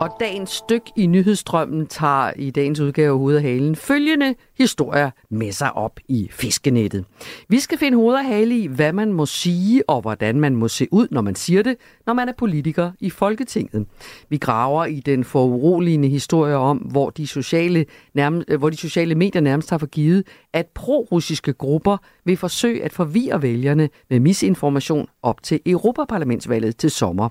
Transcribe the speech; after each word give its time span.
Og 0.00 0.16
dagens 0.20 0.50
styk 0.50 0.82
i 0.96 1.06
nyhedsstrømmen 1.06 1.86
tager 1.86 2.32
i 2.36 2.50
dagens 2.50 2.80
udgave 2.80 3.18
Hoved 3.18 3.36
og 3.36 3.42
Halen 3.42 3.76
følgende 3.76 4.34
historier 4.58 5.10
med 5.30 5.52
sig 5.52 5.72
op 5.76 6.00
i 6.08 6.28
fiskenettet. 6.32 7.04
Vi 7.48 7.60
skal 7.60 7.78
finde 7.78 7.98
hoved 7.98 8.14
og 8.14 8.24
hale 8.24 8.58
i, 8.58 8.66
hvad 8.66 8.92
man 8.92 9.12
må 9.12 9.26
sige 9.26 9.90
og 9.90 10.00
hvordan 10.00 10.40
man 10.40 10.56
må 10.56 10.68
se 10.68 10.88
ud, 10.92 11.08
når 11.10 11.20
man 11.20 11.34
siger 11.34 11.62
det, 11.62 11.76
når 12.06 12.12
man 12.14 12.28
er 12.28 12.32
politiker 12.38 12.92
i 13.00 13.10
Folketinget. 13.10 13.86
Vi 14.28 14.36
graver 14.36 14.84
i 14.84 15.00
den 15.00 15.24
foruroligende 15.24 16.08
historie 16.08 16.56
om, 16.56 16.76
hvor 16.76 17.10
de 17.10 17.26
sociale, 17.26 17.86
nærmest, 18.14 18.50
hvor 18.52 18.70
de 18.70 18.76
sociale 18.76 19.14
medier 19.14 19.42
nærmest 19.42 19.70
har 19.70 19.78
forgivet, 19.78 20.26
at 20.52 20.66
pro-russiske 20.66 21.52
grupper 21.52 21.96
vil 22.24 22.36
forsøge 22.36 22.84
at 22.84 22.92
forvirre 22.92 23.42
vælgerne 23.42 23.88
med 24.10 24.20
misinformation 24.20 25.06
op 25.22 25.42
til 25.42 25.60
Europaparlamentsvalget 25.66 26.76
til 26.76 26.90
sommer. 26.90 27.28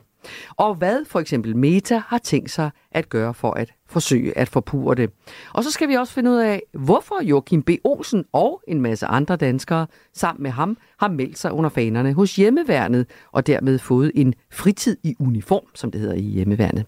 Og 0.55 0.75
hvad 0.75 1.05
for 1.05 1.19
eksempel 1.19 1.57
Meta 1.57 2.01
har 2.07 2.17
tænkt 2.17 2.51
sig 2.51 2.70
at 2.91 3.09
gøre 3.09 3.33
for 3.33 3.51
at 3.51 3.73
forsøge 3.89 4.37
at 4.37 4.49
forpure 4.49 4.95
det. 4.95 5.09
Og 5.53 5.63
så 5.63 5.71
skal 5.71 5.89
vi 5.89 5.93
også 5.93 6.13
finde 6.13 6.31
ud 6.31 6.37
af, 6.37 6.61
hvorfor 6.73 7.23
Joachim 7.23 7.63
B. 7.63 7.70
Olsen 7.83 8.25
og 8.34 8.61
en 8.67 8.81
masse 8.81 9.05
andre 9.05 9.35
danskere 9.35 9.87
sammen 10.13 10.43
med 10.43 10.51
ham 10.51 10.77
har 10.99 11.07
meldt 11.07 11.39
sig 11.39 11.51
under 11.51 11.70
fanerne 11.70 12.13
hos 12.13 12.35
hjemmeværnet 12.35 13.05
og 13.31 13.47
dermed 13.47 13.79
fået 13.79 14.11
en 14.15 14.34
fritid 14.51 14.97
i 15.03 15.15
uniform, 15.20 15.65
som 15.75 15.91
det 15.91 16.01
hedder 16.01 16.15
i 16.15 16.21
hjemmeværnet. 16.21 16.85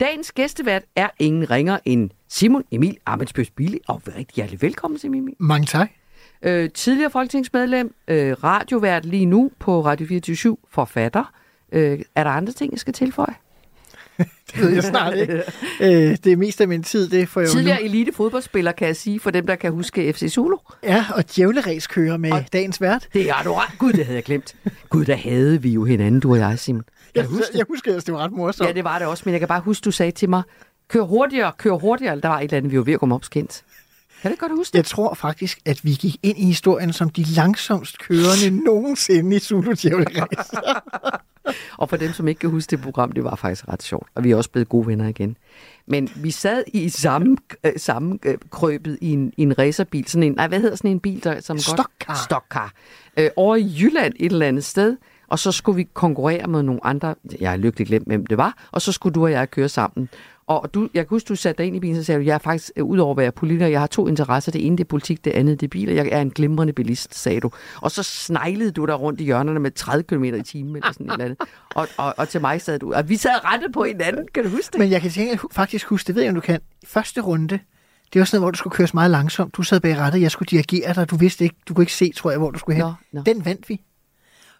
Dagens 0.00 0.32
gæstevært 0.32 0.82
er 0.96 1.08
ingen 1.18 1.50
ringer 1.50 1.78
end 1.84 2.10
Simon 2.28 2.64
Emil 2.70 2.96
Amitsbøs 3.06 3.50
Bille, 3.50 3.78
og 3.88 4.02
rigtig 4.16 4.34
hjertelig 4.36 4.62
velkommen, 4.62 4.98
Simon 4.98 5.18
Emil. 5.18 5.34
Mange 5.38 5.66
tak. 5.66 5.90
Øh, 6.42 6.70
tidligere 6.70 7.10
folketingsmedlem, 7.10 7.94
øh, 8.08 8.32
radiovært 8.44 9.04
lige 9.04 9.26
nu 9.26 9.50
på 9.58 9.80
Radio 9.80 10.06
24 10.06 10.56
forfatter. 10.70 11.32
Øh, 11.72 11.98
er 12.14 12.24
der 12.24 12.30
andre 12.30 12.52
ting, 12.52 12.72
jeg 12.72 12.80
skal 12.80 12.92
tilføje? 12.92 13.34
Det 14.54 14.60
ved 14.60 14.68
jeg 14.70 14.82
snart 14.84 15.16
ikke. 15.16 15.42
øh, 15.80 16.16
det 16.24 16.26
er 16.26 16.36
mest 16.36 16.60
af 16.60 16.68
min 16.68 16.82
tid, 16.82 17.08
det 17.08 17.28
får 17.28 17.40
jeg 17.40 17.48
jo 17.48 17.52
nu. 17.52 17.56
Tidligere 17.58 17.82
elite 17.82 18.12
fodboldspiller, 18.12 18.72
kan 18.72 18.86
jeg 18.86 18.96
sige, 18.96 19.20
for 19.20 19.30
dem, 19.30 19.46
der 19.46 19.54
kan 19.56 19.72
huske 19.72 20.12
FC 20.12 20.32
Zulu. 20.32 20.56
Ja, 20.82 21.04
og 21.14 21.24
djævleræs 21.36 21.86
kører 21.86 22.16
med 22.16 22.32
Og- 22.32 22.44
dagens 22.52 22.80
vært. 22.80 23.08
Det 23.12 23.28
er 23.30 23.42
du 23.44 23.52
ret. 23.52 23.78
Gud, 23.78 23.92
det 23.92 24.04
havde 24.04 24.16
jeg 24.16 24.24
glemt. 24.24 24.56
Gud, 24.88 25.04
der 25.04 25.16
havde 25.16 25.62
vi 25.62 25.70
jo 25.70 25.84
hinanden, 25.84 26.20
du 26.20 26.30
og 26.30 26.38
jeg, 26.38 26.58
Simon. 26.58 26.82
Jeg, 27.14 27.24
husker, 27.24 27.46
jeg 27.54 27.64
husker, 27.68 27.96
at 27.96 28.06
det 28.06 28.14
var 28.14 28.20
ret 28.20 28.32
morsomt. 28.32 28.68
Ja, 28.68 28.74
det 28.74 28.84
var 28.84 28.98
det 28.98 29.06
også, 29.08 29.22
men 29.26 29.32
jeg 29.32 29.40
kan 29.40 29.48
bare 29.48 29.60
huske, 29.60 29.84
du 29.84 29.90
sagde 29.90 30.12
til 30.12 30.28
mig, 30.30 30.42
kør 30.88 31.00
hurtigere, 31.02 31.52
kør 31.58 31.72
hurtigere. 31.72 32.20
Der 32.20 32.28
var 32.28 32.38
et 32.38 32.44
eller 32.44 32.56
andet, 32.56 32.72
vi 32.72 32.76
var 32.78 32.84
ved 32.84 32.92
at 32.94 33.00
komme 33.00 33.14
opskændt. 33.14 33.62
Kan 34.22 34.30
du 34.30 34.36
godt 34.40 34.52
huske 34.52 34.72
det? 34.72 34.78
Jeg 34.78 34.84
tror 34.84 35.14
faktisk, 35.14 35.58
at 35.64 35.84
vi 35.84 35.90
gik 35.90 36.16
ind 36.22 36.38
i 36.38 36.44
historien 36.44 36.92
som 36.92 37.10
de 37.10 37.24
langsomst 37.24 37.98
kørende 37.98 38.50
nogensinde 38.64 39.36
i 39.36 39.38
Zulu. 39.38 39.74
Og 41.78 41.88
for 41.88 41.96
dem, 41.96 42.12
som 42.12 42.28
ikke 42.28 42.38
kan 42.38 42.50
huske 42.50 42.70
det 42.70 42.80
program, 42.80 43.12
det 43.12 43.24
var 43.24 43.34
faktisk 43.34 43.68
ret 43.68 43.82
sjovt. 43.82 44.08
Og 44.14 44.24
vi 44.24 44.30
er 44.30 44.36
også 44.36 44.50
blevet 44.50 44.68
gode 44.68 44.86
venner 44.86 45.08
igen. 45.08 45.36
Men 45.86 46.10
vi 46.16 46.30
sad 46.30 46.64
i 46.66 46.88
samme, 46.88 47.36
øh, 47.64 47.72
samme 47.76 48.18
øh, 48.24 48.38
krøbet 48.50 48.98
i 49.00 49.12
en, 49.12 49.32
i 49.36 49.42
en 49.42 49.58
racerbil. 49.58 50.08
Sådan 50.08 50.22
en, 50.22 50.32
nej, 50.32 50.48
hvad 50.48 50.60
hedder 50.60 50.76
sådan 50.76 50.90
en 50.90 51.00
bil, 51.00 51.24
der 51.24 51.40
som 51.40 51.58
Stokkar. 51.58 52.06
godt... 52.06 52.18
Stokkar. 52.18 52.72
Øh, 53.16 53.30
over 53.36 53.56
i 53.56 53.74
Jylland 53.80 54.14
et 54.16 54.32
eller 54.32 54.46
andet 54.46 54.64
sted. 54.64 54.96
Og 55.28 55.38
så 55.38 55.52
skulle 55.52 55.76
vi 55.76 55.88
konkurrere 55.94 56.46
med 56.46 56.62
nogle 56.62 56.86
andre. 56.86 57.14
Jeg 57.40 57.50
har 57.50 57.56
lykkeligt 57.56 57.88
glemt, 57.88 58.06
hvem 58.06 58.26
det 58.26 58.38
var. 58.38 58.68
Og 58.70 58.82
så 58.82 58.92
skulle 58.92 59.14
du 59.14 59.24
og 59.24 59.30
jeg 59.30 59.50
køre 59.50 59.68
sammen. 59.68 60.08
Og 60.50 60.74
du, 60.74 60.88
jeg 60.94 61.08
kan 61.08 61.14
huske, 61.14 61.28
du 61.28 61.34
satte 61.34 61.58
dig 61.58 61.66
ind 61.66 61.76
i 61.76 61.80
bilen, 61.80 61.96
så 61.96 62.02
sagde 62.04 62.20
du, 62.20 62.24
jeg 62.24 62.34
er 62.34 62.38
faktisk, 62.38 62.70
øh, 62.76 62.84
udover 62.84 63.10
at 63.10 63.16
være 63.16 63.32
politiker, 63.32 63.66
jeg 63.66 63.80
har 63.80 63.86
to 63.86 64.08
interesser. 64.08 64.52
Det 64.52 64.66
ene, 64.66 64.76
det 64.76 64.84
er 64.84 64.88
politik, 64.88 65.24
det 65.24 65.30
andet, 65.30 65.60
det 65.60 65.66
er 65.66 65.68
biler. 65.68 65.92
Jeg 65.92 66.08
er 66.12 66.20
en 66.20 66.30
glimrende 66.30 66.72
bilist, 66.72 67.14
sagde 67.14 67.40
du. 67.40 67.50
Og 67.80 67.90
så 67.90 68.02
sneglede 68.02 68.70
du 68.70 68.86
der 68.86 68.94
rundt 68.94 69.20
i 69.20 69.24
hjørnerne 69.24 69.60
med 69.60 69.70
30 69.70 70.02
km 70.02 70.24
i 70.24 70.42
timen, 70.42 70.76
eller 70.76 70.92
sådan 70.92 71.06
et 71.06 71.12
eller 71.12 71.24
andet. 71.24 71.38
Og, 71.74 71.88
og, 71.96 72.14
og 72.16 72.28
til 72.28 72.40
mig 72.40 72.62
sad 72.62 72.78
du, 72.78 72.94
og 72.94 73.08
vi 73.08 73.16
sad 73.16 73.44
rettet 73.44 73.72
på 73.72 73.84
hinanden, 73.84 74.26
kan 74.34 74.44
du 74.44 74.50
huske 74.50 74.72
det? 74.72 74.78
Men 74.78 74.90
jeg 74.90 75.02
kan 75.02 75.10
tænke, 75.10 75.38
faktisk 75.52 75.86
huske, 75.86 76.06
det 76.06 76.14
ved 76.14 76.22
jeg, 76.22 76.30
om 76.30 76.34
du 76.34 76.40
kan. 76.40 76.60
Første 76.86 77.20
runde, 77.20 77.58
det 78.12 78.18
var 78.18 78.24
sådan 78.24 78.36
noget, 78.36 78.44
hvor 78.44 78.50
du 78.50 78.58
skulle 78.58 78.74
køres 78.74 78.94
meget 78.94 79.10
langsomt. 79.10 79.56
Du 79.56 79.62
sad 79.62 79.80
bag 79.80 79.98
rattet, 79.98 80.20
jeg 80.20 80.30
skulle 80.30 80.46
dirigere 80.46 80.94
dig. 80.94 81.10
Du 81.10 81.16
vidste 81.16 81.44
ikke, 81.44 81.56
du 81.68 81.74
kunne 81.74 81.82
ikke 81.82 81.92
se, 81.92 82.12
tror 82.16 82.30
jeg, 82.30 82.38
hvor 82.38 82.50
du 82.50 82.58
skulle 82.58 82.76
hen. 82.76 82.84
Nå, 82.84 82.92
nå. 83.12 83.22
Den 83.26 83.44
vandt 83.44 83.68
vi. 83.68 83.80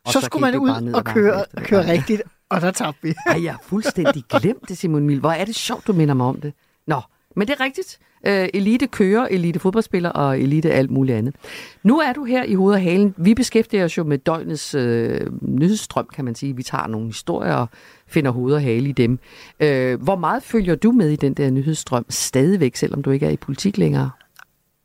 Og 0.06 0.12
så, 0.12 0.20
så 0.20 0.26
skulle 0.26 0.40
man 0.40 0.58
ud 0.58 0.92
og 0.94 1.04
køre, 1.04 1.44
og 1.56 1.62
køre 1.62 1.92
rigtigt, 1.92 2.22
og 2.48 2.60
der 2.60 2.70
tabte 2.70 3.02
vi. 3.02 3.14
Ej, 3.26 3.44
jeg 3.44 3.52
har 3.52 3.62
fuldstændig 3.62 4.24
glemt 4.28 4.68
det, 4.68 4.78
Simon 4.78 5.06
Mil. 5.06 5.20
Hvor 5.20 5.30
er 5.30 5.44
det 5.44 5.54
sjovt, 5.54 5.86
du 5.86 5.92
minder 5.92 6.14
mig 6.14 6.26
om 6.26 6.40
det. 6.40 6.52
Nå, 6.86 7.00
men 7.36 7.48
det 7.48 7.56
er 7.60 7.64
rigtigt. 7.64 7.98
Øh, 8.26 8.48
elite 8.54 8.86
kører, 8.86 9.28
elite 9.30 9.58
fodboldspiller 9.58 10.10
og 10.10 10.40
elite 10.40 10.72
alt 10.72 10.90
muligt 10.90 11.18
andet. 11.18 11.34
Nu 11.82 11.98
er 11.98 12.12
du 12.12 12.24
her 12.24 12.44
i 12.44 12.54
hovedet 12.54 12.76
af 12.78 12.82
halen. 12.82 13.14
Vi 13.16 13.34
beskæftiger 13.34 13.84
os 13.84 13.98
jo 13.98 14.04
med 14.04 14.18
døgnets 14.18 14.74
øh, 14.74 15.20
nyhedsstrøm, 15.42 16.08
kan 16.14 16.24
man 16.24 16.34
sige. 16.34 16.56
Vi 16.56 16.62
tager 16.62 16.86
nogle 16.86 17.06
historier 17.06 17.54
og 17.54 17.68
finder 18.06 18.30
hoved 18.30 18.54
og 18.54 18.62
hale 18.62 18.88
i 18.88 18.92
dem. 18.92 19.18
Øh, 19.60 20.02
hvor 20.02 20.16
meget 20.16 20.42
følger 20.42 20.74
du 20.74 20.92
med 20.92 21.10
i 21.10 21.16
den 21.16 21.34
der 21.34 21.50
nyhedsstrøm 21.50 22.04
stadigvæk, 22.08 22.76
selvom 22.76 23.02
du 23.02 23.10
ikke 23.10 23.26
er 23.26 23.30
i 23.30 23.36
politik 23.36 23.78
længere? 23.78 24.10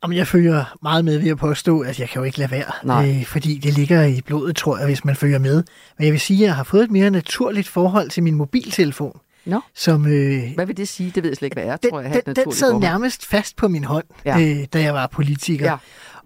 Jamen, 0.02 0.16
jeg 0.16 0.26
følger 0.26 0.76
meget 0.82 1.04
med 1.04 1.18
ved 1.18 1.30
at 1.30 1.38
påstå, 1.38 1.80
at 1.80 2.00
jeg 2.00 2.08
kan 2.08 2.18
jo 2.18 2.24
ikke 2.24 2.38
lade 2.38 2.50
være, 2.50 2.72
Nej. 2.84 3.10
øh, 3.10 3.24
fordi 3.24 3.58
det 3.58 3.74
ligger 3.74 4.04
i 4.04 4.20
blodet, 4.26 4.56
tror 4.56 4.76
jeg, 4.78 4.86
hvis 4.86 5.04
man 5.04 5.16
følger 5.16 5.38
med. 5.38 5.64
Men 5.98 6.04
jeg 6.04 6.12
vil 6.12 6.20
sige, 6.20 6.44
at 6.44 6.46
jeg 6.46 6.56
har 6.56 6.64
fået 6.64 6.84
et 6.84 6.90
mere 6.90 7.10
naturligt 7.10 7.68
forhold 7.68 8.10
til 8.10 8.22
min 8.22 8.34
mobiltelefon, 8.34 9.20
Nå, 9.44 9.60
som... 9.74 10.06
Øh, 10.06 10.42
hvad 10.54 10.66
vil 10.66 10.76
det 10.76 10.88
sige? 10.88 11.12
Det 11.14 11.22
ved 11.22 11.30
jeg 11.30 11.36
slet 11.36 11.46
ikke, 11.46 11.54
hvad 11.54 11.64
er, 11.72 11.76
den, 11.76 11.90
tror 11.90 12.00
jeg. 12.00 12.22
den, 12.26 12.36
den 12.36 12.52
sad 12.52 12.78
nærmest 12.78 13.26
fast 13.26 13.56
på 13.56 13.68
min 13.68 13.84
hånd, 13.84 14.04
ja. 14.24 14.40
øh, 14.40 14.66
da 14.72 14.80
jeg 14.82 14.94
var 14.94 15.06
politiker. 15.06 15.70
Ja. 15.70 15.76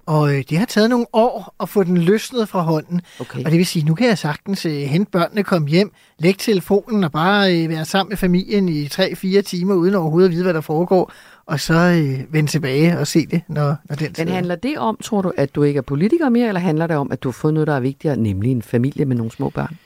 Og 0.06 0.34
øh, 0.34 0.44
det 0.50 0.58
har 0.58 0.66
taget 0.66 0.90
nogle 0.90 1.06
år 1.12 1.54
at 1.60 1.68
få 1.68 1.82
den 1.82 1.98
løsnet 1.98 2.48
fra 2.48 2.60
hånden. 2.60 3.00
Okay. 3.20 3.44
Og 3.44 3.50
det 3.50 3.58
vil 3.58 3.66
sige, 3.66 3.84
nu 3.84 3.94
kan 3.94 4.06
jeg 4.06 4.18
sagtens 4.18 4.66
øh, 4.66 4.72
hente 4.72 5.10
børnene, 5.10 5.42
komme 5.44 5.68
hjem, 5.68 5.92
lægge 6.18 6.38
telefonen 6.38 7.04
og 7.04 7.12
bare 7.12 7.56
øh, 7.56 7.68
være 7.68 7.84
sammen 7.84 8.08
med 8.08 8.16
familien 8.16 8.68
i 8.68 8.86
3-4 8.86 9.40
timer, 9.40 9.74
uden 9.74 9.94
overhovedet 9.94 10.28
at 10.28 10.32
vide, 10.32 10.42
hvad 10.42 10.54
der 10.54 10.60
foregår. 10.60 11.12
Og 11.50 11.60
så 11.60 11.74
øh, 11.74 12.34
vende 12.34 12.50
tilbage 12.50 12.98
og 12.98 13.06
se 13.06 13.26
det, 13.26 13.42
når, 13.48 13.76
når 13.88 13.96
den 13.96 14.12
tid 14.12 14.24
Men 14.24 14.28
er. 14.28 14.34
handler 14.34 14.54
det 14.54 14.78
om, 14.78 14.98
tror 15.02 15.22
du, 15.22 15.32
at 15.36 15.54
du 15.54 15.62
ikke 15.62 15.78
er 15.78 15.82
politiker 15.82 16.28
mere, 16.28 16.48
eller 16.48 16.60
handler 16.60 16.86
det 16.86 16.96
om, 16.96 17.12
at 17.12 17.22
du 17.22 17.28
har 17.28 17.32
fået 17.32 17.54
noget, 17.54 17.66
der 17.66 17.74
er 17.74 17.80
vigtigere, 17.80 18.16
nemlig 18.16 18.50
en 18.50 18.62
familie 18.62 19.04
med 19.04 19.16
nogle 19.16 19.32
små 19.32 19.50
børn? 19.50 19.76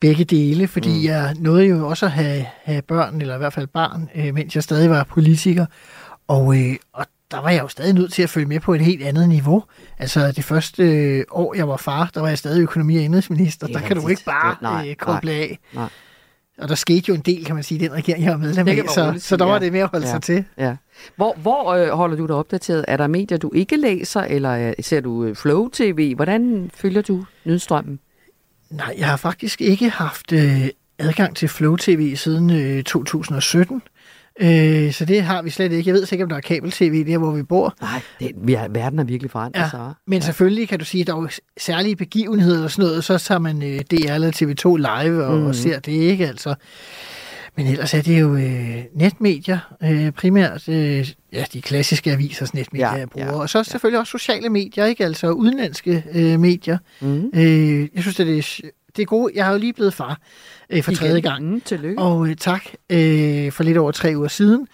begge 0.00 0.24
dele, 0.24 0.68
fordi 0.68 0.98
mm. 0.98 1.04
jeg 1.04 1.34
nåede 1.38 1.64
jo 1.64 1.88
også 1.88 2.06
at 2.06 2.12
have, 2.12 2.44
have 2.64 2.82
børn, 2.82 3.20
eller 3.20 3.34
i 3.34 3.38
hvert 3.38 3.52
fald 3.52 3.66
barn, 3.66 4.08
øh, 4.14 4.34
mens 4.34 4.54
jeg 4.54 4.62
stadig 4.62 4.90
var 4.90 5.04
politiker. 5.04 5.66
Og, 6.28 6.58
øh, 6.58 6.76
og 6.92 7.06
der 7.30 7.40
var 7.42 7.50
jeg 7.50 7.62
jo 7.62 7.68
stadig 7.68 7.94
nødt 7.94 8.12
til 8.12 8.22
at 8.22 8.30
følge 8.30 8.46
med 8.46 8.60
på 8.60 8.74
et 8.74 8.80
helt 8.80 9.02
andet 9.02 9.28
niveau. 9.28 9.64
Altså 9.98 10.32
det 10.32 10.44
første 10.44 10.82
øh, 10.82 11.24
år, 11.30 11.54
jeg 11.54 11.68
var 11.68 11.76
far, 11.76 12.10
der 12.14 12.20
var 12.20 12.28
jeg 12.28 12.38
stadig 12.38 12.62
økonomi- 12.62 12.96
og 12.96 13.02
indrigsminister. 13.02 13.66
Er 13.66 13.72
Der 13.72 13.80
kan 13.80 13.96
du 13.96 14.02
rigtigt. 14.02 14.20
ikke 14.20 14.24
bare 14.24 14.56
nej, 14.62 14.88
øh, 14.90 14.96
koble 14.96 15.30
nej, 15.32 15.40
af. 15.40 15.58
nej. 15.74 15.88
Og 16.58 16.68
der 16.68 16.74
skete 16.74 17.04
jo 17.08 17.14
en 17.14 17.20
del, 17.20 17.44
kan 17.44 17.54
man 17.54 17.64
sige, 17.64 17.78
i 17.78 17.84
den 17.84 17.92
regering, 17.92 18.24
jeg 18.24 18.32
var 18.32 18.38
medlem 18.38 18.68
af, 18.68 18.78
så, 18.94 19.14
så 19.18 19.36
der 19.36 19.44
var 19.44 19.52
ja. 19.52 19.58
det 19.58 19.72
med 19.72 19.80
at 19.80 19.88
holde 19.88 20.06
Ja. 20.06 20.12
sig 20.12 20.22
til. 20.22 20.44
Ja. 20.58 20.76
Hvor, 21.16 21.34
hvor 21.36 21.72
øh, 21.74 21.88
holder 21.88 22.16
du 22.16 22.26
dig 22.26 22.34
opdateret? 22.34 22.84
Er 22.88 22.96
der 22.96 23.06
medier, 23.06 23.38
du 23.38 23.50
ikke 23.54 23.76
læser, 23.76 24.20
eller 24.20 24.68
øh, 24.68 24.72
ser 24.80 25.00
du 25.00 25.24
øh, 25.24 25.36
Flow 25.36 25.68
TV? 25.68 26.14
Hvordan 26.14 26.70
følger 26.74 27.02
du 27.02 27.24
nyhedsstrømmen? 27.44 27.98
Nej, 28.70 28.94
jeg 28.98 29.06
har 29.06 29.16
faktisk 29.16 29.60
ikke 29.60 29.90
haft 29.90 30.32
øh, 30.32 30.68
adgang 30.98 31.36
til 31.36 31.48
Flow 31.48 31.76
TV 31.76 32.16
siden 32.16 32.50
øh, 32.50 32.82
2017. 32.84 33.82
Øh, 34.40 34.92
så 34.92 35.04
det 35.04 35.22
har 35.22 35.42
vi 35.42 35.50
slet 35.50 35.72
ikke. 35.72 35.88
Jeg 35.88 35.94
ved 35.94 36.06
sikkert, 36.06 36.24
om 36.26 36.28
der 36.28 36.36
er 36.36 36.40
kabel-tv 36.40 37.06
der, 37.06 37.18
hvor 37.18 37.30
vi 37.30 37.42
bor. 37.42 37.74
Nej, 37.80 38.00
det, 38.20 38.30
vi 38.44 38.54
er, 38.54 38.68
verden 38.68 38.98
er 38.98 39.04
virkelig 39.04 39.30
forandret 39.30 39.60
Ja, 39.62 39.70
sig. 39.70 39.92
men 40.06 40.22
selvfølgelig 40.22 40.68
kan 40.68 40.78
du 40.78 40.84
sige, 40.84 41.00
at 41.00 41.06
der 41.06 41.14
er 41.16 41.20
jo 41.20 41.28
særlige 41.58 41.96
begivenheder 41.96 42.64
og 42.64 42.70
sådan 42.70 42.84
noget, 42.88 43.04
så 43.04 43.18
tager 43.18 43.38
man 43.38 43.62
øh, 43.62 43.80
DR 43.80 44.12
eller 44.14 44.30
TV2 44.32 44.76
live 45.04 45.24
og, 45.24 45.38
mm. 45.38 45.46
og 45.46 45.54
ser 45.54 45.78
det 45.80 45.92
ikke, 45.92 46.26
altså. 46.28 46.54
Men 47.56 47.66
ellers 47.66 47.94
er 47.94 48.02
det 48.02 48.20
jo 48.20 48.34
øh, 48.36 48.76
netmedier, 48.94 49.58
øh, 49.84 50.10
primært 50.12 50.68
øh, 50.68 51.08
ja, 51.32 51.44
de 51.52 51.60
klassiske 51.62 52.12
avisers 52.12 52.54
netmedier, 52.54 52.88
Ja, 52.88 52.94
jeg 52.94 53.08
bruger. 53.08 53.26
ja, 53.26 53.32
og 53.32 53.50
så 53.50 53.64
selvfølgelig 53.64 54.00
også 54.00 54.10
sociale 54.10 54.48
medier, 54.48 54.84
ikke? 54.86 55.04
Altså 55.04 55.30
udenlandske 55.30 56.04
øh, 56.14 56.40
medier. 56.40 56.78
Mm. 57.00 57.30
Øh, 57.34 57.80
jeg 57.94 58.02
synes, 58.02 58.16
det 58.16 58.38
er, 58.38 58.60
det 58.98 59.06
gode. 59.08 59.32
Jeg 59.34 59.44
har 59.44 59.52
jo 59.52 59.58
lige 59.58 59.72
blevet 59.72 59.94
far 59.94 60.18
øh, 60.70 60.82
for 60.82 60.92
tredje 60.92 61.20
gang. 61.20 61.64
Tillykke. 61.64 62.02
Og 62.02 62.28
øh, 62.28 62.36
tak 62.36 62.62
øh, 62.90 63.52
for 63.52 63.62
lidt 63.62 63.78
over 63.78 63.90
tre 63.92 64.12
uger 64.16 64.28
siden. 64.28 64.66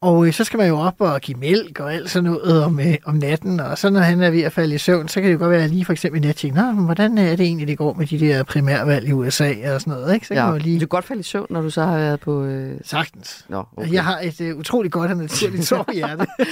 Og 0.00 0.26
øh, 0.26 0.32
så 0.32 0.44
skal 0.44 0.58
man 0.58 0.68
jo 0.68 0.78
op 0.78 0.94
og 0.98 1.20
give 1.20 1.38
mælk 1.38 1.80
og 1.80 1.94
alt 1.94 2.10
sådan 2.10 2.30
noget 2.30 2.64
om, 2.64 2.80
øh, 2.80 2.94
om 3.04 3.14
natten. 3.14 3.60
Og 3.60 3.78
så 3.78 3.90
når 3.90 4.00
han 4.00 4.22
er 4.22 4.30
ved 4.30 4.42
at 4.42 4.52
falde 4.52 4.74
i 4.74 4.78
søvn, 4.78 5.08
så 5.08 5.20
kan 5.20 5.24
det 5.28 5.34
jo 5.34 5.38
godt 5.38 5.50
være 5.50 5.64
at 5.64 5.70
lige 5.70 5.84
for 5.84 5.92
eksempel 5.92 6.24
i 6.24 6.26
nat 6.26 6.36
tænker, 6.36 6.72
"Nå, 6.72 6.82
hvordan 6.82 7.18
er 7.18 7.36
det 7.36 7.46
egentlig, 7.46 7.68
det 7.68 7.78
går 7.78 7.94
med 7.94 8.06
de 8.06 8.18
der 8.18 8.42
primærvalg 8.42 9.08
i 9.08 9.12
USA 9.12 9.74
og 9.74 9.80
sådan 9.80 9.92
noget. 9.92 10.14
Ikke? 10.14 10.26
Så 10.26 10.34
kan 10.34 10.42
man 10.42 10.52
jo 10.52 10.58
Du 10.58 10.62
lige 10.64 10.78
kan 10.78 10.88
godt 10.88 11.04
falde 11.04 11.20
i 11.20 11.22
søvn, 11.22 11.46
når 11.50 11.60
du 11.60 11.70
så 11.70 11.82
har 11.84 11.96
været 11.98 12.20
på... 12.20 12.44
Øh... 12.44 12.74
sagtens. 12.84 13.44
Nå, 13.48 13.64
Okay. 13.76 13.92
Jeg 13.92 14.04
har 14.04 14.20
et 14.20 14.40
øh, 14.40 14.56
utroligt 14.56 14.92
godt 14.92 15.10
og 15.10 15.16
naturligt 15.16 15.64
sovhjerte. 15.66 16.26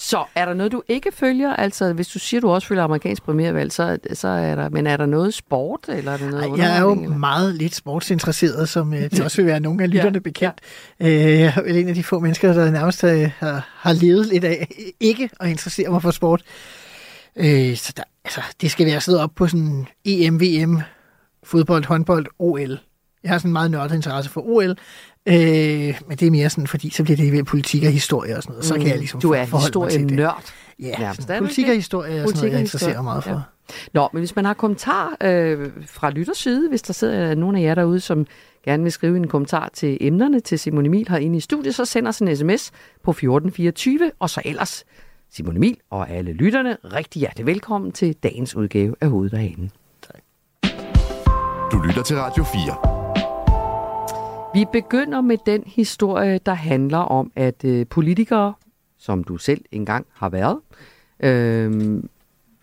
Så 0.00 0.24
er 0.34 0.44
der 0.44 0.54
noget, 0.54 0.72
du 0.72 0.82
ikke 0.88 1.12
følger? 1.12 1.56
Altså, 1.56 1.92
hvis 1.92 2.08
du 2.08 2.18
siger, 2.18 2.40
du 2.40 2.50
også 2.50 2.68
følger 2.68 2.84
amerikansk 2.84 3.22
premiervalg, 3.22 3.72
så, 3.72 3.98
så 4.12 4.28
er 4.28 4.54
der... 4.54 4.68
Men 4.68 4.86
er 4.86 4.96
der 4.96 5.06
noget 5.06 5.34
sport, 5.34 5.80
eller 5.88 6.12
er 6.12 6.16
der 6.16 6.30
noget 6.30 6.44
Ej, 6.44 6.56
jeg 6.56 6.76
er 6.76 6.80
jo 6.80 6.92
eller? 6.92 7.16
meget 7.16 7.54
lidt 7.54 7.74
sportsinteresseret, 7.74 8.68
som 8.68 8.94
øh, 8.94 9.00
det 9.00 9.20
også 9.20 9.36
vil 9.36 9.46
være 9.46 9.60
nogle 9.60 9.82
af 9.82 9.90
lytterne 9.94 10.20
bekendt. 10.20 10.60
Øh, 11.00 11.10
jeg 11.10 11.52
er 11.56 11.62
vel 11.62 11.76
en 11.76 11.88
af 11.88 11.94
de 11.94 12.04
få 12.04 12.18
mennesker, 12.18 12.52
der 12.52 12.70
nærmest 12.70 13.04
øh, 13.04 13.30
har, 13.38 13.68
har 13.74 13.92
levet 13.92 14.26
lidt 14.26 14.44
af 14.44 14.68
ikke 15.00 15.30
at 15.40 15.48
interessere 15.48 15.90
mig 15.90 16.02
for 16.02 16.10
sport. 16.10 16.42
Øh, 17.36 17.76
så 17.76 17.92
der, 17.96 18.02
altså, 18.24 18.40
det 18.60 18.70
skal 18.70 18.86
være 18.86 19.00
siddet 19.00 19.20
op 19.20 19.30
på 19.36 19.46
sådan 19.46 19.86
EM, 20.04 20.40
VM, 20.40 20.80
fodbold, 21.44 21.84
håndbold, 21.84 22.26
OL. 22.38 22.78
Jeg 23.22 23.30
har 23.30 23.38
sådan 23.38 23.48
en 23.48 23.52
meget 23.52 23.70
nørdet 23.70 23.94
interesse 23.94 24.30
for 24.30 24.40
OL, 24.46 24.76
øh, 25.28 26.00
men 26.08 26.16
det 26.18 26.26
er 26.26 26.30
mere 26.30 26.50
sådan, 26.50 26.66
fordi 26.66 26.90
så 26.90 27.02
bliver 27.04 27.16
det 27.16 27.32
ved 27.32 27.44
politik 27.44 27.84
og 27.84 27.90
historie 27.92 28.36
og 28.36 28.42
sådan 28.42 28.52
noget. 28.52 28.64
Så 28.64 28.74
kan 28.74 28.86
jeg 28.86 28.98
ligesom 28.98 29.18
Mm. 29.18 29.20
Du 29.20 29.30
er 29.32 29.46
forholde 29.46 29.78
mig 29.78 29.90
til 29.90 30.00
det. 30.00 30.10
historienørd. 30.10 30.44
Ja, 30.80 30.98
Nærmest. 30.98 31.30
Er 31.30 31.38
politik 31.38 31.58
ikke 31.58 31.70
og 31.70 31.74
historie 31.76 32.10
er 32.12 32.26
sådan 32.26 32.34
noget, 32.34 32.44
og 32.44 32.52
jeg 32.52 32.60
interesserer 32.60 32.94
mig 32.94 33.04
meget 33.04 33.24
for. 33.24 33.30
ja. 33.30 33.38
Nå, 33.94 34.08
men 34.12 34.20
hvis 34.20 34.36
man 34.36 34.44
har 34.44 34.54
kommentar 34.54 35.16
øh, 35.22 35.70
fra 35.86 36.10
lytterside, 36.10 36.68
hvis 36.68 36.82
der 36.82 36.92
sidder 36.92 37.34
nogen 37.34 37.56
af 37.56 37.60
jer 37.62 37.74
derude, 37.74 38.00
som 38.00 38.26
gerne 38.64 38.82
vil 38.82 38.92
skrive 38.92 39.16
en 39.16 39.28
kommentar 39.28 39.70
til 39.74 39.98
emnerne 40.00 40.40
til 40.40 40.58
Simon 40.58 40.86
Emil 40.86 41.06
herinde 41.08 41.36
i 41.36 41.40
studiet, 41.40 41.74
så 41.74 41.84
send 41.84 42.08
os 42.08 42.18
en 42.18 42.36
sms 42.36 42.70
på 43.04 43.10
1424, 43.10 44.10
og 44.18 44.30
så 44.30 44.42
ellers 44.44 44.84
Simon 45.32 45.56
Emil 45.56 45.76
og 45.90 46.10
alle 46.10 46.32
lytterne 46.32 46.76
rigtig 46.84 47.20
hjertelig 47.20 47.46
velkommen 47.46 47.92
til 47.92 48.14
dagens 48.22 48.56
udgave 48.56 48.94
af 49.00 49.08
Hovedet 49.08 49.32
og 49.32 49.38
Hanen. 49.40 49.70
Du 51.72 51.78
lytter 51.78 52.02
til 52.02 52.16
Radio 52.16 52.44
4. 52.44 52.97
Vi 54.54 54.64
begynder 54.72 55.20
med 55.20 55.38
den 55.46 55.62
historie, 55.66 56.38
der 56.46 56.54
handler 56.54 56.98
om, 56.98 57.32
at 57.36 57.64
øh, 57.64 57.86
politikere, 57.86 58.54
som 58.98 59.24
du 59.24 59.36
selv 59.36 59.64
engang 59.72 60.06
har 60.12 60.28
været, 60.28 60.58
øh, 61.20 62.02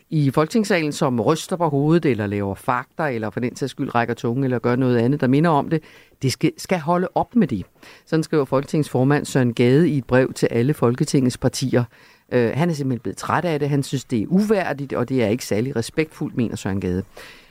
i 0.09 0.31
Folketingssalen, 0.31 0.91
som 0.91 1.21
ryster 1.21 1.55
på 1.55 1.69
hovedet, 1.69 2.05
eller 2.05 2.27
laver 2.27 2.55
fakter, 2.55 3.03
eller 3.03 3.29
for 3.29 3.39
den 3.39 3.55
sags 3.55 3.71
skyld 3.71 3.95
rækker 3.95 4.13
tunge, 4.13 4.43
eller 4.43 4.59
gør 4.59 4.75
noget 4.75 4.97
andet, 4.97 5.21
der 5.21 5.27
minder 5.27 5.49
om 5.49 5.69
det, 5.69 5.83
det 6.21 6.31
skal, 6.31 6.51
skal 6.57 6.79
holde 6.79 7.07
op 7.15 7.35
med 7.35 7.47
det. 7.47 7.65
Sådan 8.05 8.23
skriver 8.23 8.45
Folketingsformand 8.45 9.25
Søren 9.25 9.53
Gade 9.53 9.89
i 9.89 9.97
et 9.97 10.05
brev 10.05 10.33
til 10.33 10.47
alle 10.51 10.73
Folketingets 10.73 11.37
partier. 11.37 11.83
Øh, 12.31 12.51
han 12.53 12.69
er 12.69 12.73
simpelthen 12.73 12.99
blevet 12.99 13.17
træt 13.17 13.45
af 13.45 13.59
det, 13.59 13.69
han 13.69 13.83
synes, 13.83 14.03
det 14.03 14.21
er 14.21 14.25
uværdigt, 14.29 14.93
og 14.93 15.09
det 15.09 15.23
er 15.23 15.27
ikke 15.27 15.45
særlig 15.45 15.75
respektfuldt, 15.75 16.37
mener 16.37 16.55
Søren 16.55 16.81
Gade. 16.81 17.03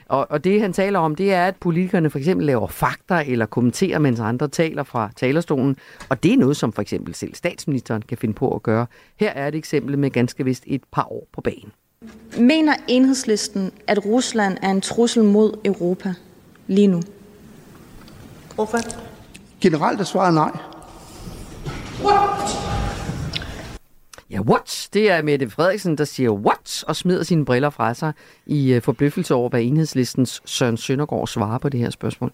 Og, 0.07 0.27
og 0.29 0.43
det 0.43 0.61
han 0.61 0.73
taler 0.73 0.99
om, 0.99 1.15
det 1.15 1.33
er, 1.33 1.47
at 1.47 1.55
politikerne 1.55 2.09
for 2.09 2.19
eksempel 2.19 2.45
laver 2.45 2.67
fakta 2.67 3.23
eller 3.27 3.45
kommenterer, 3.45 3.99
mens 3.99 4.19
andre 4.19 4.47
taler 4.47 4.83
fra 4.83 5.09
talerstolen. 5.15 5.77
Og 6.09 6.23
det 6.23 6.33
er 6.33 6.37
noget, 6.37 6.57
som 6.57 6.73
for 6.73 6.81
eksempel 6.81 7.15
selv 7.15 7.35
statsministeren 7.35 8.01
kan 8.01 8.17
finde 8.17 8.33
på 8.33 8.55
at 8.55 8.63
gøre. 8.63 8.87
Her 9.15 9.29
er 9.29 9.47
et 9.47 9.55
eksempel 9.55 9.97
med 9.97 10.09
ganske 10.09 10.45
vist 10.45 10.63
et 10.67 10.81
par 10.91 11.11
år 11.11 11.27
på 11.33 11.41
banen. 11.41 11.71
Mener 12.39 12.73
enhedslisten, 12.87 13.71
at 13.87 14.05
Rusland 14.05 14.57
er 14.61 14.69
en 14.71 14.81
trussel 14.81 15.23
mod 15.23 15.59
Europa 15.65 16.13
lige 16.67 16.87
nu? 16.87 17.01
Generelt 19.61 19.99
er 19.99 20.03
svaret 20.03 20.33
nej. 20.33 20.51
Ja, 24.29 24.41
what? 24.41 24.89
Det 24.93 25.11
er 25.11 25.21
Mette 25.21 25.49
Frederiksen, 25.49 25.97
der 25.97 26.03
siger 26.03 26.31
what, 26.31 26.83
og 26.87 26.95
smider 26.95 27.23
sine 27.23 27.45
briller 27.45 27.69
fra 27.69 27.93
sig 27.93 28.13
i 28.45 28.73
øh, 28.73 28.81
forbløffelse 28.81 29.35
over, 29.35 29.49
hvad 29.49 29.61
enhedslistens 29.61 30.41
Søren 30.45 30.77
Søndergaard 30.77 31.27
svarer 31.27 31.57
på 31.57 31.69
det 31.69 31.79
her 31.79 31.89
spørgsmål. 31.89 32.33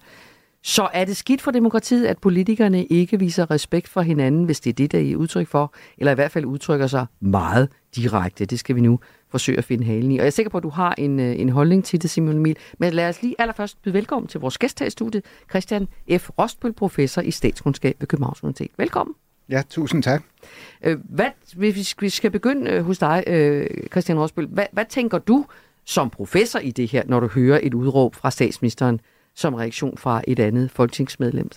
Så 0.64 0.90
er 0.94 1.06
det 1.06 1.18
skidt 1.18 1.42
for 1.42 1.52
demokratiet, 1.52 2.06
at 2.06 2.18
politikerne 2.18 2.86
ikke 2.86 3.20
viser 3.20 3.52
respekt 3.52 3.88
for 3.88 4.02
hinanden, 4.02 4.44
hvis 4.44 4.60
det 4.60 4.70
er 4.70 4.74
det, 4.74 4.92
der 4.92 5.12
er 5.12 5.16
udtryk 5.16 5.48
for, 5.48 5.74
eller 5.98 6.12
i 6.12 6.16
hvert 6.16 6.32
fald 6.32 6.46
udtrykker 6.46 6.88
sig 6.88 7.06
meget 7.20 7.70
direkte. 7.96 8.46
Det 8.46 8.60
skal 8.60 8.76
vi 8.76 8.82
nu 8.82 9.00
forsøge 9.30 9.58
at 9.58 9.64
finde 9.64 9.86
halen 9.86 10.12
i. 10.12 10.18
Og 10.18 10.22
jeg 10.22 10.28
er 10.28 10.32
sikker 10.32 10.50
på, 10.50 10.58
at 10.58 10.64
du 10.64 10.70
har 10.70 10.96
en, 10.98 11.20
øh, 11.20 11.40
en 11.40 11.50
holdning 11.50 11.86
til 11.86 12.02
det, 12.02 12.10
Simon 12.10 12.36
Emil. 12.36 12.58
Men 12.80 12.94
lad 12.94 13.10
os 13.10 13.22
lige 13.22 13.36
allerførst 13.40 13.82
byde 13.82 13.94
velkommen 13.94 14.28
til 14.28 14.40
vores 14.40 14.58
gæst 14.58 14.80
her 14.80 14.88
i 14.88 14.90
studiet, 14.90 15.26
Christian 15.50 15.88
F. 16.18 16.30
Rostbøl, 16.40 16.74
professor 16.74 17.22
i 17.22 17.32
statskundskab 17.32 17.96
ved 18.00 18.08
Københavns 18.08 18.44
Universitet. 18.44 18.72
Velkommen. 18.78 19.16
Ja, 19.52 19.62
tusind 19.70 20.04
tak. 20.04 20.24
Øh, 20.84 20.98
Hvad, 21.10 21.30
hvis 21.56 21.96
vi 22.02 22.10
skal 22.10 22.32
begynde 22.32 22.72
øh, 22.72 22.84
hos 22.84 22.98
dig, 22.98 23.24
øh, 23.28 23.68
Christian 23.92 24.20
Rosbøl, 24.20 24.48
hvad, 24.48 24.66
hvad 24.72 24.86
tænker 24.90 25.18
du 25.18 25.46
som 25.86 26.10
professor 26.10 26.60
i 26.60 26.72
det 26.72 26.92
her, 26.92 27.04
når 27.06 27.20
du 27.20 27.28
hører 27.28 27.60
et 27.64 27.74
udråb 27.74 28.16
fra 28.16 28.32
statsministeren 28.32 29.02
som 29.36 29.54
reaktion 29.54 29.98
fra 29.98 30.22
et 30.28 30.40
andet 30.40 30.72
folketingsmedlem? 30.72 31.50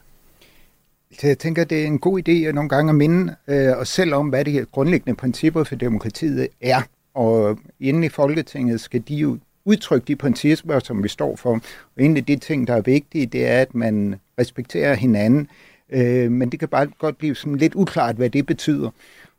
Så 1.20 1.26
jeg 1.26 1.38
tænker, 1.38 1.64
det 1.64 1.82
er 1.82 1.86
en 1.86 1.98
god 1.98 2.28
idé 2.28 2.32
at 2.32 2.54
nogle 2.54 2.68
gange 2.68 2.90
at 2.90 2.96
minde 2.96 3.36
øh, 3.48 3.78
os 3.78 3.88
selv 3.88 4.14
om, 4.14 4.28
hvad 4.28 4.44
de 4.44 4.66
grundlæggende 4.72 5.16
principper 5.16 5.64
for 5.64 5.74
demokratiet 5.74 6.48
er. 6.60 6.82
Og 7.14 7.58
inde 7.80 8.06
i 8.06 8.08
Folketinget 8.08 8.80
skal 8.80 9.02
de 9.08 9.14
jo 9.14 9.38
udtrykke 9.64 10.04
de 10.04 10.16
principper, 10.16 10.78
som 10.78 11.02
vi 11.02 11.08
står 11.08 11.36
for. 11.36 11.50
Og 11.96 12.02
en 12.02 12.16
af 12.16 12.24
de 12.24 12.36
ting, 12.36 12.66
der 12.66 12.74
er 12.74 12.80
vigtige, 12.80 13.26
det 13.26 13.46
er, 13.46 13.60
at 13.60 13.74
man 13.74 14.14
respekterer 14.38 14.94
hinanden. 14.94 15.48
Øh, 15.94 16.32
men 16.32 16.50
det 16.50 16.60
kan 16.60 16.68
bare 16.68 16.86
godt 16.86 17.18
blive 17.18 17.34
sådan 17.34 17.56
lidt 17.56 17.74
uklart, 17.74 18.16
hvad 18.16 18.30
det 18.30 18.46
betyder. 18.46 18.90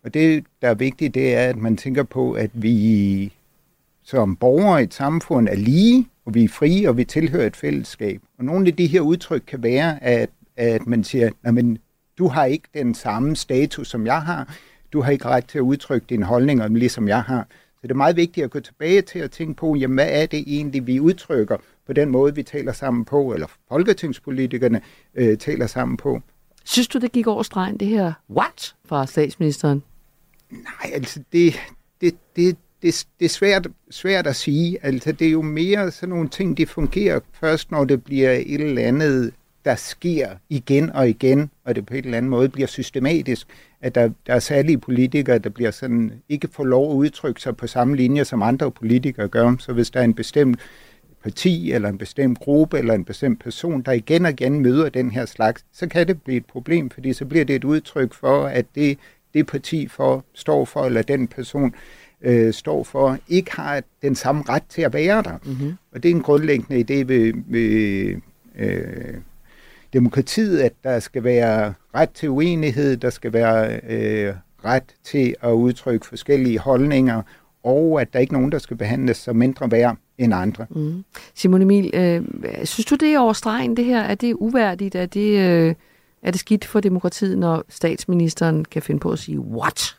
Og 0.04 0.14
det, 0.14 0.44
der 0.62 0.70
er 0.70 0.74
vigtigt, 0.74 1.14
det 1.14 1.36
er, 1.36 1.50
at 1.50 1.58
man 1.58 1.78
tænker 1.78 2.04
på, 2.04 2.32
at 2.32 2.52
vi 2.54 3.34
som 4.04 4.36
borgere 4.36 4.82
i 4.82 4.84
et 4.84 4.94
samfund 4.94 5.48
er 5.48 5.56
lige, 5.56 6.08
og 6.26 6.34
vi 6.34 6.44
er 6.44 6.50
frie, 6.50 6.90
og 6.90 6.98
vi 6.98 7.06
tilhører 7.06 7.48
et 7.48 7.56
fællesskab. 7.56 8.22
Og 8.38 8.46
nogle 8.46 8.68
af 8.68 8.76
de 8.76 8.88
her 8.88 9.02
udtryk 9.02 9.44
kan 9.48 9.64
være, 9.64 10.04
at, 10.04 10.30
at 10.58 10.88
man 10.88 11.04
siger, 11.04 11.52
men 11.52 11.78
du 12.18 12.28
har 12.28 12.46
ikke 12.46 12.68
den 12.74 12.96
samme 12.96 13.36
status, 13.36 13.88
som 13.88 14.06
jeg 14.06 14.22
har. 14.22 14.56
Du 14.94 15.02
har 15.02 15.12
ikke 15.12 15.26
ret 15.26 15.46
til 15.46 15.58
at 15.58 15.62
udtrykke 15.62 16.08
dine 16.10 16.26
holdninger, 16.26 16.68
ligesom 16.68 17.08
jeg 17.08 17.22
har. 17.22 17.48
Så 17.76 17.82
det 17.82 17.92
er 17.92 17.96
meget 17.96 18.16
vigtigt 18.16 18.44
at 18.44 18.52
gå 18.52 18.60
tilbage 18.60 19.02
til 19.02 19.20
at 19.20 19.32
tænke 19.32 19.54
på, 19.54 19.76
jamen, 19.76 19.96
hvad 19.96 20.10
er 20.10 20.26
det 20.26 20.44
egentlig, 20.48 20.88
vi 20.88 21.00
udtrykker 21.00 21.58
på 21.88 21.94
den 21.94 22.10
måde, 22.10 22.36
vi 22.36 22.44
taler 22.44 22.74
sammen 22.74 23.06
på, 23.06 23.34
eller 23.34 23.48
folketingspolitikerne 23.70 24.82
øh, 25.16 25.38
taler 25.38 25.68
sammen 25.68 25.98
på. 25.98 26.22
Synes 26.66 26.88
du, 26.88 27.00
det 27.00 27.12
gik 27.12 27.28
over 27.28 27.44
stregen, 27.44 27.78
det 27.78 27.88
her 27.88 28.14
what 28.30 28.76
fra 28.86 29.06
statsministeren? 29.06 29.84
Nej, 30.52 30.92
altså 30.94 31.20
det, 31.34 31.60
det, 32.02 32.16
det, 32.36 32.58
det, 32.82 33.06
det 33.20 33.26
er 33.26 33.30
svært, 33.30 33.68
svært 33.92 34.28
at 34.28 34.36
sige. 34.36 34.78
Altså 34.82 35.12
det 35.12 35.28
er 35.28 35.32
jo 35.32 35.42
mere 35.42 35.92
sådan 35.92 36.10
nogle 36.10 36.30
ting, 36.30 36.58
de 36.58 36.66
fungerer 36.66 37.20
først, 37.34 37.72
når 37.72 37.86
det 37.86 38.04
bliver 38.04 38.32
et 38.32 38.62
eller 38.62 38.82
andet, 38.82 39.34
der 39.66 39.76
sker 39.76 40.30
igen 40.50 40.90
og 40.90 41.10
igen, 41.10 41.50
og 41.64 41.76
det 41.76 41.86
på 41.86 41.94
en 41.94 42.06
eller 42.06 42.18
anden 42.18 42.30
måde 42.30 42.50
bliver 42.50 42.68
systematisk, 42.68 43.48
at 43.82 43.96
der, 43.96 44.10
der 44.28 44.34
er 44.34 44.40
særlige 44.40 44.78
politikere, 44.78 45.38
der 45.38 45.50
bliver 45.50 45.72
sådan, 45.72 46.12
ikke 46.30 46.48
får 46.52 46.64
lov 46.64 46.92
at 46.92 46.96
udtrykke 46.96 47.42
sig 47.42 47.58
på 47.58 47.68
samme 47.68 47.96
linje, 47.96 48.26
som 48.26 48.42
andre 48.42 48.72
politikere 48.72 49.28
gør. 49.28 49.56
Så 49.60 49.74
hvis 49.74 49.90
der 49.90 50.00
er 50.00 50.04
en 50.04 50.14
bestemt 50.14 50.60
parti, 51.26 51.72
eller 51.72 51.90
en 51.90 51.98
bestemt 51.98 52.40
gruppe, 52.40 52.78
eller 52.78 52.94
en 52.94 53.06
bestemt 53.06 53.44
person, 53.44 53.82
der 53.82 53.92
igen 53.92 54.26
og 54.26 54.32
igen 54.32 54.60
møder 54.60 54.90
den 54.90 55.12
her 55.12 55.26
slags, 55.26 55.66
så 55.74 55.88
kan 55.88 56.08
det 56.08 56.22
blive 56.22 56.38
et 56.38 56.46
problem, 56.46 56.90
fordi 56.90 57.14
så 57.14 57.26
bliver 57.26 57.46
det 57.46 57.56
et 57.56 57.64
udtryk 57.64 58.14
for, 58.14 58.46
at 58.46 58.66
det, 58.76 58.98
det 59.34 59.48
parti 59.48 59.88
for, 59.88 60.26
står 60.34 60.66
for, 60.66 60.86
eller 60.86 61.02
den 61.02 61.28
person 61.28 61.74
øh, 62.22 62.54
står 62.54 62.84
for, 62.84 63.18
ikke 63.28 63.56
har 63.56 63.84
den 64.02 64.16
samme 64.16 64.44
ret 64.50 64.64
til 64.70 64.82
at 64.82 64.94
være 64.94 65.24
der. 65.24 65.38
Mm-hmm. 65.46 65.74
Og 65.92 66.04
det 66.04 66.12
er 66.12 66.16
en 66.16 66.22
grundlæggende 66.22 66.80
idé 66.80 67.08
ved, 67.08 67.34
ved 67.48 68.16
øh, 68.58 69.14
demokratiet, 69.94 70.60
at 70.60 70.74
der 70.84 71.00
skal 71.00 71.24
være 71.24 71.74
ret 71.96 72.10
til 72.10 72.30
uenighed, 72.30 72.98
der 72.98 73.10
skal 73.10 73.34
være 73.34 73.80
øh, 73.90 74.34
ret 74.66 74.96
til 75.04 75.36
at 75.42 75.52
udtrykke 75.52 76.06
forskellige 76.06 76.60
holdninger, 76.60 77.22
og 77.64 78.02
at 78.02 78.14
der 78.14 78.20
ikke 78.20 78.32
er 78.32 78.38
nogen, 78.38 78.52
der 78.52 78.60
skal 78.60 78.78
behandles 78.78 79.18
som 79.18 79.36
mindre 79.36 79.72
værd 79.72 79.98
end 80.18 80.34
andre. 80.34 80.66
Mm. 80.70 81.04
Simon 81.36 81.62
Emil, 81.62 81.92
øh, 81.94 82.22
synes 82.64 82.86
du, 82.86 82.96
det 82.96 83.14
er 83.14 83.20
over 83.20 83.34
stregen, 83.34 83.78
det 83.78 83.86
her? 83.86 84.02
Er 84.02 84.16
det 84.16 84.34
uværdigt? 84.34 84.96
Er 84.96 85.06
det, 85.06 85.40
øh, 85.40 85.76
er 86.24 86.32
det 86.32 86.40
skidt 86.40 86.66
for 86.66 86.80
demokratiet, 86.80 87.38
når 87.38 87.64
statsministeren 87.70 88.66
kan 88.66 88.82
finde 88.82 89.00
på 89.00 89.12
at 89.12 89.20
sige, 89.20 89.40
what? 89.40 89.96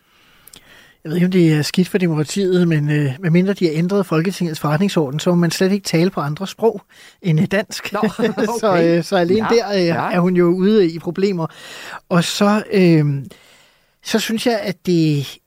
Jeg 1.07 1.11
ved 1.11 1.17
ikke, 1.17 1.27
om 1.27 1.33
det 1.33 1.53
er 1.53 1.63
skidt 1.63 1.89
for 1.89 1.99
demokratiet, 1.99 2.69
men 2.69 2.91
øh, 2.91 3.13
medmindre 3.21 3.53
de 3.53 3.65
har 3.67 3.73
ændret 3.75 4.07
Folketingets 4.07 4.61
forretningsorden, 4.61 5.21
så 5.21 5.31
må 5.31 5.37
man 5.37 5.51
slet 5.51 5.73
ikke 5.73 5.85
tale 5.85 6.11
på 6.11 6.21
andre 6.21 6.47
sprog 6.47 6.83
end 7.23 7.41
øh, 7.41 7.47
dansk. 7.47 7.93
Nå, 7.93 7.99
okay. 8.19 8.47
så, 8.61 8.83
øh, 8.83 9.05
så 9.05 9.17
alene 9.17 9.55
Ja, 9.55 9.57
der 9.57 9.75
øh, 9.75 9.87
ja. 9.87 10.11
er 10.13 10.21
hun 10.21 10.37
jo 10.37 10.47
ude 10.47 10.91
i 10.91 10.99
problemer. 10.99 11.47
Og 12.09 12.25
så, 12.25 12.63
øh, 12.73 13.05
så 14.05 14.19
synes 14.19 14.47
jeg, 14.47 14.61
at 14.61 14.87
det, 14.87 15.39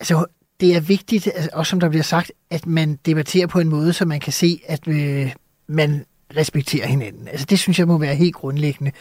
altså, 0.00 0.24
det 0.62 0.76
er 0.76 0.80
vigtigt, 0.80 1.28
også 1.52 1.70
som 1.70 1.80
der 1.80 1.88
bliver 1.88 2.02
sagt, 2.02 2.32
at 2.50 2.66
man 2.66 2.98
debatterer 3.06 3.46
på 3.46 3.60
en 3.60 3.68
måde, 3.68 3.92
så 3.92 4.04
man 4.04 4.20
kan 4.20 4.32
se, 4.32 4.60
at 4.66 4.88
øh, 4.88 5.32
man 5.66 6.04
respekterer 6.36 6.86
hinanden. 6.86 7.28
Altså 7.28 7.46
det 7.46 7.58
synes 7.58 7.78
jeg 7.78 7.88
må 7.88 7.98
være 7.98 8.14
helt 8.14 8.34
grundlæggende. 8.34 8.92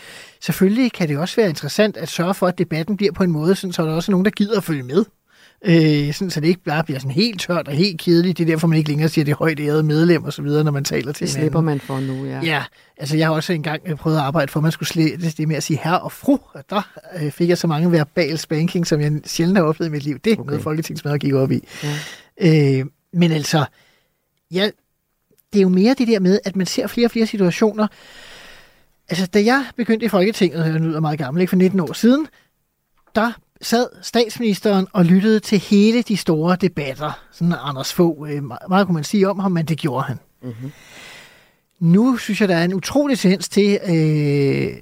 Selvfølgelig 0.42 0.92
kan 0.92 1.10
det 1.10 1.18
også 1.18 1.36
være 1.36 1.50
interessant 1.50 1.98
at 1.98 2.10
sørge 2.10 2.34
for, 2.34 2.48
at 2.48 2.58
debatten 2.58 2.98
bliver 2.98 3.12
på 3.14 3.24
en 3.24 3.32
måde, 3.32 3.56
sådan, 3.56 3.74
så 3.74 3.86
der 3.86 3.92
også 3.92 4.12
er 4.12 4.14
nogen, 4.14 4.26
der 4.26 4.32
gider 4.32 4.58
at 4.58 4.64
følge 4.64 4.84
med 4.84 5.06
øh, 5.66 6.14
sådan, 6.14 6.30
så 6.30 6.40
det 6.40 6.48
ikke 6.48 6.64
bare 6.64 6.84
bliver 6.84 7.00
sådan 7.00 7.12
helt 7.12 7.42
tørt 7.42 7.68
og 7.68 7.74
helt 7.74 8.02
kedeligt. 8.02 8.38
Det 8.38 8.44
er 8.44 8.48
derfor, 8.48 8.68
man 8.68 8.78
ikke 8.78 8.90
længere 8.90 9.10
siger 9.10 9.26
det 9.26 9.34
højt 9.36 9.60
ærede 9.60 9.84
medlem 9.84 10.24
og 10.24 10.34
så 10.34 10.42
videre, 10.42 10.64
når 10.64 10.72
man 10.72 10.84
taler 10.84 11.12
til 11.12 11.20
Det 11.28 11.30
hinanden. 11.30 11.42
slipper 11.44 11.62
man 11.62 11.80
for 11.80 12.00
nu, 12.00 12.26
ja. 12.26 12.40
Ja, 12.44 12.64
altså 12.98 13.18
jeg 13.18 13.28
har 13.28 13.34
også 13.34 13.54
engang 13.54 13.82
øh, 13.86 13.96
prøvet 13.96 14.18
at 14.18 14.24
arbejde 14.24 14.52
for, 14.52 14.60
at 14.60 14.64
man 14.64 14.72
skulle 14.72 14.90
slette 14.90 15.32
det 15.38 15.48
med 15.48 15.56
at 15.56 15.64
sige 15.64 15.80
herre 15.84 16.00
og 16.00 16.12
fru. 16.12 16.38
Og 16.54 16.64
der 16.70 16.90
øh, 17.22 17.32
fik 17.32 17.50
jeg 17.50 17.58
så 17.58 17.68
mange 17.68 17.92
verbal 17.92 18.38
spanking, 18.38 18.88
som 18.88 19.02
jeg 19.02 19.12
sjældent 19.26 19.58
har 19.58 19.66
oplevet 19.66 19.90
i 19.90 19.92
mit 19.92 20.04
liv. 20.04 20.20
Det 20.20 20.34
er 20.34 20.38
okay. 20.38 20.48
noget, 20.48 20.64
folketingsmedlemmer 20.64 21.18
gik 21.18 21.34
op 21.34 21.52
i. 21.52 21.68
Ja. 22.40 22.80
Øh, 22.80 22.86
men 23.14 23.32
altså, 23.32 23.66
ja, 24.52 24.70
det 25.54 25.60
er 25.60 25.64
jo 25.64 25.70
mere 25.70 25.94
det 25.98 26.08
der 26.08 26.20
med, 26.20 26.40
at 26.46 26.56
man 26.56 26.66
ser 26.66 26.88
flere 26.88 27.08
og 27.08 27.12
flere 27.12 27.26
situationer. 27.26 27.88
Altså, 29.10 29.26
da 29.26 29.44
jeg 29.44 29.66
begyndte 29.78 30.06
i 30.06 30.10
Folketinget, 30.10 30.66
jeg 30.66 30.74
lyder 30.74 31.00
meget 31.00 31.18
gammel, 31.20 31.42
ikke 31.42 31.50
for 31.50 31.58
19 31.58 31.80
år 31.80 31.94
siden, 31.94 32.28
der 33.16 33.32
sad 33.62 33.88
statsministeren 34.02 34.88
og 34.94 35.06
lyttede 35.06 35.40
til 35.40 35.60
hele 35.60 36.02
de 36.02 36.18
store 36.18 36.56
debatter. 36.56 37.20
Sådan 37.32 37.56
Anders 37.64 37.94
få 37.94 38.26
øh, 38.30 38.44
meget, 38.44 38.62
meget 38.70 38.86
kunne 38.86 38.96
man 38.96 39.04
sige 39.04 39.30
om 39.30 39.40
ham, 39.40 39.52
men 39.52 39.66
det 39.66 39.78
gjorde 39.78 40.04
han. 40.04 40.20
Mm-hmm. 40.44 40.72
Nu 41.80 42.18
synes 42.18 42.42
jeg, 42.42 42.50
der 42.50 42.56
er 42.56 42.64
en 42.64 42.74
utrolig 42.74 43.20
tendens 43.20 43.50
til, 43.50 43.80
øh, 43.88 44.74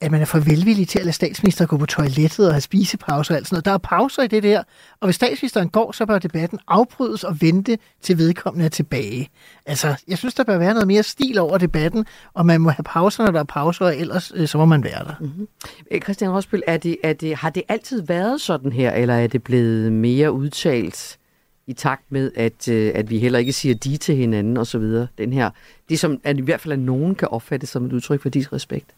at 0.00 0.10
man 0.10 0.20
er 0.20 0.24
for 0.24 0.38
velvillig 0.38 0.88
til 0.88 0.98
at 0.98 1.04
lade 1.04 1.14
statsministeren 1.14 1.68
gå 1.68 1.76
på 1.76 1.86
toilettet 1.86 2.46
og 2.46 2.52
have 2.54 2.60
spisepauser 2.60 3.34
og 3.34 3.38
alt 3.38 3.46
sådan 3.46 3.54
noget. 3.54 3.64
Der 3.64 3.72
er 3.72 3.78
pauser 3.78 4.22
i 4.22 4.26
det 4.26 4.42
der, 4.42 4.62
og 5.00 5.06
hvis 5.06 5.16
statsministeren 5.16 5.68
går, 5.68 5.92
så 5.92 6.06
bør 6.06 6.18
debatten 6.18 6.58
afbrydes 6.68 7.24
og 7.24 7.40
vente 7.40 7.78
til 8.02 8.18
vedkommende 8.18 8.64
er 8.64 8.68
tilbage. 8.68 9.28
Altså, 9.66 9.94
jeg 10.08 10.18
synes, 10.18 10.34
der 10.34 10.44
bør 10.44 10.58
være 10.58 10.72
noget 10.72 10.86
mere 10.86 11.02
stil 11.02 11.38
over 11.38 11.58
debatten, 11.58 12.06
og 12.34 12.46
man 12.46 12.60
må 12.60 12.70
have 12.70 12.84
pauser, 12.84 13.24
når 13.24 13.32
der 13.32 13.40
er 13.40 13.44
pauser, 13.44 13.84
og 13.84 13.96
ellers 13.96 14.32
øh, 14.34 14.48
så 14.48 14.58
må 14.58 14.64
man 14.64 14.84
være 14.84 15.04
der. 15.04 15.14
Mm-hmm. 15.20 15.48
Øh, 15.90 16.00
Christian 16.00 16.30
Rosbøl, 16.30 16.62
er 16.66 16.76
det, 16.76 16.96
er 17.04 17.12
det, 17.12 17.36
har 17.36 17.50
det 17.50 17.62
altid 17.68 18.02
været 18.02 18.40
sådan 18.40 18.72
her, 18.72 18.92
eller 18.92 19.14
er 19.14 19.26
det 19.26 19.42
blevet 19.42 19.92
mere 19.92 20.32
udtalt 20.32 21.18
i 21.66 21.72
takt 21.72 22.12
med, 22.12 22.30
at, 22.36 22.68
øh, 22.68 22.92
at 22.94 23.10
vi 23.10 23.18
heller 23.18 23.38
ikke 23.38 23.52
siger 23.52 23.74
de 23.74 23.96
til 23.96 24.16
hinanden 24.16 24.56
og 24.56 24.66
så 24.66 24.78
videre? 24.78 25.06
Den 25.18 25.32
her, 25.32 25.50
det 25.88 25.98
som 25.98 26.20
at 26.24 26.38
i 26.38 26.42
hvert 26.42 26.60
fald 26.60 26.72
at 26.72 26.78
nogen 26.78 27.14
kan 27.14 27.28
opfatte 27.28 27.66
som 27.66 27.86
et 27.86 27.92
udtryk 27.92 28.22
for 28.22 28.28
disrespekt. 28.28 28.90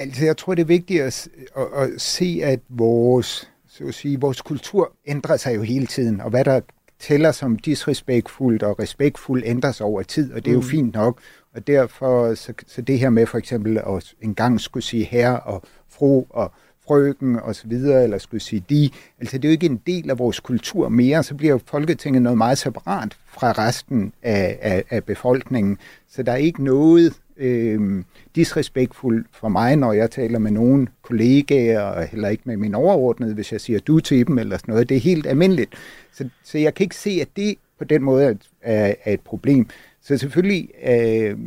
Altså, 0.00 0.24
jeg 0.24 0.36
tror, 0.36 0.54
det 0.54 0.62
er 0.62 0.66
vigtigt 0.66 1.02
at, 1.02 1.28
at, 1.56 1.66
at 1.76 2.00
se, 2.00 2.40
at 2.42 2.60
vores, 2.68 3.50
så 3.68 3.84
at 3.84 3.94
sige, 3.94 4.20
vores 4.20 4.40
kultur 4.40 4.92
ændrer 5.06 5.36
sig 5.36 5.56
jo 5.56 5.62
hele 5.62 5.86
tiden, 5.86 6.20
og 6.20 6.30
hvad 6.30 6.44
der 6.44 6.60
tæller 6.98 7.32
som 7.32 7.58
disrespektfuldt 7.58 8.62
og 8.62 8.78
respektfuldt 8.78 9.46
ændrer 9.46 9.72
sig 9.72 9.86
over 9.86 10.02
tid, 10.02 10.32
og 10.32 10.44
det 10.44 10.50
er 10.50 10.54
jo 10.54 10.60
mm. 10.60 10.66
fint 10.66 10.94
nok. 10.94 11.20
Og 11.54 11.66
derfor, 11.66 12.34
så, 12.34 12.52
så 12.66 12.82
det 12.82 12.98
her 12.98 13.10
med 13.10 13.26
for 13.26 13.38
eksempel 13.38 13.78
at 13.78 14.14
engang 14.20 14.60
skulle 14.60 14.84
sige 14.84 15.04
herre 15.04 15.40
og 15.40 15.62
fru 15.88 16.24
og 16.30 16.52
frøken 16.84 17.36
og 17.36 17.54
så 17.54 17.68
videre, 17.68 18.04
eller 18.04 18.18
skulle 18.18 18.40
sige 18.40 18.64
de, 18.70 18.90
altså 19.20 19.38
det 19.38 19.44
er 19.44 19.48
jo 19.48 19.52
ikke 19.52 19.66
en 19.66 19.80
del 19.86 20.10
af 20.10 20.18
vores 20.18 20.40
kultur 20.40 20.88
mere, 20.88 21.22
så 21.22 21.34
bliver 21.34 21.58
Folketinget 21.66 22.22
noget 22.22 22.38
meget 22.38 22.58
separat 22.58 23.16
fra 23.26 23.52
resten 23.52 24.12
af, 24.22 24.58
af, 24.62 24.84
af 24.90 25.04
befolkningen. 25.04 25.78
Så 26.08 26.22
der 26.22 26.32
er 26.32 26.36
ikke 26.36 26.64
noget 26.64 27.14
øh, 27.40 28.04
disrespektfuld 28.34 29.24
for 29.32 29.48
mig, 29.48 29.76
når 29.76 29.92
jeg 29.92 30.10
taler 30.10 30.38
med 30.38 30.50
nogle 30.50 30.86
kollegaer, 31.02 31.80
og 31.80 32.06
heller 32.06 32.28
ikke 32.28 32.42
med 32.46 32.56
min 32.56 32.74
overordnede, 32.74 33.34
hvis 33.34 33.52
jeg 33.52 33.60
siger 33.60 33.78
du 33.78 34.00
til 34.00 34.26
dem, 34.26 34.38
eller 34.38 34.58
sådan 34.58 34.72
noget. 34.72 34.88
Det 34.88 34.96
er 34.96 35.00
helt 35.00 35.26
almindeligt. 35.26 35.74
Så, 36.12 36.28
så 36.44 36.58
jeg 36.58 36.74
kan 36.74 36.84
ikke 36.84 36.96
se, 36.96 37.18
at 37.20 37.28
det 37.36 37.54
på 37.78 37.84
den 37.84 38.02
måde 38.02 38.38
er, 38.62 38.94
er 39.04 39.12
et 39.12 39.20
problem. 39.20 39.66
Så 40.02 40.16
selvfølgelig 40.16 40.68
øh, 40.86 41.38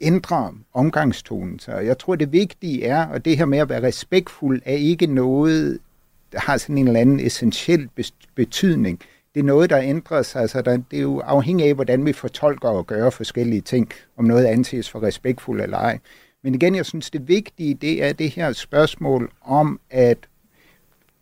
ændrer 0.00 0.54
omgangstonen 0.74 1.58
sig. 1.58 1.86
Jeg 1.86 1.98
tror, 1.98 2.14
det 2.14 2.32
vigtige 2.32 2.84
er, 2.84 3.06
og 3.06 3.24
det 3.24 3.38
her 3.38 3.44
med 3.44 3.58
at 3.58 3.68
være 3.68 3.82
respektfuld, 3.82 4.62
er 4.64 4.76
ikke 4.76 5.06
noget, 5.06 5.78
der 6.32 6.40
har 6.40 6.56
sådan 6.56 6.78
en 6.78 6.86
eller 6.86 7.00
anden 7.00 7.20
essentiel 7.20 7.88
betydning. 8.34 9.00
Det 9.36 9.42
er 9.42 9.46
noget, 9.46 9.70
der 9.70 9.80
ændrer 9.80 10.22
sig. 10.22 10.42
Altså, 10.42 10.62
der, 10.62 10.76
det 10.76 10.96
er 10.96 11.02
jo 11.02 11.20
afhængigt 11.20 11.68
af, 11.68 11.74
hvordan 11.74 12.06
vi 12.06 12.12
fortolker 12.12 12.68
og 12.68 12.86
gør 12.86 13.10
forskellige 13.10 13.60
ting, 13.60 13.90
om 14.16 14.24
noget 14.24 14.44
anses 14.44 14.90
for 14.90 15.02
respektfuldt 15.02 15.62
eller 15.62 15.78
ej. 15.78 15.98
Men 16.42 16.54
igen, 16.54 16.74
jeg 16.74 16.86
synes, 16.86 17.10
det 17.10 17.28
vigtige, 17.28 17.74
det 17.74 18.04
er 18.04 18.12
det 18.12 18.30
her 18.30 18.52
spørgsmål 18.52 19.30
om, 19.42 19.80
at 19.90 20.18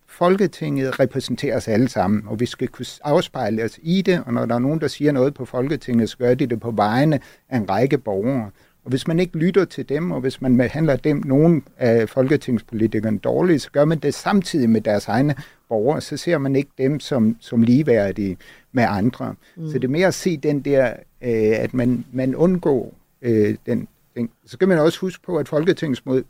Folketinget 0.06 1.00
repræsenterer 1.00 1.56
os 1.56 1.68
alle 1.68 1.88
sammen, 1.88 2.22
og 2.26 2.40
vi 2.40 2.46
skal 2.46 2.68
kunne 2.68 2.86
afspejle 3.04 3.64
os 3.64 3.78
i 3.82 4.02
det, 4.02 4.22
og 4.26 4.32
når 4.32 4.46
der 4.46 4.54
er 4.54 4.58
nogen, 4.58 4.80
der 4.80 4.88
siger 4.88 5.12
noget 5.12 5.34
på 5.34 5.44
Folketinget, 5.44 6.10
så 6.10 6.18
gør 6.18 6.34
de 6.34 6.46
det 6.46 6.60
på 6.60 6.70
vegne 6.70 7.20
af 7.48 7.56
en 7.56 7.70
række 7.70 7.98
borgere. 7.98 8.50
Og 8.84 8.90
hvis 8.90 9.06
man 9.06 9.20
ikke 9.20 9.38
lytter 9.38 9.64
til 9.64 9.88
dem, 9.88 10.10
og 10.10 10.20
hvis 10.20 10.40
man 10.40 10.56
behandler 10.56 10.96
dem, 10.96 11.22
nogen 11.24 11.64
af 11.78 12.08
folketingspolitikerne 12.08 13.18
dårligt, 13.18 13.62
så 13.62 13.70
gør 13.70 13.84
man 13.84 13.98
det 13.98 14.14
samtidig 14.14 14.70
med 14.70 14.80
deres 14.80 15.08
egne 15.08 15.34
borgere, 15.74 16.00
så 16.00 16.16
ser 16.16 16.38
man 16.38 16.56
ikke 16.56 16.70
dem 16.78 17.00
som, 17.00 17.36
som 17.40 17.62
ligeværdige 17.62 18.36
med 18.72 18.86
andre. 18.88 19.34
Mm. 19.56 19.66
Så 19.66 19.72
det 19.74 19.84
er 19.84 19.88
mere 19.88 20.06
at 20.06 20.14
se 20.14 20.36
den 20.36 20.60
der, 20.60 20.86
øh, 21.22 21.58
at 21.58 21.74
man, 21.74 22.04
man 22.12 22.34
undgår 22.34 22.94
øh, 23.22 23.56
den 23.66 23.88
ting. 24.16 24.30
Så 24.46 24.58
kan 24.58 24.68
man 24.68 24.78
også 24.78 25.00
huske 25.00 25.22
på, 25.26 25.36
at 25.36 25.48
folketingsmod 25.48 26.22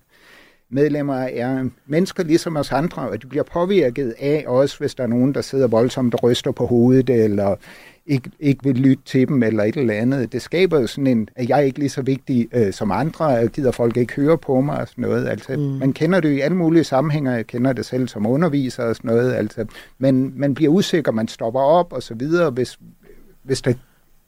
medlemmer 0.71 1.15
er 1.15 1.69
mennesker 1.87 2.25
ligesom 2.25 2.57
os 2.57 2.73
andre, 2.73 3.09
og 3.09 3.23
de 3.23 3.27
bliver 3.27 3.45
påvirket 3.45 4.15
af 4.19 4.45
også, 4.47 4.79
hvis 4.79 4.95
der 4.95 5.03
er 5.03 5.09
nogen, 5.09 5.35
der 5.35 5.41
sidder 5.41 5.67
voldsomt 5.67 6.15
og 6.15 6.23
ryster 6.23 6.53
på 6.53 6.67
hovedet, 6.67 7.11
eller 7.11 7.57
ikke, 8.07 8.31
ikke 8.41 8.65
vil 8.65 8.77
lytte 8.77 9.03
til 9.05 9.29
dem, 9.29 9.43
eller 9.43 9.65
et 9.65 9.77
eller 9.77 9.95
andet. 9.95 10.33
Det 10.33 10.43
skaber 10.43 10.81
jo 10.81 10.87
sådan 10.87 11.07
en, 11.07 11.29
at 11.37 11.49
jeg 11.49 11.59
er 11.59 11.63
ikke 11.63 11.79
lige 11.79 11.89
så 11.89 12.03
vigtig 12.03 12.49
øh, 12.53 12.73
som 12.73 12.91
andre, 12.91 13.25
og 13.25 13.49
gider 13.49 13.71
folk 13.71 13.97
ikke 13.97 14.15
høre 14.15 14.39
på 14.39 14.61
mig 14.61 14.81
og 14.81 14.89
sådan 14.89 15.03
noget. 15.03 15.29
Altså, 15.29 15.57
mm. 15.57 15.63
Man 15.63 15.93
kender 15.93 16.21
det 16.21 16.33
i 16.33 16.41
alle 16.41 16.57
mulige 16.57 16.85
sammenhænge, 16.85 17.31
jeg 17.31 17.47
kender 17.47 17.73
det 17.73 17.87
selv 17.87 18.09
som 18.09 18.27
underviser 18.27 18.83
og 18.83 18.97
sådan 18.97 19.09
noget. 19.09 19.35
Altså, 19.35 19.67
men 19.99 20.33
man 20.37 20.55
bliver 20.55 20.73
usikker, 20.73 21.13
man 21.13 21.29
stopper 21.29 21.61
op 21.61 21.93
og 21.93 22.03
så 22.03 22.15
videre, 22.15 22.51
hvis, 22.51 22.79
hvis 23.43 23.63
der 23.63 23.73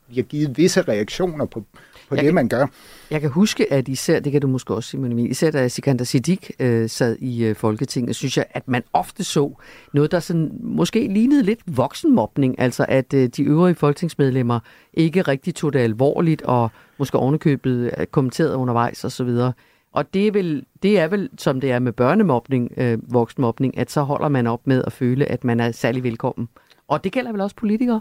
bliver 0.09 0.25
givet 0.25 0.59
visse 0.59 0.83
reaktioner 0.83 1.45
på, 1.45 1.65
på 2.09 2.15
jeg 2.15 2.23
det, 2.23 2.27
kan, 2.29 2.35
man 2.35 2.49
gør. 2.49 2.67
Jeg 3.11 3.21
kan 3.21 3.31
huske, 3.31 3.73
at 3.73 3.89
især, 3.89 4.21
det 4.21 4.33
kan 4.33 4.41
du 4.41 4.49
måske 4.49 4.75
også, 4.75 4.91
Simon 4.91 5.13
Emil, 5.13 5.31
især 5.31 5.51
da 5.51 5.69
Sikander 5.69 6.05
Siddiq 6.05 6.51
øh, 6.61 6.89
sad 6.89 7.17
i 7.19 7.45
øh, 7.45 7.57
Folketinget, 7.57 8.17
synes 8.17 8.37
jeg, 8.37 8.45
at 8.51 8.69
man 8.69 8.83
ofte 8.93 9.25
så 9.25 9.53
noget, 9.93 10.13
der 10.13 10.21
sådan, 10.21 10.51
måske 10.61 11.09
lignede 11.09 11.43
lidt 11.43 11.61
voksenmobning, 11.67 12.61
altså 12.61 12.87
at 12.89 13.15
øh, 13.15 13.29
de 13.29 13.43
øvrige 13.43 13.75
folketingsmedlemmer 13.75 14.61
ikke 14.95 15.23
rigtig 15.23 15.55
tog 15.55 15.73
det 15.73 15.79
alvorligt, 15.79 16.43
og 16.43 16.71
måske 16.99 17.19
ovenikøbet 17.19 17.91
øh, 17.99 18.07
kommenterede 18.07 18.57
undervejs 18.57 19.05
osv., 19.05 19.27
og, 19.27 19.53
og 19.93 20.15
det 20.15 20.27
er, 20.27 20.33
vel, 20.33 20.65
det 20.83 20.99
er 20.99 21.09
vel, 21.09 21.29
som 21.39 21.61
det 21.61 21.71
er 21.71 21.79
med 21.79 21.93
børnemobning, 21.93 22.73
øh, 22.77 22.99
voksenmobning, 23.13 23.79
at 23.79 23.91
så 23.91 24.03
holder 24.03 24.29
man 24.29 24.47
op 24.47 24.67
med 24.67 24.83
at 24.87 24.93
føle, 24.93 25.27
at 25.27 25.45
man 25.45 25.61
er 25.61 25.73
særlig 25.73 26.03
velkommen. 26.03 26.49
Og 26.89 27.05
det 27.05 27.13
gælder 27.13 27.33
vel 27.33 27.41
også 27.41 27.57
politikere? 27.57 28.01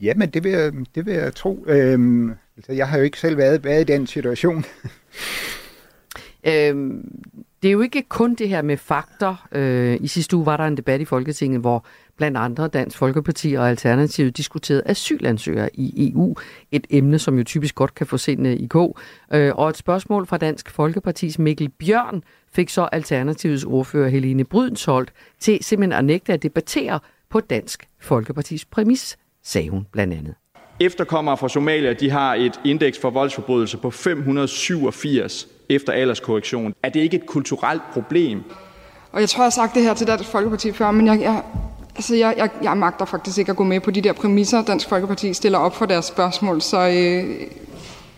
Jamen, 0.00 0.30
det 0.30 0.44
vil 0.44 0.52
jeg, 0.52 0.72
det 0.94 1.06
vil 1.06 1.14
jeg 1.14 1.34
tro. 1.34 1.64
Øhm, 1.66 2.32
altså, 2.56 2.72
jeg 2.72 2.88
har 2.88 2.98
jo 2.98 3.04
ikke 3.04 3.20
selv 3.20 3.36
været, 3.36 3.64
været 3.64 3.80
i 3.80 3.92
den 3.92 4.06
situation. 4.06 4.64
øhm, 6.50 7.22
det 7.62 7.68
er 7.68 7.72
jo 7.72 7.80
ikke 7.80 8.02
kun 8.08 8.34
det 8.34 8.48
her 8.48 8.62
med 8.62 8.76
fakter. 8.76 9.48
Øh, 9.52 9.98
I 10.00 10.06
sidste 10.06 10.36
uge 10.36 10.46
var 10.46 10.56
der 10.56 10.64
en 10.64 10.76
debat 10.76 11.00
i 11.00 11.04
Folketinget, 11.04 11.60
hvor 11.60 11.84
blandt 12.16 12.36
andre 12.36 12.68
Dansk 12.68 12.98
Folkeparti 12.98 13.54
og 13.54 13.68
Alternativet 13.68 14.36
diskuterede 14.36 14.82
asylansøgere 14.86 15.70
i 15.74 16.12
EU. 16.12 16.36
Et 16.72 16.86
emne, 16.90 17.18
som 17.18 17.38
jo 17.38 17.44
typisk 17.44 17.74
godt 17.74 17.94
kan 17.94 18.06
få 18.06 18.16
sindene 18.16 18.56
i 18.56 18.66
kog. 18.66 18.98
Øh, 19.32 19.52
og 19.54 19.68
et 19.68 19.76
spørgsmål 19.76 20.26
fra 20.26 20.38
Dansk 20.38 20.70
Folkepartis 20.70 21.38
Mikkel 21.38 21.68
Bjørn 21.68 22.22
fik 22.52 22.68
så 22.68 22.88
Alternativets 22.92 23.64
ordfører 23.64 24.08
Helene 24.08 24.44
Brydensholt 24.44 25.12
til 25.40 25.58
simpelthen 25.60 25.98
at 25.98 26.04
nægte 26.04 26.32
at 26.32 26.42
debattere 26.42 27.00
på 27.30 27.40
Dansk 27.40 27.88
Folkepartis 28.00 28.64
præmis 28.64 29.18
sagde 29.44 29.68
hun 29.68 29.86
blandt 29.92 30.14
andet. 30.14 30.34
Efterkommere 30.80 31.36
fra 31.36 31.48
Somalia 31.48 31.92
de 31.92 32.10
har 32.10 32.34
et 32.34 32.60
indeks 32.64 32.98
for 32.98 33.10
voldsforbrydelse 33.10 33.76
på 33.76 33.90
587 33.90 35.48
efter 35.68 35.92
alderskorrektion. 35.92 36.74
Er 36.82 36.88
det 36.88 37.00
ikke 37.00 37.16
et 37.16 37.26
kulturelt 37.26 37.82
problem? 37.92 38.42
Og 39.12 39.20
jeg 39.20 39.28
tror, 39.28 39.42
jeg 39.42 39.46
har 39.46 39.50
sagt 39.50 39.74
det 39.74 39.82
her 39.82 39.94
til 39.94 40.06
Dansk 40.06 40.28
Folkeparti 40.28 40.72
før, 40.72 40.90
men 40.90 41.06
jeg, 41.06 41.20
jeg, 41.20 41.42
altså 41.96 42.16
jeg, 42.16 42.34
jeg, 42.36 42.50
jeg 42.62 42.76
magter 42.76 43.04
faktisk 43.04 43.38
ikke 43.38 43.50
at 43.50 43.56
gå 43.56 43.64
med 43.64 43.80
på 43.80 43.90
de 43.90 44.00
der 44.00 44.12
præmisser, 44.12 44.62
Dansk 44.62 44.88
Folkeparti 44.88 45.34
stiller 45.34 45.58
op 45.58 45.76
for 45.76 45.86
deres 45.86 46.04
spørgsmål. 46.04 46.60
Så 46.60 46.78
øh, 46.78 46.94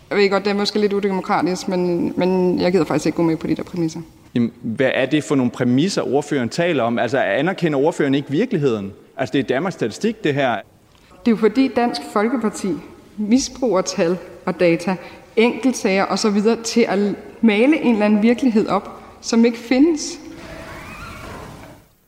jeg 0.09 0.17
ved 0.17 0.29
godt, 0.29 0.43
det 0.43 0.49
er 0.49 0.55
måske 0.55 0.79
lidt 0.79 0.93
udemokratisk, 0.93 1.67
men, 1.67 2.13
men 2.17 2.59
jeg 2.61 2.71
gider 2.71 2.85
faktisk 2.85 3.05
ikke 3.05 3.15
gå 3.15 3.23
med 3.23 3.37
på 3.37 3.47
de 3.47 3.55
der 3.55 3.63
præmisser. 3.63 3.99
Jamen, 4.35 4.51
hvad 4.61 4.91
er 4.93 5.05
det 5.05 5.23
for 5.23 5.35
nogle 5.35 5.51
præmisser, 5.51 6.01
ordføreren 6.01 6.49
taler 6.49 6.83
om? 6.83 6.99
Altså, 6.99 7.17
anerkender 7.17 7.79
ordføreren 7.79 8.15
ikke 8.15 8.31
virkeligheden? 8.31 8.93
Altså, 9.17 9.33
det 9.33 9.39
er 9.39 9.43
Danmarks 9.43 9.73
Statistik, 9.73 10.23
det 10.23 10.33
her. 10.33 10.55
Det 11.25 11.27
er 11.27 11.31
jo 11.31 11.37
fordi 11.37 11.67
Dansk 11.67 12.01
Folkeparti 12.13 12.67
misbruger 13.17 13.81
tal 13.81 14.17
og 14.45 14.59
data, 14.59 14.95
enkeltsager 15.35 16.05
osv. 16.05 16.41
til 16.63 16.81
at 16.81 17.15
male 17.41 17.81
en 17.81 17.93
eller 17.93 18.05
anden 18.05 18.21
virkelighed 18.21 18.67
op, 18.67 19.03
som 19.21 19.45
ikke 19.45 19.57
findes. 19.57 20.19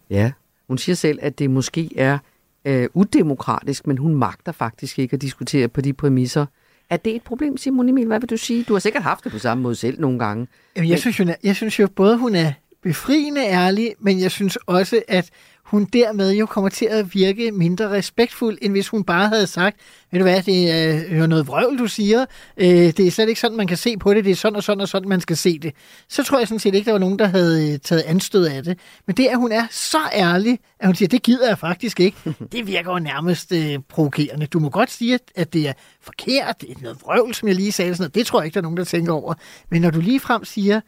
Ja, 0.09 0.31
hun 0.67 0.77
siger 0.77 0.95
selv, 0.95 1.19
at 1.21 1.39
det 1.39 1.49
måske 1.49 1.89
er 1.95 2.17
øh, 2.65 2.89
udemokratisk, 2.93 3.87
men 3.87 3.97
hun 3.97 4.15
magter 4.15 4.51
faktisk 4.51 4.99
ikke 4.99 5.13
at 5.13 5.21
diskutere 5.21 5.67
på 5.67 5.81
de 5.81 5.93
præmisser. 5.93 6.45
Er 6.89 6.97
det 6.97 7.15
et 7.15 7.21
problem, 7.21 7.57
Simon 7.57 7.89
Emil? 7.89 8.07
Hvad 8.07 8.19
vil 8.19 8.29
du 8.29 8.37
sige? 8.37 8.63
Du 8.63 8.73
har 8.73 8.79
sikkert 8.79 9.03
haft 9.03 9.23
det 9.23 9.31
på 9.31 9.39
samme 9.39 9.63
måde 9.63 9.75
selv 9.75 10.01
nogle 10.01 10.19
gange. 10.19 10.47
Jamen, 10.75 10.89
jeg, 10.89 10.93
men... 10.93 10.99
synes 10.99 11.19
jo, 11.19 11.25
jeg 11.43 11.55
synes 11.55 11.79
jo 11.79 11.87
både, 11.87 12.17
hun 12.17 12.35
er 12.35 12.53
befriende 12.83 13.41
ærlig, 13.41 13.93
men 13.99 14.19
jeg 14.19 14.31
synes 14.31 14.55
også, 14.55 15.01
at 15.07 15.29
hun 15.73 15.85
dermed 15.85 16.31
jo 16.31 16.45
kommer 16.45 16.69
til 16.69 16.85
at 16.85 17.13
virke 17.13 17.51
mindre 17.51 17.89
respektfuld, 17.89 18.57
end 18.61 18.73
hvis 18.73 18.87
hun 18.87 19.03
bare 19.03 19.27
havde 19.27 19.47
sagt, 19.47 19.77
ved 20.11 20.19
du 20.19 20.23
hvad, 20.23 20.43
det 20.43 20.71
er 20.71 21.17
jo 21.17 21.27
noget 21.27 21.47
vrøvl, 21.47 21.79
du 21.79 21.87
siger. 21.87 22.25
Øh, 22.57 22.67
det 22.67 22.99
er 22.99 23.11
slet 23.11 23.29
ikke 23.29 23.41
sådan, 23.41 23.57
man 23.57 23.67
kan 23.67 23.77
se 23.77 23.97
på 23.97 24.13
det. 24.13 24.25
Det 24.25 24.31
er 24.31 24.35
sådan 24.35 24.55
og 24.55 24.63
sådan 24.63 24.81
og 24.81 24.87
sådan, 24.87 25.09
man 25.09 25.21
skal 25.21 25.37
se 25.37 25.59
det. 25.59 25.73
Så 26.09 26.23
tror 26.23 26.37
jeg 26.37 26.47
sådan 26.47 26.59
set 26.59 26.75
ikke, 26.75 26.85
der 26.85 26.91
var 26.91 26.99
nogen, 26.99 27.19
der 27.19 27.27
havde 27.27 27.73
øh, 27.73 27.79
taget 27.79 28.01
anstød 28.01 28.45
af 28.45 28.63
det. 28.63 28.79
Men 29.07 29.17
det, 29.17 29.27
at 29.27 29.37
hun 29.37 29.51
er 29.51 29.67
så 29.71 29.97
ærlig, 30.13 30.59
at 30.79 30.87
hun 30.87 30.95
siger, 30.95 31.09
det 31.09 31.23
gider 31.23 31.47
jeg 31.47 31.57
faktisk 31.57 31.99
ikke, 31.99 32.17
det 32.51 32.67
virker 32.67 32.91
jo 32.91 32.99
nærmest 32.99 33.51
øh, 33.51 33.79
provokerende. 33.89 34.45
Du 34.45 34.59
må 34.59 34.69
godt 34.69 34.91
sige, 34.91 35.19
at 35.35 35.53
det 35.53 35.67
er 35.67 35.73
forkert, 36.01 36.61
det 36.61 36.69
er 36.69 36.75
noget 36.81 36.97
vrøvl, 37.01 37.33
som 37.33 37.47
jeg 37.47 37.55
lige 37.55 37.71
sagde. 37.71 37.95
Sådan 37.95 38.03
noget. 38.03 38.15
Det 38.15 38.25
tror 38.25 38.39
jeg 38.41 38.45
ikke, 38.45 38.53
der 38.53 38.59
er 38.59 38.63
nogen, 38.63 38.77
der 38.77 38.83
tænker 38.83 39.13
over. 39.13 39.33
Men 39.69 39.81
når 39.81 39.89
du 39.89 39.99
lige 39.99 40.19
frem 40.19 40.45
siger, 40.45 40.81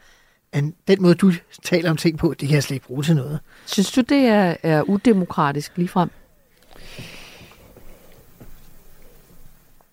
at 0.56 0.64
den 0.88 1.02
måde, 1.02 1.14
du 1.14 1.32
taler 1.62 1.90
om 1.90 1.96
ting 1.96 2.18
på, 2.18 2.34
det 2.40 2.48
kan 2.48 2.54
jeg 2.54 2.62
slet 2.62 2.74
ikke 2.74 2.86
bruge 2.86 3.02
til 3.02 3.16
noget. 3.16 3.40
Synes 3.66 3.92
du, 3.92 4.00
det 4.00 4.18
er, 4.18 4.56
er 4.62 4.82
udemokratisk 4.82 5.72
ligefrem? 5.76 6.10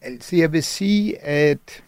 Altså, 0.02 0.36
jeg 0.36 0.52
vil 0.52 0.64
sige, 0.64 1.24
at 1.24 1.84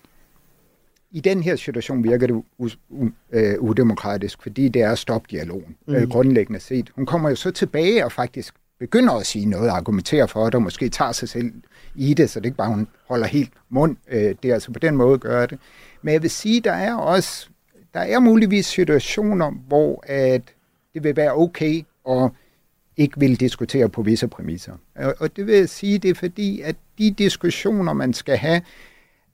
i 1.11 1.19
den 1.19 1.43
her 1.43 1.55
situation 1.55 2.03
virker 2.03 2.27
det 2.27 2.43
u- 2.61 2.75
u- 2.91 3.11
øh, 3.31 3.59
udemokratisk, 3.59 4.41
fordi 4.41 4.69
det 4.69 4.81
er 4.81 4.95
stopdialogen, 4.95 5.75
mm. 5.87 5.95
øh, 5.95 6.09
grundlæggende 6.09 6.59
set. 6.59 6.91
Hun 6.95 7.05
kommer 7.05 7.29
jo 7.29 7.35
så 7.35 7.51
tilbage 7.51 8.05
og 8.05 8.11
faktisk 8.11 8.53
begynder 8.79 9.13
at 9.13 9.25
sige 9.25 9.45
noget, 9.45 9.69
argumentere 9.69 10.27
for 10.27 10.45
det, 10.45 10.55
og 10.55 10.61
måske 10.61 10.89
tager 10.89 11.11
sig 11.11 11.29
selv 11.29 11.51
i 11.95 12.13
det, 12.13 12.29
så 12.29 12.39
det 12.39 12.45
ikke 12.45 12.57
bare, 12.57 12.69
hun 12.69 12.87
holder 13.07 13.27
helt 13.27 13.51
mund. 13.69 13.97
Øh, 14.07 14.35
det 14.43 14.49
er 14.49 14.53
altså 14.53 14.71
på 14.71 14.79
den 14.79 14.95
måde 14.95 15.17
gør 15.17 15.45
det. 15.45 15.59
Men 16.01 16.13
jeg 16.13 16.21
vil 16.21 16.29
sige, 16.29 16.61
der 16.61 16.71
er 16.73 16.95
også, 16.95 17.49
der 17.95 18.01
er 18.01 18.19
muligvis 18.19 18.65
situationer, 18.65 19.51
hvor 19.67 20.03
at 20.07 20.41
det 20.93 21.03
vil 21.03 21.15
være 21.15 21.33
okay 21.33 21.83
at 22.09 22.31
ikke 22.97 23.19
vil 23.19 23.39
diskutere 23.39 23.89
på 23.89 24.01
visse 24.01 24.27
præmisser. 24.27 24.73
Og 24.95 25.35
det 25.35 25.47
vil 25.47 25.55
jeg 25.55 25.69
sige, 25.69 25.97
det 25.97 26.09
er 26.09 26.15
fordi, 26.15 26.61
at 26.61 26.75
de 26.97 27.11
diskussioner, 27.11 27.93
man 27.93 28.13
skal 28.13 28.37
have, 28.37 28.61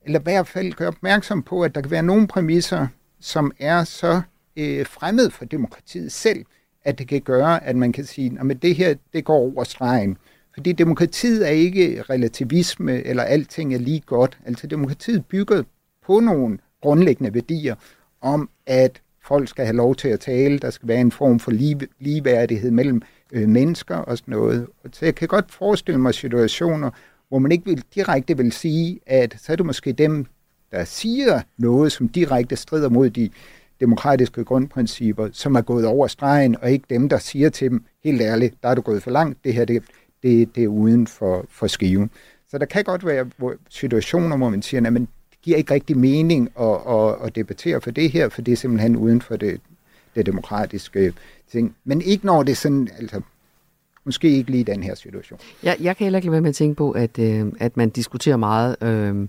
eller 0.06 0.20
i 0.20 0.24
hvert 0.24 0.48
fald 0.48 0.74
gøre 0.74 0.88
opmærksom 0.88 1.44
på, 1.44 1.62
at 1.62 1.76
der 1.76 1.82
kan 1.82 1.92
være 1.92 2.04
nogle 2.04 2.28
præmisser, 2.28 2.88
som 3.20 3.52
er 3.60 3.84
så 3.84 4.22
øh, 4.56 4.86
fremmed 4.86 5.30
for 5.30 5.46
demokratiet 5.46 6.12
selv, 6.12 6.46
at 6.84 7.00
det 7.00 7.08
kan 7.08 7.22
gøre, 7.22 7.64
at 7.64 7.76
man 7.76 7.92
kan 7.92 8.06
sige, 8.06 8.38
at 8.50 8.62
det 8.62 8.76
her 8.76 8.96
det 9.14 9.26
går 9.26 9.38
over 9.38 9.64
stregen. 9.64 10.18
Fordi 10.54 10.72
demokratiet 10.72 11.48
er 11.48 11.52
ikke 11.52 12.02
relativisme, 12.02 13.04
eller 13.04 13.24
alting 13.24 13.74
er 13.74 13.80
lige 13.80 14.04
godt. 14.06 14.38
Altså 14.46 14.68
demokratiet 14.68 15.26
bygger 15.26 15.64
på 16.06 16.20
nogle 16.20 16.58
grundlæggende 16.82 17.34
værdier 17.34 17.76
om, 18.22 18.50
at 18.66 19.02
folk 19.24 19.48
skal 19.48 19.66
have 19.66 19.76
lov 19.76 19.96
til 19.96 20.08
at 20.08 20.20
tale, 20.20 20.60
der 20.60 20.70
skal 20.70 20.88
være 20.88 21.02
en 21.02 21.12
form 21.12 21.40
for 21.40 21.52
lige, 21.52 21.88
ligeværdighed 22.00 22.72
mellem 22.72 23.02
øh, 23.32 23.50
mennesker 23.50 23.96
og 23.96 24.18
sådan 24.18 24.32
noget. 24.32 24.68
Så 24.92 25.06
jeg 25.06 25.16
kan 25.16 25.28
godt 25.28 25.52
forestille 25.52 26.00
mig 26.00 26.14
situationer, 26.14 26.90
hvor 27.30 27.40
man 27.40 27.52
ikke 27.52 27.66
vil, 27.66 27.84
direkte 27.96 28.38
vil 28.38 28.52
sige, 28.52 29.00
at 29.06 29.36
så 29.40 29.52
er 29.52 29.56
det 29.56 29.66
måske 29.66 29.92
dem, 29.92 30.26
der 30.72 30.84
siger 30.84 31.42
noget, 31.58 31.92
som 31.92 32.10
direkte 32.10 32.56
strider 32.56 32.90
mod 32.90 33.10
de 33.10 33.30
demokratiske 33.80 34.44
grundprincipper, 34.44 35.30
som 35.34 35.56
er 35.56 35.62
gået 35.62 35.86
over 35.86 36.08
stregen, 36.08 36.56
og 36.62 36.72
ikke 36.72 36.86
dem, 36.90 37.10
der 37.10 37.18
siger 37.18 37.50
til 37.50 37.70
dem, 37.70 37.86
helt 38.04 38.22
ærligt, 38.22 38.56
der 38.64 38.70
er 38.70 38.76
du 38.76 38.82
gået 38.82 39.04
for 39.04 39.12
langt, 39.12 39.44
det 39.44 39.54
her 39.54 39.66
det, 39.66 39.84
det, 40.24 40.56
det 40.56 40.64
er 40.64 40.68
uden 40.68 41.08
for, 41.08 41.46
for 41.50 41.68
skiven. 41.68 42.10
Så 42.50 42.58
der 42.58 42.66
kan 42.66 42.84
godt 42.84 43.06
være 43.06 43.26
situationer, 43.70 44.38
hvor 44.38 44.50
man 44.50 44.62
siger, 44.62 44.88
at 44.88 45.02
giver 45.42 45.58
ikke 45.58 45.74
rigtig 45.74 45.98
mening 45.98 46.50
at, 46.60 46.78
at, 46.90 47.16
at 47.24 47.36
debattere 47.36 47.82
for 47.82 47.92
det 47.92 48.12
her, 48.12 48.30
for 48.30 48.42
det 48.42 48.52
er 48.52 48.56
simpelthen 48.56 48.96
uden 48.96 49.22
for 49.22 49.36
det, 49.36 49.62
det 50.16 50.26
demokratiske 50.26 51.14
ting. 51.52 51.76
Men 51.84 52.02
ikke 52.02 52.26
når 52.26 52.44
det 52.44 52.58
sådan, 52.58 52.88
altså 52.98 53.22
måske 54.04 54.30
ikke 54.30 54.52
lige 54.52 54.62
i 54.62 54.64
den 54.64 54.84
her 54.84 54.96
situation. 54.96 55.40
Jeg, 55.64 55.78
jeg 55.80 55.98
kan 55.98 56.06
heller 56.06 56.18
ikke 56.18 56.28
lade 56.28 56.32
være 56.32 56.42
med 56.42 56.50
at 56.50 56.56
tænke 56.56 56.76
på, 56.76 56.92
at, 56.92 57.20
øh, 57.20 57.46
at 57.60 57.78
man 57.78 57.90
diskuterer 57.90 58.38
meget 58.38 58.76
øh, 58.84 59.28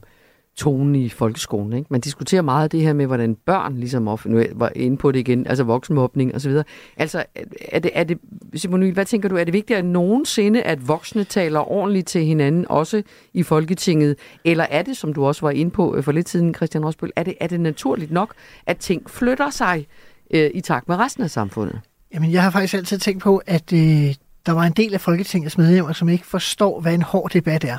tonen 0.56 0.94
i 0.94 1.09
folkeskolen. 1.09 1.73
Ikke? 1.73 1.87
Man 1.90 2.00
diskuterer 2.00 2.42
meget 2.42 2.73
det 2.73 2.80
her 2.80 2.92
med, 2.92 3.06
hvordan 3.06 3.35
børn 3.35 3.76
ligesom 3.76 4.09
of, 4.09 4.26
nu 4.26 4.44
var 4.54 4.73
inde 4.76 4.97
på 4.97 5.12
det 5.12 5.18
igen, 5.18 5.47
altså 5.47 5.64
voksenmobning 5.64 6.35
osv. 6.35 6.56
Altså, 6.97 7.25
er 7.68 7.78
det, 7.78 7.90
er 7.94 8.04
det, 8.04 8.18
Simon 8.54 8.90
hvad 8.90 9.04
tænker 9.04 9.28
du, 9.28 9.37
er 9.37 9.44
det 9.44 9.52
vigtigt 9.52 9.78
at 9.78 9.85
nogensinde, 9.85 10.62
at 10.62 10.88
voksne 10.88 11.25
taler 11.25 11.71
ordentligt 11.73 12.06
til 12.06 12.25
hinanden, 12.25 12.66
også 12.68 13.02
i 13.35 13.42
Folketinget, 13.42 14.16
eller 14.44 14.66
er 14.71 14.82
det, 14.82 14.97
som 14.97 15.12
du 15.12 15.25
også 15.25 15.40
var 15.40 15.50
inde 15.50 15.71
på 15.71 15.97
øh, 15.97 16.04
for 16.04 16.12
lidt 16.12 16.28
siden, 16.28 16.54
Christian 16.54 16.85
Rosbøl, 16.85 17.11
er 17.16 17.23
det, 17.23 17.35
er 17.40 17.47
det 17.47 17.61
naturligt 17.61 18.11
nok, 18.11 18.35
at 18.66 18.76
ting 18.76 19.11
flytter 19.11 19.50
sig 19.50 19.87
øh, 20.30 20.50
i 20.54 20.61
takt 20.61 20.88
med 20.88 20.97
resten 20.97 21.25
af 21.25 21.30
samfundet? 21.30 21.80
Jamen, 22.14 22.33
jeg 22.33 22.42
har 22.42 22.50
faktisk 22.50 22.74
altid 22.74 22.98
tænkt 22.98 23.22
på, 23.22 23.42
at 23.46 23.72
øh, 23.72 24.14
der 24.46 24.53
var 24.53 24.62
en 24.62 24.72
del 24.72 24.94
af 24.94 25.00
Folketingets 25.00 25.59
medlemmer, 25.59 25.92
som 25.92 26.09
ikke 26.09 26.27
forstår, 26.27 26.81
hvad 26.81 26.94
en 26.94 27.03
hård 27.03 27.31
debat 27.31 27.64
er. 27.64 27.79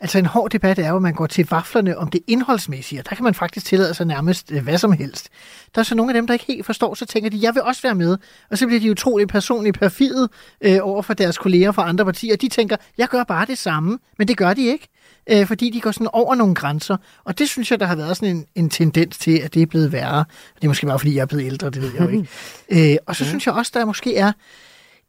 Altså 0.00 0.18
en 0.18 0.26
hård 0.26 0.50
debat 0.50 0.78
er 0.78 0.88
jo, 0.88 0.96
at 0.96 1.02
man 1.02 1.14
går 1.14 1.26
til 1.26 1.46
vaflerne 1.50 1.98
om 1.98 2.08
det 2.08 2.20
indholdsmæssige, 2.26 3.00
og 3.00 3.10
der 3.10 3.14
kan 3.16 3.24
man 3.24 3.34
faktisk 3.34 3.66
tillade 3.66 3.94
sig 3.94 4.06
nærmest 4.06 4.52
øh, 4.52 4.62
hvad 4.62 4.78
som 4.78 4.92
helst. 4.92 5.28
Der 5.74 5.80
er 5.80 5.82
så 5.82 5.94
nogle 5.94 6.10
af 6.10 6.14
dem, 6.14 6.26
der 6.26 6.34
ikke 6.34 6.44
helt 6.46 6.66
forstår, 6.66 6.94
så 6.94 7.06
tænker 7.06 7.30
de, 7.30 7.38
jeg 7.42 7.54
vil 7.54 7.62
også 7.62 7.82
være 7.82 7.94
med. 7.94 8.18
Og 8.50 8.58
så 8.58 8.66
bliver 8.66 8.80
de 8.80 8.90
utroligt 8.90 9.30
personligt 9.30 9.78
perfidet 9.78 10.30
øh, 10.60 10.78
over 10.82 11.02
for 11.02 11.14
deres 11.14 11.38
kolleger 11.38 11.72
fra 11.72 11.88
andre 11.88 12.04
partier. 12.04 12.36
De 12.36 12.48
tænker, 12.48 12.76
jeg 12.98 13.08
gør 13.08 13.24
bare 13.24 13.46
det 13.46 13.58
samme, 13.58 13.98
men 14.18 14.28
det 14.28 14.36
gør 14.36 14.54
de 14.54 14.66
ikke, 14.66 14.88
øh, 15.30 15.46
fordi 15.46 15.70
de 15.70 15.80
går 15.80 15.90
sådan 15.90 16.08
over 16.12 16.34
nogle 16.34 16.54
grænser. 16.54 16.96
Og 17.24 17.38
det 17.38 17.48
synes 17.48 17.70
jeg, 17.70 17.80
der 17.80 17.86
har 17.86 17.96
været 17.96 18.16
sådan 18.16 18.36
en, 18.36 18.46
en 18.54 18.70
tendens 18.70 19.18
til, 19.18 19.38
at 19.38 19.54
det 19.54 19.62
er 19.62 19.66
blevet 19.66 19.92
værre. 19.92 20.24
Det 20.54 20.64
er 20.64 20.68
måske 20.68 20.86
bare, 20.86 20.98
fordi 20.98 21.14
jeg 21.14 21.22
er 21.22 21.26
blevet 21.26 21.44
ældre, 21.44 21.70
det 21.70 21.82
ved 21.82 21.92
jeg 21.92 22.00
jo 22.00 22.08
ikke. 22.08 22.28
øh, 22.92 22.96
og 23.06 23.16
så 23.16 23.24
synes 23.24 23.46
jeg 23.46 23.54
også, 23.54 23.72
der 23.74 23.84
måske 23.84 24.16
er 24.16 24.32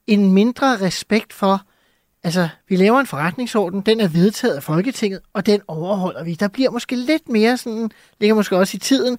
en 0.07 0.33
mindre 0.33 0.81
respekt 0.81 1.33
for, 1.33 1.61
altså, 2.25 2.49
vi 2.69 2.75
laver 2.75 2.99
en 2.99 3.07
forretningsorden, 3.07 3.81
den 3.81 3.99
er 3.99 4.07
vedtaget 4.07 4.55
af 4.55 4.63
Folketinget, 4.63 5.19
og 5.33 5.45
den 5.45 5.61
overholder 5.67 6.23
vi. 6.23 6.33
Der 6.33 6.47
bliver 6.47 6.71
måske 6.71 6.95
lidt 6.95 7.29
mere 7.29 7.57
sådan, 7.57 7.91
ligger 8.19 8.35
måske 8.35 8.57
også 8.57 8.77
i 8.77 8.79
tiden, 8.79 9.17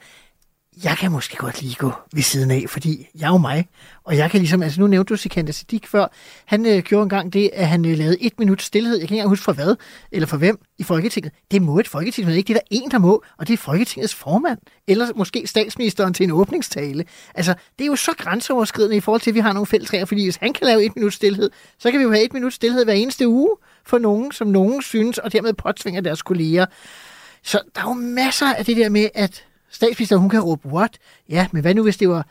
jeg 0.85 0.97
kan 0.99 1.12
måske 1.12 1.37
godt 1.37 1.62
lige 1.62 1.75
gå 1.75 1.93
ved 2.12 2.23
siden 2.23 2.51
af, 2.51 2.65
fordi 2.69 3.09
jeg 3.15 3.27
er 3.27 3.31
jo 3.31 3.39
mig, 3.39 3.69
og 4.05 4.17
jeg 4.17 4.31
kan 4.31 4.41
ligesom, 4.41 4.62
altså 4.62 4.81
nu 4.81 4.87
nævnte 4.87 5.09
du 5.09 5.17
Sikander 5.17 5.53
Siddiq 5.53 5.87
før, 5.87 6.07
han 6.45 6.67
øh, 6.67 6.83
gjorde 6.83 7.03
engang 7.03 7.33
det, 7.33 7.51
at 7.53 7.69
han 7.69 7.85
øh, 7.85 7.99
lavede 7.99 8.23
et 8.23 8.39
minut 8.39 8.62
stillhed, 8.62 8.97
jeg 8.97 9.01
kan 9.01 9.15
ikke 9.15 9.15
engang 9.15 9.29
huske 9.29 9.45
for 9.45 9.53
hvad, 9.53 9.77
eller 10.12 10.27
for 10.27 10.37
hvem 10.37 10.59
i 10.79 10.83
Folketinget. 10.83 11.33
Det 11.51 11.62
må 11.62 11.79
et 11.79 11.89
Folketing, 11.89 12.27
men 12.27 12.37
ikke 12.37 12.49
det 12.49 12.55
er 12.55 12.59
der 12.59 12.67
en, 12.71 12.91
der 12.91 12.99
må, 12.99 13.23
og 13.39 13.49
det 13.49 13.53
er 13.53 13.59
Folketingets 13.59 14.15
formand, 14.15 14.59
eller 14.89 15.07
måske 15.17 15.47
statsministeren 15.47 16.15
til 16.15 16.25
en 16.25 16.31
åbningstale. 16.31 17.05
Altså, 17.35 17.55
det 17.79 17.85
er 17.85 17.89
jo 17.89 17.97
så 17.97 18.12
grænseoverskridende 18.19 18.97
i 18.97 19.01
forhold 19.01 19.21
til, 19.21 19.31
at 19.31 19.35
vi 19.35 19.41
har 19.41 19.53
nogle 19.53 19.67
fællesregler, 19.67 20.07
fordi 20.07 20.25
hvis 20.25 20.37
han 20.37 20.53
kan 20.53 20.67
lave 20.67 20.85
et 20.85 20.97
minut 20.97 21.12
stillhed, 21.15 21.51
så 21.79 21.91
kan 21.91 21.99
vi 21.99 22.05
jo 22.05 22.11
have 22.11 22.25
et 22.25 22.33
minut 22.33 22.53
stillhed 22.53 22.85
hver 22.85 22.95
eneste 22.95 23.29
uge 23.29 23.51
for 23.87 23.99
nogen, 23.99 24.33
som 24.33 24.47
nogen 24.47 24.83
synes, 24.83 25.19
og 25.19 25.33
dermed 25.33 25.53
påtvinger 25.53 26.01
deres 26.01 26.23
kolleger. 26.23 26.67
Så 27.43 27.61
der 27.75 27.81
er 27.81 27.89
jo 27.89 27.93
masser 27.93 28.55
af 28.55 28.65
det 28.65 28.77
der 28.77 28.89
med, 28.89 29.09
at 29.15 29.45
statsminister, 29.77 30.17
hun 30.17 30.29
kan 30.29 30.41
råbe, 30.41 30.69
what? 30.69 30.99
Ja, 31.29 31.47
men 31.53 31.62
hvad 31.62 31.75
nu, 31.75 31.83
hvis 31.83 31.97
det 31.97 32.09
var 32.09 32.27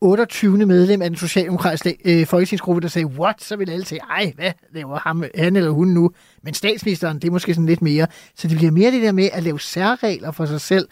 28. 0.00 0.66
medlem 0.66 1.02
af 1.02 1.10
den 1.10 1.16
socialdemokratiske 1.16 1.96
øh, 2.04 2.26
folketingsgruppe, 2.26 2.80
der 2.80 2.88
sagde, 2.88 3.06
what? 3.06 3.42
Så 3.42 3.56
ville 3.56 3.72
alle 3.72 3.86
sige, 3.86 4.00
ej, 4.10 4.32
hvad 4.36 4.52
laver 4.74 4.98
ham, 4.98 5.24
han 5.34 5.56
eller 5.56 5.70
hun 5.70 5.88
nu? 5.88 6.10
Men 6.42 6.54
statsministeren, 6.54 7.18
det 7.18 7.28
er 7.28 7.32
måske 7.32 7.54
sådan 7.54 7.66
lidt 7.66 7.82
mere. 7.82 8.06
Så 8.34 8.48
det 8.48 8.56
bliver 8.56 8.72
mere 8.72 8.90
det 8.90 9.02
der 9.02 9.12
med 9.12 9.28
at 9.32 9.42
lave 9.42 9.60
særregler 9.60 10.30
for 10.30 10.46
sig 10.46 10.60
selv, 10.60 10.88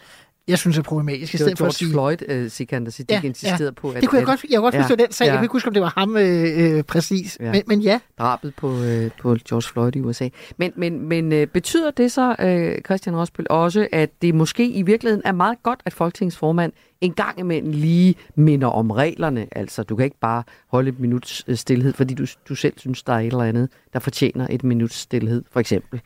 jeg 0.49 0.59
synes 0.59 0.79
er 0.79 0.83
problematisk. 0.83 1.33
Det 1.33 1.41
var 1.41 1.47
George 1.47 1.57
for 1.57 1.67
at 1.67 1.75
sige, 1.75 1.91
Floyd, 1.91 2.45
uh, 2.45 2.51
Sikander 2.51 2.91
Siddiq, 2.91 3.15
ja, 3.15 3.21
insisterede 3.23 3.65
ja. 3.65 3.71
på. 3.71 3.91
At, 3.91 4.01
det 4.01 4.09
kunne 4.09 4.19
jeg 4.19 4.27
godt, 4.27 4.45
jeg 4.51 4.61
godt 4.61 4.75
forstå 4.75 4.95
ja, 4.99 5.05
den 5.05 5.13
sag. 5.13 5.25
Ja. 5.25 5.31
Jeg 5.31 5.39
kan 5.39 5.45
ikke 5.45 5.53
huske, 5.53 5.69
om 5.69 5.75
det 5.75 5.83
var 5.83 5.93
ham 5.97 6.17
øh, 6.17 6.77
øh, 6.77 6.83
præcis. 6.83 7.37
Ja. 7.41 7.53
Men, 7.53 7.63
men 7.67 7.81
ja. 7.81 8.01
Drabet 8.19 8.55
på, 8.55 8.83
øh, 8.83 9.11
på 9.21 9.37
George 9.49 9.73
Floyd 9.73 9.97
i 9.97 10.01
USA. 10.01 10.29
Men, 10.57 10.73
men, 10.77 11.09
men 11.09 11.33
øh, 11.33 11.47
betyder 11.47 11.91
det 11.91 12.13
så, 12.13 12.37
øh, 12.39 12.81
Christian 12.85 13.17
Rosbøl, 13.17 13.47
også, 13.51 13.89
at 13.93 14.11
det 14.23 14.35
måske 14.35 14.69
i 14.69 14.83
virkeligheden 14.83 15.23
er 15.25 15.33
meget 15.33 15.63
godt, 15.63 15.81
at 15.85 15.93
Folketingsformand 15.93 16.73
en 17.01 17.13
gang 17.13 17.39
imellem 17.39 17.71
lige 17.71 18.15
minder 18.35 18.69
om 18.69 18.91
reglerne? 18.91 19.47
Altså, 19.53 19.83
du 19.83 19.97
kan 19.97 20.05
ikke 20.05 20.19
bare 20.21 20.43
holde 20.67 20.89
et 20.89 21.01
minuts 21.01 21.45
øh, 21.49 21.57
stillhed, 21.57 21.93
fordi 21.93 22.15
du, 22.15 22.27
du 22.49 22.55
selv 22.55 22.75
synes, 22.77 23.03
der 23.03 23.13
er 23.13 23.19
et 23.19 23.27
eller 23.27 23.45
andet, 23.45 23.69
der 23.93 23.99
fortjener 23.99 24.47
et 24.51 24.65
minuts 24.65 24.97
stillhed, 24.97 25.43
for 25.51 25.61
eksempel. 25.61 26.01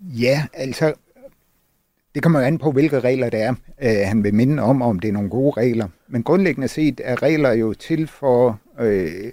Ja, 0.00 0.46
altså 0.52 0.94
det 2.18 2.22
kommer 2.22 2.40
jo 2.40 2.46
an 2.46 2.58
på, 2.58 2.72
hvilke 2.72 3.00
regler 3.00 3.30
det 3.30 3.42
er, 3.42 3.54
øh, 3.82 3.96
han 4.04 4.24
vil 4.24 4.34
minde 4.34 4.62
om, 4.62 4.82
om 4.82 4.98
det 4.98 5.08
er 5.08 5.12
nogle 5.12 5.30
gode 5.30 5.60
regler. 5.60 5.88
Men 6.08 6.22
grundlæggende 6.22 6.68
set 6.68 7.00
er 7.04 7.22
regler 7.22 7.52
jo 7.52 7.74
til 7.74 8.06
for, 8.06 8.60
øh, 8.80 9.32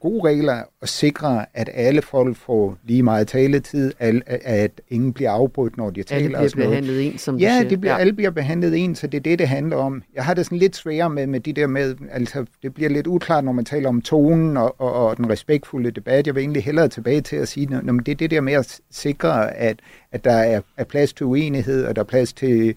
gode 0.00 0.28
regler 0.28 0.62
at 0.82 0.88
sikre, 0.88 1.46
at 1.54 1.70
alle 1.74 2.02
folk 2.02 2.36
får 2.36 2.76
lige 2.84 3.02
meget 3.02 3.28
taletid, 3.28 3.92
at, 3.98 4.14
at 4.26 4.80
ingen 4.88 5.12
bliver 5.12 5.30
afbrudt, 5.30 5.76
når 5.76 5.90
de 5.90 6.02
taler. 6.02 6.38
Alle 6.38 6.50
bliver 6.50 6.68
behandlet 6.68 7.06
en, 7.06 7.18
som 7.18 7.36
Ja, 7.36 7.64
det 7.70 7.80
bliver, 7.80 7.94
ja. 7.94 8.00
alle 8.00 8.12
bliver 8.12 8.30
behandlet 8.30 8.76
en, 8.84 8.94
så 8.94 9.06
det 9.06 9.18
er 9.18 9.22
det, 9.22 9.38
det 9.38 9.48
handler 9.48 9.76
om. 9.76 10.02
Jeg 10.14 10.24
har 10.24 10.34
det 10.34 10.44
sådan 10.46 10.58
lidt 10.58 10.76
sværere 10.76 11.10
med, 11.10 11.26
med 11.26 11.40
de 11.40 11.52
der 11.52 11.66
med, 11.66 11.94
altså 12.10 12.44
det 12.62 12.74
bliver 12.74 12.90
lidt 12.90 13.06
uklart, 13.06 13.44
når 13.44 13.52
man 13.52 13.64
taler 13.64 13.88
om 13.88 14.02
tonen 14.02 14.56
og, 14.56 14.80
og, 14.80 14.92
og 14.92 15.16
den 15.16 15.30
respektfulde 15.30 15.90
debat. 15.90 16.26
Jeg 16.26 16.34
vil 16.34 16.40
egentlig 16.40 16.64
hellere 16.64 16.88
tilbage 16.88 17.20
til 17.20 17.36
at 17.36 17.48
sige, 17.48 17.76
at 17.76 17.82
det 18.06 18.12
er 18.12 18.16
det 18.16 18.30
der 18.30 18.40
med 18.40 18.52
at 18.52 18.80
sikre, 18.90 19.56
at, 19.56 19.80
at 20.12 20.24
der 20.24 20.32
er, 20.36 20.60
er 20.76 20.84
plads 20.84 21.12
til 21.12 21.26
uenighed, 21.26 21.84
og 21.84 21.96
der 21.96 22.02
er 22.02 22.06
plads 22.06 22.32
til 22.32 22.74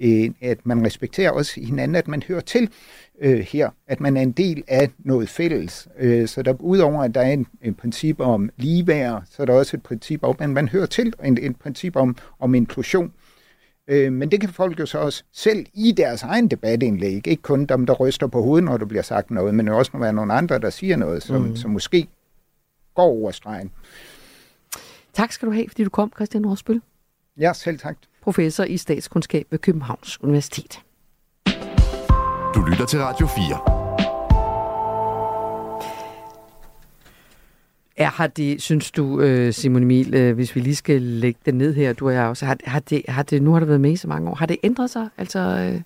øh, 0.00 0.30
at 0.40 0.58
man 0.64 0.86
respekterer 0.86 1.30
også 1.30 1.60
hinanden, 1.60 1.94
at 1.94 2.08
man 2.08 2.22
hører 2.28 2.40
til 2.40 2.68
øh, 3.20 3.38
her, 3.38 3.70
at 3.86 4.00
man 4.00 4.16
er 4.16 4.20
en 4.20 4.32
del 4.32 4.64
af 4.68 4.90
noget 4.98 5.28
fælles. 5.28 5.88
Øh, 5.98 6.28
så 6.28 6.42
der 6.42 6.54
udover 6.60 7.02
at 7.02 7.14
der 7.14 7.20
er 7.20 7.32
en, 7.32 7.46
en 7.62 7.74
princip 7.74 8.20
om 8.20 8.50
ligeværd, 8.56 9.22
så 9.30 9.42
er 9.42 9.46
der 9.46 9.52
også 9.52 9.76
et 9.76 9.82
princip 9.82 10.24
om, 10.24 10.36
at 10.38 10.50
man 10.50 10.68
hører 10.68 10.86
til, 10.86 11.12
en, 11.24 11.38
et 11.42 11.56
princip 11.56 11.96
om, 11.96 12.16
om 12.38 12.54
inklusion. 12.54 13.12
Øh, 13.88 14.12
men 14.12 14.30
det 14.30 14.40
kan 14.40 14.48
folk 14.48 14.80
jo 14.80 14.86
så 14.86 14.98
også 14.98 15.24
selv 15.32 15.66
i 15.74 15.92
deres 15.92 16.22
egen 16.22 16.48
debatindlæg, 16.48 17.26
ikke 17.26 17.42
kun 17.42 17.66
dem, 17.66 17.86
der 17.86 17.94
ryster 17.94 18.26
på 18.26 18.42
hovedet, 18.42 18.64
når 18.64 18.76
der 18.76 18.86
bliver 18.86 19.02
sagt 19.02 19.30
noget, 19.30 19.54
men 19.54 19.68
også 19.68 19.90
når 19.94 20.00
der 20.00 20.06
er 20.06 20.12
nogle 20.12 20.32
andre, 20.32 20.58
der 20.58 20.70
siger 20.70 20.96
noget, 20.96 21.22
som, 21.22 21.42
mm. 21.42 21.56
som 21.56 21.70
måske 21.70 22.08
går 22.94 23.02
over 23.02 23.30
stregen. 23.30 23.70
Tak 25.12 25.32
skal 25.32 25.48
du 25.48 25.52
have, 25.52 25.68
fordi 25.68 25.84
du 25.84 25.90
kom, 25.90 26.12
Christian 26.16 26.46
Rosbøl. 26.46 26.80
Ja, 27.36 27.52
selv 27.52 27.78
tak. 27.78 27.96
Professor 28.22 28.64
i 28.64 28.76
statskundskab 28.76 29.46
ved 29.50 29.58
Københavns 29.58 30.22
Universitet. 30.22 30.80
Du 32.54 32.62
lytter 32.62 32.86
til 32.86 33.00
Radio 33.00 33.26
4. 33.26 33.44
Er, 37.96 38.10
har 38.10 38.26
det, 38.26 38.62
synes 38.62 38.90
du, 38.90 39.20
øh, 39.20 39.52
Simon 39.52 39.82
Emil, 39.82 40.14
øh, 40.14 40.34
hvis 40.34 40.56
vi 40.56 40.60
lige 40.60 40.76
skal 40.76 41.02
lægge 41.02 41.40
det 41.46 41.54
ned 41.54 41.74
her, 41.74 41.92
du 41.92 42.06
og 42.06 42.14
jeg 42.14 42.24
også, 42.24 42.46
har, 42.46 42.56
har, 42.64 42.80
det, 42.80 43.02
har 43.08 43.22
det, 43.22 43.42
nu 43.42 43.52
har 43.52 43.58
det 43.58 43.68
været 43.68 43.80
med 43.80 43.92
i 43.92 43.96
så 43.96 44.08
mange 44.08 44.30
år, 44.30 44.34
har 44.34 44.46
det 44.46 44.56
ændret 44.62 44.90
sig? 44.90 45.08
Altså, 45.18 45.38
øh... 45.38 45.80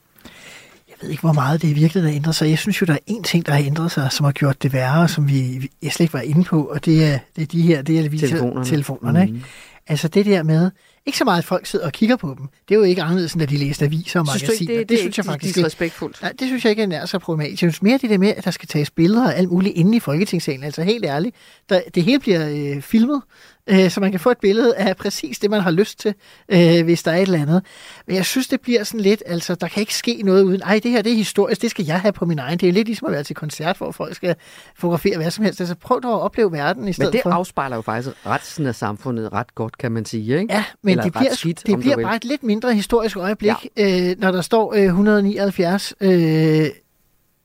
Jeg 0.89 0.97
ved 1.03 1.11
ikke, 1.11 1.21
hvor 1.21 1.33
meget 1.33 1.63
det 1.63 1.69
i 1.69 1.73
virkeligheden 1.73 2.09
har 2.13 2.17
ændret 2.17 2.35
sig. 2.35 2.51
Jeg 2.51 2.59
synes 2.59 2.81
jo, 2.81 2.87
der 2.87 2.93
er 2.93 2.99
en 3.07 3.23
ting, 3.23 3.47
der 3.47 3.53
har 3.53 3.65
ændret 3.65 3.91
sig, 3.91 4.13
som 4.13 4.25
har 4.25 4.33
gjort 4.33 4.63
det 4.63 4.73
værre, 4.73 5.09
som 5.09 5.29
vi 5.29 5.71
jeg 5.83 5.93
slet 5.93 6.05
ikke 6.05 6.15
var 6.15 6.21
inde 6.21 6.45
på, 6.45 6.65
og 6.65 6.85
det 6.85 7.05
er, 7.05 7.19
det 7.37 7.43
er 7.43 7.47
de 7.47 7.63
her, 7.63 7.83
det 7.83 7.99
er 7.99 8.09
telefonerne. 8.09 8.65
telefonerne 8.65 9.23
ikke? 9.23 9.33
Mm. 9.33 9.43
Altså 9.87 10.09
det 10.09 10.27
der 10.27 10.43
med, 10.43 10.71
ikke 11.07 11.19
så 11.19 11.25
meget, 11.25 11.39
at 11.39 11.45
folk 11.45 11.67
sidder 11.67 11.87
og 11.87 11.93
kigger 11.93 12.17
på 12.17 12.35
dem. 12.39 12.49
Det 12.69 12.75
er 12.75 12.79
jo 12.79 12.85
ikke 12.85 13.03
anderledes, 13.03 13.33
end 13.33 13.43
at 13.43 13.51
de 13.51 13.57
læser 13.57 13.87
aviser 13.87 14.21
og 14.21 14.27
Synes 14.27 14.43
magasiner. 14.43 14.71
ikke, 14.71 14.81
det, 14.81 14.89
det, 14.89 14.99
synes 14.99 15.17
jeg 15.19 15.25
faktisk 15.25 15.57
er 15.57 15.59
ikke. 15.59 15.67
respektfuldt? 15.67 16.23
Nej, 16.23 16.33
det 16.39 16.47
synes 16.49 16.65
jeg 16.65 16.71
ikke 16.71 16.83
er 16.83 16.87
nær 16.87 17.07
så 17.07 17.19
problematisk. 17.19 17.63
Jeg 17.63 17.73
synes 17.73 17.83
mere 17.83 17.99
det 17.99 18.11
der 18.11 18.19
med, 18.19 18.29
at 18.29 18.45
der 18.45 18.51
skal 18.51 18.69
tages 18.69 18.91
billeder 18.91 19.25
og 19.25 19.37
alt 19.37 19.51
muligt 19.51 19.77
inde 19.77 19.97
i 19.97 20.01
Folketingssalen. 20.01 20.65
Altså 20.65 20.83
helt 20.83 21.05
ærligt, 21.05 21.37
der, 21.69 21.81
det 21.95 22.03
hele 22.03 22.19
bliver 22.19 22.49
øh, 22.77 22.83
filmet, 22.83 23.23
øh, 23.67 23.91
så 23.91 24.01
man 24.01 24.11
kan 24.11 24.21
få 24.21 24.31
et 24.31 24.39
billede 24.39 24.77
af 24.77 24.97
præcis 24.97 25.39
det, 25.39 25.51
man 25.51 25.61
har 25.61 25.71
lyst 25.71 25.99
til, 25.99 26.15
øh, 26.49 26.85
hvis 26.85 27.03
der 27.03 27.11
er 27.11 27.17
et 27.17 27.23
eller 27.23 27.41
andet. 27.43 27.63
Men 28.07 28.17
jeg 28.17 28.25
synes, 28.25 28.49
det 28.49 28.61
bliver 28.61 28.85
sådan 28.85 29.01
lidt, 29.01 29.23
altså 29.27 29.55
der 29.55 29.69
kan 29.69 29.81
ikke 29.81 29.95
ske 29.95 30.23
noget 30.25 30.43
uden, 30.43 30.63
ej 30.63 30.81
det 30.83 30.91
her 30.91 31.03
det 31.03 31.13
er 31.13 31.17
historisk, 31.17 31.63
det 31.63 31.71
skal 31.71 31.85
jeg 31.85 32.01
have 32.01 32.13
på 32.13 32.25
min 32.25 32.39
egen. 32.39 32.59
Det 32.59 32.69
er 32.69 32.73
lidt 32.73 32.89
ligesom 32.89 33.07
at 33.07 33.13
være 33.13 33.23
til 33.23 33.37
koncert, 33.37 33.77
hvor 33.77 33.91
folk 33.91 34.17
skal 34.17 34.35
fotografere 34.79 35.17
hvad 35.17 35.31
som 35.31 35.45
helst. 35.45 35.61
Altså 35.61 35.75
prøv 35.75 36.03
dog 36.03 36.13
at 36.15 36.21
opleve 36.21 36.53
verden 36.53 36.89
i 36.89 36.93
stedet 36.93 37.09
Men 37.09 37.13
det 37.13 37.23
for. 37.23 37.31
afspejler 37.31 37.77
jo 37.77 37.83
faktisk 37.83 38.17
resten 38.27 38.67
af 38.67 38.75
samfundet 38.75 39.33
ret 39.33 39.55
godt, 39.55 39.79
kan 39.79 39.93
man 39.93 40.05
sige, 40.05 40.41
ikke? 40.41 40.55
Ja, 40.55 40.65
men 40.83 40.91
Eller 40.91 41.05
det 41.05 41.13
bliver, 41.13 41.35
skidt, 41.35 41.67
det 41.67 41.79
bliver 41.79 41.97
bare 41.97 42.17
et 42.17 42.25
lidt 42.25 42.43
mindre 42.43 42.75
historisk 42.75 43.17
øjeblik, 43.17 43.53
ja. 43.77 44.11
øh, 44.11 44.17
når 44.19 44.31
der 44.31 44.41
står 44.41 44.75
øh, 44.75 44.83
179 44.83 45.95
øh, 46.01 46.67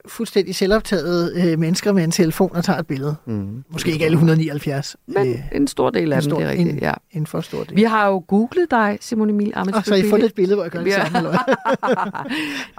fuldstændig 0.08 0.56
selvoptaget 0.56 1.52
øh, 1.52 1.60
mennesker 1.60 1.92
med 1.92 2.04
en 2.04 2.12
telefon 2.12 2.56
og 2.56 2.64
tager 2.64 2.80
et 2.80 2.88
billede. 2.88 3.16
Mm. 3.26 3.64
Måske 3.70 3.92
ikke 3.92 4.06
alle 4.06 4.16
179. 4.16 4.96
Men 5.08 5.28
øh, 5.28 5.36
en 5.52 5.68
stor 5.68 5.90
del 5.90 6.14
af 6.14 6.18
en 6.18 6.24
dem, 6.24 6.30
stor- 6.30 6.38
det 6.40 6.46
er 6.46 6.50
rigtigt, 6.52 6.70
en- 6.70 6.80
ja. 6.80 6.94
en 7.12 7.28
for 7.28 7.42
stor 7.42 7.64
del. 7.64 7.76
Vi 7.76 7.84
har 7.84 8.08
jo 8.08 8.24
googlet 8.28 8.72
dig, 8.72 8.98
Simon 9.02 9.30
Emil 9.30 9.52
Og 9.56 9.62
Amitsbøl. 9.62 9.84
så 9.84 9.94
har 9.96 10.04
I 10.04 10.10
fundet 10.10 10.26
et 10.26 10.34
billede, 10.36 10.56
hvor 10.56 10.64
jeg 10.64 10.72
gør 10.72 10.84
det 10.84 10.94
samme. 10.94 11.22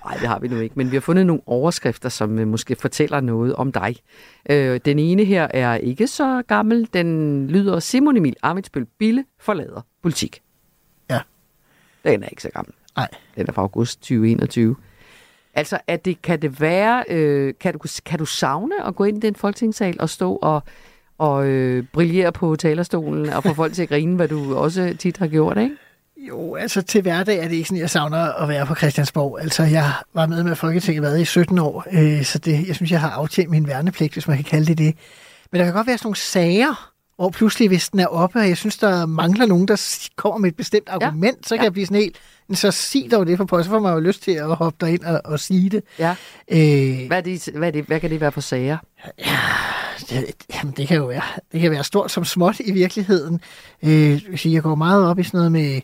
Nej, 0.05 0.17
det 0.21 0.29
har 0.29 0.39
vi 0.39 0.49
nu 0.49 0.57
ikke, 0.61 0.73
men 0.77 0.91
vi 0.91 0.97
har 0.97 1.01
fundet 1.01 1.27
nogle 1.27 1.43
overskrifter, 1.47 2.09
som 2.09 2.39
øh, 2.39 2.49
måske 2.49 2.77
fortæller 2.77 3.21
noget 3.21 3.55
om 3.55 3.73
dig. 3.73 3.97
Øh, 4.51 4.81
den 4.85 4.99
ene 4.99 5.25
her 5.25 5.47
er 5.51 5.75
ikke 5.75 6.07
så 6.07 6.43
gammel. 6.49 6.89
Den 6.93 7.47
lyder 7.47 7.81
Simon 7.81 8.17
Emil 8.17 8.37
Amitsbøl 8.43 8.87
Bille 8.99 9.25
forlader 9.41 9.81
politik. 10.03 10.41
Ja. 11.11 11.21
Den 12.05 12.23
er 12.23 12.29
ikke 12.29 12.43
så 12.43 12.51
gammel. 12.55 12.75
Nej. 12.97 13.09
Den 13.37 13.47
er 13.49 13.53
fra 13.53 13.63
august 13.63 13.99
2021. 14.01 14.77
Altså, 15.55 15.79
er 15.87 15.97
det, 15.97 16.23
kan 16.23 16.43
det 16.43 16.61
være, 16.61 17.05
øh, 17.09 17.55
kan, 17.61 17.73
du, 17.73 17.89
kan 18.07 18.19
du 18.19 18.25
savne 18.25 18.87
at 18.87 18.95
gå 18.95 19.05
ind 19.05 19.25
i 19.25 19.27
den 19.27 19.35
folketingssal 19.35 19.97
og 20.01 20.11
stå 20.11 20.37
og, 20.37 20.63
og 21.19 21.47
øh, 21.47 21.85
brillere 21.93 22.33
på 22.33 22.57
talerstolen 22.57 23.29
og 23.29 23.43
få 23.43 23.55
folk 23.55 23.75
til 23.75 23.83
at 23.83 23.89
grine, 23.89 24.17
hvad 24.17 24.29
du 24.29 24.57
også 24.57 24.97
tit 24.99 25.17
har 25.17 25.27
gjort, 25.27 25.59
ikke? 25.59 25.77
Jo, 26.29 26.55
altså 26.55 26.83
til 26.83 27.03
hverdag 27.03 27.39
er 27.39 27.49
det 27.49 27.55
ikke 27.55 27.69
sådan, 27.69 27.81
jeg 27.81 27.91
savner 27.91 28.33
at 28.33 28.49
være 28.49 28.67
på 28.67 28.75
Christiansborg. 28.75 29.39
Altså 29.41 29.63
jeg 29.63 29.93
var 30.15 30.27
med 30.27 30.45
med 30.45 30.57
Folketinget 30.57 31.03
hvad, 31.03 31.19
i 31.19 31.25
17 31.25 31.59
år, 31.59 31.85
øh, 31.93 32.25
så 32.25 32.39
det, 32.39 32.69
jeg 32.69 32.75
synes, 32.75 32.91
jeg 32.91 33.01
har 33.01 33.11
aftjent 33.11 33.51
min 33.51 33.67
værnepligt, 33.67 34.13
hvis 34.13 34.29
man 34.29 34.37
kan 34.37 34.45
kalde 34.45 34.67
det 34.67 34.79
det. 34.79 34.95
Men 35.53 35.59
der 35.59 35.65
kan 35.65 35.75
godt 35.75 35.87
være 35.87 35.99
sådan 35.99 36.07
nogle 36.07 36.17
sager, 36.17 36.93
hvor 37.17 37.31
pludselig, 37.31 37.69
hvis 37.69 37.89
den 37.89 38.01
er 38.01 38.07
oppe, 38.07 38.39
og 38.39 38.49
jeg 38.49 38.57
synes, 38.57 38.79
der 38.79 39.07
mangler 39.07 39.47
nogen, 39.47 39.69
der 39.69 40.09
kommer 40.17 40.39
med 40.39 40.51
et 40.51 40.57
bestemt 40.57 40.89
argument, 40.89 41.49
så 41.49 41.55
kan 41.55 41.61
ja. 41.61 41.65
jeg 41.65 41.73
blive 41.73 41.87
sådan 41.87 42.01
helt, 42.01 42.17
"Men 42.17 42.39
så 42.57 42.71
sig 42.71 43.09
dog 43.11 43.27
det 43.27 43.37
for 43.37 43.45
post, 43.45 43.65
så 43.65 43.71
får 43.71 43.79
man 43.81 43.93
jo 43.95 44.01
lyst 44.01 44.23
til 44.23 44.33
at 44.33 44.57
hoppe 44.57 44.87
derind 44.87 45.05
og, 45.05 45.21
og 45.25 45.41
sige 45.41 45.71
det. 45.71 45.83
Ja. 45.99 46.15
Øh, 46.49 47.07
Hvad, 47.07 47.19
er 47.19 47.21
det, 47.21 47.49
hvad, 47.55 47.69
er 47.69 47.73
det, 47.73 47.85
hvad 47.85 48.01
kan 48.01 48.11
det 48.11 48.21
være 48.21 48.33
for 48.33 48.41
sager? 48.41 48.79
det, 50.11 50.35
jamen, 50.55 50.75
det 50.77 50.89
kan 50.89 50.97
jo 50.97 51.07
være, 51.07 51.23
det 51.53 51.61
kan 51.61 51.71
være 51.71 51.85
stort 51.85 52.11
som 52.11 52.25
småt 52.25 52.61
i 52.61 52.73
virkeligheden. 52.73 53.41
Øh, 53.83 54.53
jeg 54.55 54.63
går 54.63 54.75
meget 54.75 55.07
op 55.07 55.19
i 55.19 55.23
sådan 55.23 55.39
noget 55.39 55.53
med 55.53 55.81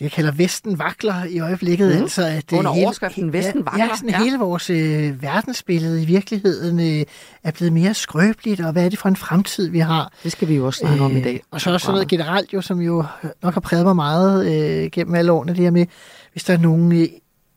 det, 0.00 0.04
jeg 0.04 0.12
kalder 0.12 0.32
Vesten 0.32 0.78
vakler 0.78 1.24
i 1.24 1.40
øjeblikket. 1.40 1.96
Mm. 1.96 2.02
Altså, 2.02 2.26
at 2.26 2.50
det 2.50 2.56
Under 2.56 2.72
hele- 2.72 2.86
overskriften 2.86 3.32
Vesten 3.32 3.64
vakler? 3.66 3.84
Ja, 3.84 3.90
sådan 3.96 4.10
Ja. 4.10 4.22
hele 4.24 4.38
vores 4.38 4.70
øh, 4.70 5.22
verdensbillede 5.22 6.02
i 6.02 6.06
virkeligheden 6.06 6.80
øh, 7.00 7.04
er 7.44 7.50
blevet 7.50 7.72
mere 7.72 7.94
skrøbeligt, 7.94 8.60
og 8.60 8.72
hvad 8.72 8.84
er 8.84 8.88
det 8.88 8.98
for 8.98 9.08
en 9.08 9.16
fremtid, 9.16 9.68
vi 9.70 9.78
har? 9.78 10.12
Det 10.22 10.32
skal 10.32 10.48
vi 10.48 10.54
jo 10.56 10.66
også 10.66 10.78
snakke 10.78 11.04
om 11.04 11.16
i 11.16 11.20
dag. 11.20 11.34
Øh, 11.34 11.40
Og 11.50 11.60
så 11.60 11.72
også 11.72 11.84
sådan 11.84 11.94
noget 11.94 12.08
generelt, 12.08 12.52
jo, 12.52 12.60
som 12.60 12.80
jo 12.80 13.04
nok 13.42 13.54
har 13.54 13.60
præget 13.60 13.84
mig 13.86 13.96
meget 13.96 14.46
øh, 14.54 14.90
gennem 14.90 15.14
alle 15.14 15.32
årene, 15.32 15.52
det 15.52 15.60
her 15.64 15.70
med, 15.70 15.86
hvis 16.32 16.44
der 16.44 16.54
er 16.54 16.58
nogle 16.58 16.96
øh, 16.96 17.08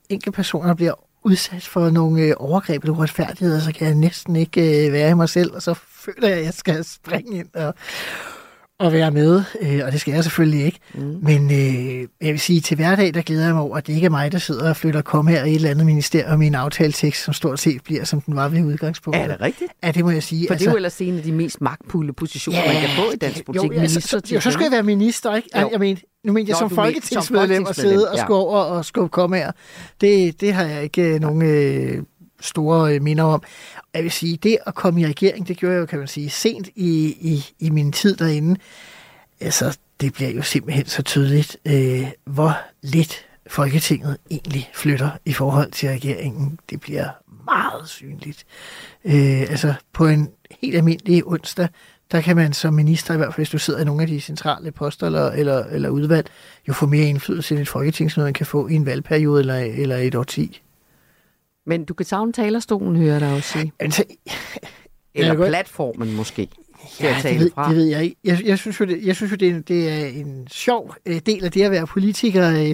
enkelte 0.09 0.31
personer, 0.35 0.67
der 0.67 0.75
bliver 0.75 0.93
udsat 1.25 1.63
for 1.67 1.89
nogle 1.89 2.21
øh, 2.21 2.33
overgreb 2.37 2.83
eller 2.83 2.95
uretfærdigheder, 2.97 3.59
så 3.59 3.71
kan 3.73 3.87
jeg 3.87 3.95
næsten 3.95 4.35
ikke 4.35 4.85
øh, 4.87 4.93
være 4.93 5.09
i 5.09 5.13
mig 5.13 5.29
selv, 5.29 5.51
og 5.53 5.61
så 5.61 5.73
føler 5.91 6.27
jeg, 6.27 6.37
at 6.37 6.45
jeg 6.45 6.53
skal 6.53 6.83
springe 6.83 7.37
ind 7.37 7.47
og, 7.55 7.73
og 8.83 8.93
være 8.93 9.11
med, 9.11 9.43
øh, 9.61 9.81
og 9.85 9.91
det 9.91 10.01
skal 10.01 10.13
jeg 10.13 10.23
selvfølgelig 10.23 10.65
ikke. 10.65 10.79
Mm. 10.93 11.17
Men 11.21 11.51
øh, 11.51 12.07
jeg 12.21 12.31
vil 12.31 12.39
sige, 12.39 12.61
til 12.61 12.75
hverdag, 12.75 13.13
der 13.13 13.21
glæder 13.21 13.45
jeg 13.45 13.53
mig 13.53 13.63
over, 13.63 13.77
at 13.77 13.87
det 13.87 13.93
ikke 13.93 14.05
er 14.05 14.09
mig, 14.09 14.31
der 14.31 14.37
sidder 14.37 14.69
og 14.69 14.77
flytter 14.77 15.01
kom 15.01 15.27
her 15.27 15.43
i 15.43 15.49
et 15.49 15.55
eller 15.55 15.69
andet 15.69 15.85
ministerium 15.85 16.41
i 16.41 16.47
en 16.47 16.55
aftaletekst, 16.55 17.23
som 17.23 17.33
stort 17.33 17.59
set 17.59 17.83
bliver, 17.83 18.03
som 18.03 18.21
den 18.21 18.35
var 18.35 18.49
ved 18.49 18.63
udgangspunktet. 18.63 19.23
Er 19.23 19.27
det 19.27 19.41
rigtigt? 19.41 19.71
Ja, 19.83 19.91
det 19.91 20.03
må 20.03 20.11
jeg 20.11 20.23
sige. 20.23 20.47
For 20.47 20.53
altså, 20.53 20.63
det 20.63 20.69
er 20.69 20.71
jo 20.71 20.75
ellers 20.75 21.01
en 21.01 21.17
af 21.17 21.23
de 21.23 21.31
mest 21.31 21.61
magtfulde 21.61 22.13
positioner, 22.13 22.59
ja, 22.59 22.73
man 22.73 22.81
kan 22.81 22.89
få 22.95 23.11
i 23.11 23.15
dansk 23.15 23.45
politik. 23.45 23.71
Jo, 23.71 23.79
altså, 23.79 24.01
så, 24.01 24.21
jo, 24.31 24.39
så 24.39 24.51
skulle 24.51 24.65
jeg 24.65 24.71
være 24.71 24.83
minister, 24.83 25.35
ikke? 25.35 25.49
Jo. 25.61 25.69
Jeg 25.71 25.79
mener, 25.79 26.01
nu 26.23 26.33
mener 26.33 26.47
jeg 26.47 26.61
Nå, 26.61 26.69
som 26.69 26.75
folketingsmedlem 26.75 27.65
at 27.69 27.75
sidde 27.75 28.09
og 28.09 28.17
ja. 28.17 28.23
skulle 28.23 28.37
over 28.37 28.57
og 28.57 28.85
skubbe 28.85 29.09
kommaer. 29.09 29.51
Det, 30.01 30.41
det 30.41 30.53
har 30.53 30.63
jeg 30.63 30.83
ikke 30.83 31.01
øh, 31.01 31.19
nogen 31.19 31.41
øh, 31.41 32.03
store 32.43 32.95
øh, 32.95 33.01
minder 33.01 33.23
om. 33.23 33.43
Jeg 33.93 34.03
vil 34.03 34.11
sige, 34.11 34.37
det 34.37 34.57
at 34.67 34.75
komme 34.75 35.01
i 35.01 35.07
regering, 35.07 35.47
det 35.47 35.57
gjorde 35.57 35.73
jeg 35.73 35.81
jo, 35.81 35.85
kan 35.85 35.99
man 35.99 36.07
sige, 36.07 36.29
sent 36.29 36.67
i, 36.75 37.17
i, 37.21 37.45
i 37.59 37.69
min 37.69 37.91
tid 37.91 38.15
derinde. 38.15 38.59
Altså, 39.39 39.77
det 40.01 40.13
bliver 40.13 40.29
jo 40.29 40.41
simpelthen 40.41 40.85
så 40.85 41.01
tydeligt, 41.01 41.57
øh, 41.65 42.07
hvor 42.25 42.57
lidt 42.81 43.25
Folketinget 43.47 44.17
egentlig 44.31 44.69
flytter 44.73 45.09
i 45.25 45.33
forhold 45.33 45.71
til 45.71 45.89
regeringen. 45.89 46.59
Det 46.69 46.81
bliver 46.81 47.09
meget 47.45 47.89
synligt. 47.89 48.45
Øh, 49.05 49.41
altså, 49.41 49.73
på 49.93 50.07
en 50.07 50.29
helt 50.61 50.75
almindelig 50.75 51.27
onsdag, 51.27 51.67
der 52.11 52.21
kan 52.21 52.35
man 52.35 52.53
som 52.53 52.73
minister, 52.73 53.13
i 53.13 53.17
hvert 53.17 53.33
fald 53.33 53.37
hvis 53.37 53.49
du 53.49 53.57
sidder 53.57 53.81
i 53.81 53.85
nogle 53.85 54.01
af 54.01 54.07
de 54.07 54.21
centrale 54.21 54.71
poster 54.71 55.05
eller, 55.05 55.31
eller, 55.31 55.63
eller 55.65 55.89
udvalg, 55.89 56.27
jo 56.67 56.73
få 56.73 56.85
mere 56.85 57.05
indflydelse 57.05 57.55
end 57.55 57.61
et 57.61 57.69
folketingsmøde, 57.69 58.25
man 58.25 58.33
kan 58.33 58.45
få 58.45 58.67
i 58.67 58.73
en 58.73 58.85
valgperiode 58.85 59.39
eller, 59.39 59.55
eller 59.55 59.97
et 59.97 60.15
årti. 60.15 60.61
Men 61.65 61.85
du 61.85 61.93
kan 61.93 62.05
savne 62.05 62.33
talerstolen, 62.33 62.95
hører 62.95 63.11
jeg 63.11 63.21
dig 63.21 63.33
også 63.33 63.49
sige. 63.51 63.71
Altså, 63.79 64.03
Eller 65.15 65.35
godt- 65.35 65.47
platformen 65.49 66.15
måske. 66.15 66.47
Ja, 67.01 67.15
det 67.23 67.39
ved, 67.39 67.51
fra. 67.55 67.67
det 67.69 67.75
ved 67.77 67.85
jeg 67.85 68.03
ikke. 68.03 68.15
Jeg, 68.23 68.41
jeg 68.45 68.59
synes 68.59 68.79
jo, 68.79 68.85
det, 68.85 68.99
jeg 69.05 69.15
synes 69.15 69.31
jo, 69.31 69.35
det, 69.35 69.49
er, 69.51 69.59
det 69.59 69.89
er 69.89 70.05
en 70.07 70.47
sjov 70.51 70.95
øh, 71.05 71.19
del 71.25 71.45
af 71.45 71.51
det 71.51 71.61
at 71.61 71.71
være 71.71 71.87
politiker. 71.87 72.51
Øh, 72.51 72.73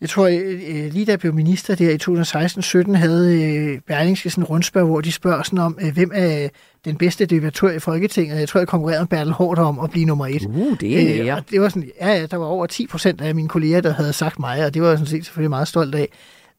Jeg 0.00 0.08
tror, 0.08 0.26
øh, 0.26 0.60
øh, 0.68 0.92
lige 0.92 1.04
da 1.04 1.10
jeg 1.10 1.18
blev 1.18 1.34
minister 1.34 1.74
der 1.74 1.90
i 1.90 2.88
2016-17, 2.90 2.96
havde 2.96 3.42
øh, 3.44 3.80
Berlingske 3.86 4.30
sådan 4.30 4.42
en 4.42 4.46
rundspørg, 4.46 4.84
hvor 4.86 5.00
de 5.00 5.12
spørger 5.12 5.42
sådan 5.42 5.58
om, 5.58 5.78
øh, 5.82 5.92
hvem 5.94 6.10
er 6.14 6.48
den 6.84 6.96
bedste 6.96 7.26
debattør 7.26 7.70
i 7.70 7.78
Folketinget. 7.78 8.38
Jeg 8.40 8.48
tror, 8.48 8.60
jeg 8.60 8.68
konkurrerede 8.68 9.00
med 9.00 9.06
Bertel 9.08 9.32
Hård 9.32 9.58
om 9.58 9.78
at 9.78 9.90
blive 9.90 10.06
nummer 10.06 10.26
et. 10.26 10.42
Uh, 10.46 10.76
det 10.80 11.20
er 11.28 11.34
og 11.34 11.42
det 11.50 11.60
var 11.60 11.68
sådan, 11.68 11.90
ja, 12.00 12.08
ja, 12.08 12.26
der 12.26 12.36
var 12.36 12.46
over 12.46 12.66
10 12.66 12.86
procent 12.86 13.20
af 13.20 13.34
mine 13.34 13.48
kolleger, 13.48 13.80
der 13.80 13.92
havde 13.92 14.12
sagt 14.12 14.38
mig, 14.38 14.64
og 14.66 14.74
det 14.74 14.82
var 14.82 14.88
jeg 14.88 14.98
sådan 14.98 15.10
set 15.10 15.24
selvfølgelig 15.24 15.50
meget 15.50 15.68
stolt 15.68 15.94
af. 15.94 16.08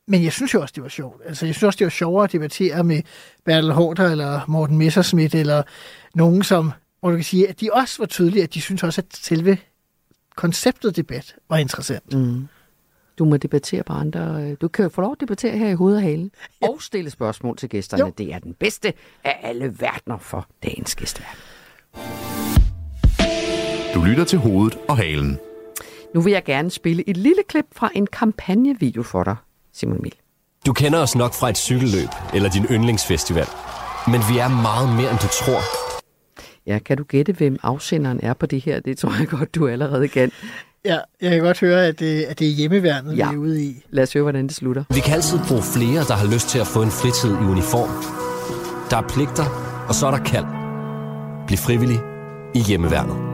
Men 0.07 0.23
jeg 0.23 0.31
synes 0.33 0.53
jo 0.53 0.61
også, 0.61 0.73
det 0.75 0.83
var 0.83 0.89
sjovt. 0.89 1.21
Altså, 1.25 1.45
jeg 1.45 1.55
synes 1.55 1.63
også, 1.63 1.77
det 1.77 1.85
var 1.85 1.89
sjovere 1.89 2.23
at 2.23 2.31
debattere 2.31 2.83
med 2.83 3.01
Bertel 3.45 3.71
Hårder 3.71 4.11
eller 4.11 4.41
Morten 4.47 4.77
Messerschmidt 4.77 5.35
eller 5.35 5.63
nogen, 6.15 6.43
som, 6.43 6.71
hvor 6.99 7.09
du 7.09 7.15
kan 7.17 7.23
sige, 7.23 7.49
at 7.49 7.61
de 7.61 7.69
også 7.73 7.95
var 7.99 8.05
tydelige, 8.05 8.43
at 8.43 8.53
de 8.53 8.61
synes 8.61 8.83
også, 8.83 9.01
at 9.01 9.17
selve 9.17 9.57
konceptet 10.35 10.95
debat 10.95 11.35
var 11.49 11.57
interessant. 11.57 12.13
Mm. 12.13 12.47
Du 13.19 13.25
må 13.25 13.37
debattere 13.37 13.83
på 13.83 13.93
andre. 13.93 14.43
øh, 14.43 14.57
Du 14.61 14.67
kan 14.67 14.83
jo 14.83 14.89
få 14.89 15.01
lov 15.01 15.11
at 15.11 15.19
debattere 15.19 15.57
her 15.57 15.69
i 15.69 15.73
hovedet 15.73 15.97
og 15.97 16.03
halen. 16.03 16.31
Og 16.61 16.77
stille 16.81 17.09
spørgsmål 17.09 17.57
til 17.57 17.69
gæsterne. 17.69 18.03
Jo. 18.05 18.13
Det 18.17 18.33
er 18.33 18.39
den 18.39 18.53
bedste 18.53 18.93
af 19.23 19.39
alle 19.43 19.65
verdener 19.79 20.17
for 20.17 20.47
dagens 20.63 20.95
gæstevært. 20.95 21.37
Du 23.93 24.03
lytter 24.03 24.23
til 24.27 24.39
hovedet 24.39 24.77
og 24.87 24.97
halen. 24.97 25.39
Nu 26.13 26.21
vil 26.21 26.31
jeg 26.33 26.43
gerne 26.43 26.71
spille 26.71 27.09
et 27.09 27.17
lille 27.17 27.43
klip 27.49 27.65
fra 27.71 27.89
en 27.95 28.07
kampagnevideo 28.07 29.03
for 29.03 29.23
dig. 29.23 29.35
Simon 29.79 29.97
Emil. 29.97 30.13
Du 30.65 30.73
kender 30.73 30.99
os 30.99 31.15
nok 31.15 31.33
fra 31.33 31.49
et 31.49 31.57
cykelløb 31.57 32.09
eller 32.33 32.49
din 32.49 32.65
yndlingsfestival. 32.71 33.45
Men 34.07 34.21
vi 34.29 34.37
er 34.37 34.47
meget 34.47 34.89
mere, 34.95 35.11
end 35.11 35.19
du 35.19 35.27
tror. 35.27 35.61
Ja, 36.67 36.79
kan 36.79 36.97
du 36.97 37.03
gætte, 37.03 37.33
hvem 37.33 37.57
afsenderen 37.63 38.19
er 38.23 38.33
på 38.33 38.45
det 38.45 38.61
her? 38.61 38.79
Det 38.79 38.97
tror 38.97 39.11
jeg 39.19 39.27
godt, 39.27 39.55
du 39.55 39.67
allerede 39.67 40.07
kan. 40.07 40.31
Ja, 40.85 40.97
jeg 41.21 41.31
kan 41.31 41.39
godt 41.41 41.59
høre, 41.59 41.85
at 41.85 41.99
det, 41.99 42.23
at 42.23 42.39
det 42.39 42.47
er 42.47 42.51
hjemmeværnet, 42.51 43.17
Ja. 43.17 43.29
vi 43.29 43.35
er 43.35 43.39
ude 43.39 43.63
i. 43.63 43.83
Lad 43.89 44.03
os 44.03 44.13
høre, 44.13 44.21
hvordan 44.23 44.47
det 44.47 44.55
slutter. 44.55 44.83
Vi 44.93 44.99
kan 44.99 45.13
altid 45.13 45.39
bruge 45.47 45.61
flere, 45.63 46.03
der 46.03 46.13
har 46.13 46.33
lyst 46.33 46.49
til 46.49 46.59
at 46.59 46.67
få 46.67 46.81
en 46.81 46.91
fritid 46.91 47.31
i 47.31 47.33
uniform. 47.51 47.89
Der 48.89 48.97
er 48.97 49.01
pligter, 49.07 49.45
og 49.87 49.95
så 49.95 50.07
er 50.07 50.11
der 50.11 50.23
kald. 50.23 50.45
Bliv 51.47 51.57
frivillig 51.57 51.99
i 52.55 52.59
hjemmeværnet. 52.59 53.26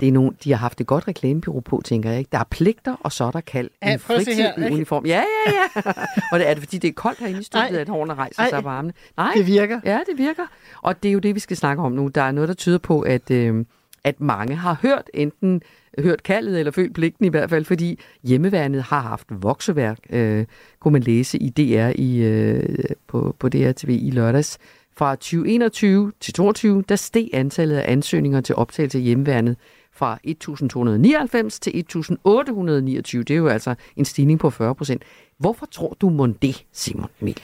Det 0.00 0.08
er 0.08 0.12
nogen, 0.12 0.36
de 0.44 0.50
har 0.50 0.56
haft 0.58 0.80
et 0.80 0.86
godt 0.86 1.08
reklamebyrå 1.08 1.60
på, 1.60 1.82
tænker 1.84 2.10
jeg. 2.10 2.18
Ikke? 2.18 2.28
Der 2.32 2.38
er 2.38 2.44
pligter, 2.50 2.94
og 3.00 3.12
så 3.12 3.24
er 3.24 3.30
der 3.30 3.40
kald. 3.40 3.70
Ja, 3.82 3.92
En 3.92 3.98
fritid 3.98 4.32
her. 4.34 4.68
i 4.68 4.72
uniform. 4.72 5.06
Ja, 5.06 5.22
ja, 5.46 5.52
ja. 5.76 5.80
og 6.32 6.38
det 6.38 6.48
er 6.48 6.54
det, 6.54 6.62
fordi 6.62 6.78
det 6.78 6.88
er 6.88 6.92
koldt 6.92 7.18
herinde 7.18 7.40
i 7.40 7.42
studiet, 7.42 7.70
Nej. 7.72 7.80
at 7.80 7.88
hårene 7.88 8.14
rejser 8.14 8.42
Nej. 8.42 8.50
sig 8.50 8.62
på 8.62 8.68
armene. 8.68 8.92
Nej, 9.16 9.32
Det 9.36 9.46
virker. 9.46 9.80
Ja, 9.84 10.00
det 10.10 10.18
virker. 10.18 10.42
Og 10.82 11.02
det 11.02 11.08
er 11.08 11.12
jo 11.12 11.18
det, 11.18 11.34
vi 11.34 11.40
skal 11.40 11.56
snakke 11.56 11.82
om 11.82 11.92
nu. 11.92 12.08
Der 12.08 12.22
er 12.22 12.32
noget, 12.32 12.48
der 12.48 12.54
tyder 12.54 12.78
på, 12.78 13.00
at, 13.00 13.30
øh, 13.30 13.64
at 14.04 14.20
mange 14.20 14.54
har 14.56 14.78
hørt 14.82 15.10
enten 15.14 15.62
hørt 15.98 16.22
kaldet 16.22 16.58
eller 16.58 16.72
følt 16.72 16.94
pligten 16.94 17.24
i 17.24 17.28
hvert 17.28 17.50
fald, 17.50 17.64
fordi 17.64 17.98
hjemmeværnet 18.24 18.82
har 18.82 19.00
haft 19.00 19.26
vokseværk, 19.30 19.98
øh, 20.10 20.44
kunne 20.80 20.92
man 20.92 21.02
læse 21.02 21.38
i 21.38 21.48
DR 21.50 21.92
i, 21.94 22.16
øh, 22.18 22.84
på, 23.08 23.36
på 23.38 23.48
DR 23.48 23.72
TV 23.72 23.98
i 24.02 24.10
lørdags. 24.10 24.58
Fra 24.96 25.14
2021 25.14 26.12
til 26.20 26.34
2022, 26.34 26.84
der 26.88 26.96
steg 26.96 27.28
antallet 27.32 27.76
af 27.76 27.92
ansøgninger 27.92 28.40
til 28.40 28.54
optagelse 28.54 28.98
i 29.00 29.02
hjemmeværnet 29.02 29.56
fra 29.98 30.18
1.299 30.26 31.58
til 31.60 31.70
1.829. 31.70 33.22
Det 33.22 33.30
er 33.30 33.36
jo 33.36 33.48
altså 33.48 33.74
en 33.96 34.04
stigning 34.04 34.38
på 34.40 34.50
40 34.50 34.74
procent. 34.74 35.02
Hvorfor 35.38 35.66
tror 35.66 35.96
du 36.00 36.10
mon 36.10 36.32
det, 36.32 36.64
Simon 36.72 37.08
Emil? 37.20 37.40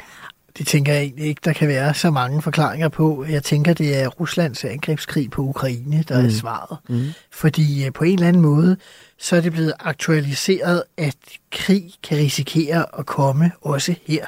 Det 0.59 0.67
tænker 0.67 0.93
jeg 0.93 1.03
egentlig 1.03 1.27
ikke, 1.27 1.41
der 1.45 1.53
kan 1.53 1.69
være 1.69 1.95
så 1.95 2.11
mange 2.11 2.43
forklaringer 2.43 2.89
på. 2.89 3.25
Jeg 3.29 3.43
tænker, 3.43 3.73
det 3.73 4.03
er 4.03 4.09
Ruslands 4.09 4.65
angrebskrig 4.65 5.31
på 5.31 5.43
Ukraine, 5.43 6.05
der 6.09 6.21
mm. 6.21 6.27
er 6.27 6.31
svaret. 6.31 6.79
Mm. 6.89 7.07
Fordi 7.33 7.87
øh, 7.87 7.93
på 7.93 8.05
en 8.05 8.15
eller 8.15 8.29
anden 8.29 8.43
måde, 8.43 8.77
så 9.19 9.37
er 9.37 9.41
det 9.41 9.53
blevet 9.53 9.73
aktualiseret, 9.81 10.83
at 10.97 11.17
krig 11.53 11.93
kan 12.03 12.19
risikere 12.19 12.99
at 12.99 13.07
komme 13.07 13.53
også 13.61 13.95
her. 14.07 14.27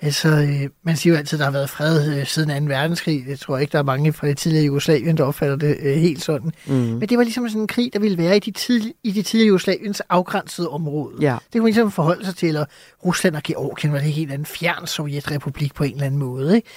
Altså, 0.00 0.28
øh, 0.28 0.70
man 0.82 0.96
siger 0.96 1.12
jo 1.12 1.18
altid, 1.18 1.36
at 1.36 1.38
der 1.38 1.44
har 1.44 1.52
været 1.52 1.70
fred 1.70 2.18
øh, 2.18 2.26
siden 2.26 2.66
2. 2.68 2.74
verdenskrig. 2.74 3.24
Jeg 3.28 3.38
tror 3.38 3.58
ikke, 3.58 3.72
der 3.72 3.78
er 3.78 3.82
mange 3.82 4.12
fra 4.12 4.26
det 4.26 4.38
tidligere 4.38 4.64
Jugoslavien, 4.64 5.16
der 5.16 5.24
opfatter 5.24 5.56
det 5.56 5.76
øh, 5.82 5.96
helt 5.96 6.22
sådan. 6.22 6.52
Mm. 6.66 6.74
Men 6.74 7.00
det 7.00 7.18
var 7.18 7.24
ligesom 7.24 7.48
sådan 7.48 7.60
en 7.60 7.66
krig, 7.66 7.92
der 7.92 7.98
ville 7.98 8.18
være 8.18 8.36
i 8.36 8.40
de, 8.40 8.50
tidlig, 8.50 8.94
i 9.02 9.10
de 9.10 9.22
tidligere 9.22 9.46
Jugoslaviens 9.46 10.00
afgrænsede 10.00 10.68
område. 10.68 11.16
Ja. 11.20 11.36
Det 11.44 11.52
kunne 11.52 11.62
man 11.62 11.66
ligesom 11.66 11.90
forholde 11.90 12.24
sig 12.24 12.36
til, 12.36 12.56
og 12.56 12.66
Rusland 13.04 13.36
og 13.36 13.42
Georgien 13.42 13.92
var 13.92 13.98
det 13.98 14.22
eller 14.22 14.32
anden 14.34 14.46
fjern 14.46 14.86
sovjetrepublik 14.86 15.74
på 15.74 15.84
en 15.84 15.92
eller 15.92 16.06
anden 16.06 16.20
måde. 16.20 16.56
Ikke? 16.56 16.68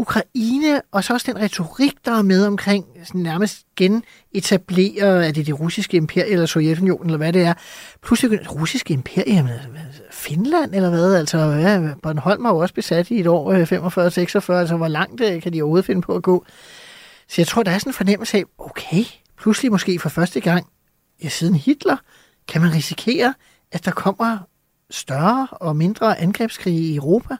Ukraine, 0.00 0.82
og 0.92 1.04
så 1.04 1.12
også 1.12 1.32
den 1.32 1.42
retorik, 1.42 1.92
der 2.04 2.18
er 2.18 2.22
med 2.22 2.46
omkring 2.46 2.86
sådan 3.04 3.20
nærmest 3.20 3.66
genetablere, 3.76 5.26
er 5.26 5.32
det 5.32 5.46
det 5.46 5.60
russiske 5.60 5.96
imperium, 5.96 6.32
eller 6.32 6.46
Sovjetunionen, 6.46 7.06
eller 7.06 7.16
hvad 7.16 7.32
det 7.32 7.42
er. 7.42 7.54
Pludselig 8.02 8.38
det 8.38 8.54
russiske 8.54 8.92
imperium, 8.92 9.48
Finland 10.10 10.74
eller 10.74 10.90
hvad? 10.90 11.14
Altså, 11.14 11.38
ja, 11.38 11.94
Bornholm 12.02 12.44
har 12.44 12.52
jo 12.52 12.58
også 12.58 12.74
besat 12.74 13.10
i 13.10 13.20
et 13.20 13.26
år, 13.26 13.52
øh, 13.52 13.62
45-46, 13.62 14.52
altså 14.52 14.76
hvor 14.76 14.88
langt 14.88 15.20
øh, 15.20 15.42
kan 15.42 15.52
de 15.52 15.62
overhovedet 15.62 15.86
finde 15.86 16.02
på 16.02 16.14
at 16.14 16.22
gå? 16.22 16.44
Så 17.28 17.34
jeg 17.38 17.46
tror, 17.46 17.62
der 17.62 17.70
er 17.70 17.78
sådan 17.78 17.90
en 17.90 17.94
fornemmelse 17.94 18.36
af, 18.36 18.44
okay, 18.58 19.04
pludselig 19.38 19.72
måske 19.72 19.98
for 19.98 20.08
første 20.08 20.40
gang 20.40 20.66
ja, 21.24 21.28
siden 21.28 21.54
Hitler, 21.54 21.96
kan 22.48 22.60
man 22.60 22.74
risikere, 22.74 23.34
at 23.72 23.84
der 23.84 23.90
kommer 23.90 24.38
større 24.90 25.48
og 25.50 25.76
mindre 25.76 26.18
angrebskrige 26.18 26.92
i 26.92 26.96
Europa. 26.96 27.36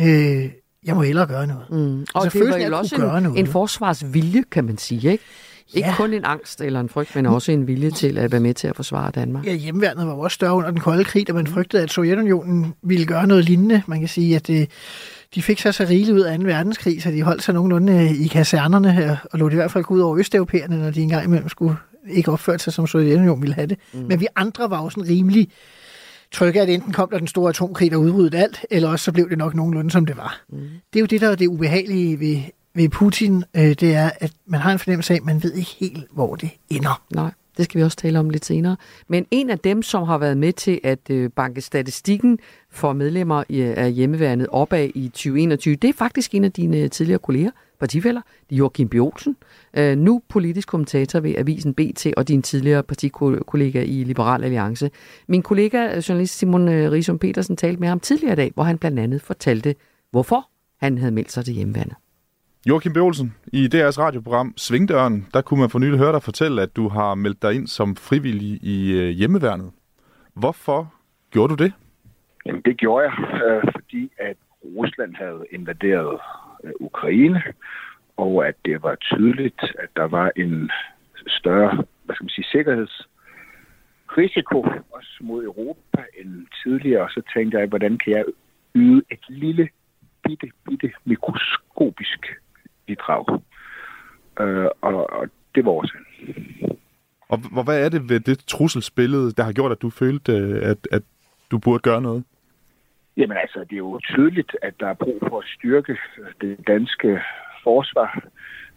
Øh, 0.00 0.50
jeg 0.86 0.94
må 0.94 1.02
hellere 1.02 1.26
gøre 1.26 1.46
noget. 1.46 1.64
Mm. 1.70 2.06
Og 2.14 2.24
Altså, 2.24 2.38
det 2.38 2.52
af 2.52 2.68
jo 2.68 2.76
også 2.78 2.94
en, 2.96 3.22
noget. 3.22 3.38
en 3.38 3.46
forsvarsvilje, 3.46 4.42
kan 4.50 4.64
man 4.64 4.78
sige, 4.78 5.12
ikke? 5.12 5.24
Ikke 5.74 5.88
Ja. 5.88 5.94
kun 5.96 6.12
en 6.14 6.24
angst 6.24 6.60
eller 6.60 6.80
en 6.80 6.88
frygt, 6.88 7.16
men 7.16 7.26
også 7.26 7.52
en 7.52 7.66
vilje 7.66 7.90
til 7.90 8.18
at 8.18 8.32
være 8.32 8.40
med 8.40 8.54
til 8.54 8.68
at 8.68 8.76
forsvare 8.76 9.10
Danmark. 9.10 9.46
Ja, 9.46 9.52
hjemmeværnet 9.54 10.06
var 10.06 10.12
jo 10.14 10.20
også 10.20 10.34
større 10.34 10.54
under 10.54 10.70
den 10.70 10.80
kolde 10.80 11.04
krig, 11.04 11.28
da 11.28 11.32
man 11.32 11.46
frygtede, 11.46 11.82
at 11.82 11.90
Sovjetunionen 11.90 12.74
ville 12.82 13.06
gøre 13.06 13.26
noget 13.26 13.44
lignende. 13.44 13.82
Man 13.86 13.98
kan 14.00 14.08
sige, 14.08 14.36
at 14.36 14.46
det, 14.46 14.70
de 15.34 15.42
fik 15.42 15.60
sig 15.60 15.74
så 15.74 15.84
rigeligt 15.90 16.14
ud 16.16 16.20
af 16.20 16.38
2. 16.38 16.44
verdenskrig, 16.44 17.02
så 17.02 17.10
de 17.10 17.22
holdt 17.22 17.42
sig 17.42 17.54
nogenlunde 17.54 17.92
øh, 17.92 18.20
i 18.20 18.26
kasernerne 18.26 19.04
øh, 19.04 19.16
og 19.32 19.38
lå 19.38 19.46
det 19.48 19.52
i 19.52 19.56
hvert 19.56 19.70
fald 19.70 19.84
gå 19.84 19.94
ud 19.94 20.00
over 20.00 20.18
østeuropæerne, 20.18 20.78
når 20.78 20.90
de 20.90 21.00
engang 21.02 21.24
imellem 21.24 21.48
skulle 21.48 21.76
ikke 22.10 22.32
opføre 22.32 22.58
sig, 22.58 22.72
som 22.72 22.86
Sovjetunionen 22.86 23.42
ville 23.42 23.54
have 23.54 23.66
det. 23.66 23.78
Mm. 23.92 24.00
Men 24.08 24.20
vi 24.20 24.26
andre 24.36 24.70
var 24.70 24.82
jo 24.82 24.90
sådan 24.90 25.08
rimelig 25.08 25.48
trygge, 26.32 26.60
at 26.60 26.68
enten 26.68 26.92
kom 26.92 27.08
der 27.10 27.18
den 27.18 27.26
store 27.26 27.48
atomkrig, 27.48 27.90
der 27.90 27.96
udryddede 27.96 28.42
alt, 28.42 28.64
eller 28.70 28.88
også 28.88 29.04
så 29.04 29.12
blev 29.12 29.30
det 29.30 29.38
nok 29.38 29.54
nogenlunde, 29.54 29.90
som 29.90 30.06
det 30.06 30.16
var. 30.16 30.40
Mm. 30.48 30.58
Det 30.92 30.98
er 30.98 31.00
jo 31.00 31.06
det, 31.06 31.20
der 31.20 31.30
er 31.30 31.34
det 31.34 31.46
ubehagelige 31.46 32.20
ved, 32.20 32.42
ved 32.74 32.88
Putin, 32.88 33.44
øh, 33.56 33.62
det 33.62 33.94
er, 33.94 34.10
at 34.20 34.32
man 34.46 34.60
har 34.60 34.72
en 34.72 34.78
fornemmelse 34.78 35.12
af, 35.12 35.16
at 35.16 35.24
man 35.24 35.42
ved 35.42 35.52
ikke 35.52 35.76
helt, 35.78 36.04
hvor 36.10 36.34
det 36.36 36.50
ender. 36.70 37.02
Nej, 37.14 37.30
det 37.56 37.64
skal 37.64 37.78
vi 37.78 37.84
også 37.84 37.96
tale 37.96 38.18
om 38.18 38.30
lidt 38.30 38.44
senere. 38.44 38.76
Men 39.08 39.26
en 39.30 39.50
af 39.50 39.58
dem, 39.58 39.82
som 39.82 40.02
har 40.02 40.18
været 40.18 40.36
med 40.36 40.52
til 40.52 40.80
at 40.84 41.10
øh, 41.10 41.30
banke 41.30 41.60
statistikken 41.60 42.38
for 42.70 42.92
medlemmer 42.92 43.44
af 43.76 43.92
hjemmeværnet 43.92 44.46
opad 44.50 44.88
i 44.94 45.08
2021, 45.08 45.76
det 45.76 45.88
er 45.88 45.92
faktisk 45.92 46.34
en 46.34 46.44
af 46.44 46.52
dine 46.52 46.88
tidligere 46.88 47.18
kolleger, 47.18 47.50
partifælder, 47.78 48.20
det 48.50 48.54
er 48.54 48.58
Joachim 48.58 48.88
B. 48.88 48.94
Olsen, 48.94 49.36
øh, 49.76 49.98
nu 49.98 50.22
politisk 50.28 50.68
kommentator 50.68 51.20
ved 51.20 51.34
Avisen 51.38 51.74
BT 51.74 52.06
og 52.16 52.28
din 52.28 52.42
tidligere 52.42 52.82
partikollega 52.82 53.82
i 53.82 54.04
Liberal 54.04 54.44
Alliance. 54.44 54.90
Min 55.28 55.42
kollega, 55.42 55.96
øh, 55.96 55.98
journalist 55.98 56.38
Simon 56.38 56.68
øh, 56.68 56.92
Risum 56.92 57.18
Petersen, 57.18 57.56
talte 57.56 57.80
med 57.80 57.88
ham 57.88 58.00
tidligere 58.00 58.32
i 58.32 58.36
dag, 58.36 58.50
hvor 58.54 58.62
han 58.64 58.78
blandt 58.78 58.98
andet 58.98 59.22
fortalte, 59.22 59.74
hvorfor 60.10 60.48
han 60.80 60.98
havde 60.98 61.12
meldt 61.12 61.32
sig 61.32 61.44
til 61.44 61.54
hjemmeværnet. 61.54 61.94
Joachim 62.68 62.92
B. 62.92 62.96
Olsen, 62.96 63.34
i 63.52 63.68
DR's 63.74 63.98
radioprogram 63.98 64.54
Svingdøren, 64.56 65.26
der 65.34 65.40
kunne 65.40 65.60
man 65.60 65.70
for 65.70 65.78
nylig 65.78 65.98
høre 65.98 66.12
dig 66.12 66.22
fortælle, 66.22 66.62
at 66.62 66.76
du 66.76 66.88
har 66.88 67.14
meldt 67.14 67.42
dig 67.42 67.54
ind 67.54 67.66
som 67.66 67.96
frivillig 67.96 68.58
i 68.62 68.92
øh, 68.92 69.08
hjemmeværnet. 69.08 69.70
Hvorfor 70.34 70.92
gjorde 71.30 71.56
du 71.56 71.64
det? 71.64 71.72
Jamen, 72.46 72.62
det 72.64 72.76
gjorde 72.76 73.04
jeg, 73.04 73.42
øh, 73.44 73.62
fordi 73.74 74.12
at 74.18 74.36
Rusland 74.76 75.14
havde 75.14 75.44
invaderet 75.52 76.20
Øh, 76.64 76.72
Ukraine, 76.80 77.42
og 78.16 78.48
at 78.48 78.54
det 78.64 78.82
var 78.82 78.94
tydeligt, 78.94 79.60
at 79.78 79.88
der 79.96 80.04
var 80.04 80.32
en 80.36 80.70
større, 81.28 81.84
hvad 82.04 82.14
skal 82.14 82.24
man 82.24 82.30
sige, 82.30 82.46
sikkerhedsrisiko 82.52 84.66
også 84.90 85.18
mod 85.20 85.44
Europa 85.44 86.04
end 86.20 86.46
tidligere. 86.62 87.02
Og 87.02 87.10
så 87.10 87.22
tænkte 87.34 87.58
jeg, 87.58 87.66
hvordan 87.66 87.98
kan 87.98 88.12
jeg 88.12 88.24
yde 88.74 89.02
et 89.10 89.24
lille, 89.28 89.68
bitte, 90.24 90.50
bitte 90.68 90.92
mikroskopisk 91.04 92.26
bidrag? 92.86 93.40
Øh, 94.40 94.66
og, 94.80 95.10
og 95.10 95.28
det 95.54 95.64
var 95.64 95.70
også 95.70 95.92
Og 97.28 97.64
hvad 97.64 97.84
er 97.84 97.88
det 97.88 98.08
ved 98.08 98.20
det 98.20 98.38
trusselsbillede, 98.38 99.32
der 99.32 99.42
har 99.42 99.52
gjort, 99.52 99.72
at 99.72 99.82
du 99.82 99.90
følte, 99.90 100.32
øh, 100.32 100.70
at, 100.70 100.88
at 100.90 101.02
du 101.50 101.58
burde 101.58 101.78
gøre 101.78 102.02
noget? 102.02 102.24
Jamen 103.16 103.36
altså, 103.36 103.60
det 103.60 103.72
er 103.72 103.76
jo 103.76 104.00
tydeligt, 104.02 104.56
at 104.62 104.80
der 104.80 104.88
er 104.88 104.94
brug 104.94 105.18
for 105.28 105.38
at 105.38 105.48
styrke 105.56 105.92
øh, 106.18 106.26
det 106.40 106.66
danske 106.66 107.20
forsvar. 107.62 108.24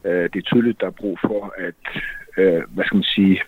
Øh, 0.04 0.23
Det 0.34 0.36
er 0.36 0.49
tydeligt, 0.52 0.75
at 0.78 0.82
der 0.82 0.88
er 0.88 1.02
brug 1.02 1.19
for 1.19 1.54
at, 1.58 2.02
øh, 2.38 2.63
hvad 2.69 2.86
skal 2.86 2.95
man 2.95 3.04
sige, 3.04 3.41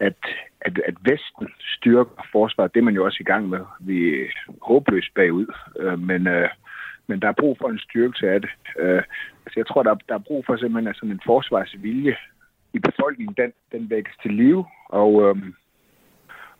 at, 0.00 0.16
at, 0.60 0.78
at 0.78 0.94
Vesten 1.10 1.48
styrker 1.76 2.28
forsvaret. 2.32 2.74
Det 2.74 2.80
er 2.80 2.84
man 2.84 2.94
jo 2.94 3.04
også 3.04 3.18
i 3.20 3.24
gang 3.32 3.48
med. 3.48 3.60
Vi 3.80 4.20
er 4.20 4.26
håbløst 4.62 5.14
bagud, 5.14 5.46
øh, 5.78 5.98
men, 5.98 6.26
øh, 6.26 6.48
men 7.06 7.20
der 7.22 7.28
er 7.28 7.40
brug 7.40 7.58
for 7.60 7.68
en 7.68 7.78
styrkelse 7.78 8.30
af 8.30 8.40
det. 8.40 8.50
Øh, 8.78 9.02
Altså, 9.46 9.60
jeg 9.60 9.66
tror, 9.66 9.82
der 9.82 9.90
er, 9.90 9.98
der 10.08 10.14
er 10.14 10.28
brug 10.28 10.44
for 10.46 10.56
simpelthen 10.56 10.88
at 10.88 10.96
sådan 10.96 11.10
en 11.10 11.20
forsvarsvilje 11.26 12.16
i 12.72 12.78
befolkningen, 12.78 13.34
den, 13.36 13.52
den 13.72 13.90
vækkes 13.90 14.16
til 14.22 14.30
live, 14.34 14.66
og, 14.88 15.22
øhm, 15.22 15.54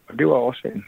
og 0.09 0.19
det 0.19 0.27
var 0.27 0.33
årsagen. 0.33 0.85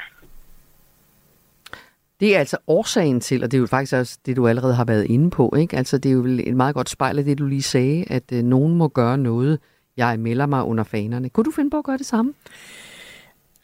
Det 2.21 2.35
er 2.35 2.39
altså 2.39 2.57
årsagen 2.67 3.21
til, 3.21 3.45
og 3.45 3.51
det 3.51 3.57
er 3.57 3.61
jo 3.61 3.67
faktisk 3.67 3.93
også 3.93 4.19
det, 4.27 4.37
du 4.37 4.49
allerede 4.49 4.75
har 4.75 4.85
været 4.85 5.05
inde 5.05 5.31
på, 5.31 5.55
ikke? 5.59 5.77
Altså, 5.77 5.99
det 5.99 6.09
er 6.09 6.13
jo 6.13 6.25
et 6.25 6.57
meget 6.57 6.75
godt 6.75 6.89
spejl 6.91 7.19
af 7.19 7.25
det, 7.25 7.39
du 7.39 7.47
lige 7.47 7.63
sagde, 7.63 8.05
at 8.07 8.33
øh, 8.33 8.43
nogen 8.43 8.75
må 8.75 8.89
gøre 8.89 9.19
noget. 9.19 9.59
Jeg 9.97 10.21
melder 10.21 10.47
mig 10.47 10.65
under 10.65 10.85
fanerne. 10.85 11.29
Kunne 11.31 11.45
du 11.45 11.51
finde 11.51 11.71
på 11.71 11.79
at 11.79 11.85
gøre 11.85 11.99
det 11.99 12.07
samme? 12.07 12.35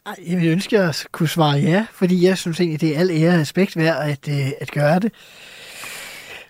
Ej, 0.05 0.15
Jeg 0.27 0.37
ville 0.37 0.51
ønske, 0.51 0.77
at 0.77 0.83
jeg 0.83 0.93
kunne 1.11 1.29
svare 1.29 1.57
ja, 1.57 1.85
fordi 1.93 2.25
jeg 2.25 2.37
synes 2.37 2.59
egentlig, 2.59 2.81
det 2.81 2.95
er 2.95 2.99
al 2.99 3.09
ære 3.11 3.29
og 3.29 3.39
aspekt 3.39 3.77
værd 3.77 4.09
at, 4.09 4.27
øh, 4.29 4.51
at 4.61 4.71
gøre 4.71 4.99
det. 4.99 5.11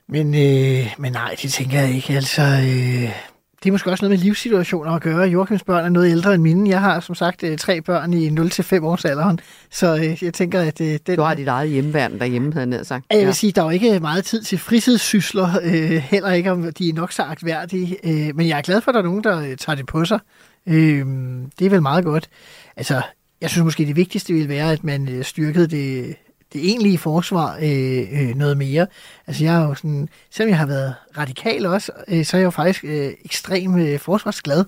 Men, 0.07 0.27
øh, 0.33 0.93
men 0.97 1.11
nej, 1.11 1.35
det 1.41 1.51
tænker 1.51 1.79
jeg 1.79 1.95
ikke. 1.95 2.13
Altså, 2.13 2.41
øh, 2.41 3.30
det 3.63 3.69
er 3.69 3.71
måske 3.71 3.91
også 3.91 4.05
noget 4.05 4.19
med 4.19 4.25
livssituationer 4.25 4.91
at 4.91 5.01
gøre. 5.01 5.27
Joachims 5.27 5.63
børn 5.63 5.85
er 5.85 5.89
noget 5.89 6.11
ældre 6.11 6.33
end 6.33 6.41
mine. 6.41 6.69
Jeg 6.69 6.81
har 6.81 6.99
som 6.99 7.15
sagt 7.15 7.43
øh, 7.43 7.57
tre 7.57 7.81
børn 7.81 8.13
i 8.13 8.29
0-5 8.29 8.85
års 8.85 9.05
alderen, 9.05 9.39
så 9.71 9.95
øh, 9.95 10.23
jeg 10.23 10.33
tænker, 10.33 10.61
at 10.61 10.81
øh, 10.81 10.99
den... 11.07 11.15
Du 11.15 11.21
har 11.21 11.33
dit 11.33 11.47
eget 11.47 11.69
hjemmeværn 11.69 12.19
derhjemme, 12.19 12.53
havde 12.53 12.77
jeg 12.77 12.85
sagt. 12.85 13.05
Jeg 13.11 13.25
vil 13.25 13.33
sige, 13.33 13.51
der 13.51 13.61
er 13.61 13.65
jo 13.65 13.71
ikke 13.71 13.99
meget 13.99 14.25
tid 14.25 14.43
til 14.43 14.57
fritidssysler, 14.57 15.69
heller 15.99 16.31
ikke 16.31 16.51
om 16.51 16.73
de 16.73 16.89
er 16.89 16.93
nok 16.93 17.11
så 17.11 17.23
agtværdige. 17.23 17.97
Men 18.33 18.47
jeg 18.47 18.57
er 18.57 18.61
glad 18.61 18.81
for, 18.81 18.91
at 18.91 18.93
der 18.93 18.99
er 18.99 19.05
nogen, 19.05 19.23
der 19.23 19.55
tager 19.55 19.75
det 19.75 19.85
på 19.85 20.05
sig. 20.05 20.19
Det 20.65 21.65
er 21.65 21.69
vel 21.69 21.81
meget 21.81 22.03
godt. 22.03 22.29
Altså, 22.77 23.01
jeg 23.41 23.49
synes 23.49 23.63
måske, 23.63 23.85
det 23.85 23.95
vigtigste 23.95 24.33
ville 24.33 24.49
være, 24.49 24.71
at 24.71 24.83
man 24.83 25.23
styrkede 25.23 25.67
det, 25.67 26.15
det 26.53 26.65
egentlige 26.65 26.97
forsvar 26.97 27.57
øh, 27.61 27.99
øh, 28.11 28.35
noget 28.35 28.57
mere. 28.57 28.87
Altså 29.27 29.43
jeg 29.43 29.61
er 29.61 29.67
jo 29.67 29.75
sådan, 29.75 30.09
selvom 30.29 30.49
jeg 30.49 30.57
har 30.57 30.65
været 30.65 30.95
radikal 31.17 31.65
også, 31.65 31.91
øh, 32.07 32.25
så 32.25 32.37
er 32.37 32.41
jeg 32.41 32.45
jo 32.45 32.49
faktisk 32.49 32.83
øh, 32.83 33.11
ekstrem 33.25 33.79
øh, 33.79 33.99
forsvarsglad. 33.99 34.65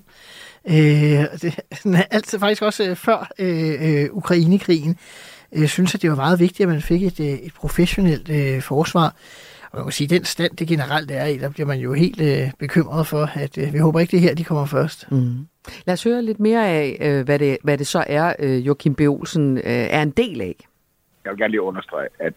Øh, 0.69 0.75
det, 1.41 1.59
sådan, 1.81 2.03
altid 2.11 2.39
faktisk 2.39 2.61
også 2.61 2.83
øh, 2.83 2.95
før 2.95 3.31
øh, 3.39 3.73
øh, 3.81 4.09
Ukrainekrigen. 4.11 4.97
Jeg 5.55 5.69
synes, 5.69 5.95
at 5.95 6.01
det 6.01 6.09
var 6.09 6.15
meget 6.15 6.39
vigtigt, 6.39 6.61
at 6.61 6.73
man 6.73 6.81
fik 6.81 7.03
et, 7.03 7.19
øh, 7.19 7.25
et 7.25 7.53
professionelt 7.53 8.29
øh, 8.29 8.61
forsvar. 8.61 9.15
Og 9.71 9.77
man 9.77 9.85
kan 9.85 9.91
sige, 9.91 10.07
den 10.07 10.25
stand, 10.25 10.57
det 10.57 10.67
generelt 10.67 11.11
er 11.11 11.25
i, 11.25 11.37
der 11.37 11.49
bliver 11.49 11.67
man 11.67 11.79
jo 11.79 11.93
helt 11.93 12.21
øh, 12.21 12.51
bekymret 12.59 13.07
for, 13.07 13.29
at 13.33 13.57
øh, 13.57 13.73
vi 13.73 13.77
håber 13.77 13.99
ikke, 13.99 14.11
det 14.11 14.19
her 14.19 14.33
de 14.33 14.43
kommer 14.43 14.65
først. 14.65 15.11
Mm. 15.11 15.47
Lad 15.85 15.93
os 15.93 16.03
høre 16.03 16.21
lidt 16.21 16.39
mere 16.39 16.67
af, 16.67 16.97
øh, 17.01 17.25
hvad, 17.25 17.39
det, 17.39 17.57
hvad 17.63 17.77
det 17.77 17.87
så 17.87 18.03
er, 18.07 18.33
øh, 18.39 18.67
Joachim 18.67 18.95
B. 18.95 19.01
Olsen 19.01 19.57
øh, 19.57 19.63
er 19.65 20.01
en 20.01 20.11
del 20.11 20.41
af. 20.41 20.55
Jeg 21.23 21.31
vil 21.31 21.39
gerne 21.39 21.51
lige 21.51 21.61
understrege, 21.61 22.07
at 22.19 22.33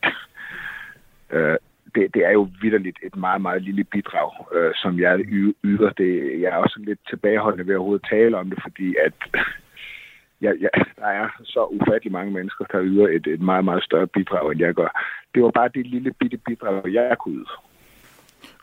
øh, 1.30 1.56
det, 1.94 2.14
det 2.14 2.22
er 2.24 2.30
jo 2.30 2.48
vidderligt 2.62 2.98
et 3.02 3.16
meget, 3.16 3.40
meget 3.40 3.62
lille 3.62 3.84
bidrag, 3.84 4.30
øh, 4.54 4.72
som 4.74 5.00
jeg 5.00 5.20
yder. 5.64 5.90
Det, 5.90 6.40
jeg 6.40 6.48
er 6.48 6.56
også 6.56 6.80
lidt 6.86 6.98
tilbageholdende 7.08 7.66
ved 7.66 7.74
at 7.74 7.78
overhovedet 7.78 8.06
tale 8.10 8.38
om 8.38 8.50
det, 8.50 8.58
fordi 8.62 8.94
at 9.06 9.12
ja, 10.44 10.52
ja, 10.60 10.68
der 10.96 11.06
er 11.06 11.28
så 11.44 11.64
ufattelig 11.64 12.12
mange 12.12 12.32
mennesker, 12.32 12.64
der 12.64 12.80
yder 12.82 13.08
et, 13.08 13.26
et 13.26 13.40
meget, 13.40 13.64
meget 13.64 13.84
større 13.84 14.06
bidrag, 14.06 14.52
end 14.52 14.60
jeg 14.60 14.74
gør. 14.74 15.02
Det 15.34 15.42
var 15.42 15.50
bare 15.50 15.70
det 15.74 15.86
lille 15.86 16.12
bitte 16.12 16.36
bidrag, 16.36 16.92
jeg 16.92 17.16
kunne 17.18 17.34
yde. 17.34 17.46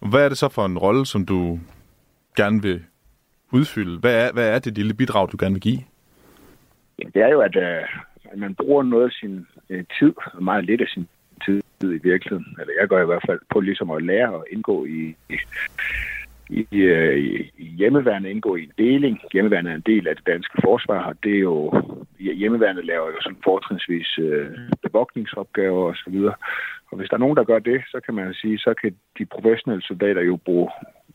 Hvad 0.10 0.26
er 0.26 0.30
det 0.30 0.38
så 0.38 0.50
for 0.50 0.66
en 0.66 0.78
rolle, 0.78 1.06
som 1.06 1.26
du 1.26 1.60
gerne 2.36 2.62
vil 2.62 2.84
udfylde? 3.52 4.00
Hvad 4.00 4.28
er, 4.28 4.34
hvad 4.34 4.56
er 4.56 4.60
det 4.60 4.78
lille 4.78 4.94
bidrag, 4.94 5.32
du 5.32 5.38
gerne 5.40 5.54
vil 5.54 5.62
give? 5.62 5.80
Ja, 7.00 7.08
det 7.14 7.22
er 7.22 7.28
jo, 7.28 7.40
at, 7.42 7.56
øh, 7.56 7.84
at 8.32 8.38
man 8.38 8.56
bruger 8.56 8.84
noget 8.84 9.06
af 9.06 9.12
sin 9.12 9.48
tid, 10.00 10.14
meget 10.42 10.66
lidt 10.66 10.82
af 10.82 10.88
sin 10.88 11.08
tid 11.46 11.62
i 11.82 12.00
virkeligheden. 12.04 12.58
Eller 12.60 12.74
jeg 12.80 12.88
gør 12.88 13.02
i 13.04 13.06
hvert 13.06 13.26
fald 13.28 13.40
på 13.54 13.60
ligesom 13.60 13.92
at 13.92 14.04
lære 14.04 14.36
at 14.36 14.44
indgå 14.52 14.86
i, 14.86 15.16
i, 15.30 15.38
i, 16.50 16.78
øh, 16.78 17.18
i, 17.18 17.52
i 17.58 17.66
hjemmeværende, 17.66 18.32
indgå 18.32 18.56
i 18.56 18.64
en 18.64 18.72
deling. 18.78 19.20
Hjemmeværende 19.34 19.72
er 19.72 19.76
en 19.76 19.90
del 19.94 20.08
af 20.08 20.16
det 20.16 20.28
danske 20.28 20.58
forsvar, 20.64 21.04
og 21.04 21.16
det 21.24 21.36
er 21.36 21.40
jo, 21.40 21.84
hjemmeværende 22.20 22.86
laver 22.86 23.08
jo 23.08 23.22
sådan 23.22 23.44
fortrinsvis 23.44 24.18
øh, 24.18 24.48
bevogtningsopgaver 24.82 25.84
osv. 25.92 26.16
Og, 26.16 26.36
og 26.92 26.98
hvis 26.98 27.10
der 27.10 27.16
er 27.16 27.26
nogen, 27.26 27.38
der 27.38 27.44
gør 27.44 27.60
det, 27.60 27.82
så 27.92 28.00
kan 28.06 28.14
man 28.14 28.34
sige, 28.34 28.58
så 28.58 28.74
kan 28.82 28.96
de 29.18 29.26
professionelle 29.26 29.84
soldater 29.84 30.22
jo 30.22 30.36
bruge, 30.36 30.70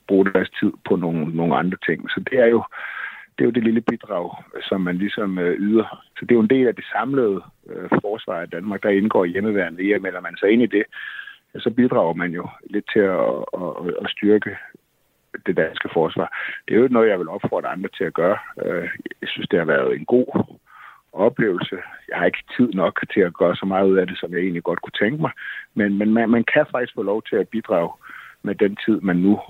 bruge 0.09 0.25
deres 0.25 0.51
tid 0.61 0.73
på 0.89 0.97
nogle, 0.97 1.37
nogle 1.37 1.57
andre 1.57 1.79
ting. 1.87 2.11
Så 2.11 2.25
det 2.31 2.39
er 2.39 2.47
jo 2.47 2.63
det 3.39 3.45
er 3.45 3.49
jo 3.49 3.51
det 3.51 3.65
lille 3.65 3.81
bidrag, 3.81 4.31
som 4.63 4.81
man 4.81 4.97
ligesom 4.97 5.39
øh, 5.39 5.59
yder. 5.59 6.05
Så 6.17 6.21
det 6.25 6.31
er 6.31 6.35
jo 6.35 6.41
en 6.41 6.51
del 6.51 6.67
af 6.67 6.75
det 6.75 6.85
samlede 6.93 7.43
øh, 7.71 7.89
forsvar 8.01 8.41
af 8.41 8.51
Danmark, 8.51 8.83
der 8.83 8.89
indgår 8.89 9.25
i 9.25 9.29
hjemmeværende. 9.29 9.83
I 9.83 9.93
at 9.93 10.03
melder 10.03 10.21
man 10.21 10.37
sig 10.37 10.51
ind 10.51 10.63
i 10.63 10.67
det, 10.67 10.85
så 11.59 11.71
bidrager 11.71 12.15
man 12.15 12.31
jo 12.33 12.49
lidt 12.71 12.85
til 12.93 13.01
at, 13.01 13.45
at, 13.61 13.71
at 14.03 14.11
styrke 14.11 14.57
det 15.47 15.57
danske 15.57 15.89
forsvar. 15.93 16.37
Det 16.69 16.77
er 16.77 16.81
jo 16.81 16.89
noget, 16.91 17.09
jeg 17.09 17.19
vil 17.19 17.29
opfordre 17.29 17.69
andre 17.69 17.89
til 17.97 18.05
at 18.05 18.15
gøre. 18.15 18.39
Øh, 18.65 18.89
jeg 19.21 19.29
synes, 19.29 19.49
det 19.49 19.59
har 19.59 19.67
været 19.67 19.97
en 19.97 20.05
god 20.05 20.45
oplevelse. 21.13 21.77
Jeg 22.09 22.19
har 22.19 22.27
ikke 22.27 22.45
tid 22.57 22.69
nok 22.73 23.05
til 23.15 23.21
at 23.21 23.35
gøre 23.35 23.57
så 23.57 23.67
meget 23.67 23.89
ud 23.89 23.97
af 23.97 24.07
det, 24.07 24.19
som 24.19 24.33
jeg 24.33 24.41
egentlig 24.41 24.63
godt 24.63 24.83
kunne 24.83 24.99
tænke 25.01 25.21
mig. 25.21 25.31
Men, 25.75 25.99
men 25.99 26.15
man, 26.15 26.31
man 26.31 26.45
kan 26.55 26.67
faktisk 26.71 26.95
få 26.95 27.03
lov 27.03 27.23
til 27.23 27.37
at 27.37 27.49
bidrage 27.49 27.91
med 28.43 28.55
den 28.55 28.79
tid, 28.87 29.01
man 29.01 29.17
nu 29.17 29.41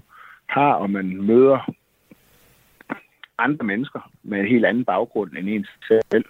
har, 0.47 0.73
og 0.73 0.91
man 0.91 1.23
møder 1.23 1.59
andre 3.39 3.65
mennesker 3.65 4.11
med 4.23 4.41
en 4.41 4.47
helt 4.47 4.65
anden 4.65 4.85
baggrund 4.85 5.31
end 5.39 5.49
ens 5.49 5.69
selv. 6.13 6.25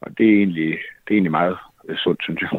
Og 0.00 0.18
det 0.18 0.26
er 0.28 0.36
egentlig, 0.36 0.70
det 1.04 1.10
er 1.10 1.14
egentlig 1.14 1.30
meget 1.30 1.56
øh, 1.88 1.96
sundt, 1.96 2.22
synes 2.22 2.40
jeg. 2.42 2.50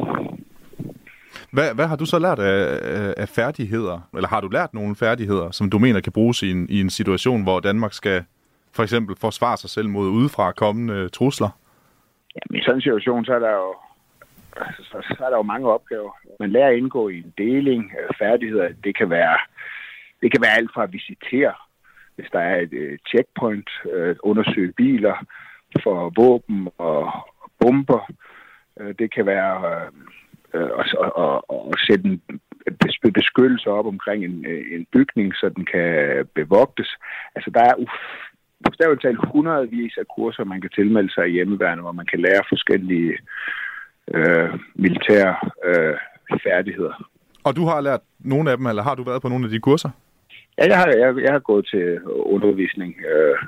Hvad, 1.52 1.74
hvad 1.74 1.86
har 1.86 1.96
du 1.96 2.06
så 2.06 2.18
lært 2.18 2.38
af, 2.38 3.14
af 3.16 3.28
færdigheder, 3.28 4.08
eller 4.14 4.28
har 4.28 4.40
du 4.40 4.48
lært 4.48 4.74
nogle 4.74 4.96
færdigheder, 4.96 5.50
som 5.50 5.70
du 5.70 5.78
mener 5.78 6.00
kan 6.00 6.12
bruges 6.12 6.42
i 6.42 6.50
en, 6.50 6.66
i 6.70 6.80
en 6.80 6.90
situation, 6.90 7.42
hvor 7.42 7.60
Danmark 7.60 7.92
skal 7.92 8.24
for 8.72 8.82
eksempel 8.82 9.16
forsvare 9.20 9.56
sig 9.56 9.70
selv 9.70 9.88
mod 9.88 10.08
udefra 10.08 10.52
kommende 10.52 11.08
trusler? 11.08 11.48
Jamen, 12.36 12.60
i 12.60 12.64
sådan 12.64 12.76
en 12.76 12.82
situation, 12.82 13.24
så 13.24 13.34
er 13.34 13.38
der 13.38 13.50
jo 13.50 13.74
altså, 14.56 14.82
så, 14.82 15.14
så 15.18 15.24
er 15.24 15.30
der 15.30 15.36
jo 15.36 15.42
mange 15.42 15.68
opgaver. 15.68 16.12
Man 16.40 16.50
lærer 16.50 16.68
at 16.68 16.76
indgå 16.76 17.08
i 17.08 17.18
en 17.18 17.34
deling 17.38 17.92
af 18.08 18.14
færdigheder. 18.18 18.68
Det 18.84 18.96
kan 18.96 19.10
være, 19.10 19.38
det 20.22 20.32
kan 20.32 20.40
være 20.40 20.56
alt 20.56 20.70
fra 20.74 20.82
at 20.82 20.92
visitere 20.92 21.54
hvis 22.16 22.30
der 22.32 22.38
er 22.38 22.60
et 22.60 22.72
øh, 22.72 22.98
checkpoint, 23.08 23.70
øh, 23.92 24.16
undersøge 24.22 24.72
biler 24.72 25.26
for 25.82 26.12
våben 26.16 26.68
og 26.78 27.12
bomber. 27.60 28.12
Øh, 28.80 28.94
det 28.98 29.14
kan 29.14 29.26
være 29.26 29.54
øh, 29.72 29.90
øh 30.54 30.70
at, 30.80 30.86
at, 31.24 31.40
at 31.72 31.80
sætte 31.86 32.04
en 32.08 32.22
beskyttelse 33.14 33.68
op 33.70 33.86
omkring 33.86 34.24
en, 34.24 34.46
øh, 34.46 34.64
en 34.74 34.86
bygning, 34.92 35.34
så 35.34 35.48
den 35.56 35.64
kan 35.64 35.90
bevogtes. 36.34 36.90
Altså 37.36 37.50
der 37.50 37.60
er 37.60 37.74
bogstaveligt 38.64 39.02
talt 39.02 39.32
hundredvis 39.32 39.94
af 39.98 40.06
kurser, 40.16 40.44
man 40.44 40.60
kan 40.60 40.70
tilmelde 40.70 41.14
sig 41.14 41.28
i 41.28 41.32
hjemmeværende, 41.32 41.82
hvor 41.82 41.92
man 41.92 42.06
kan 42.06 42.20
lære 42.20 42.42
forskellige 42.48 43.18
øh, 44.14 44.50
militære 44.74 45.36
øh, 45.64 45.96
færdigheder. 46.44 47.08
Og 47.44 47.56
du 47.56 47.64
har 47.64 47.80
lært 47.80 48.00
nogle 48.18 48.50
af 48.50 48.56
dem, 48.56 48.66
eller 48.66 48.82
har 48.82 48.94
du 48.94 49.02
været 49.02 49.22
på 49.22 49.28
nogle 49.28 49.44
af 49.44 49.50
de 49.50 49.60
kurser? 49.60 49.90
Ja, 50.58 50.64
jeg 50.68 50.78
har, 50.78 50.86
jeg, 50.86 51.16
jeg 51.24 51.32
har 51.32 51.38
gået 51.38 51.66
til 51.66 52.00
undervisning 52.06 52.96
øh, 53.12 53.38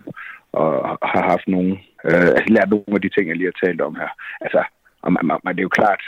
og 0.53 0.99
har 1.03 1.23
haft 1.31 1.49
nogle, 1.49 1.73
øh, 2.05 2.29
altså 2.37 2.49
lært 2.49 2.71
nogle 2.71 2.95
af 2.99 3.01
de 3.01 3.09
ting, 3.09 3.29
jeg 3.29 3.37
lige 3.37 3.53
har 3.53 3.67
talt 3.67 3.81
om 3.81 3.95
her. 3.95 4.09
Altså, 4.41 4.65
og 5.03 5.13
man, 5.13 5.25
man, 5.45 5.55
det 5.55 5.61
er 5.61 5.69
jo 5.71 5.79
klart, 5.81 6.03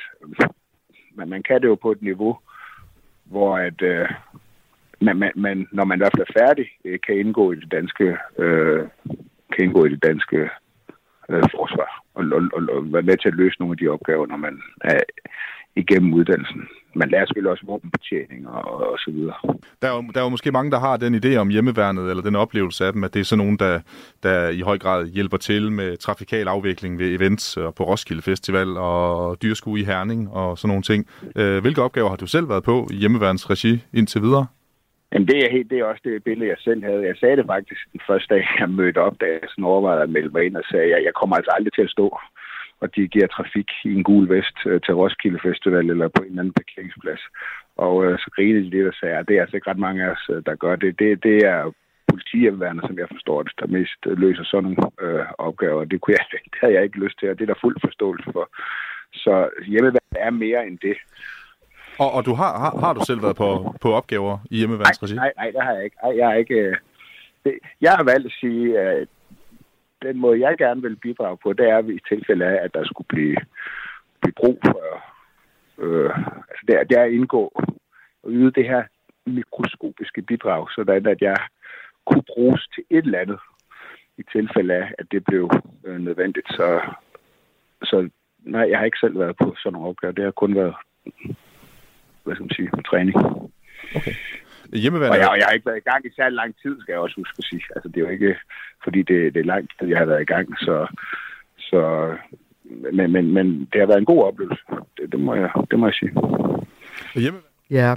man, 1.15 1.29
man 1.29 1.43
kan 1.43 1.61
det 1.63 1.69
jo 1.69 1.75
på 1.75 1.91
et 1.91 2.03
niveau, 2.03 2.39
hvor 3.25 3.57
at, 3.57 3.83
øh, 3.83 4.09
man, 5.01 5.17
man, 5.17 5.33
man, 5.35 5.69
når 5.73 5.85
man 5.85 5.99
i 5.99 6.01
hvert 6.01 6.13
fald 6.17 6.27
er 6.29 6.41
færdig, 6.41 6.67
øh, 6.85 6.99
kan 7.07 7.19
indgå 7.19 7.53
i 7.53 7.57
det 7.57 7.73
danske, 7.73 8.17
øh, 8.39 8.89
kan 9.53 9.65
indgå 9.65 9.85
i 9.85 9.91
det 9.91 10.03
danske 10.03 10.41
øh, 11.29 11.45
forsvar 11.55 12.03
og, 12.15 12.25
og, 12.33 12.43
og, 12.53 12.77
og 12.77 12.93
være 12.93 13.03
med 13.03 13.17
til 13.17 13.29
at 13.29 13.35
løse 13.35 13.57
nogle 13.61 13.73
af 13.73 13.79
de 13.79 13.89
opgaver, 13.89 14.27
når 14.27 14.37
man 14.37 14.63
er 14.81 15.01
igennem 15.77 16.15
uddannelsen 16.15 16.69
man 16.95 17.09
lærer 17.09 17.27
selvfølgelig 17.27 17.51
også 17.51 17.67
våbenbetjening 17.67 18.49
og, 18.49 18.91
og 18.93 18.99
så 18.99 19.11
videre. 19.11 19.35
Der 19.83 19.89
er, 19.89 19.95
jo, 19.97 20.03
der 20.15 20.21
er 20.21 20.25
jo 20.25 20.29
måske 20.29 20.53
mange, 20.53 20.71
der 20.71 20.79
har 20.79 20.97
den 20.97 21.15
idé 21.15 21.37
om 21.37 21.49
hjemmeværnet, 21.49 22.11
eller 22.11 22.23
den 22.23 22.37
oplevelse 22.37 22.87
af 22.87 22.93
dem, 22.93 23.05
at 23.05 23.15
det 23.15 23.21
er 23.21 23.25
sådan 23.25 23.45
nogen, 23.45 23.59
der, 23.59 23.81
der 24.23 24.49
i 24.49 24.61
høj 24.61 24.79
grad 24.79 25.07
hjælper 25.07 25.37
til 25.37 25.73
med 25.73 25.97
trafikal 25.97 26.49
afvikling 26.49 26.99
ved 26.99 27.15
events 27.17 27.57
og 27.57 27.75
på 27.75 27.85
Roskilde 27.85 28.23
Festival 28.23 28.69
og 28.77 29.43
dyrskue 29.43 29.81
i 29.81 29.85
Herning 29.85 30.31
og 30.33 30.59
sådan 30.59 30.69
nogle 30.69 30.83
ting. 30.83 31.07
Øh, 31.37 31.61
hvilke 31.61 31.83
opgaver 31.83 32.09
har 32.09 32.17
du 32.17 32.27
selv 32.27 32.49
været 32.49 32.65
på 32.65 32.87
i 32.91 32.97
hjemmeværens 32.97 33.51
regi 33.51 33.85
indtil 33.93 34.23
videre? 34.23 34.47
Jamen 35.13 35.29
det 35.29 35.39
er, 35.45 35.51
helt, 35.51 35.71
det 35.71 35.79
er 35.79 35.85
også 35.85 36.03
det 36.05 36.25
billede, 36.25 36.49
jeg 36.51 36.57
selv 36.59 36.85
havde. 36.85 37.07
Jeg 37.11 37.17
sagde 37.17 37.37
det 37.37 37.47
faktisk 37.47 37.81
den 37.93 38.01
første 38.07 38.35
dag, 38.35 38.45
jeg 38.61 38.69
mødte 38.71 38.99
op, 38.99 39.17
da 39.21 39.27
jeg 39.27 39.41
sådan 39.49 39.65
overvejede 39.65 40.03
at 40.03 40.11
melde 40.11 40.33
mig 40.35 40.43
ind 40.47 40.57
og 40.57 40.65
sagde, 40.71 40.85
at 40.85 40.91
jeg, 40.91 41.01
jeg 41.05 41.15
kommer 41.15 41.37
altså 41.37 41.51
aldrig 41.57 41.73
til 41.75 41.83
at 41.83 41.91
stå 41.91 42.19
og 42.81 42.91
giver 42.91 43.27
trafik 43.27 43.71
i 43.85 43.93
en 43.95 44.05
gul 44.05 44.29
vest 44.29 44.59
øh, 44.67 44.81
til 44.81 44.95
Roskilde 44.95 45.41
Festival 45.43 45.91
eller 45.91 46.09
på 46.09 46.23
en 46.23 46.39
anden 46.39 46.59
parkeringsplads. 46.61 47.23
Og 47.77 48.05
øh, 48.05 48.19
så 48.19 48.31
grinede 48.35 48.65
de 48.65 48.71
lidt 48.71 48.89
og 48.89 48.95
sagde, 49.01 49.17
at 49.17 49.29
det 49.29 49.37
er 49.37 49.41
altså 49.43 49.57
ikke 49.57 49.71
ret 49.71 49.85
mange 49.87 50.05
af 50.05 50.11
os, 50.11 50.25
øh, 50.31 50.43
der 50.47 50.55
gør 50.55 50.77
det. 50.77 50.99
Det, 50.99 51.23
det 51.23 51.37
er 51.53 51.73
politihjemmeværende, 52.11 52.83
som 52.87 52.99
jeg 52.99 53.09
forstår 53.15 53.43
det, 53.43 53.53
der 53.61 53.67
mest 53.67 54.01
løser 54.23 54.45
sådan 54.45 54.65
nogle 54.65 54.91
øh, 55.01 55.27
opgaver. 55.39 55.85
Det, 55.85 56.01
kunne 56.01 56.17
jeg, 56.19 56.25
det 56.53 56.59
havde 56.61 56.75
jeg 56.75 56.83
ikke 56.85 57.03
lyst 57.05 57.19
til, 57.19 57.31
og 57.31 57.39
det 57.39 57.45
er 57.45 57.53
der 57.53 57.65
fuld 57.65 57.77
forståelse 57.87 58.29
for. 58.33 58.47
Så 59.13 59.35
hjemmeværende 59.67 60.21
er 60.29 60.31
mere 60.31 60.67
end 60.67 60.79
det. 60.79 60.97
Og, 61.99 62.11
og 62.17 62.27
du 62.27 62.35
har, 62.35 62.53
har, 62.63 62.73
har 62.85 62.93
du 62.93 63.01
selv 63.07 63.23
været 63.23 63.37
på, 63.37 63.75
på 63.81 63.89
opgaver 63.93 64.39
i 64.51 64.57
hjemmeværnsregi? 64.57 65.15
Nej, 65.15 65.33
nej, 65.37 65.51
nej, 65.51 65.51
det 65.51 65.63
har 65.63 65.75
jeg 65.75 65.85
ikke. 65.85 65.97
Nej, 66.05 66.17
jeg, 66.19 66.27
har 66.29 66.35
ikke 66.35 66.77
det, 67.45 67.55
jeg 67.81 67.93
har 67.93 68.05
valgt 68.05 68.27
at 68.27 68.33
sige, 68.41 68.79
at 68.79 69.09
den 70.03 70.19
måde, 70.19 70.41
jeg 70.41 70.59
gerne 70.59 70.83
vil 70.83 70.97
bidrage 70.97 71.37
på, 71.43 71.53
det 71.53 71.69
er 71.69 71.79
i 71.79 72.01
tilfælde 72.09 72.45
af, 72.45 72.65
at 72.65 72.75
der 72.75 72.85
skulle 72.85 73.09
blive, 73.09 73.37
blive 74.21 74.35
brug 74.37 74.59
for, 74.65 75.03
øh, 75.79 76.11
altså 76.51 76.63
det 76.67 76.75
er, 76.75 76.85
det 76.85 76.99
er 76.99 77.05
at 77.05 77.13
indgå 77.13 77.53
og 78.23 78.31
yde 78.31 78.51
det 78.51 78.65
her 78.65 78.83
mikroskopiske 79.27 80.23
bidrag, 80.23 80.67
sådan 80.75 81.07
at 81.07 81.21
jeg 81.21 81.37
kunne 82.07 82.23
bruges 82.35 82.69
til 82.75 82.85
et 82.91 83.05
eller 83.05 83.19
andet 83.19 83.39
i 84.19 84.23
tilfælde 84.33 84.75
af, 84.75 84.95
at 84.99 85.07
det 85.11 85.25
blev 85.25 85.51
øh, 85.85 85.99
nødvendigt. 85.99 86.49
Så, 86.49 86.81
så 87.83 88.09
nej, 88.39 88.71
jeg 88.71 88.79
har 88.79 88.85
ikke 88.85 88.99
selv 89.01 89.19
været 89.19 89.37
på 89.37 89.55
sådan 89.59 89.73
nogle 89.73 89.89
opgaver. 89.89 90.13
Det 90.13 90.25
har 90.25 90.31
kun 90.31 90.55
været, 90.55 90.75
hvad 92.25 92.35
skal 92.35 92.43
man 92.43 92.57
sige, 92.57 92.71
træning. 92.91 93.17
Okay. 93.97 94.15
Hjemmeværende... 94.73 95.17
Og 95.17 95.21
jeg, 95.21 95.29
og 95.29 95.39
jeg 95.39 95.47
har 95.47 95.53
ikke 95.53 95.67
været 95.67 95.83
i 95.85 95.91
gang 95.91 96.07
i 96.07 96.11
særlig 96.17 96.37
lang 96.37 96.55
tid, 96.63 96.81
skal 96.81 96.93
jeg 96.93 97.01
også 97.01 97.17
huske 97.17 97.35
at 97.39 97.45
sige. 97.45 97.63
Altså, 97.75 97.89
det 97.89 97.97
er 97.97 98.01
jo 98.01 98.09
ikke, 98.09 98.37
fordi 98.85 98.99
det, 98.99 99.35
det 99.35 99.41
er 99.41 99.45
lang 99.55 99.69
tid, 99.79 99.89
jeg 99.89 99.99
har 99.99 100.05
været 100.05 100.23
i 100.23 100.33
gang, 100.35 100.59
så... 100.59 100.87
så 101.59 101.81
men, 102.93 103.13
men, 103.13 103.35
men 103.35 103.47
det 103.73 103.81
har 103.81 103.87
været 103.87 103.99
en 103.99 104.05
god 104.05 104.25
oplevelse. 104.25 104.63
Det, 104.97 105.13
det, 105.13 105.21
må, 105.21 105.35
jeg, 105.35 105.51
det 105.71 105.79
må 105.79 105.87
jeg 105.87 105.95
sige. 105.95 106.13
Hjemme... 107.15 107.39
Ja, 107.71 107.95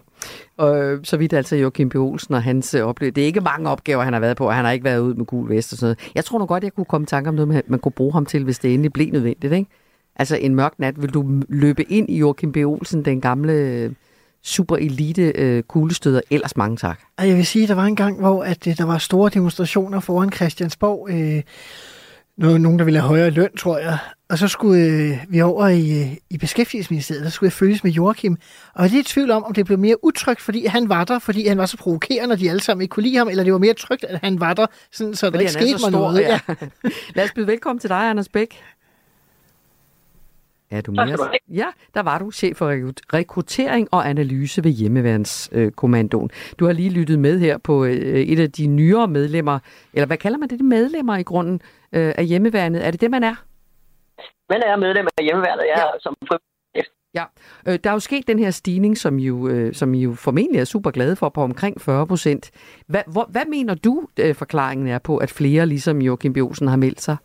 og 0.57 0.99
så 1.03 1.17
vidt 1.17 1.33
altså 1.33 1.55
Joachim 1.55 1.89
B. 1.89 1.95
Olsen 1.95 2.33
og 2.33 2.43
hans 2.43 2.73
øh, 2.73 2.81
oplevelse. 2.81 3.15
Det 3.15 3.21
er 3.21 3.25
ikke 3.25 3.41
mange 3.41 3.69
opgaver, 3.69 4.03
han 4.03 4.13
har 4.13 4.19
været 4.19 4.37
på, 4.37 4.45
og 4.45 4.55
han 4.55 4.65
har 4.65 4.71
ikke 4.71 4.83
været 4.83 4.99
ud 4.99 5.13
med 5.13 5.25
gul 5.25 5.49
vest 5.49 5.73
og 5.73 5.77
sådan 5.77 5.85
noget. 5.85 6.11
Jeg 6.15 6.25
tror 6.25 6.39
nu 6.39 6.45
godt, 6.45 6.63
jeg 6.63 6.73
kunne 6.73 6.85
komme 6.85 7.03
i 7.03 7.05
tanke 7.05 7.29
om 7.29 7.35
noget, 7.35 7.69
man 7.69 7.79
kunne 7.79 7.91
bruge 7.91 8.13
ham 8.13 8.25
til, 8.25 8.43
hvis 8.43 8.59
det 8.59 8.73
endelig 8.73 8.93
blev 8.93 9.07
nødvendigt, 9.11 9.53
ikke? 9.53 9.69
Altså 10.15 10.37
en 10.37 10.55
mørk 10.55 10.73
nat, 10.77 11.01
vil 11.01 11.13
du 11.13 11.41
løbe 11.49 11.83
ind 11.83 12.09
i 12.09 12.19
Joachim 12.19 12.51
B. 12.51 12.57
Olsen, 12.57 13.05
den 13.05 13.21
gamle 13.21 13.95
super 14.43 14.75
elite 14.75 15.21
øh, 15.35 15.63
kuglestøder. 15.63 16.21
Ellers 16.29 16.57
mange 16.57 16.77
tak. 16.77 16.99
Og 17.17 17.27
jeg 17.27 17.37
vil 17.37 17.45
sige, 17.45 17.63
at 17.63 17.69
der 17.69 17.75
var 17.75 17.85
en 17.85 17.95
gang, 17.95 18.19
hvor 18.19 18.43
at, 18.43 18.67
øh, 18.67 18.77
der 18.77 18.83
var 18.85 18.97
store 18.97 19.29
demonstrationer 19.29 19.99
foran 19.99 20.31
Christiansborg. 20.31 21.09
Øh, 21.11 21.43
no- 22.41 22.57
nogen, 22.57 22.79
der 22.79 22.85
ville 22.85 22.99
have 22.99 23.07
højere 23.07 23.29
løn, 23.29 23.57
tror 23.57 23.77
jeg. 23.77 23.97
Og 24.29 24.37
så 24.37 24.47
skulle 24.47 24.83
øh, 24.83 25.17
vi 25.29 25.41
over 25.41 25.67
i, 25.67 26.01
øh, 26.01 26.07
i 26.29 26.37
Beskæftigelsesministeriet, 26.37 27.23
der 27.23 27.29
skulle 27.29 27.47
jeg 27.47 27.53
følges 27.53 27.83
med 27.83 27.91
Joachim. 27.91 28.37
Og 28.75 28.89
det 28.89 28.95
er 28.95 28.99
i 28.99 29.03
tvivl 29.03 29.31
om, 29.31 29.43
om 29.43 29.53
det 29.53 29.65
blev 29.65 29.79
mere 29.79 30.05
utrygt, 30.05 30.41
fordi 30.41 30.65
han 30.65 30.89
var 30.89 31.03
der, 31.03 31.19
fordi 31.19 31.47
han 31.47 31.57
var 31.57 31.65
så 31.65 31.77
provokerende, 31.77 32.33
og 32.33 32.39
de 32.39 32.49
alle 32.49 32.61
sammen 32.61 32.81
ikke 32.81 32.91
kunne 32.91 33.03
lide 33.03 33.15
ham, 33.17 33.27
eller 33.29 33.43
det 33.43 33.53
var 33.53 33.59
mere 33.59 33.73
trygt, 33.73 34.03
at 34.03 34.19
han 34.23 34.39
var 34.39 34.53
der, 34.53 34.65
sådan, 34.91 35.15
så 35.15 35.25
der 35.25 35.31
Fordi 35.31 35.43
ikke 35.43 35.53
han 35.53 35.61
er 35.63 35.67
skete 35.67 35.83
mig 35.83 35.91
stor, 35.91 36.11
noget. 36.11 36.19
ja. 36.19 36.39
Lad 37.15 37.23
os 37.23 37.31
byde 37.35 37.47
velkommen 37.47 37.79
til 37.79 37.89
dig, 37.89 38.09
Anders 38.09 38.29
Bæk. 38.29 38.61
Er 40.73 40.81
du 40.81 40.91
mere? 40.91 41.29
Ja, 41.49 41.65
der 41.93 42.03
var 42.03 42.19
du 42.19 42.31
chef 42.31 42.57
for 42.57 42.71
rekru- 42.71 43.17
rekruttering 43.17 43.87
og 43.91 44.09
analyse 44.09 44.63
ved 44.63 44.71
Hjemmeværnskommandoen. 44.71 46.29
Du 46.59 46.65
har 46.65 46.73
lige 46.73 46.89
lyttet 46.89 47.19
med 47.19 47.39
her 47.39 47.57
på 47.57 47.85
øh, 47.85 47.93
et 47.93 48.39
af 48.39 48.51
de 48.51 48.67
nyere 48.67 49.07
medlemmer, 49.07 49.59
eller 49.93 50.07
hvad 50.07 50.17
kalder 50.17 50.37
man 50.37 50.49
det, 50.49 50.61
medlemmer 50.61 51.17
i 51.17 51.23
grunden 51.23 51.61
øh, 51.93 52.13
af 52.17 52.25
Hjemmeværnet? 52.25 52.87
Er 52.87 52.91
det 52.91 53.01
det, 53.01 53.11
man 53.11 53.23
er? 53.23 53.35
Man 54.49 54.61
er 54.65 54.75
medlem 54.75 55.07
af 55.17 55.23
hjemmeværnet, 55.23 55.63
jeg 55.75 55.81
er 55.83 55.99
som. 55.99 56.15
Ja, 57.15 57.23
øh, 57.67 57.79
der 57.83 57.89
er 57.89 57.93
jo 57.93 57.99
sket 57.99 58.27
den 58.27 58.39
her 58.39 58.51
stigning, 58.51 58.97
som 58.97 59.19
jo, 59.19 59.47
øh, 59.47 59.73
som 59.73 59.93
I 59.93 60.03
jo 60.03 60.13
formentlig 60.13 60.59
er 60.59 60.65
super 60.65 60.91
glade 60.91 61.15
for, 61.15 61.29
på 61.29 61.41
omkring 61.41 61.81
40 61.81 62.07
procent. 62.07 62.51
Hvad, 62.87 63.01
hvor, 63.07 63.25
hvad 63.29 63.41
mener 63.49 63.75
du, 63.75 64.07
øh, 64.19 64.35
forklaringen 64.35 64.87
er 64.87 64.99
på, 64.99 65.17
at 65.17 65.31
flere 65.31 65.65
ligesom 65.65 66.01
Joachim 66.01 66.33
B. 66.33 66.37
Olsen 66.37 66.67
har 66.67 66.75
meldt 66.75 67.01
sig? 67.01 67.17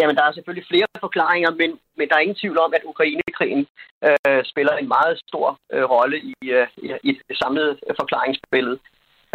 Jamen, 0.00 0.16
der 0.16 0.24
er 0.24 0.32
selvfølgelig 0.32 0.66
flere 0.72 0.86
forklaringer, 1.00 1.50
men, 1.50 1.70
men 1.96 2.08
der 2.08 2.14
er 2.14 2.24
ingen 2.24 2.40
tvivl 2.42 2.58
om, 2.58 2.74
at 2.74 2.88
Ukrainekrigen 2.92 3.66
øh, 4.06 4.44
spiller 4.44 4.74
en 4.76 4.88
meget 4.88 5.14
stor 5.28 5.58
øh, 5.72 5.84
rolle 5.94 6.16
i, 6.18 6.34
øh, 6.42 6.66
i 7.08 7.10
det 7.28 7.36
samlede 7.42 7.72
øh, 7.86 7.94
forklaringsbillede. 8.00 8.78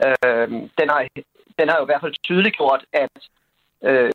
Øh, 0.06 0.48
den, 0.80 0.88
har, 0.94 1.00
den 1.60 1.70
har 1.70 1.78
jo 1.78 1.86
i 1.86 1.90
hvert 1.90 2.04
fald 2.04 2.24
tydeligt 2.24 2.58
gjort, 2.58 2.84
at 2.94 3.18
øh, 3.90 4.12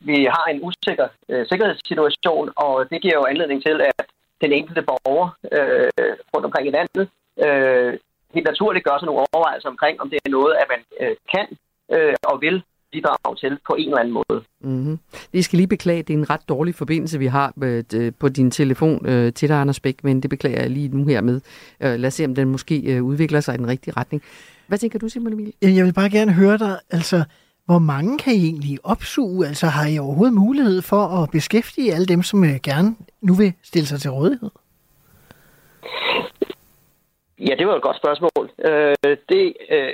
vi 0.00 0.16
har 0.36 0.46
en 0.52 0.60
usikker 0.66 1.08
øh, 1.28 1.46
sikkerhedssituation, 1.48 2.52
og 2.56 2.90
det 2.90 3.02
giver 3.02 3.14
jo 3.20 3.24
anledning 3.24 3.62
til, 3.62 3.80
at 3.80 4.06
den 4.42 4.52
enkelte 4.52 4.82
borger 4.82 5.28
øh, 5.56 6.12
rundt 6.32 6.46
omkring 6.46 6.66
i 6.68 6.76
landet 6.78 7.04
øh, 7.46 7.98
helt 8.34 8.46
naturligt 8.46 8.84
gør 8.84 8.98
sig 8.98 9.06
nogle 9.06 9.26
overvejelser 9.32 9.68
omkring, 9.68 10.00
om 10.00 10.10
det 10.10 10.18
er 10.24 10.30
noget, 10.38 10.54
at 10.62 10.66
man 10.72 10.82
øh, 11.00 11.16
kan 11.32 11.46
øh, 11.94 12.14
og 12.30 12.40
vil 12.40 12.62
bidrage 12.94 13.36
til 13.36 13.58
på 13.68 13.74
en 13.74 13.88
eller 13.88 13.98
anden 13.98 14.14
måde. 14.14 14.44
Mm-hmm. 14.60 14.98
Vi 15.32 15.42
skal 15.42 15.56
lige 15.56 15.66
beklage, 15.66 16.02
det 16.02 16.14
er 16.14 16.18
en 16.18 16.30
ret 16.30 16.48
dårlig 16.48 16.74
forbindelse, 16.74 17.18
vi 17.18 17.26
har 17.26 17.52
med, 17.56 17.94
øh, 17.94 18.12
på 18.20 18.28
din 18.28 18.50
telefon 18.50 19.06
øh, 19.06 19.32
til 19.32 19.48
dig, 19.48 19.60
Anders 19.60 19.80
Bæk, 19.80 20.04
men 20.04 20.20
det 20.22 20.30
beklager 20.30 20.60
jeg 20.60 20.70
lige 20.70 20.88
nu 20.88 21.06
hermed. 21.06 21.40
Øh, 21.80 21.94
lad 22.00 22.06
os 22.06 22.14
se, 22.14 22.24
om 22.24 22.34
den 22.34 22.48
måske 22.48 22.76
øh, 22.92 23.04
udvikler 23.04 23.40
sig 23.40 23.54
i 23.54 23.58
den 23.58 23.68
rigtige 23.68 23.94
retning. 23.96 24.22
Hvad 24.66 24.78
tænker 24.78 24.98
du, 24.98 25.08
Simon 25.08 25.32
Emil? 25.32 25.52
Jeg 25.62 25.84
vil 25.84 25.92
bare 25.92 26.10
gerne 26.10 26.32
høre 26.32 26.58
dig, 26.58 26.78
altså, 26.90 27.24
hvor 27.66 27.78
mange 27.78 28.18
kan 28.18 28.34
I 28.34 28.44
egentlig 28.44 28.78
opsuge? 28.84 29.46
Altså, 29.46 29.66
har 29.66 29.88
I 29.88 29.98
overhovedet 29.98 30.34
mulighed 30.34 30.82
for 30.82 31.02
at 31.22 31.30
beskæftige 31.30 31.94
alle 31.94 32.06
dem, 32.06 32.22
som 32.22 32.44
øh, 32.44 32.56
gerne 32.62 32.96
nu 33.20 33.34
vil 33.34 33.52
stille 33.62 33.86
sig 33.86 34.00
til 34.00 34.10
rådighed? 34.10 34.50
Ja, 37.38 37.54
det 37.58 37.66
var 37.66 37.76
et 37.76 37.82
godt 37.82 37.96
spørgsmål. 37.96 38.50
Øh, 38.68 39.16
det, 39.28 39.44
øh, 39.70 39.90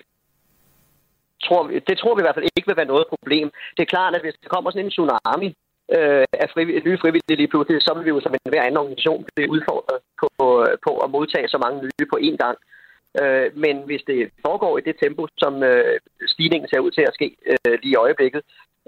tror 1.46 1.62
vi, 1.66 1.72
det 1.88 1.98
tror 1.98 2.14
vi 2.14 2.20
i 2.20 2.26
hvert 2.26 2.38
fald 2.38 2.52
ikke 2.56 2.68
vil 2.70 2.80
være 2.80 2.92
noget 2.94 3.06
problem. 3.14 3.46
Det 3.76 3.82
er 3.82 3.94
klart, 3.94 4.14
at 4.14 4.22
hvis 4.22 4.36
der 4.42 4.48
kommer 4.54 4.70
sådan 4.70 4.84
en 4.84 4.94
tsunami 4.94 5.48
øh, 5.96 6.24
af 6.42 6.48
frivillige, 6.54 6.86
nye 6.88 7.02
frivillige 7.02 7.40
lige 7.40 7.52
pludselig, 7.52 7.82
så 7.82 7.92
vil 7.94 8.04
vi 8.04 8.14
jo 8.14 8.20
som 8.20 8.34
en 8.34 8.52
hver 8.52 8.62
anden 8.62 8.82
organisation 8.82 9.26
blive 9.34 9.50
udfordret 9.54 9.98
på, 10.20 10.28
på 10.86 10.92
at 11.04 11.10
modtage 11.10 11.48
så 11.48 11.58
mange 11.64 11.78
nye 11.82 12.10
på 12.12 12.18
én 12.28 12.36
gang. 12.44 12.56
Øh, 13.20 13.48
men 13.64 13.74
hvis 13.88 14.02
det 14.06 14.30
foregår 14.46 14.78
i 14.78 14.86
det 14.88 14.96
tempo, 15.02 15.22
som 15.42 15.62
øh, 15.62 16.00
stigningen 16.26 16.68
ser 16.68 16.80
ud 16.86 16.90
til 16.90 17.04
at 17.08 17.14
ske 17.14 17.28
øh, 17.50 17.78
lige 17.82 17.92
i 17.92 18.02
øjeblikket, 18.04 18.42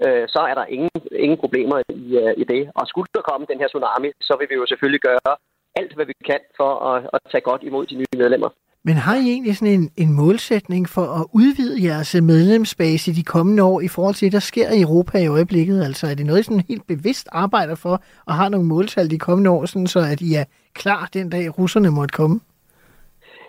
øh, 0.05 0.25
så 0.33 0.39
er 0.49 0.55
der 0.59 0.65
ingen, 0.65 0.89
ingen 1.25 1.37
problemer 1.43 1.77
i, 1.89 2.03
øh, 2.21 2.33
i 2.37 2.43
det. 2.43 2.71
Og 2.75 2.87
skulle 2.87 3.07
der 3.15 3.29
komme 3.29 3.47
den 3.49 3.59
her 3.59 3.67
tsunami, 3.67 4.09
så 4.21 4.33
vil 4.39 4.47
vi 4.49 4.55
jo 4.55 4.65
selvfølgelig 4.65 5.01
gøre 5.01 5.31
alt, 5.75 5.93
hvad 5.95 6.05
vi 6.05 6.13
kan 6.29 6.41
for 6.59 6.71
at, 6.91 7.09
at 7.13 7.19
tage 7.31 7.47
godt 7.49 7.63
imod 7.63 7.85
de 7.85 7.95
nye 7.95 8.17
medlemmer. 8.17 8.49
Men 8.85 8.95
har 8.95 9.15
I 9.15 9.25
egentlig 9.33 9.55
sådan 9.57 9.73
en, 9.73 9.91
en 9.97 10.13
målsætning 10.13 10.89
for 10.89 11.05
at 11.19 11.25
udvide 11.33 11.83
jeres 11.89 12.15
medlemsbase 12.21 13.11
i 13.11 13.13
de 13.13 13.23
kommende 13.23 13.63
år 13.63 13.81
i 13.81 13.87
forhold 13.87 14.15
til 14.15 14.25
det, 14.25 14.33
der 14.33 14.39
sker 14.39 14.69
i 14.71 14.81
Europa 14.81 15.17
i 15.17 15.27
øjeblikket? 15.27 15.83
Altså 15.83 16.07
er 16.07 16.15
det 16.15 16.25
noget, 16.25 16.39
I 16.39 16.43
sådan 16.43 16.69
helt 16.69 16.87
bevidst 16.87 17.27
arbejder 17.31 17.75
for 17.75 18.03
og 18.25 18.33
har 18.33 18.49
nogle 18.49 18.67
måltal 18.67 19.09
de 19.09 19.19
kommende 19.19 19.49
år, 19.49 19.65
sådan 19.65 19.87
så 19.87 19.99
at 19.99 20.21
I 20.21 20.33
er 20.33 20.45
klar 20.73 21.09
den 21.13 21.29
dag, 21.29 21.59
russerne 21.59 21.91
måtte 21.91 22.13
komme? 22.13 22.39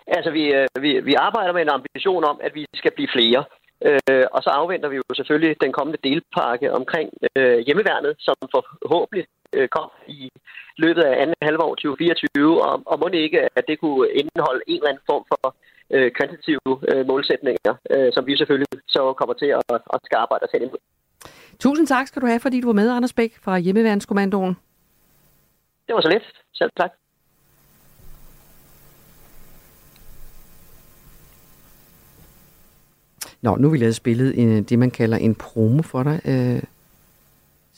Altså, 0.06 0.30
vi, 0.30 0.44
øh, 0.58 0.66
vi, 0.80 1.00
vi 1.00 1.14
arbejder 1.14 1.52
med 1.52 1.62
en 1.62 1.76
ambition 1.78 2.24
om, 2.24 2.40
at 2.42 2.52
vi 2.54 2.66
skal 2.74 2.92
blive 2.96 3.08
flere. 3.16 3.44
Øh, 3.88 4.26
og 4.34 4.42
så 4.42 4.50
afventer 4.50 4.88
vi 4.88 4.96
jo 4.96 5.02
selvfølgelig 5.14 5.56
den 5.60 5.72
kommende 5.72 6.00
delpakke 6.08 6.72
omkring 6.72 7.08
øh, 7.36 7.58
hjemmeværnet, 7.66 8.14
som 8.18 8.36
forhåbentlig 8.54 9.24
øh, 9.56 9.68
kom 9.76 9.90
i 10.06 10.30
løbet 10.76 11.02
af 11.02 11.22
anden 11.22 11.36
halvår 11.42 11.74
2024, 11.74 12.64
og, 12.68 12.82
og 12.86 12.98
må 13.00 13.06
ikke, 13.08 13.40
at 13.58 13.64
det 13.68 13.76
kunne 13.80 14.08
indeholde 14.20 14.62
en 14.66 14.76
eller 14.76 14.90
anden 14.90 15.04
form 15.10 15.24
for 15.32 15.54
øh, 15.94 16.08
kvantitative 16.16 16.72
øh, 16.90 17.06
målsætninger, 17.06 17.74
øh, 17.94 18.08
som 18.14 18.26
vi 18.26 18.36
selvfølgelig 18.36 18.68
så 18.96 19.12
kommer 19.20 19.34
til 19.34 19.50
at, 19.58 19.62
at 19.94 20.00
skal 20.04 20.16
arbejde 20.24 20.44
os 20.46 20.54
hen 20.54 20.62
imod. 20.62 20.82
Tusind 21.58 21.86
tak 21.86 22.06
skal 22.06 22.22
du 22.22 22.26
have, 22.26 22.40
fordi 22.40 22.60
du 22.60 22.66
var 22.66 22.80
med, 22.80 22.90
Anders 22.90 23.12
Bæk 23.12 23.32
fra 23.44 23.58
Hjemmeværnskommandoen. 23.58 24.56
Det 25.86 25.94
var 25.94 26.00
så 26.00 26.08
let. 26.08 26.22
Selv 26.52 26.70
tak. 26.80 26.90
Nå, 33.42 33.56
nu 33.56 33.70
vil 33.70 33.80
jeg 33.80 33.86
have 33.86 33.92
spillet 33.92 34.38
en, 34.38 34.64
det, 34.64 34.78
man 34.78 34.90
kalder 34.90 35.16
en 35.16 35.34
promo 35.34 35.82
for 35.82 36.02
dig. 36.02 36.20
Øh, 36.24 36.62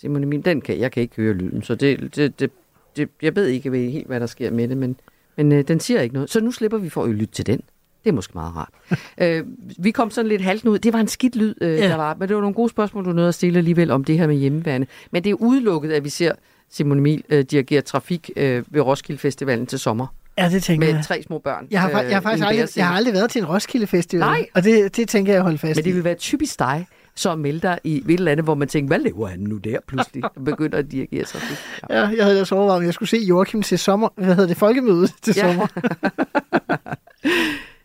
Simon 0.00 0.22
Emil, 0.22 0.44
den 0.44 0.60
kan, 0.60 0.78
jeg 0.78 0.92
kan 0.92 1.02
ikke 1.02 1.16
høre 1.16 1.34
lyden, 1.34 1.62
så 1.62 1.74
det, 1.74 2.16
det, 2.16 2.40
det, 2.40 2.50
det, 2.96 3.08
jeg 3.22 3.36
ved 3.36 3.46
ikke 3.46 3.70
helt, 3.70 4.06
hvad 4.06 4.20
der 4.20 4.26
sker 4.26 4.50
med 4.50 4.68
det, 4.68 4.76
men, 4.76 4.96
men 5.36 5.52
øh, 5.52 5.64
den 5.68 5.80
siger 5.80 6.00
ikke 6.00 6.14
noget. 6.14 6.30
Så 6.30 6.40
nu 6.40 6.52
slipper 6.52 6.78
vi 6.78 6.88
for 6.88 7.04
at 7.04 7.10
lytte 7.10 7.34
til 7.34 7.46
den. 7.46 7.60
Det 8.04 8.10
er 8.10 8.14
måske 8.14 8.32
meget 8.34 8.56
rart. 8.56 8.68
øh, 9.22 9.44
vi 9.78 9.90
kom 9.90 10.10
sådan 10.10 10.28
lidt 10.28 10.42
halten 10.42 10.68
ud. 10.68 10.78
Det 10.78 10.92
var 10.92 10.98
en 11.00 11.08
skidt 11.08 11.36
lyd, 11.36 11.54
øh, 11.60 11.70
ja. 11.78 11.88
der 11.88 11.96
var, 11.96 12.16
men 12.18 12.28
det 12.28 12.36
var 12.36 12.40
nogle 12.40 12.54
gode 12.54 12.68
spørgsmål, 12.68 13.04
du 13.04 13.12
nåede 13.12 13.28
at 13.28 13.34
stille 13.34 13.58
alligevel 13.58 13.90
om 13.90 14.04
det 14.04 14.18
her 14.18 14.26
med 14.26 14.36
hjemmeværende. 14.36 14.86
Men 15.10 15.24
det 15.24 15.30
er 15.30 15.34
udelukket, 15.34 15.92
at 15.92 16.04
vi 16.04 16.08
ser 16.08 16.32
Simon 16.70 16.98
Emil 16.98 17.24
øh, 17.28 17.44
dirigere 17.44 17.80
trafik 17.80 18.30
øh, 18.36 18.64
ved 18.68 18.80
Roskilde 18.80 19.18
Festivalen 19.18 19.66
til 19.66 19.78
sommer. 19.78 20.06
Ja, 20.38 20.48
det 20.48 20.62
tænker 20.62 20.86
med 20.86 20.94
jeg. 20.94 21.04
tre 21.04 21.22
små 21.22 21.38
børn. 21.38 21.66
Jeg 21.70 21.80
har, 21.80 21.88
fa- 21.90 21.92
jeg 21.92 22.10
har 22.10 22.16
øh, 22.16 22.22
faktisk 22.22 22.46
aldrig, 22.46 22.68
jeg 22.76 22.86
har 22.88 22.94
aldrig 22.94 23.14
været 23.14 23.30
til 23.30 23.42
en 23.42 23.46
Roskilde 23.48 23.86
Festival. 23.86 24.20
Nej. 24.20 24.46
Og 24.54 24.64
det, 24.64 24.96
det 24.96 25.08
tænker 25.08 25.32
jeg 25.32 25.38
at 25.38 25.42
holde 25.42 25.58
fast 25.58 25.76
Men 25.76 25.84
det 25.84 25.94
vil 25.94 26.04
være 26.04 26.14
typisk 26.14 26.58
dig, 26.58 26.86
så 27.16 27.32
at 27.32 27.38
melde 27.38 27.60
dig 27.60 27.78
i 27.84 27.96
et 27.96 28.04
eller 28.18 28.32
andet, 28.32 28.44
hvor 28.44 28.54
man 28.54 28.68
tænker, 28.68 28.88
hvad 28.88 28.98
laver 28.98 29.26
han 29.26 29.40
nu 29.40 29.56
der 29.56 29.78
pludselig? 29.88 30.24
Og 30.24 30.44
begynder 30.44 30.78
at 30.78 30.92
dirigere 30.92 31.24
trafik. 31.24 31.56
Ja. 31.90 31.98
Ja, 32.00 32.06
jeg 32.06 32.24
havde 32.24 32.30
ellers 32.30 32.52
overvejet, 32.52 32.78
om 32.78 32.84
jeg 32.84 32.94
skulle 32.94 33.08
se 33.08 33.16
Joachim 33.18 33.62
til 33.62 33.78
sommer. 33.78 34.08
Hvad 34.16 34.26
hedder 34.26 34.46
det? 34.46 34.56
Folkemødet 34.56 35.12
til 35.22 35.34
Ja. 35.36 35.42
sommer. 35.42 35.66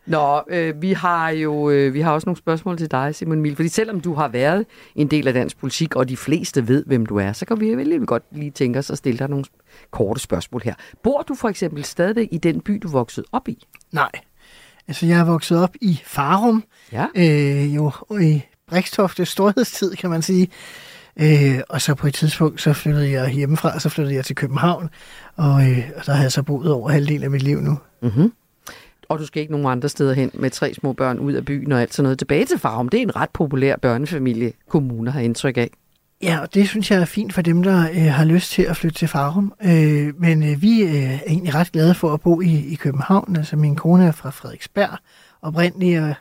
Nå, 0.06 0.42
øh, 0.50 0.82
vi 0.82 0.92
har 0.92 1.30
jo 1.30 1.70
øh, 1.70 1.94
vi 1.94 2.00
har 2.00 2.12
også 2.12 2.26
nogle 2.26 2.36
spørgsmål 2.38 2.78
til 2.78 2.90
dig, 2.90 3.14
Simon 3.14 3.38
Emil. 3.38 3.56
Fordi 3.56 3.68
selvom 3.68 4.00
du 4.00 4.14
har 4.14 4.28
været 4.28 4.66
en 4.96 5.06
del 5.08 5.28
af 5.28 5.34
dansk 5.34 5.58
politik, 5.58 5.96
og 5.96 6.08
de 6.08 6.16
fleste 6.16 6.68
ved, 6.68 6.84
hvem 6.86 7.06
du 7.06 7.16
er, 7.16 7.32
så 7.32 7.46
kan 7.46 7.60
vi 7.60 7.74
vel 7.76 8.06
godt 8.06 8.22
lige 8.32 8.50
tænke 8.50 8.78
os 8.78 8.90
at 8.90 8.98
stille 8.98 9.18
dig 9.18 9.28
nogle 9.28 9.44
korte 9.90 10.20
spørgsmål 10.20 10.62
her. 10.64 10.74
Bor 11.02 11.22
du 11.22 11.34
for 11.34 11.48
eksempel 11.48 11.84
stadigvæk 11.84 12.28
i 12.32 12.38
den 12.38 12.60
by, 12.60 12.78
du 12.82 12.88
voksede 12.88 13.26
op 13.32 13.48
i? 13.48 13.64
Nej. 13.92 14.10
Altså, 14.88 15.06
jeg 15.06 15.20
er 15.20 15.24
vokset 15.24 15.62
op 15.62 15.74
i 15.80 16.00
Farum. 16.04 16.64
Ja. 16.92 17.06
Øh, 17.16 17.74
jo, 17.74 17.90
i 18.20 18.42
Brikstofte 18.68 19.26
storhedstid, 19.26 19.96
kan 19.96 20.10
man 20.10 20.22
sige. 20.22 20.48
Øh, 21.20 21.60
og 21.68 21.80
så 21.80 21.94
på 21.94 22.06
et 22.06 22.14
tidspunkt, 22.14 22.60
så 22.60 22.72
flyttede 22.72 23.10
jeg 23.10 23.30
hjemmefra, 23.30 23.80
så 23.80 23.88
flyttede 23.88 24.16
jeg 24.16 24.24
til 24.24 24.36
København. 24.36 24.90
Og, 25.36 25.70
øh, 25.70 25.78
og 25.96 26.06
der 26.06 26.12
har 26.12 26.22
jeg 26.22 26.32
så 26.32 26.42
boet 26.42 26.72
over 26.72 26.90
halvdelen 26.90 27.22
af 27.22 27.30
mit 27.30 27.42
liv 27.42 27.60
nu. 27.60 27.78
Mm-hmm. 28.02 28.32
Og 29.08 29.18
du 29.18 29.26
skal 29.26 29.40
ikke 29.40 29.52
nogen 29.52 29.66
andre 29.66 29.88
steder 29.88 30.14
hen 30.14 30.30
med 30.34 30.50
tre 30.50 30.74
små 30.74 30.92
børn 30.92 31.18
ud 31.18 31.32
af 31.32 31.44
byen 31.44 31.72
og 31.72 31.80
alt 31.80 31.94
sådan 31.94 32.02
noget. 32.02 32.18
Tilbage 32.18 32.44
til 32.44 32.58
Farum, 32.58 32.88
det 32.88 32.98
er 32.98 33.02
en 33.02 33.16
ret 33.16 33.30
populær 33.30 33.76
børnefamilie, 33.76 34.52
kommuner 34.68 35.12
har 35.12 35.20
indtryk 35.20 35.56
af. 35.56 35.70
Ja, 36.22 36.38
og 36.38 36.54
det 36.54 36.68
synes 36.68 36.90
jeg 36.90 37.00
er 37.00 37.04
fint 37.04 37.34
for 37.34 37.42
dem, 37.42 37.62
der 37.62 37.90
øh, 37.90 38.04
har 38.04 38.24
lyst 38.24 38.50
til 38.50 38.62
at 38.62 38.76
flytte 38.76 38.98
til 38.98 39.08
Farum. 39.08 39.52
Øh, 39.64 40.20
men 40.20 40.42
øh, 40.42 40.62
vi 40.62 40.82
øh, 40.82 41.14
er 41.14 41.18
egentlig 41.26 41.54
ret 41.54 41.72
glade 41.72 41.94
for 41.94 42.14
at 42.14 42.20
bo 42.20 42.40
i, 42.40 42.66
i 42.72 42.74
København. 42.74 43.36
Altså 43.36 43.56
min 43.56 43.76
kone 43.76 44.06
er 44.06 44.12
fra 44.12 44.30
Frederiksberg 44.30 44.98
oprindeligt, 45.42 46.00
og 46.00 46.14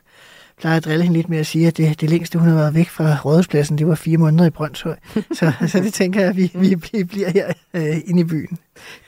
plejer 0.62 0.78
at 0.78 0.86
drille 0.86 1.04
hende 1.04 1.18
lidt 1.18 1.30
med 1.30 1.38
at 1.38 1.46
sige, 1.46 1.68
at 1.68 1.78
det, 1.78 2.02
det 2.02 2.10
længste, 2.10 2.40
hun 2.40 2.48
har 2.48 2.56
været 2.56 2.76
væk 2.76 2.90
fra 2.90 3.18
Rådhuspladsen, 3.26 3.78
det 3.78 3.88
var 3.88 3.96
fire 3.96 4.18
måneder 4.18 4.46
i 4.46 4.50
Brøndshøj. 4.50 4.96
så, 5.40 5.54
så 5.68 5.80
det 5.80 5.94
tænker 5.94 6.20
jeg, 6.20 6.30
at 6.30 6.36
vi, 6.36 6.52
vi, 6.56 7.04
bliver 7.04 7.30
her 7.30 7.54
øh, 7.74 7.98
inde 8.06 8.20
i 8.20 8.24
byen. 8.24 8.58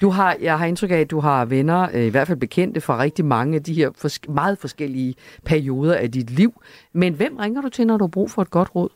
Du 0.01 0.09
har, 0.09 0.35
jeg 0.41 0.57
har 0.57 0.65
indtryk 0.65 0.91
af, 0.91 0.95
at 0.95 1.11
du 1.11 1.19
har 1.19 1.45
venner, 1.45 1.87
øh, 1.93 2.03
i 2.03 2.09
hvert 2.09 2.27
fald 2.27 2.37
bekendte 2.37 2.81
fra 2.81 2.99
rigtig 2.99 3.25
mange 3.25 3.55
af 3.55 3.63
de 3.63 3.73
her 3.73 3.89
fors- 3.89 4.31
meget 4.33 4.57
forskellige 4.57 5.15
perioder 5.45 5.95
af 5.95 6.11
dit 6.11 6.29
liv. 6.29 6.61
Men 6.93 7.13
hvem 7.13 7.35
ringer 7.35 7.61
du 7.61 7.69
til, 7.69 7.87
når 7.87 7.97
du 7.97 8.03
har 8.03 8.09
brug 8.09 8.31
for 8.31 8.41
et 8.41 8.51
godt 8.51 8.75
råd? 8.75 8.89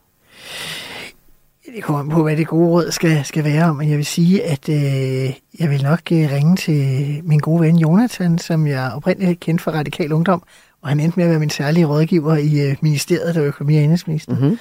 Det 1.76 1.84
kommer 1.84 2.00
an 2.00 2.10
på, 2.10 2.24
hvad 2.24 2.38
det 2.38 2.48
gode 2.48 2.70
råd 2.70 2.92
skal, 2.92 3.26
skal 3.26 3.44
være, 3.44 3.74
men 3.74 3.90
jeg 3.90 3.98
vil 3.98 4.06
sige, 4.06 4.44
at 4.44 4.70
øh, 4.70 5.34
jeg 5.60 5.70
vil 5.70 5.84
nok 5.84 6.00
øh, 6.12 6.32
ringe 6.32 6.56
til 6.56 7.22
min 7.24 7.40
gode 7.40 7.62
ven 7.62 7.78
Jonathan, 7.78 8.38
som 8.38 8.68
jeg 8.68 8.92
oprindeligt 8.96 9.40
kendte 9.40 9.64
fra 9.64 9.72
Radikal 9.72 10.14
Ungdom, 10.14 10.44
og 10.88 10.92
han 10.92 11.00
endte 11.00 11.20
med 11.20 11.26
at 11.26 11.30
være 11.30 11.40
min 11.40 11.50
særlige 11.50 11.86
rådgiver 11.86 12.36
i 12.36 12.70
øh, 12.70 12.76
ministeriet, 12.82 13.36
der 13.36 13.42
var 13.42 13.48
økonomi- 13.48 13.78
og 13.78 13.84
indrigsminister. 13.84 14.34
Mm-hmm. 14.36 14.60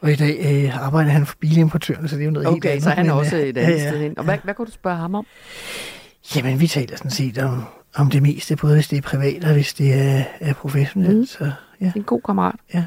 Og 0.00 0.12
i 0.12 0.14
dag 0.14 0.38
øh, 0.64 0.86
arbejder 0.86 1.10
han 1.10 1.26
for 1.26 1.36
bilimportøren, 1.40 2.08
så 2.08 2.14
det 2.16 2.22
er 2.22 2.24
jo 2.24 2.30
noget 2.30 2.48
helt 2.48 2.56
Okay, 2.56 2.68
andet. 2.70 2.82
så 2.84 2.90
han 2.90 3.06
men, 3.06 3.14
også 3.14 3.36
øh, 3.36 3.42
et 3.42 3.58
andet 3.58 3.80
sted 3.80 4.00
hen. 4.00 4.18
Og 4.18 4.24
hvad, 4.24 4.38
hvad 4.44 4.54
kunne 4.54 4.66
du 4.66 4.72
spørge 4.72 4.96
ham 4.96 5.14
om? 5.14 5.26
Jamen, 6.36 6.60
vi 6.60 6.66
taler 6.66 6.96
sådan 6.96 7.10
set 7.10 7.38
om, 7.38 7.64
om 7.94 8.10
det 8.10 8.22
meste, 8.22 8.56
både 8.56 8.74
hvis 8.74 8.88
det 8.88 8.96
er 8.98 9.02
privat 9.02 9.44
og 9.44 9.52
hvis 9.52 9.74
det 9.74 9.94
er, 9.94 10.24
er 10.40 10.52
professionelt. 10.54 11.18
Mm. 11.18 11.26
Så, 11.26 11.50
ja. 11.80 11.92
En 11.96 12.02
god 12.02 12.20
kammerat. 12.26 12.54
Ja. 12.74 12.84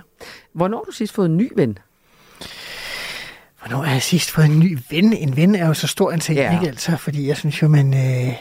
Hvornår 0.53 0.77
har 0.77 0.83
du 0.83 0.91
sidst 0.91 1.13
fået 1.13 1.25
en 1.29 1.37
ny 1.37 1.51
ven? 1.55 1.77
Hvornår 3.61 3.83
har 3.83 3.93
jeg 3.93 4.01
sidst 4.01 4.31
fået 4.31 4.45
en 4.45 4.59
ny 4.59 4.77
ven? 4.89 5.13
En 5.13 5.35
ven 5.37 5.55
er 5.55 5.67
jo 5.67 5.73
så 5.73 5.87
stor 5.87 6.11
en 6.11 6.19
ting, 6.19 6.37
Ja. 6.37 6.43
ja. 6.51 6.59
ikke 6.59 6.67
altså? 6.67 6.97
Fordi 6.97 7.27
jeg 7.27 7.37
synes 7.37 7.61
jo, 7.61 7.67
man... 7.67 7.93
Øh, 7.93 8.33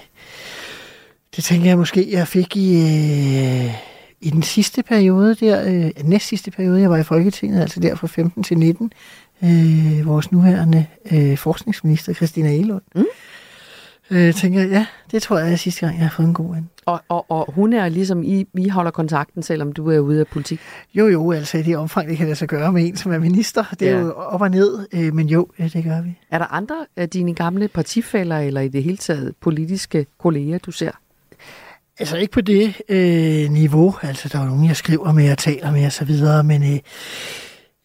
det 1.36 1.44
tænker 1.44 1.66
jeg 1.66 1.78
måske, 1.78 2.12
jeg 2.12 2.28
fik 2.28 2.56
i, 2.56 2.76
øh, 2.76 3.70
i 4.20 4.30
den 4.30 4.42
sidste 4.42 4.82
periode 4.82 5.34
der, 5.34 5.84
øh, 5.84 5.90
næst 6.08 6.26
sidste 6.26 6.50
periode, 6.50 6.80
jeg 6.80 6.90
var 6.90 6.96
i 6.96 7.02
Folketinget, 7.02 7.60
altså 7.60 7.80
der 7.80 7.94
fra 7.94 8.06
15 8.06 8.42
til 8.42 8.58
19, 8.58 8.92
øh, 9.44 10.06
vores 10.06 10.32
nuværende 10.32 10.86
øh, 11.12 11.36
forskningsminister, 11.38 12.12
Christina 12.14 12.54
Elund. 12.54 12.82
Mm. 12.94 13.04
Øh, 14.10 14.34
tænker 14.34 14.60
jeg, 14.60 14.70
ja, 14.70 14.86
det 15.10 15.22
tror 15.22 15.38
jeg 15.38 15.52
er 15.52 15.56
sidste 15.56 15.80
gang, 15.86 15.98
jeg 15.98 16.04
har 16.08 16.14
fået 16.16 16.26
en 16.26 16.34
god 16.34 16.54
ven. 16.54 16.68
Og, 16.86 17.00
og, 17.08 17.30
og 17.30 17.52
hun 17.52 17.72
er 17.72 17.88
ligesom, 17.88 18.22
I, 18.22 18.46
I 18.58 18.68
holder 18.68 18.90
kontakten, 18.90 19.42
selvom 19.42 19.72
du 19.72 19.90
er 19.90 19.98
ude 19.98 20.20
af 20.20 20.26
politik? 20.26 20.60
Jo, 20.94 21.06
jo, 21.08 21.32
altså 21.32 21.58
i 21.58 21.62
det 21.62 21.76
omfang, 21.76 22.08
det 22.08 22.16
kan 22.16 22.26
lade 22.26 22.36
sig 22.36 22.48
gøre 22.48 22.72
med 22.72 22.88
en, 22.88 22.96
som 22.96 23.12
er 23.12 23.18
minister. 23.18 23.64
Det 23.80 23.88
er 23.88 23.92
Ja. 23.96 24.00
jo 24.00 24.12
op 24.12 24.40
og 24.40 24.50
ned, 24.50 24.86
øh, 24.92 25.14
men 25.14 25.28
jo, 25.28 25.48
ja, 25.58 25.68
det 25.72 25.84
gør 25.84 26.02
vi. 26.02 26.18
Er 26.30 26.38
der 26.38 26.44
andre 26.54 26.74
af 26.96 27.08
dine 27.10 27.34
gamle 27.34 27.68
partifælder, 27.68 28.38
eller 28.38 28.60
i 28.60 28.68
det 28.68 28.82
hele 28.82 28.96
taget 28.96 29.34
politiske 29.40 30.06
kolleger, 30.18 30.58
du 30.58 30.70
ser? 30.70 30.90
Altså 31.98 32.16
ikke 32.16 32.32
på 32.32 32.40
det 32.40 32.74
øh, 32.88 33.50
niveau, 33.50 33.94
altså 34.02 34.28
der 34.28 34.38
er 34.38 34.46
nogen, 34.46 34.66
jeg 34.66 34.76
skriver 34.76 35.12
med 35.12 35.32
og 35.32 35.38
taler 35.38 35.70
med 35.70 35.86
og 35.86 35.92
så 35.92 36.04
videre, 36.04 36.44
men 36.44 36.74
øh, 36.74 36.78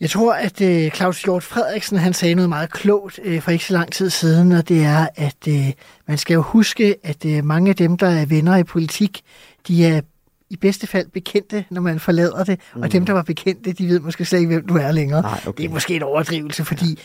jeg 0.01 0.09
tror, 0.09 0.34
at 0.34 0.62
øh, 0.62 0.91
Claus 0.91 1.24
Hjort 1.24 1.43
Frederiksen, 1.43 1.97
han 1.97 2.14
sagde 2.14 2.36
noget 2.36 2.49
meget 2.49 2.72
klogt 2.72 3.20
øh, 3.24 3.41
for 3.41 3.51
ikke 3.51 3.66
så 3.66 3.74
lang 3.74 3.91
tid 3.91 4.09
siden, 4.09 4.51
og 4.51 4.70
det 4.70 4.84
er, 4.84 5.07
at 5.16 5.47
øh, 5.47 5.72
man 6.07 6.18
skal 6.18 6.34
jo 6.34 6.41
huske, 6.41 6.95
at 7.03 7.26
øh, 7.26 7.45
mange 7.45 7.70
af 7.70 7.76
dem, 7.76 7.97
der 7.97 8.07
er 8.07 8.26
venner 8.26 8.57
i 8.57 8.64
politik, 8.64 9.22
de 9.68 9.86
er 9.86 10.01
i 10.49 10.57
bedste 10.57 10.88
fald 10.88 11.07
bekendte, 11.09 11.66
når 11.70 11.82
man 11.82 11.99
forlader 11.99 12.43
det, 12.43 12.59
mm. 12.76 12.82
og 12.82 12.91
dem, 12.91 13.05
der 13.05 13.14
var 13.14 13.22
bekendte, 13.22 13.72
de 13.74 13.88
ved 13.88 13.99
måske 13.99 14.26
slet 14.26 14.39
ikke, 14.39 14.53
hvem 14.53 14.68
du 14.68 14.76
er 14.76 14.91
længere. 14.91 15.22
Nej, 15.22 15.39
okay. 15.47 15.64
Det 15.64 15.70
er 15.70 15.74
måske 15.74 15.95
en 15.95 16.03
overdrivelse, 16.03 16.66
fordi 16.66 16.99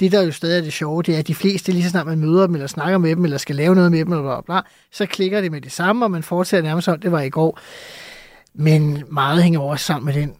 det, 0.00 0.12
der 0.12 0.22
jo 0.22 0.32
stadig 0.32 0.58
er 0.58 0.62
det 0.62 0.72
sjove, 0.72 1.02
det 1.02 1.14
er, 1.14 1.18
at 1.18 1.26
de 1.26 1.34
fleste, 1.34 1.72
lige 1.72 1.84
så 1.84 1.90
snart 1.90 2.06
man 2.06 2.18
møder 2.18 2.46
dem, 2.46 2.54
eller 2.54 2.66
snakker 2.66 2.98
med 2.98 3.10
dem, 3.10 3.24
eller 3.24 3.38
skal 3.38 3.56
lave 3.56 3.74
noget 3.74 3.90
med 3.90 3.98
dem, 3.98 4.12
eller 4.12 4.22
bla, 4.22 4.40
bla, 4.40 4.60
bla, 4.60 4.70
så 4.92 5.06
klikker 5.06 5.40
det 5.40 5.52
med 5.52 5.60
det 5.60 5.72
samme, 5.72 6.04
og 6.04 6.10
man 6.10 6.22
fortsætter 6.22 6.68
nærmest 6.68 6.84
som 6.84 7.00
det 7.00 7.12
var 7.12 7.20
i 7.20 7.28
går. 7.28 7.58
Men 8.54 9.04
meget 9.10 9.42
hænger 9.42 9.60
også 9.60 9.84
sammen 9.84 10.14
med 10.14 10.22
den 10.22 10.34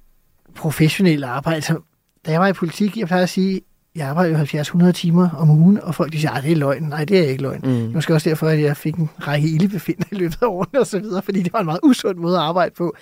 professionelle 0.54 1.26
arbejde. 1.26 1.62
Så, 1.62 1.78
da 2.26 2.30
jeg 2.30 2.40
var 2.40 2.48
i 2.48 2.52
politik, 2.52 2.96
jeg 2.96 3.06
plejer 3.06 3.22
at 3.22 3.28
sige, 3.28 3.60
jeg 3.94 4.08
arbejder 4.08 4.38
jo 4.38 4.44
70-100 4.44 4.92
timer 4.92 5.28
om 5.38 5.50
ugen, 5.50 5.80
og 5.80 5.94
folk 5.94 6.12
de 6.12 6.20
siger, 6.20 6.30
at 6.30 6.42
det 6.42 6.52
er 6.52 6.56
løgn. 6.56 6.82
Nej, 6.82 7.04
det 7.04 7.18
er 7.18 7.28
ikke 7.28 7.42
løgn. 7.42 7.60
Mm. 7.64 7.70
Det 7.70 7.84
er 7.84 7.94
måske 7.94 8.14
også 8.14 8.30
derfor, 8.30 8.48
at 8.48 8.60
jeg 8.62 8.76
fik 8.76 8.94
en 8.94 9.10
række 9.20 9.48
ildebefinder 9.48 10.04
i 10.12 10.14
løbet 10.14 10.38
af 10.42 10.46
årene 10.46 10.80
og 10.80 10.86
så 10.86 10.98
videre, 10.98 11.22
fordi 11.22 11.42
det 11.42 11.52
var 11.52 11.60
en 11.60 11.66
meget 11.66 11.80
usund 11.82 12.18
måde 12.18 12.36
at 12.36 12.42
arbejde 12.42 12.74
på. 12.78 12.94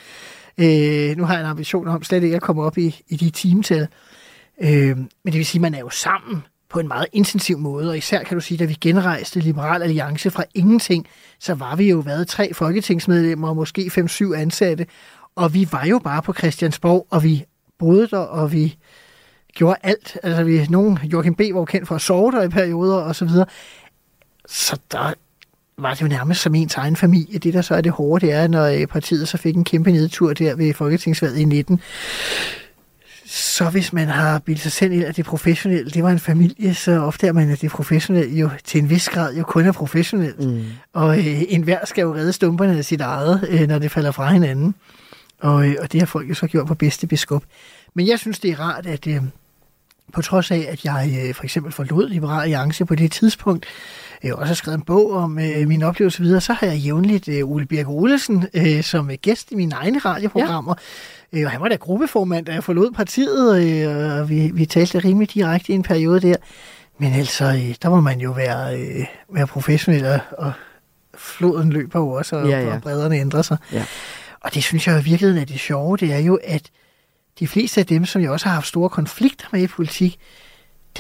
Øh, 0.59 1.16
nu 1.16 1.24
har 1.24 1.34
jeg 1.34 1.40
en 1.40 1.46
ambition 1.51 1.88
om 1.88 2.03
slet 2.03 2.22
ikke 2.22 2.36
at 2.36 2.42
komme 2.42 2.62
op 2.62 2.78
i, 2.78 3.01
i 3.09 3.16
de 3.16 3.30
timetal. 3.30 3.88
Øh, 4.62 4.96
men 4.96 5.08
det 5.24 5.34
vil 5.34 5.46
sige, 5.46 5.58
at 5.58 5.62
man 5.62 5.74
er 5.74 5.78
jo 5.78 5.90
sammen 5.90 6.42
på 6.68 6.80
en 6.80 6.88
meget 6.88 7.06
intensiv 7.12 7.58
måde, 7.58 7.90
og 7.90 7.98
især 7.98 8.22
kan 8.22 8.36
du 8.36 8.40
sige, 8.40 8.58
da 8.58 8.64
vi 8.64 8.76
genrejste 8.80 9.40
Liberal 9.40 9.82
Alliance 9.82 10.30
fra 10.30 10.44
ingenting, 10.54 11.06
så 11.38 11.54
var 11.54 11.76
vi 11.76 11.90
jo 11.90 11.98
været 11.98 12.28
tre 12.28 12.54
folketingsmedlemmer 12.54 13.48
og 13.48 13.56
måske 13.56 13.90
fem-syv 13.90 14.32
ansatte, 14.32 14.86
og 15.36 15.54
vi 15.54 15.68
var 15.72 15.84
jo 15.84 15.98
bare 15.98 16.22
på 16.22 16.32
Christiansborg, 16.32 17.06
og 17.11 17.24
vi 17.24 17.44
boede 17.78 18.06
der, 18.06 18.18
og 18.18 18.52
vi 18.52 18.76
gjorde 19.54 19.76
alt. 19.82 20.18
Altså, 20.22 20.44
vi, 20.44 20.66
nogen, 20.70 20.98
Joachim 21.12 21.34
B. 21.34 21.40
var 21.40 21.61
jo 21.61 21.64
kendt 21.64 21.88
for 21.88 21.94
at 21.94 22.00
sove 22.00 22.32
der 22.32 22.42
i 22.42 22.48
perioder, 22.48 22.96
og 22.96 23.16
så 23.16 23.24
videre. 23.24 23.46
Så 24.46 24.78
der 24.92 25.14
var 25.78 25.94
det 25.94 26.02
jo 26.02 26.06
nærmest 26.06 26.40
som 26.40 26.54
ens 26.54 26.74
egen 26.74 26.96
familie. 26.96 27.38
Det, 27.38 27.54
der 27.54 27.62
så 27.62 27.74
er 27.74 27.80
det 27.80 27.92
hårde, 27.92 28.26
det 28.26 28.34
er, 28.34 28.48
når 28.48 28.64
øh, 28.64 28.86
partiet 28.86 29.28
så 29.28 29.36
fik 29.36 29.56
en 29.56 29.64
kæmpe 29.64 29.92
nedtur 29.92 30.32
der 30.32 30.56
ved 30.56 30.74
Folketingsvalget 30.74 31.38
i 31.38 31.44
19, 31.44 31.80
så 33.32 33.70
hvis 33.70 33.92
man 33.92 34.08
har 34.08 34.38
bildet 34.38 34.62
sig 34.62 34.72
selv 34.72 34.92
ind, 34.92 35.04
at 35.04 35.16
det 35.16 35.24
professionelle, 35.24 35.90
det 35.90 36.02
var 36.02 36.10
en 36.10 36.18
familie, 36.18 36.74
så 36.74 37.00
ofte 37.00 37.26
er 37.26 37.32
man, 37.32 37.50
at 37.50 37.60
det 37.60 37.70
professionelle 37.70 38.38
jo 38.38 38.50
til 38.64 38.82
en 38.82 38.90
vis 38.90 39.08
grad 39.08 39.36
jo 39.36 39.42
kun 39.42 39.66
er 39.66 39.72
professionelt. 39.72 40.38
Mm. 40.38 40.64
Og 40.92 41.18
øh, 41.18 41.42
enhver 41.48 41.86
skal 41.86 42.02
jo 42.02 42.14
redde 42.14 42.32
stumperne 42.32 42.78
af 42.78 42.84
sit 42.84 43.00
eget, 43.00 43.46
øh, 43.48 43.68
når 43.68 43.78
det 43.78 43.90
falder 43.90 44.10
fra 44.10 44.32
hinanden. 44.32 44.74
Og, 45.40 45.68
øh, 45.68 45.76
og 45.80 45.92
det 45.92 46.00
har 46.00 46.06
folk 46.06 46.28
jo 46.28 46.34
så 46.34 46.46
gjort 46.46 46.66
på 46.66 46.74
bedste 46.74 47.06
beskub. 47.06 47.44
Men 47.94 48.06
jeg 48.06 48.18
synes, 48.18 48.38
det 48.38 48.50
er 48.50 48.60
rart, 48.60 48.86
at 48.86 49.06
øh, 49.06 49.22
på 50.12 50.22
trods 50.22 50.50
af, 50.50 50.66
at 50.68 50.84
jeg 50.84 51.24
øh, 51.24 51.34
for 51.34 51.44
eksempel 51.44 51.72
forlod 51.72 52.08
Liberal 52.08 52.42
Alliance 52.42 52.84
på 52.84 52.94
det 52.94 53.12
tidspunkt, 53.12 53.66
øh, 54.24 54.32
også 54.34 54.46
har 54.46 54.54
skrevet 54.54 54.78
en 54.78 54.84
bog 54.84 55.12
om 55.12 55.38
øh, 55.38 55.68
min 55.68 55.82
oplevelse 55.82 56.22
videre, 56.22 56.40
så 56.40 56.52
har 56.52 56.66
jeg 56.66 56.76
jævnligt 56.76 57.28
øh, 57.28 57.44
Ole 57.50 57.66
Birk 57.66 57.88
Olesen 57.88 58.46
øh, 58.54 58.82
som 58.82 59.10
øh, 59.10 59.16
gæst 59.22 59.50
i 59.52 59.54
mine 59.54 59.74
egne 59.74 59.98
radioprogrammer. 59.98 60.74
Ja. 61.32 61.38
Øh, 61.38 61.44
og 61.44 61.50
han 61.50 61.60
var 61.60 61.68
da 61.68 61.74
gruppeformand, 61.76 62.46
da 62.46 62.52
jeg 62.52 62.64
forlod 62.64 62.90
partiet, 62.92 63.62
øh, 63.64 64.20
og 64.20 64.28
vi, 64.28 64.50
vi 64.54 64.66
talte 64.66 64.98
rimelig 64.98 65.34
direkte 65.34 65.72
i 65.72 65.74
en 65.74 65.82
periode 65.82 66.20
der. 66.20 66.36
Men 66.98 67.12
altså, 67.12 67.44
øh, 67.44 67.74
der 67.82 67.90
må 67.90 68.00
man 68.00 68.20
jo 68.20 68.30
være, 68.30 68.80
øh, 68.80 69.04
være 69.34 69.46
professionel, 69.46 70.04
og, 70.06 70.20
og 70.38 70.52
floden 71.14 71.70
løber 71.72 71.98
jo 71.98 72.10
også, 72.10 72.36
og, 72.36 72.48
Ja, 72.48 72.60
ja. 72.60 72.74
og 72.74 72.82
bredderne 72.82 73.16
ændrer 73.16 73.42
sig. 73.42 73.56
Ja. 73.72 73.84
Og 74.40 74.54
det 74.54 74.62
synes 74.64 74.86
jeg 74.86 75.00
i 75.00 75.04
virkeligheden 75.04 75.42
er 75.42 75.46
det 75.46 75.60
sjove, 75.60 75.96
det 75.96 76.12
er 76.12 76.18
jo, 76.18 76.38
at 76.44 76.62
de 77.38 77.48
fleste 77.48 77.80
af 77.80 77.86
dem, 77.86 78.04
som 78.04 78.22
jeg 78.22 78.30
også 78.30 78.46
har 78.46 78.54
haft 78.54 78.66
store 78.66 78.88
konflikter 78.88 79.46
med 79.52 79.62
i 79.62 79.66
politik, 79.66 80.18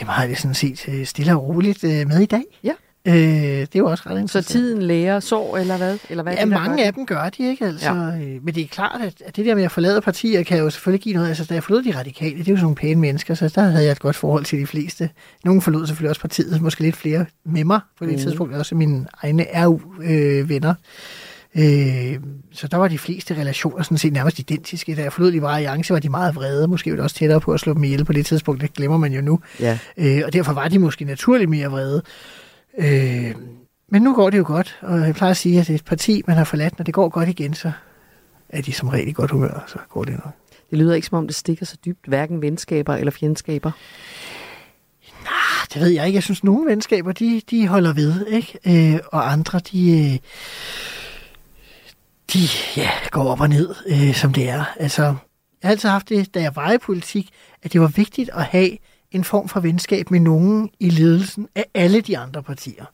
dem 0.00 0.08
har 0.08 0.22
jeg 0.22 0.30
det 0.30 0.38
sådan 0.38 0.54
set 0.54 0.88
øh, 0.88 1.06
stille 1.06 1.32
og 1.36 1.42
roligt 1.48 1.84
øh, 1.84 2.08
med 2.08 2.20
i 2.20 2.26
dag. 2.26 2.42
Ja. 2.64 2.72
Øh, 3.04 3.14
det 3.14 3.74
er 3.74 3.78
jo 3.78 3.86
også 3.86 4.04
ret 4.06 4.14
Så 4.14 4.18
interessant. 4.18 4.46
tiden 4.46 4.82
lærer 4.82 5.20
sår, 5.20 5.56
eller 5.56 5.76
hvad? 5.76 5.98
Eller 6.10 6.22
hvad 6.22 6.32
Ja, 6.32 6.40
det, 6.40 6.48
mange 6.48 6.84
af 6.84 6.94
dem 6.94 7.06
gør 7.06 7.28
de 7.28 7.48
ikke, 7.50 7.64
altså. 7.66 7.92
Ja. 7.92 8.06
Ja. 8.06 8.38
Men 8.42 8.54
det 8.54 8.62
er 8.62 8.66
klart, 8.68 9.00
at, 9.26 9.36
det 9.36 9.46
der 9.46 9.54
med 9.54 9.62
at 9.64 9.72
forlade 9.72 10.00
partier 10.00 10.42
kan 10.42 10.58
jo 10.58 10.70
selvfølgelig 10.70 11.02
give 11.02 11.14
noget. 11.14 11.28
Altså, 11.28 11.44
da 11.44 11.54
jeg 11.54 11.62
forlod 11.62 11.82
de 11.82 11.98
radikale, 11.98 12.38
det 12.38 12.48
er 12.48 12.52
jo 12.52 12.56
sådan 12.56 12.62
nogle 12.62 12.76
pæne 12.76 13.00
mennesker, 13.00 13.34
så 13.34 13.48
der 13.54 13.62
havde 13.62 13.84
jeg 13.84 13.92
et 13.92 14.00
godt 14.00 14.16
forhold 14.16 14.44
til 14.44 14.58
de 14.60 14.66
fleste. 14.66 15.10
Nogle 15.44 15.62
forlod 15.62 15.86
selvfølgelig 15.86 16.10
også 16.10 16.20
partiet, 16.20 16.62
måske 16.62 16.80
lidt 16.80 16.96
flere 16.96 17.26
med 17.44 17.64
mig 17.64 17.80
på 17.98 18.04
det 18.04 18.12
mm. 18.12 18.18
tidspunkt, 18.18 18.54
også 18.54 18.74
mine 18.74 19.06
egne 19.22 19.46
RU-venner. 19.66 20.74
Øh, 21.56 22.18
så 22.52 22.68
der 22.68 22.76
var 22.76 22.88
de 22.88 22.98
fleste 22.98 23.34
relationer 23.34 23.82
sådan 23.82 23.98
set 23.98 24.12
nærmest 24.12 24.38
identiske. 24.38 24.94
Da 24.96 25.02
jeg 25.02 25.12
forlod 25.12 25.30
Liberale 25.30 25.56
Alliance, 25.56 25.92
var 25.92 26.00
de 26.00 26.08
meget 26.08 26.36
vrede. 26.36 26.68
Måske 26.68 26.90
var 26.90 26.96
det 26.96 27.02
også 27.02 27.16
tættere 27.16 27.40
på 27.40 27.52
at 27.52 27.60
slå 27.60 27.74
dem 27.74 27.84
ihjel 27.84 28.04
på 28.04 28.12
det 28.12 28.26
tidspunkt. 28.26 28.60
Det 28.60 28.72
glemmer 28.72 28.98
man 28.98 29.12
jo 29.12 29.20
nu. 29.20 29.40
Ja. 29.60 29.78
Øh, 29.96 30.22
og 30.26 30.32
derfor 30.32 30.52
var 30.52 30.68
de 30.68 30.78
måske 30.78 31.04
naturligt 31.04 31.50
mere 31.50 31.66
vrede. 31.68 32.02
Øh, 32.80 33.34
men 33.88 34.02
nu 34.02 34.14
går 34.14 34.30
det 34.30 34.38
jo 34.38 34.44
godt, 34.46 34.78
og 34.82 35.00
jeg 35.00 35.14
plejer 35.14 35.30
at 35.30 35.36
sige, 35.36 35.60
at 35.60 35.66
det 35.66 35.72
er 35.72 35.78
et 35.78 35.84
parti, 35.84 36.22
man 36.26 36.36
har 36.36 36.44
forladt, 36.44 36.78
når 36.78 36.84
det 36.84 36.94
går 36.94 37.08
godt 37.08 37.28
igen, 37.28 37.54
så 37.54 37.72
er 38.48 38.62
de 38.62 38.72
som 38.72 38.88
regel 38.88 39.08
i 39.08 39.12
godt 39.12 39.30
humør, 39.30 39.64
så 39.66 39.78
går 39.88 40.04
det 40.04 40.14
nok. 40.14 40.32
Det 40.70 40.78
lyder 40.78 40.94
ikke, 40.94 41.06
som 41.06 41.18
om 41.18 41.26
det 41.26 41.36
stikker 41.36 41.66
så 41.66 41.76
dybt, 41.84 42.06
hverken 42.06 42.42
venskaber 42.42 42.94
eller 42.94 43.10
fjendskaber. 43.10 43.70
Ah, 45.26 45.66
Det 45.74 45.80
ved 45.82 45.88
jeg 45.88 46.06
ikke. 46.06 46.16
Jeg 46.16 46.22
synes, 46.22 46.44
nogle 46.44 46.70
venskaber, 46.70 47.12
de, 47.12 47.42
de 47.50 47.68
holder 47.68 47.92
ved, 47.92 48.26
ikke? 48.26 48.58
Øh, 48.94 49.00
og 49.12 49.32
andre, 49.32 49.58
de, 49.58 49.90
øh, 50.12 50.18
de 52.32 52.38
ja, 52.76 52.90
går 53.10 53.24
op 53.28 53.40
og 53.40 53.48
ned, 53.48 53.74
øh, 53.86 54.14
som 54.14 54.32
det 54.32 54.48
er. 54.48 54.64
Altså, 54.80 55.02
jeg 55.02 55.14
har 55.62 55.70
altid 55.70 55.88
haft 55.88 56.08
det, 56.08 56.34
da 56.34 56.40
jeg 56.40 56.56
var 56.56 56.72
i 56.72 56.78
politik, 56.78 57.28
at 57.62 57.72
det 57.72 57.80
var 57.80 57.88
vigtigt 57.88 58.30
at 58.34 58.44
have 58.44 58.76
en 59.12 59.24
form 59.24 59.48
for 59.48 59.60
venskab 59.60 60.10
med 60.10 60.20
nogen 60.20 60.70
i 60.80 60.90
ledelsen 60.90 61.48
af 61.54 61.64
alle 61.74 62.00
de 62.00 62.18
andre 62.18 62.42
partier. 62.42 62.84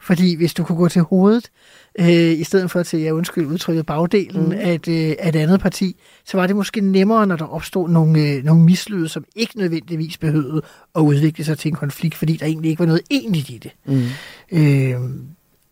Fordi 0.00 0.36
hvis 0.36 0.54
du 0.54 0.64
kunne 0.64 0.78
gå 0.78 0.88
til 0.88 1.02
hovedet, 1.02 1.50
øh, 1.98 2.08
i 2.40 2.44
stedet 2.44 2.70
for 2.70 2.82
til, 2.82 3.00
jeg 3.00 3.14
undskyld 3.14 3.46
udtrykket, 3.46 3.86
bagdelen 3.86 4.46
mm. 4.46 4.52
af, 4.52 4.74
et, 4.74 4.88
øh, 4.88 5.14
af 5.18 5.28
et 5.28 5.36
andet 5.36 5.60
parti, 5.60 5.96
så 6.24 6.36
var 6.36 6.46
det 6.46 6.56
måske 6.56 6.80
nemmere, 6.80 7.26
når 7.26 7.36
der 7.36 7.44
opstod 7.44 7.88
nogle, 7.88 8.20
øh, 8.20 8.44
nogle 8.44 8.62
mislyde, 8.62 9.08
som 9.08 9.24
ikke 9.36 9.58
nødvendigvis 9.58 10.18
behøvede 10.18 10.62
at 10.94 11.00
udvikle 11.00 11.44
sig 11.44 11.58
til 11.58 11.68
en 11.68 11.74
konflikt, 11.74 12.14
fordi 12.14 12.36
der 12.36 12.46
egentlig 12.46 12.68
ikke 12.70 12.80
var 12.80 12.86
noget 12.86 13.02
egentligt 13.10 13.50
i 13.50 13.58
det. 13.58 13.72
Mm. 13.86 14.58
Øh, 14.58 15.00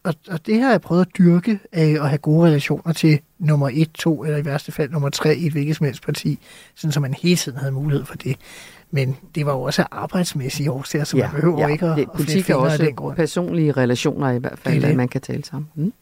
og, 0.04 0.14
og 0.28 0.46
det 0.46 0.60
har 0.60 0.70
jeg 0.70 0.80
prøvet 0.80 1.00
at 1.00 1.18
dyrke 1.18 1.58
af 1.72 1.96
at 2.00 2.08
have 2.08 2.18
gode 2.18 2.46
relationer 2.46 2.92
til 2.92 3.20
nummer 3.38 3.70
et, 3.72 3.92
to 3.92 4.24
eller 4.24 4.38
i 4.38 4.44
værste 4.44 4.72
fald 4.72 4.90
nummer 4.90 5.08
tre 5.08 5.36
i 5.36 5.46
et 5.46 5.52
hvilket 5.52 5.76
som 5.76 5.86
helst 5.86 6.02
parti, 6.02 6.38
sådan 6.74 6.92
så 6.92 7.00
man 7.00 7.14
hele 7.14 7.36
tiden 7.36 7.58
havde 7.58 7.72
mulighed 7.72 8.04
for 8.04 8.14
det. 8.14 8.36
Men 8.94 9.16
det 9.34 9.46
var 9.46 9.52
jo 9.52 9.62
også 9.62 9.84
arbejdsmæssige 9.90 10.70
årsager, 10.70 11.04
så 11.04 11.16
ja, 11.16 11.22
man 11.22 11.34
behøver 11.34 11.60
ja. 11.60 11.66
ikke 11.66 11.86
at, 11.86 11.96
det, 11.96 12.06
politik 12.16 12.50
er 12.50 12.54
også 12.54 12.78
den 12.78 12.94
grund. 12.94 13.16
personlige 13.16 13.72
relationer 13.72 14.30
i 14.30 14.38
hvert 14.38 14.58
fald, 14.58 14.74
Det 14.74 14.82
det. 14.82 14.88
at 14.88 14.96
man 14.96 15.08
kan 15.08 15.20
tale 15.20 15.44
sammen. 15.44 15.68
Mm. 15.74 15.92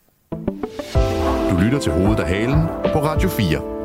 Du 1.50 1.56
lytter 1.64 1.78
til 1.82 1.92
hovedet 1.92 2.20
af 2.20 2.28
halen 2.28 2.60
på 2.92 2.98
Radio 3.02 3.28
4. 3.28 3.81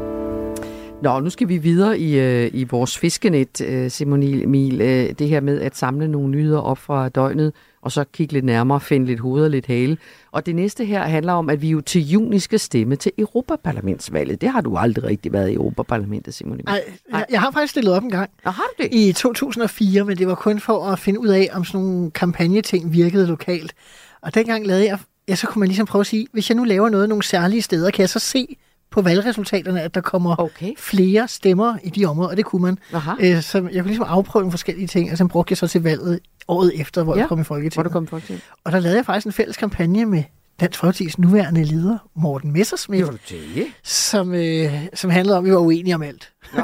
Nå, 1.01 1.19
nu 1.19 1.29
skal 1.29 1.49
vi 1.49 1.57
videre 1.57 1.99
i, 1.99 2.19
øh, 2.19 2.51
i 2.53 2.63
vores 2.63 2.97
fiskenet, 2.97 3.61
øh, 3.61 3.91
Simon 3.91 4.23
Emil. 4.23 4.81
Øh, 4.81 5.09
det 5.19 5.29
her 5.29 5.41
med 5.41 5.61
at 5.61 5.77
samle 5.77 6.07
nogle 6.07 6.29
nyheder 6.29 6.59
op 6.59 6.77
fra 6.77 7.09
døgnet, 7.09 7.53
og 7.81 7.91
så 7.91 8.03
kigge 8.13 8.33
lidt 8.33 8.45
nærmere, 8.45 8.79
finde 8.79 9.05
lidt 9.05 9.19
hoved 9.19 9.43
og 9.43 9.49
lidt 9.49 9.65
hale. 9.65 9.97
Og 10.31 10.45
det 10.45 10.55
næste 10.55 10.85
her 10.85 11.01
handler 11.03 11.33
om, 11.33 11.49
at 11.49 11.61
vi 11.61 11.69
jo 11.69 11.81
til 11.81 12.01
juni 12.09 12.39
skal 12.39 12.59
stemme 12.59 12.95
til 12.95 13.11
Europaparlamentsvalget. 13.17 14.41
Det 14.41 14.49
har 14.49 14.61
du 14.61 14.77
aldrig 14.77 15.03
rigtig 15.03 15.33
været 15.33 15.49
i 15.49 15.53
Europaparlamentet, 15.53 16.33
Simon 16.33 16.53
Emil. 16.53 16.65
Nej, 16.65 16.83
jeg, 17.11 17.25
jeg 17.29 17.41
har 17.41 17.51
faktisk 17.51 17.71
stillet 17.71 17.93
op 17.93 18.03
en 18.03 18.09
gang. 18.09 18.29
Og 18.43 18.53
har 18.53 18.63
du 18.77 18.83
det? 18.83 18.93
I 18.93 19.13
2004, 19.13 20.05
men 20.05 20.17
det 20.17 20.27
var 20.27 20.35
kun 20.35 20.59
for 20.59 20.85
at 20.85 20.99
finde 20.99 21.19
ud 21.19 21.27
af, 21.27 21.49
om 21.53 21.65
sådan 21.65 21.85
nogle 21.85 22.11
kampagneting 22.11 22.93
virkede 22.93 23.27
lokalt. 23.27 23.73
Og 24.21 24.35
dengang 24.35 24.67
lavede 24.67 24.85
jeg, 24.85 24.99
ja, 25.27 25.35
så 25.35 25.47
kunne 25.47 25.59
man 25.59 25.67
ligesom 25.67 25.85
prøve 25.85 26.01
at 26.01 26.07
sige, 26.07 26.27
hvis 26.31 26.49
jeg 26.49 26.55
nu 26.55 26.63
laver 26.63 26.89
noget 26.89 27.09
nogle 27.09 27.23
særlige 27.23 27.61
steder, 27.61 27.91
kan 27.91 28.01
jeg 28.01 28.09
så 28.09 28.19
se 28.19 28.57
på 28.91 29.01
valgresultaterne, 29.01 29.81
at 29.81 29.95
der 29.95 30.01
kommer 30.01 30.39
okay. 30.39 30.73
flere 30.77 31.27
stemmer 31.27 31.77
i 31.83 31.89
de 31.89 32.05
områder, 32.05 32.29
og 32.29 32.37
det 32.37 32.45
kunne 32.45 32.61
man. 32.61 32.77
Aha. 32.93 33.11
Øh, 33.19 33.41
så 33.41 33.57
jeg 33.57 33.81
kunne 33.81 33.87
ligesom 33.87 34.05
afprøve 34.09 34.41
nogle 34.41 34.51
forskellige 34.51 34.87
ting, 34.87 35.11
og 35.11 35.17
så 35.17 35.27
brugte 35.27 35.51
jeg 35.51 35.57
så 35.57 35.67
til 35.67 35.83
valget 35.83 36.19
året 36.47 36.81
efter, 36.81 37.03
hvor 37.03 37.15
Ja, 37.15 37.19
jeg 37.19 37.27
kom 37.29 37.41
i 37.41 37.43
Folketinget. 37.43 37.73
hvor 37.73 37.83
du 37.83 37.89
kom 37.89 38.03
i 38.03 38.07
Folketinget. 38.07 38.43
Og 38.63 38.71
der 38.71 38.79
lavede 38.79 38.97
jeg 38.97 39.05
faktisk 39.05 39.25
en 39.25 39.31
fælles 39.33 39.57
kampagne 39.57 40.05
med 40.05 40.23
Dansk 40.59 40.83
Folkeparti's 40.83 41.13
nuværende 41.17 41.63
leder, 41.63 41.97
Morten 42.15 42.51
Messersmith, 42.51 43.07
du 43.07 43.17
det? 43.29 43.67
som, 43.83 44.33
øh, 44.33 44.71
som 44.93 45.09
handlede 45.09 45.37
om, 45.37 45.43
at 45.45 45.49
vi 45.49 45.53
var 45.53 45.59
uenige 45.59 45.95
om 45.95 46.01
alt. 46.01 46.31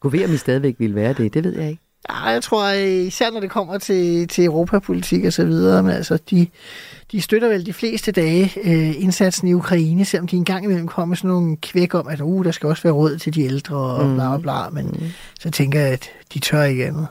Kunne 0.00 0.12
ved, 0.12 0.24
om 0.24 0.34
I 0.34 0.36
stadigvæk 0.36 0.74
ville 0.78 0.94
være 0.94 1.12
det. 1.12 1.34
Det 1.34 1.44
ved 1.44 1.58
jeg 1.58 1.70
ikke. 1.70 1.82
Ja, 2.10 2.24
jeg 2.24 2.42
tror, 2.42 2.64
øh, 2.64 3.06
især 3.06 3.30
når 3.30 3.40
det 3.40 3.50
kommer 3.50 3.78
til, 3.78 4.28
til 4.28 4.44
europapolitik 4.44 5.24
og 5.24 5.32
så 5.32 5.44
videre, 5.44 5.82
men 5.82 5.92
altså, 5.92 6.18
de, 6.30 6.46
de 7.12 7.20
støtter 7.20 7.48
vel 7.48 7.66
de 7.66 7.72
fleste 7.72 8.12
dage 8.12 8.52
øh, 8.64 9.02
indsatsen 9.02 9.48
i 9.48 9.52
Ukraine, 9.54 10.04
selvom 10.04 10.26
de 10.28 10.36
engang 10.36 10.64
imellem 10.64 10.88
kommer 10.88 11.14
sådan 11.16 11.28
nogle 11.30 11.56
kvæk 11.56 11.94
om, 11.94 12.08
at 12.08 12.20
uh, 12.20 12.44
der 12.44 12.50
skal 12.50 12.68
også 12.68 12.82
være 12.82 12.92
råd 12.92 13.18
til 13.18 13.34
de 13.34 13.42
ældre 13.42 13.76
og 13.76 14.06
Mm. 14.06 14.14
bla 14.14 14.36
bla 14.36 14.38
bla, 14.38 14.70
men 14.70 14.86
mm. 14.86 15.06
så 15.40 15.50
tænker 15.50 15.80
jeg, 15.80 15.88
at 15.92 16.10
de 16.34 16.38
tør 16.38 16.62
ikke 16.62 16.86
andet. 16.86 17.06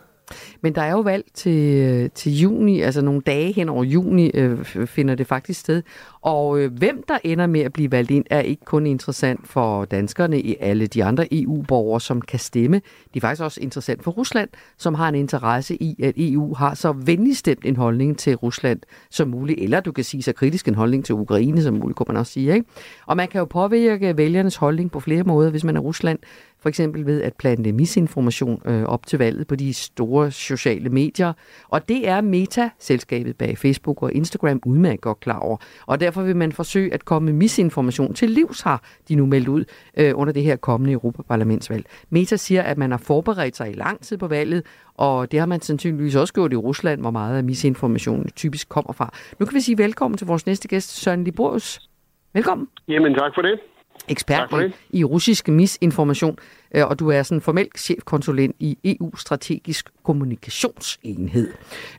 Men 0.62 0.76
der 0.76 0.82
er 0.82 0.91
jo 0.91 0.99
valg 0.99 1.26
til, 1.34 1.82
øh, 1.82 2.09
til 2.16 2.39
juni, 2.39 2.82
altså 2.82 3.01
nogle 3.01 3.22
dage 3.22 3.51
hen 3.51 3.70
over 3.70 3.84
juni 3.84 4.32
øh, 4.34 4.66
finder 4.66 5.16
det 5.16 5.28
faktisk 5.28 5.59
sted. 5.59 5.84
Og 6.22 6.59
øh, 6.59 6.74
hvem 6.74 7.03
der 7.07 7.18
ender 7.24 7.47
med 7.47 7.62
at 7.62 7.74
blive 7.74 7.91
valgt 7.91 8.12
ind, 8.12 8.26
er 8.30 8.39
ikke 8.39 8.66
kun 8.66 8.88
interessant 8.88 9.47
for 9.47 9.86
danskerne 9.86 10.41
i 10.41 10.55
alle 10.59 10.88
de 10.88 11.03
andre 11.03 11.28
EU-borgere, 11.32 12.01
som 12.01 12.22
kan 12.22 12.39
stemme. 12.39 12.82
Det 13.14 13.16
er 13.16 13.22
faktisk 13.22 13.43
også 13.43 13.62
interessant 13.62 14.03
for 14.03 14.12
Rusland, 14.12 14.49
som 14.78 14.93
har 14.93 15.09
en 15.09 15.16
interesse 15.16 15.84
i, 15.84 15.95
at 16.03 16.14
EU 16.18 16.53
har 16.53 16.74
så 16.74 16.91
venligstemt 16.91 17.66
en 17.66 17.76
holdning 17.76 18.18
til 18.18 18.36
Rusland 18.36 18.80
som 19.09 19.28
muligt. 19.28 19.59
Eller 19.59 19.80
du 19.80 19.91
kan 19.91 20.03
sige 20.03 20.24
så 20.24 20.34
kritisk 20.34 20.68
en 20.68 20.76
holdning 20.76 21.05
til 21.05 21.16
Ukraine 21.16 21.64
som 21.64 21.74
muligt, 21.74 21.95
kunne 21.95 22.05
man 22.07 22.18
også 22.18 22.32
sige. 22.32 22.53
Ikke? 22.53 22.66
Og 23.05 23.18
man 23.18 23.28
kan 23.28 23.39
jo 23.39 23.45
påvirke 23.45 24.18
vælgernes 24.18 24.55
holdning 24.55 24.91
på 24.91 24.99
flere 24.99 25.24
måder, 25.24 25.49
hvis 25.49 25.64
man 25.64 25.78
er 25.78 25.82
Rusland. 25.82 26.20
For 26.62 26.70
eksempel 26.70 27.05
ved 27.05 27.22
at 27.22 27.34
plante 27.34 27.72
misinformation 27.72 28.62
øh, 28.66 28.84
op 28.84 29.05
til 29.05 29.20
valget 29.20 29.47
på 29.47 29.55
de 29.55 29.74
store 29.74 30.32
sociale 30.32 30.89
medier. 30.89 31.34
Og 31.70 31.89
det 31.89 32.07
er 32.07 32.22
Meta, 32.22 32.70
selskabet 32.80 33.38
bag 33.38 33.57
Facebook 33.57 34.03
og 34.03 34.14
Instagram, 34.14 34.62
udmærket 34.66 35.01
godt 35.01 35.20
klar 35.20 35.39
over. 35.39 35.57
Og 35.88 35.99
derfor 35.99 36.22
vil 36.22 36.36
man 36.36 36.51
forsøge 36.51 36.93
at 36.93 37.05
komme 37.05 37.34
misinformation 37.34 38.14
til 38.14 38.30
livs, 38.30 38.62
har 38.62 38.84
de 39.07 39.16
nu 39.16 39.26
meldt 39.26 39.47
ud 39.47 39.64
øh, 39.97 40.12
under 40.16 40.34
det 40.34 40.43
her 40.43 40.55
kommende 40.55 40.93
Europaparlamentsvalg. 40.93 41.86
Meta 42.09 42.36
siger, 42.36 42.62
at 42.62 42.78
man 42.78 42.91
har 42.91 42.97
forberedt 42.97 43.55
sig 43.55 43.70
i 43.70 43.74
lang 43.74 44.01
tid 44.01 44.18
på 44.18 44.28
valget, 44.28 44.64
og 44.97 45.32
det 45.32 45.39
har 45.39 45.47
man 45.47 45.62
sandsynligvis 45.62 46.16
også 46.16 46.34
gjort 46.34 46.53
i 46.53 46.55
Rusland, 46.55 47.01
hvor 47.01 47.12
meget 47.12 47.38
af 47.38 47.43
misinformationen 47.43 48.30
typisk 48.36 48.70
kommer 48.70 48.93
fra. 48.93 49.14
Nu 49.39 49.45
kan 49.45 49.55
vi 49.55 49.62
sige 49.62 49.78
velkommen 49.78 50.18
til 50.18 50.28
vores 50.28 50.45
næste 50.45 50.68
gæst, 50.68 50.89
Søren 51.01 51.24
Liborius. 51.24 51.89
Velkommen 52.34 52.68
Jamen, 52.88 53.14
tak 53.14 53.32
for 53.36 53.41
det 53.41 53.59
ekspert 54.08 54.74
i 54.89 55.04
russisk 55.04 55.48
misinformation, 55.48 56.38
øh, 56.76 56.88
og 56.88 57.00
du 57.00 57.10
er 57.10 57.24
sådan 57.24 57.42
formel 57.42 57.68
chefkonsulent 57.78 58.56
i 58.60 58.78
EU 58.84 59.16
Strategisk 59.16 59.89
Kommunikationsenhed. 60.04 61.54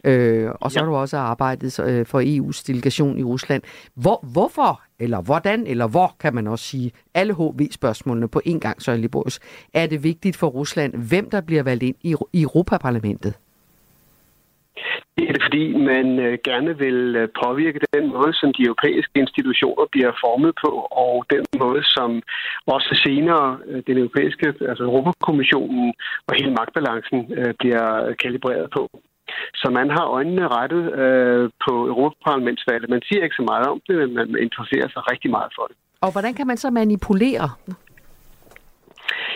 Øh, 0.05 0.51
og 0.61 0.72
så 0.72 0.78
ja. 0.78 0.84
har 0.84 0.90
du 0.90 0.97
også 0.97 1.16
arbejdet 1.16 1.80
øh, 1.80 2.07
for 2.07 2.20
EU's 2.20 2.62
delegation 2.66 3.18
i 3.18 3.22
Rusland. 3.22 3.62
Hvor, 3.95 4.24
hvorfor, 4.32 4.82
eller 4.99 5.20
hvordan, 5.20 5.66
eller 5.66 5.86
hvor, 5.86 6.16
kan 6.20 6.34
man 6.34 6.47
også 6.47 6.64
sige, 6.64 6.93
alle 7.14 7.34
HV-spørgsmålene 7.34 8.28
på 8.28 8.40
en 8.45 8.61
gang, 8.61 8.82
Søren 8.82 9.01
Liborius, 9.01 9.40
er 9.74 9.86
det 9.86 10.03
vigtigt 10.03 10.36
for 10.36 10.47
Rusland, 10.47 10.95
hvem 10.95 11.30
der 11.30 11.40
bliver 11.40 11.62
valgt 11.62 11.82
ind 11.82 11.97
i 12.01 12.14
Europaparlamentet? 12.34 13.34
Det 15.16 15.24
er 15.28 15.32
det, 15.32 15.42
fordi 15.42 15.64
man 15.76 16.06
øh, 16.18 16.38
gerne 16.44 16.78
vil 16.78 17.16
øh, 17.16 17.28
påvirke 17.44 17.80
den 17.94 18.08
måde, 18.14 18.32
som 18.40 18.52
de 18.56 18.62
europæiske 18.68 19.16
institutioner 19.24 19.84
bliver 19.92 20.12
formet 20.24 20.52
på, 20.64 20.72
og 21.04 21.24
den 21.34 21.44
måde, 21.58 21.82
som 21.84 22.22
også 22.66 22.90
senere 23.06 23.58
øh, 23.66 23.82
den 23.86 23.98
europæiske, 23.98 24.46
altså 24.70 24.84
Europakommissionen 24.84 25.94
og 26.26 26.34
hele 26.38 26.52
magtbalancen 26.58 27.18
bliver 27.60 28.14
kalibreret 28.22 28.70
på. 28.76 28.82
Så 29.54 29.70
man 29.70 29.90
har 29.90 30.06
øjnene 30.16 30.48
rettet 30.48 30.84
øh, 31.02 31.50
på 31.64 31.72
Europaparlamentsvalget. 31.92 32.90
Man 32.90 33.02
siger 33.08 33.22
ikke 33.24 33.40
så 33.40 33.46
meget 33.52 33.66
om 33.66 33.80
det, 33.86 33.96
men 33.96 34.14
man 34.14 34.28
interesserer 34.46 34.88
sig 34.88 35.02
rigtig 35.12 35.30
meget 35.30 35.52
for 35.56 35.64
det. 35.70 35.76
Og 36.00 36.12
hvordan 36.12 36.34
kan 36.34 36.46
man 36.46 36.56
så 36.56 36.70
manipulere? 36.70 37.48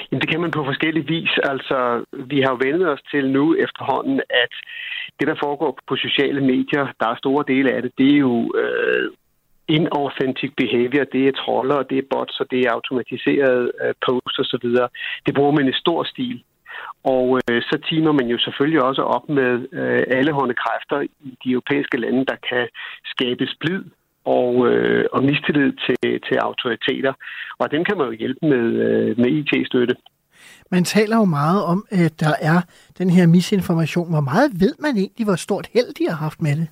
Jamen, 0.09 0.21
det 0.21 0.29
kan 0.31 0.41
man 0.41 0.51
på 0.51 0.65
forskellige 0.65 1.07
vis. 1.07 1.33
Altså, 1.43 2.05
vi 2.13 2.41
har 2.41 2.51
jo 2.51 2.59
vendt 2.67 2.83
os 2.87 3.03
til 3.11 3.31
nu 3.31 3.45
efterhånden, 3.55 4.21
at 4.31 4.53
det, 5.21 5.29
der 5.29 5.43
foregår 5.45 5.79
på 5.89 5.97
sociale 5.97 6.41
medier, 6.41 6.85
der 7.01 7.07
er 7.09 7.17
store 7.17 7.45
dele 7.49 7.73
af 7.73 7.83
det, 7.83 7.93
det 7.99 8.09
er 8.15 8.19
jo 8.19 8.53
øh, 8.63 9.11
inauthentic 9.69 10.51
behavior, 10.57 11.05
det 11.05 11.29
er 11.29 11.33
troller, 11.33 11.83
det 11.83 11.99
er 11.99 12.11
bots, 12.11 12.41
og 12.41 12.47
det 12.51 12.61
er 12.61 12.71
automatiseret 12.71 13.73
øh, 13.83 13.95
posts 14.07 14.39
osv. 14.39 14.69
Det 15.27 15.35
bruger 15.35 15.53
man 15.53 15.69
i 15.69 15.73
stor 15.73 16.05
stil. 16.05 16.43
Og 17.05 17.41
øh, 17.51 17.63
så 17.63 17.79
timer 17.91 18.13
man 18.13 18.27
jo 18.27 18.39
selvfølgelig 18.39 18.83
også 18.83 19.03
op 19.03 19.29
med 19.29 19.53
øh, 19.73 20.03
alle 20.19 20.33
hånde 20.33 20.55
kræfter 20.55 21.01
i 21.01 21.31
de 21.45 21.51
europæiske 21.51 21.97
lande, 22.01 22.25
der 22.25 22.37
kan 22.51 22.69
skabe 23.05 23.47
splid 23.47 23.83
og, 24.27 24.67
øh, 24.69 25.05
og 25.13 25.25
mistillid 25.25 25.73
til, 25.85 26.21
til 26.27 26.37
autoriteter. 26.49 27.13
Og 27.59 27.71
dem 27.71 27.85
kan 27.85 27.97
man 27.99 28.07
jo 28.07 28.13
hjælpe 28.13 28.47
med, 28.53 28.67
øh, 28.87 29.19
med 29.19 29.29
IT-støtte. 29.39 29.95
Man 30.71 30.85
taler 30.85 31.17
jo 31.17 31.25
meget 31.25 31.65
om, 31.65 31.87
at 31.91 32.21
der 32.21 32.35
er 32.41 32.61
den 32.99 33.11
her 33.11 33.27
misinformation. 33.27 34.11
Hvor 34.11 34.21
meget 34.21 34.51
ved 34.61 34.75
man 34.79 34.97
egentlig, 34.97 35.25
hvor 35.27 35.35
stort 35.37 35.67
held 35.75 35.95
de 35.99 36.05
har 36.11 36.17
haft 36.17 36.43
med 36.43 36.57
det? 36.57 36.69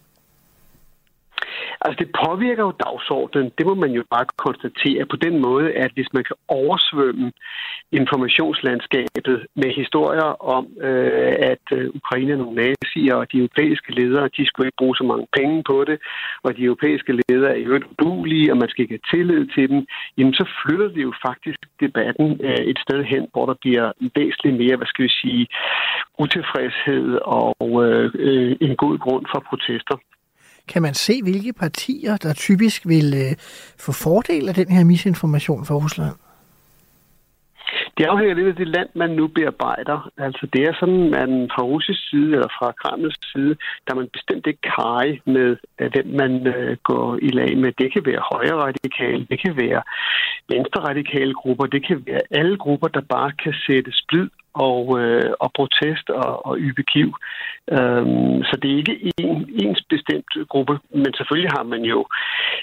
Altså, 1.81 1.97
det 2.03 2.11
påvirker 2.25 2.63
jo 2.63 2.73
dagsordenen. 2.87 3.53
Det 3.59 3.67
må 3.67 3.75
man 3.75 3.91
jo 3.91 4.03
bare 4.11 4.27
konstatere 4.47 5.07
på 5.07 5.17
den 5.17 5.35
måde, 5.47 5.73
at 5.73 5.91
hvis 5.95 6.13
man 6.13 6.25
kan 6.25 6.37
oversvømme 6.49 7.33
informationslandskabet 7.93 9.47
med 9.57 9.71
historier 9.81 10.31
om, 10.57 10.65
øh, 10.81 11.33
at 11.53 11.65
øh, 11.73 11.91
Ukraine 11.95 12.33
er 12.33 12.37
nogle 12.37 12.57
nazier, 12.63 13.15
og 13.15 13.33
de 13.33 13.39
europæiske 13.39 13.91
ledere, 14.01 14.29
de 14.37 14.47
skulle 14.47 14.67
ikke 14.69 14.83
bruge 14.83 14.97
så 14.97 15.05
mange 15.05 15.27
penge 15.39 15.63
på 15.71 15.85
det, 15.89 15.99
og 16.43 16.57
de 16.57 16.65
europæiske 16.65 17.13
ledere 17.21 17.59
er 17.59 17.63
jo 17.63 17.81
udulige, 18.03 18.53
og 18.53 18.57
man 18.59 18.69
skal 18.69 18.83
ikke 18.83 18.99
have 18.99 19.11
tillid 19.17 19.47
til 19.55 19.69
dem, 19.69 19.87
jamen 20.19 20.35
så 20.35 20.45
flytter 20.61 20.89
det 20.89 21.03
jo 21.03 21.13
faktisk 21.27 21.59
debatten 21.81 22.41
øh, 22.49 22.63
et 22.71 22.79
sted 22.85 23.05
hen, 23.05 23.27
hvor 23.33 23.47
der 23.47 23.57
bliver 23.65 23.93
væsentligt 24.17 24.57
mere, 24.57 24.77
hvad 24.77 24.87
skal 24.87 25.05
vi 25.05 25.13
sige, 25.23 25.47
utilfredshed 26.19 27.07
og 27.41 27.85
øh, 27.85 28.11
øh, 28.15 28.57
en 28.61 28.77
god 28.77 28.99
grund 28.99 29.25
for 29.33 29.41
protester. 29.51 29.97
Kan 30.69 30.83
man 30.83 30.95
se, 30.95 31.23
hvilke 31.23 31.53
partier, 31.53 32.17
der 32.17 32.33
typisk 32.33 32.89
vil 32.89 33.15
øh, 33.15 33.37
få 33.79 33.93
fordel 33.93 34.49
af 34.49 34.55
den 34.55 34.69
her 34.69 34.85
misinformation 34.85 35.65
fra 35.65 35.75
Rusland? 35.75 36.15
Det 37.99 38.05
afhænger 38.05 38.35
lidt 38.35 38.49
af 38.49 38.57
det 38.57 38.69
land, 38.69 38.89
man 38.95 39.11
nu 39.11 39.27
bearbejder. 39.27 40.11
Altså 40.19 40.47
det 40.53 40.63
er 40.63 40.75
sådan, 40.81 41.15
at 41.15 41.29
man 41.29 41.51
fra 41.55 41.63
russisk 41.63 42.11
side 42.11 42.33
eller 42.37 42.49
fra 42.59 42.73
Kremls 42.73 43.19
side, 43.33 43.55
der 43.85 43.91
er 43.93 43.95
man 43.95 44.09
bestemt 44.13 44.47
ikke 44.47 44.61
kaj 44.77 45.19
med, 45.27 45.57
øh, 45.79 45.91
hvem 45.93 46.07
man 46.07 46.47
øh, 46.47 46.77
går 46.83 47.19
i 47.23 47.29
lag 47.29 47.59
med. 47.59 47.73
Det 47.73 47.93
kan 47.93 48.07
være 48.07 48.23
højre 48.33 48.63
radikale, 48.67 49.27
det 49.31 49.39
kan 49.43 49.57
være 49.57 49.83
venstre 50.49 50.81
radikale 50.91 51.35
grupper, 51.35 51.67
det 51.67 51.87
kan 51.87 52.03
være 52.07 52.21
alle 52.31 52.57
grupper, 52.59 52.89
der 52.89 53.01
bare 53.01 53.33
kan 53.43 53.55
sætte 53.67 53.91
splid 53.93 54.29
og, 54.55 55.01
øh, 55.01 55.31
og 55.41 55.51
protest 55.59 56.07
og, 56.11 56.47
og 56.47 56.55
ybekiv. 56.59 57.09
Øhm, 57.77 58.39
så 58.49 58.55
det 58.61 58.69
er 58.71 58.77
ikke 58.83 58.99
en, 59.19 59.37
ens 59.65 59.83
bestemt 59.95 60.31
gruppe, 60.53 60.75
men 61.03 61.11
selvfølgelig 61.19 61.53
har 61.57 61.65
man 61.73 61.83
jo 61.93 62.01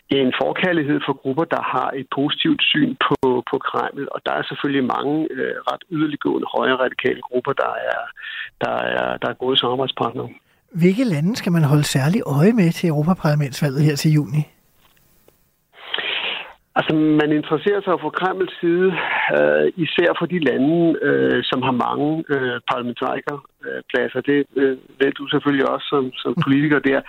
en 0.10 0.34
forkærlighed 0.44 1.00
for 1.06 1.14
grupper, 1.22 1.46
der 1.56 1.64
har 1.74 1.90
et 2.00 2.08
positivt 2.20 2.62
syn 2.72 2.92
på, 3.08 3.18
på 3.50 3.56
Kreml, 3.68 4.08
og 4.12 4.20
der 4.26 4.34
er 4.40 4.44
selvfølgelig 4.50 4.86
mange 4.96 5.16
øh, 5.32 5.56
ret 5.70 5.84
yderliggående 5.92 6.48
højre 6.56 6.82
radikale 6.86 7.22
grupper, 7.30 7.54
der 7.64 7.74
er, 7.92 8.02
der 8.64 8.76
er, 8.98 9.18
der 9.22 9.28
er 9.30 9.42
gode 9.44 9.58
samarbejdspartnere. 9.58 10.30
Hvilke 10.82 11.04
lande 11.04 11.36
skal 11.36 11.52
man 11.52 11.64
holde 11.64 11.84
særlig 11.84 12.22
øje 12.26 12.54
med 12.54 12.72
til 12.72 12.90
Europaparlamentsvalget 12.90 13.82
her 13.84 13.96
til 13.96 14.12
juni? 14.12 14.42
Altså, 16.78 16.94
man 16.96 17.32
interesserer 17.40 17.82
sig 17.82 17.96
fra 18.02 18.16
Kremls 18.20 18.54
side 18.62 18.90
øh, 19.38 19.68
især 19.86 20.10
for 20.20 20.26
de 20.34 20.40
lande, 20.50 20.76
øh, 21.08 21.40
som 21.50 21.60
har 21.68 21.76
mange 21.88 22.10
øh, 22.36 22.58
parlamentarikerpladser. 22.72 24.22
Det 24.30 24.38
øh, 24.62 24.78
ved 25.00 25.12
du 25.20 25.24
selvfølgelig 25.28 25.70
også 25.74 25.88
som, 25.94 26.04
som 26.24 26.34
politiker 26.46 26.80
der. 26.80 27.00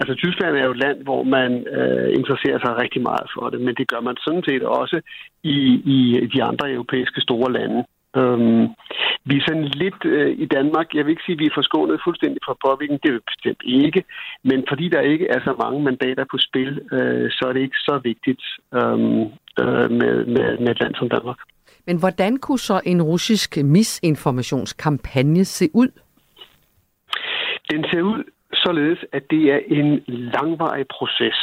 Altså 0.00 0.14
Tyskland 0.14 0.56
er 0.56 0.64
jo 0.64 0.70
et 0.70 0.84
land, 0.84 0.98
hvor 1.02 1.22
man 1.36 1.50
øh, 1.78 2.08
interesserer 2.18 2.58
sig 2.60 2.72
rigtig 2.82 3.02
meget 3.02 3.26
for 3.34 3.44
det, 3.52 3.60
men 3.60 3.74
det 3.78 3.88
gør 3.92 4.00
man 4.08 4.16
sådan 4.26 4.44
set 4.48 4.62
også 4.62 5.00
i, 5.42 5.58
i 5.94 5.98
de 6.34 6.42
andre 6.42 6.66
europæiske 6.76 7.20
store 7.20 7.52
lande. 7.52 7.84
Øhm, 8.16 8.64
vi 9.24 9.36
er 9.36 9.44
sådan 9.48 9.64
lidt 9.64 10.04
øh, 10.04 10.30
i 10.38 10.46
Danmark, 10.46 10.94
jeg 10.94 11.04
vil 11.04 11.10
ikke 11.10 11.22
sige, 11.26 11.36
at 11.36 11.38
vi 11.38 11.46
er 11.46 11.54
forskånet 11.54 12.00
fuldstændig 12.04 12.40
fra 12.44 12.56
påvirkning, 12.66 13.02
det 13.02 13.08
er 13.08 13.12
vi 13.12 13.30
bestemt 13.32 13.62
ikke, 13.64 14.04
men 14.44 14.64
fordi 14.68 14.88
der 14.88 15.00
ikke 15.00 15.26
er 15.28 15.40
så 15.40 15.54
mange 15.62 15.82
mandater 15.82 16.24
på 16.30 16.38
spil, 16.38 16.70
øh, 16.92 17.30
så 17.30 17.44
er 17.48 17.52
det 17.52 17.60
ikke 17.60 17.80
så 17.88 18.00
vigtigt 18.04 18.42
øhm, 18.74 19.22
øh, 19.60 19.90
med, 20.00 20.14
med, 20.34 20.58
med 20.58 20.70
et 20.70 20.80
land 20.80 20.94
som 20.94 21.08
Danmark. 21.08 21.38
Men 21.86 21.98
hvordan 21.98 22.36
kunne 22.36 22.58
så 22.58 22.80
en 22.84 23.02
russisk 23.02 23.56
misinformationskampagne 23.56 25.44
se 25.44 25.68
ud? 25.74 25.90
Den 27.70 27.84
ser 27.90 28.02
ud 28.02 28.24
således, 28.54 28.98
at 29.12 29.22
det 29.30 29.42
er 29.54 29.60
en 29.66 30.02
langvarig 30.06 30.86
proces. 30.98 31.38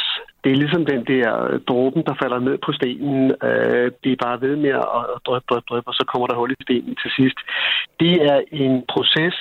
Det 0.46 0.52
er 0.52 0.62
ligesom 0.64 0.84
den 0.86 1.02
der 1.12 1.58
dråben, 1.68 2.02
der 2.08 2.14
falder 2.22 2.38
ned 2.38 2.58
på 2.66 2.72
stenen. 2.72 3.32
Øh, 3.48 3.90
det 4.04 4.10
er 4.12 4.24
bare 4.26 4.40
ved 4.40 4.56
med 4.56 4.70
at 4.70 5.20
dryppe, 5.26 5.46
dryppe, 5.50 5.66
dryppe, 5.70 5.88
og 5.88 5.94
så 5.94 6.04
kommer 6.12 6.26
der 6.26 6.36
hul 6.36 6.50
i 6.52 6.62
stenen 6.62 6.94
til 7.02 7.10
sidst. 7.18 7.38
Det 8.00 8.14
er 8.32 8.38
en 8.52 8.84
proces, 8.92 9.36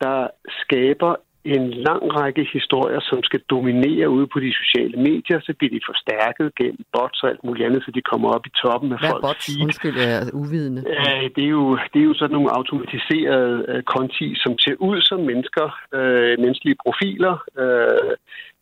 der 0.00 0.18
skaber 0.62 1.14
en 1.44 1.70
lang 1.70 2.02
række 2.18 2.44
historier, 2.52 3.00
som 3.00 3.22
skal 3.22 3.40
dominere 3.50 4.10
ude 4.10 4.26
på 4.32 4.40
de 4.40 4.52
sociale 4.60 4.96
medier, 5.08 5.38
så 5.40 5.54
bliver 5.58 5.72
de 5.76 5.80
forstærket 5.90 6.54
gennem 6.54 6.84
bots 6.92 7.22
og 7.22 7.28
alt 7.30 7.44
muligt 7.44 7.66
andet, 7.66 7.82
så 7.84 7.90
de 7.94 8.02
kommer 8.10 8.28
op 8.36 8.46
i 8.46 8.52
toppen 8.62 8.92
af 8.92 8.98
Hvad 8.98 9.10
folks 9.10 9.26
bots? 9.26 9.46
feed. 9.46 9.62
Undskyld, 9.64 9.96
jeg 10.04 10.12
er 10.20 10.30
uvidende. 10.42 10.80
Ja, 10.98 11.28
det 11.36 11.44
er, 11.44 11.52
jo, 11.58 11.78
det 11.92 11.98
er 12.00 12.06
jo 12.10 12.14
sådan 12.14 12.34
nogle 12.36 12.50
automatiserede 12.58 13.64
øh, 13.68 13.82
konti, 13.82 14.26
som 14.42 14.52
ser 14.64 14.76
ud 14.88 14.98
som 15.00 15.20
mennesker, 15.30 15.66
øh, 15.98 16.34
menneskelige 16.44 16.78
profiler, 16.84 17.34
øh, 17.62 18.12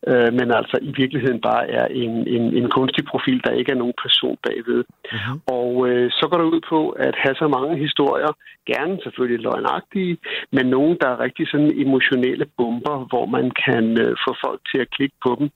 øh, 0.07 0.33
men 0.33 0.47
altså 0.59 0.77
i 0.81 0.91
virkeligheden 1.01 1.41
bare 1.41 1.69
er 1.69 1.85
en, 1.85 2.27
en, 2.27 2.57
en 2.57 2.69
kunstig 2.69 3.05
profil, 3.05 3.41
der 3.43 3.51
ikke 3.51 3.71
er 3.71 3.81
nogen 3.83 3.93
person 4.05 4.37
bagved. 4.43 4.83
Mhm. 5.13 5.41
Og 5.47 5.89
øh, 5.89 6.11
så 6.11 6.27
går 6.29 6.37
det 6.37 6.51
ud 6.53 6.61
på 6.69 6.89
at 6.89 7.15
have 7.23 7.35
så 7.35 7.47
mange 7.47 7.77
historier, 7.77 8.31
gerne 8.73 8.99
selvfølgelig 9.03 9.43
løgnagtige, 9.43 10.17
men 10.51 10.65
nogen, 10.65 10.97
der 11.01 11.07
er 11.09 11.19
rigtig 11.19 11.47
sådan 11.47 11.71
emotionelle 11.85 12.45
bomber, 12.57 12.97
hvor 13.11 13.25
man 13.25 13.51
kan 13.65 13.85
øh, 14.03 14.15
få 14.25 14.31
folk 14.45 14.61
til 14.71 14.79
at 14.81 14.91
klikke 14.95 15.17
på 15.25 15.31
dem, 15.39 15.49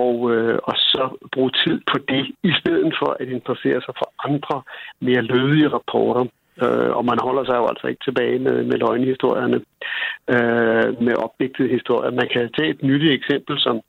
og, 0.00 0.14
øh, 0.32 0.58
og 0.62 0.74
så 0.76 1.02
bruge 1.32 1.50
tid 1.64 1.80
på 1.90 1.96
det, 2.08 2.24
i 2.50 2.52
stedet 2.60 2.94
for 3.00 3.10
at 3.20 3.28
interessere 3.28 3.80
sig 3.86 3.94
for 4.00 4.08
andre 4.26 4.62
mere 5.00 5.22
lødige 5.22 5.68
rapporter. 5.68 6.24
Øh, 6.62 6.90
og 6.98 7.04
man 7.04 7.18
holder 7.22 7.44
sig 7.44 7.56
jo 7.56 7.66
altså 7.66 7.86
ikke 7.86 8.04
tilbage 8.04 8.38
med, 8.38 8.64
med 8.64 8.78
løgnhistorierne, 8.78 9.60
øh, 10.34 11.02
med 11.06 11.14
opdigtede 11.26 11.68
historier. 11.68 12.10
Man 12.10 12.28
kan 12.32 12.50
tage 12.58 12.70
et 12.70 12.82
nyttigt 12.82 13.12
eksempel, 13.12 13.58
som 13.58 13.80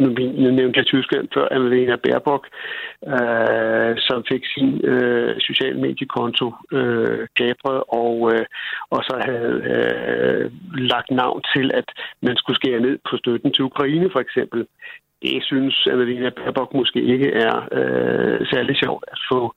nu 0.00 0.08
nu 0.42 0.50
nævnte 0.50 0.78
jeg 0.78 0.86
Tyskland 0.86 1.28
før, 1.34 1.48
Annalena 1.50 1.96
Baerbock, 1.96 2.48
øh, 3.06 3.94
som 4.06 4.24
fik 4.30 4.42
sin 4.54 4.84
øh, 4.84 5.40
social 5.40 5.78
mediekonto 5.78 6.46
øh, 6.72 7.26
gabret, 7.34 7.82
og, 7.88 8.16
øh, 8.32 8.44
og 8.90 9.00
så 9.08 9.14
havde 9.28 9.54
øh, 9.74 10.50
lagt 10.92 11.10
navn 11.10 11.42
til, 11.56 11.70
at 11.74 11.88
man 12.22 12.36
skulle 12.36 12.56
skære 12.56 12.80
ned 12.80 12.98
på 13.10 13.16
støtten 13.16 13.52
til 13.52 13.64
Ukraine 13.64 14.10
for 14.12 14.20
eksempel. 14.20 14.66
Det 15.22 15.44
synes 15.44 15.86
Annalena 15.86 16.30
Baerbock 16.30 16.74
måske 16.74 17.00
ikke 17.02 17.30
er 17.32 17.56
øh, 17.72 18.46
særlig 18.52 18.76
sjovt 18.76 19.04
at 19.12 19.18
få, 19.32 19.54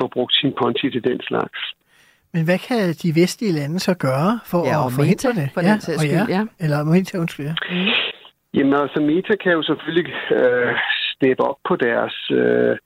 få 0.00 0.08
brugt 0.14 0.34
sin 0.40 0.52
konti 0.52 0.90
til 0.90 1.04
den 1.04 1.20
slags. 1.20 1.60
Men 2.34 2.44
hvad 2.44 2.58
kan 2.68 2.78
de 3.02 3.20
vestlige 3.20 3.52
lande 3.52 3.78
så 3.78 3.94
gøre 3.94 4.40
for 4.50 4.60
Ja, 4.66 4.78
at 4.78 4.84
og 4.84 4.92
forhindre 4.92 5.28
Meta, 5.28 5.40
det? 5.40 5.50
for 5.54 5.60
den 5.60 5.80
sags 5.80 5.98
og 5.98 6.02
skyld, 6.02 6.28
ja. 6.36 6.42
Eller 6.64 6.84
Meta, 6.84 7.18
undskyld, 7.18 7.46
ja. 7.46 7.54
Jamen 8.54 8.74
altså, 8.74 9.00
Meta 9.00 9.34
kan 9.42 9.52
jo 9.52 9.62
selvfølgelig 9.62 10.14
øh, 10.38 10.74
steppe 11.14 11.42
op 11.50 11.58
på 11.68 11.76
deres 11.76 12.16
øh, 12.30 12.76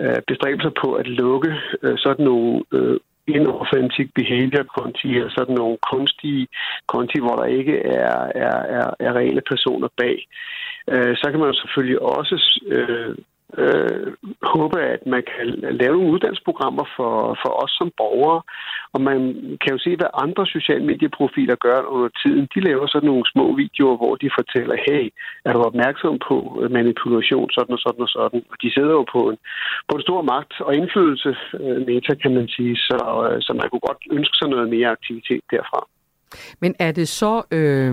øh, 0.00 0.20
bestræbelser 0.28 0.72
på 0.82 0.88
at 0.92 1.06
lukke 1.06 1.52
øh, 1.82 1.98
sådan 1.98 2.24
nogle 2.24 2.62
øh, 2.72 2.96
inauthentic 3.26 4.08
behavior 4.14 4.64
konti, 4.78 5.08
eller 5.18 5.30
sådan 5.38 5.54
nogle 5.54 5.76
kunstige 5.92 6.46
konti, 6.86 7.18
hvor 7.20 7.36
der 7.36 7.44
ikke 7.44 7.76
er, 7.78 8.16
er, 8.46 8.56
er, 8.78 8.86
er 9.00 9.12
reelle 9.18 9.42
personer 9.52 9.88
bag. 9.96 10.16
Øh, 10.92 11.16
så 11.16 11.26
kan 11.30 11.40
man 11.40 11.48
jo 11.48 11.56
selvfølgelig 11.62 12.02
også 12.02 12.36
øh, 12.66 13.14
øh, 13.62 14.06
håbe, 14.52 14.78
at 14.80 15.02
man 15.06 15.22
kan 15.32 15.46
lave 15.80 15.96
nogle 15.96 16.12
uddannelsesprogrammer 16.12 16.84
for, 16.96 17.12
for 17.42 17.50
os 17.62 17.72
som 17.78 17.90
borgere. 17.96 18.42
Og 18.94 19.00
man 19.00 19.18
kan 19.60 19.72
jo 19.74 19.78
se, 19.78 19.96
hvad 19.96 20.10
andre 20.24 20.46
sociale 20.46 20.84
medieprofiler 20.90 21.56
gør 21.66 21.78
under 21.94 22.10
tiden. 22.22 22.48
De 22.54 22.60
laver 22.68 22.86
sådan 22.86 23.08
nogle 23.10 23.24
små 23.32 23.46
videoer, 23.62 23.96
hvor 23.96 24.14
de 24.22 24.36
fortæller, 24.38 24.76
hey, 24.86 25.04
er 25.44 25.52
du 25.52 25.60
opmærksom 25.70 26.18
på 26.28 26.36
manipulation, 26.70 27.50
sådan 27.50 27.74
og 27.76 27.82
sådan 27.84 28.02
og 28.06 28.12
sådan. 28.16 28.42
Og 28.50 28.56
de 28.62 28.68
sidder 28.74 28.94
jo 29.00 29.04
på 29.14 29.20
en, 29.30 29.38
på 29.88 29.92
en 29.96 30.06
stor 30.06 30.22
magt 30.22 30.54
og 30.60 30.74
indflydelse, 30.74 31.36
øh, 31.60 31.86
meta 31.86 32.14
kan 32.22 32.34
man 32.34 32.48
sige, 32.48 32.76
så, 32.76 32.98
øh, 33.26 33.42
så 33.46 33.52
man 33.60 33.68
kunne 33.68 33.86
godt 33.88 34.02
ønske 34.10 34.36
sig 34.36 34.48
noget 34.48 34.68
mere 34.68 34.88
aktivitet 34.96 35.44
derfra. 35.50 35.80
Men 36.60 36.74
er 36.78 36.92
det 36.92 37.08
så, 37.08 37.42
øh, 37.50 37.92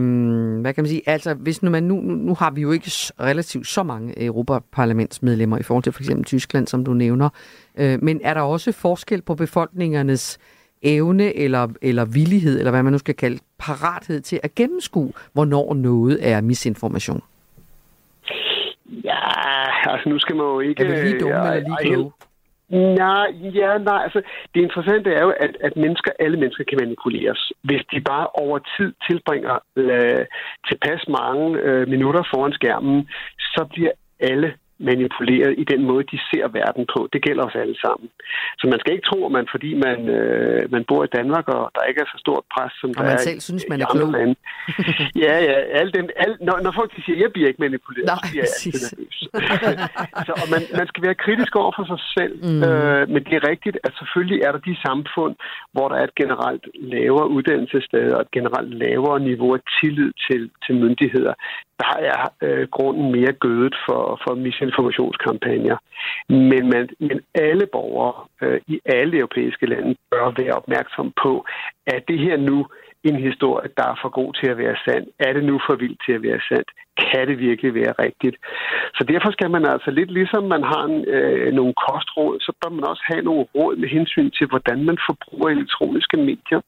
hvad 0.61 0.73
kan 0.73 0.83
man 0.83 0.89
sige, 0.89 1.01
altså 1.05 1.33
hvis 1.33 1.63
nu, 1.63 1.69
man, 1.69 1.83
nu, 1.83 1.95
nu, 2.01 2.35
har 2.35 2.51
vi 2.51 2.61
jo 2.61 2.71
ikke 2.71 2.91
relativt 3.19 3.67
så 3.67 3.83
mange 3.83 4.25
Europaparlamentsmedlemmer 4.25 5.57
i 5.57 5.63
forhold 5.63 5.83
til 5.83 5.93
for 5.93 6.01
eksempel 6.01 6.25
Tyskland, 6.25 6.67
som 6.67 6.85
du 6.85 6.93
nævner, 6.93 7.29
øh, 7.77 8.03
men 8.03 8.21
er 8.23 8.33
der 8.33 8.41
også 8.41 8.71
forskel 8.71 9.21
på 9.21 9.35
befolkningernes 9.35 10.39
evne 10.81 11.35
eller, 11.35 11.67
eller 11.81 12.05
villighed, 12.05 12.59
eller 12.59 12.71
hvad 12.71 12.83
man 12.83 12.93
nu 12.93 12.99
skal 12.99 13.15
kalde, 13.15 13.39
parathed 13.57 14.21
til 14.21 14.39
at 14.43 14.55
gennemskue, 14.55 15.13
hvornår 15.33 15.73
noget 15.73 16.29
er 16.29 16.41
misinformation? 16.41 17.21
Ja, 19.03 19.91
altså 19.91 20.09
nu 20.09 20.19
skal 20.19 20.35
man 20.35 20.45
jo 20.45 20.59
ikke... 20.59 20.83
Er 20.83 20.87
vi 20.87 21.07
lige 21.07 21.19
dumme 21.19 21.35
Ej, 21.35 21.55
eller 21.55 21.69
lige 21.69 21.93
kloge? 21.93 22.11
Nej, 22.72 23.28
ja, 23.59 23.78
nej, 23.78 24.01
altså 24.03 24.22
det 24.53 24.61
interessante 24.61 25.13
er 25.13 25.22
jo, 25.22 25.30
at, 25.30 25.57
at 25.61 25.76
mennesker, 25.76 26.11
alle 26.19 26.38
mennesker 26.38 26.63
kan 26.63 26.78
manipuleres. 26.82 27.51
Hvis 27.63 27.84
de 27.91 28.01
bare 28.01 28.28
over 28.28 28.59
tid 28.78 28.93
tilbringer 29.09 29.59
øh, 29.76 30.26
tilpas 30.67 31.07
mange 31.07 31.57
øh, 31.57 31.88
minutter 31.88 32.24
foran 32.34 32.53
skærmen, 32.53 33.09
så 33.39 33.65
bliver 33.74 33.91
alle 34.19 34.53
manipuleret 34.89 35.53
i 35.63 35.65
den 35.71 35.82
måde, 35.89 36.03
de 36.13 36.19
ser 36.29 36.45
verden 36.59 36.86
på. 36.93 36.99
Det 37.13 37.21
gælder 37.27 37.43
os 37.49 37.55
alle 37.63 37.77
sammen. 37.86 38.07
Så 38.59 38.63
man 38.71 38.79
skal 38.79 38.93
ikke 38.95 39.07
tro, 39.11 39.19
at 39.27 39.34
man, 39.38 39.45
fordi 39.53 39.71
man, 39.88 39.99
øh, 40.17 40.61
man 40.75 40.84
bor 40.89 41.01
i 41.03 41.13
Danmark, 41.17 41.45
og 41.55 41.61
der 41.75 41.84
ikke 41.89 42.01
er 42.05 42.09
så 42.13 42.19
stort 42.25 42.43
pres, 42.53 42.73
som 42.82 42.89
Og 42.89 42.95
der 42.95 43.09
man 43.09 43.19
er 43.19 43.25
selv 43.29 43.39
i, 43.41 43.47
synes, 43.49 43.63
man 43.71 43.79
i 43.79 43.82
er 43.84 43.88
andre 43.93 44.07
klog. 44.07 44.17
lande. 44.17 44.36
ja, 45.25 45.36
ja, 45.49 45.57
alle 45.79 45.91
dem, 45.97 46.05
alle, 46.23 46.36
når, 46.47 46.55
når 46.65 46.71
folk 46.79 46.89
siger, 47.05 47.17
jeg 47.23 47.32
bliver 47.34 47.47
ikke 47.51 47.63
manipuleret, 47.67 48.07
Nej, 48.11 48.17
så 48.19 48.23
bliver 48.32 48.45
jeg 48.47 48.53
altid 48.65 48.73
nervøs. 48.88 49.17
så, 50.27 50.32
og 50.41 50.47
man, 50.53 50.61
man 50.79 50.88
skal 50.91 51.01
være 51.07 51.17
kritisk 51.25 51.53
over 51.61 51.71
for 51.77 51.86
sig 51.91 52.01
selv, 52.17 52.36
mm. 52.47 52.61
øh, 52.67 53.03
men 53.13 53.21
det 53.27 53.36
er 53.39 53.43
rigtigt, 53.53 53.77
at 53.86 53.91
selvfølgelig 53.99 54.39
er 54.45 54.51
der 54.55 54.61
de 54.69 54.75
samfund, 54.88 55.34
hvor 55.73 55.86
der 55.89 55.97
er 56.01 56.05
et 56.09 56.15
generelt 56.23 56.65
lavere 56.93 57.27
uddannelsessted 57.36 58.05
og 58.15 58.21
et 58.25 58.32
generelt 58.38 58.71
lavere 58.84 59.19
niveau 59.29 59.51
af 59.57 59.61
tillid 59.79 60.11
til, 60.27 60.41
til 60.65 60.73
myndigheder. 60.84 61.34
Der 61.82 61.93
er 62.11 62.21
øh, 62.45 62.67
grunden 62.77 63.11
mere 63.11 63.34
gødet 63.45 63.75
for, 63.86 64.01
for 64.23 64.34
misinformationskampagner. 64.36 65.77
Men, 66.49 66.63
man, 66.73 66.89
men 66.99 67.19
alle 67.36 67.65
borgere 67.75 68.15
øh, 68.41 68.59
i 68.67 68.79
alle 68.86 69.17
europæiske 69.17 69.65
lande 69.65 69.95
bør 70.11 70.25
være 70.41 70.53
opmærksom 70.61 71.13
på, 71.23 71.45
at 71.88 72.01
det 72.07 72.19
her 72.19 72.38
nu 72.38 72.57
en 73.03 73.15
historie, 73.27 73.69
der 73.77 73.86
er 73.91 73.97
for 74.01 74.09
god 74.19 74.34
til 74.34 74.47
at 74.49 74.57
være 74.57 74.75
sand? 74.86 75.05
Er 75.19 75.34
det 75.34 75.43
nu 75.43 75.55
for 75.67 75.75
vildt 75.75 75.99
til 76.05 76.13
at 76.17 76.23
være 76.23 76.41
sandt? 76.49 76.69
Kan 77.01 77.27
det 77.27 77.38
virkelig 77.39 77.73
være 77.73 77.93
rigtigt? 78.05 78.36
Så 78.97 79.03
derfor 79.11 79.32
skal 79.32 79.49
man 79.51 79.65
altså 79.65 79.91
lidt 79.91 80.11
ligesom 80.11 80.43
man 80.43 80.63
har 80.63 80.84
en, 80.91 81.05
øh, 81.15 81.53
nogle 81.59 81.73
kostråd, 81.88 82.39
så 82.39 82.51
bør 82.61 82.69
man 82.77 82.86
også 82.91 83.03
have 83.11 83.23
nogle 83.29 83.45
råd 83.55 83.75
med 83.75 83.89
hensyn 83.89 84.29
til, 84.38 84.47
hvordan 84.47 84.79
man 84.89 84.97
forbruger 85.09 85.49
elektroniske 85.49 86.17
medier. 86.17 86.61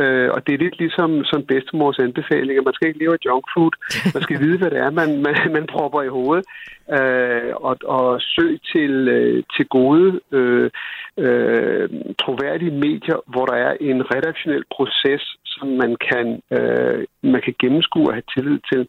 Øh, 0.00 0.28
og 0.34 0.46
det 0.46 0.52
er 0.54 0.58
lidt 0.64 0.78
ligesom 0.78 1.24
som 1.24 1.46
bedstemors 1.48 1.98
anbefalinger. 1.98 2.62
Man 2.62 2.74
skal 2.74 2.88
ikke 2.88 2.98
leve 2.98 3.12
af 3.12 3.24
junk 3.26 3.44
food. 3.54 3.74
Man 4.14 4.22
skal 4.22 4.40
vide, 4.40 4.58
hvad 4.58 4.70
det 4.70 4.78
er, 4.78 4.90
man, 4.90 5.10
man, 5.26 5.34
man 5.56 5.66
propper 5.74 6.02
i 6.02 6.14
hovedet. 6.16 6.44
Øh, 6.96 7.52
og, 7.68 7.76
og 7.84 8.20
søg 8.20 8.60
til, 8.72 8.92
øh, 9.08 9.42
til 9.56 9.66
gode, 9.66 10.20
øh, 10.32 10.70
øh, 11.24 11.88
troværdige 12.22 12.74
medier, 12.86 13.18
hvor 13.32 13.44
der 13.46 13.56
er 13.66 13.72
en 13.80 14.14
redaktionel 14.14 14.64
proces, 14.76 15.22
som 15.44 15.68
man 15.68 15.96
kan, 16.08 16.26
øh, 16.56 17.04
man 17.22 17.40
kan 17.44 17.54
gennemskue 17.58 18.08
og 18.08 18.14
have 18.14 18.30
tillid 18.34 18.58
til. 18.72 18.88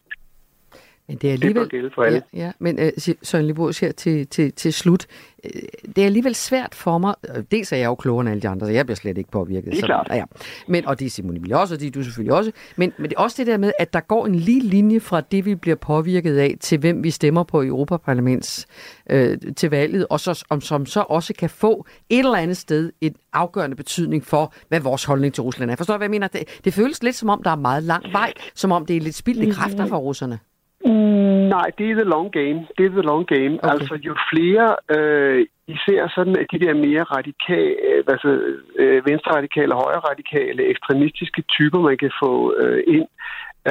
Men 1.08 1.16
det 1.16 1.28
er 1.28 1.32
alligevel, 1.32 1.62
det 1.62 1.70
gælde 1.70 1.90
for 1.94 2.02
alle. 2.02 2.22
Ja, 2.34 2.38
ja. 2.38 2.52
men 2.58 2.78
uh, 2.78 3.14
Søren 3.22 3.46
Libos 3.46 3.78
her 3.78 3.92
til, 3.92 4.26
til, 4.26 4.52
til 4.52 4.72
slut. 4.72 5.06
Uh, 5.44 5.50
det 5.96 5.98
er 5.98 6.06
alligevel 6.06 6.34
svært 6.34 6.74
for 6.74 6.98
mig. 6.98 7.14
Uh, 7.36 7.42
dels 7.50 7.72
er 7.72 7.76
jeg 7.76 7.86
jo 7.86 7.94
klogere 7.94 8.20
end 8.20 8.30
alle 8.30 8.42
de 8.42 8.48
andre, 8.48 8.66
så 8.66 8.72
jeg 8.72 8.86
bliver 8.86 8.96
slet 8.96 9.18
ikke 9.18 9.30
påvirket. 9.30 9.64
Det 9.64 9.76
er 9.76 9.80
så, 9.80 9.86
klart. 9.86 10.06
Ja. 10.10 10.24
Men, 10.68 10.86
og 10.86 10.98
det 11.00 11.06
er 11.06 11.10
Simon 11.10 11.36
Emil 11.36 11.54
også, 11.54 11.74
og 11.74 11.80
det 11.80 11.86
er 11.86 11.90
du 11.90 12.02
selvfølgelig 12.02 12.34
også. 12.34 12.52
Men, 12.76 12.92
men 12.98 13.10
det 13.10 13.16
er 13.16 13.20
også 13.20 13.34
det 13.38 13.46
der 13.46 13.56
med, 13.56 13.72
at 13.78 13.92
der 13.92 14.00
går 14.00 14.26
en 14.26 14.34
lige 14.34 14.60
linje 14.60 15.00
fra 15.00 15.20
det, 15.20 15.44
vi 15.44 15.54
bliver 15.54 15.76
påvirket 15.76 16.38
af, 16.38 16.56
til 16.60 16.78
hvem 16.78 17.04
vi 17.04 17.10
stemmer 17.10 17.42
på 17.42 17.62
i 17.62 17.66
Europaparlaments 17.66 18.66
øh, 19.10 19.38
til 19.56 19.70
valget, 19.70 20.06
og 20.10 20.20
så, 20.20 20.44
om, 20.50 20.60
som 20.60 20.86
så 20.86 21.00
også 21.00 21.34
kan 21.34 21.50
få 21.50 21.86
et 22.10 22.18
eller 22.18 22.34
andet 22.34 22.56
sted 22.56 22.92
en 23.00 23.14
afgørende 23.32 23.76
betydning 23.76 24.24
for, 24.24 24.54
hvad 24.68 24.80
vores 24.80 25.04
holdning 25.04 25.34
til 25.34 25.42
Rusland 25.42 25.70
er. 25.70 25.76
Forstår 25.76 25.94
du, 25.94 25.98
hvad 25.98 26.06
jeg 26.06 26.10
mener? 26.10 26.28
Det, 26.28 26.60
det 26.64 26.74
føles 26.74 27.02
lidt 27.02 27.16
som 27.16 27.28
om, 27.28 27.42
der 27.42 27.50
er 27.50 27.56
meget 27.56 27.82
lang 27.82 28.12
vej, 28.12 28.32
som 28.54 28.72
om 28.72 28.86
det 28.86 28.96
er 28.96 29.00
lidt 29.00 29.14
spildte 29.14 29.50
kræfter 29.50 29.86
for 29.86 29.96
russerne. 29.96 30.38
Mm, 30.84 31.44
nej, 31.56 31.68
det 31.78 31.90
er 31.90 31.94
the 31.94 32.10
long 32.14 32.32
game. 32.32 32.66
Det 32.78 32.84
er 32.86 32.90
the 32.98 33.08
long 33.12 33.26
game. 33.26 33.54
Okay. 33.62 33.72
Altså, 33.72 33.94
jo 34.08 34.14
flere, 34.32 34.76
øh, 34.96 35.46
især 35.66 36.00
sådan 36.14 36.34
de 36.52 36.58
der 36.64 36.74
mere 36.74 37.02
radikale, 37.02 37.76
altså 38.08 38.30
øh, 38.78 39.06
venstre-radikale, 39.06 39.74
højre-radikale, 39.74 40.62
ekstremistiske 40.72 41.42
typer, 41.42 41.80
man 41.80 41.96
kan 41.96 42.12
få 42.22 42.54
øh, 42.60 42.82
ind, 42.86 43.08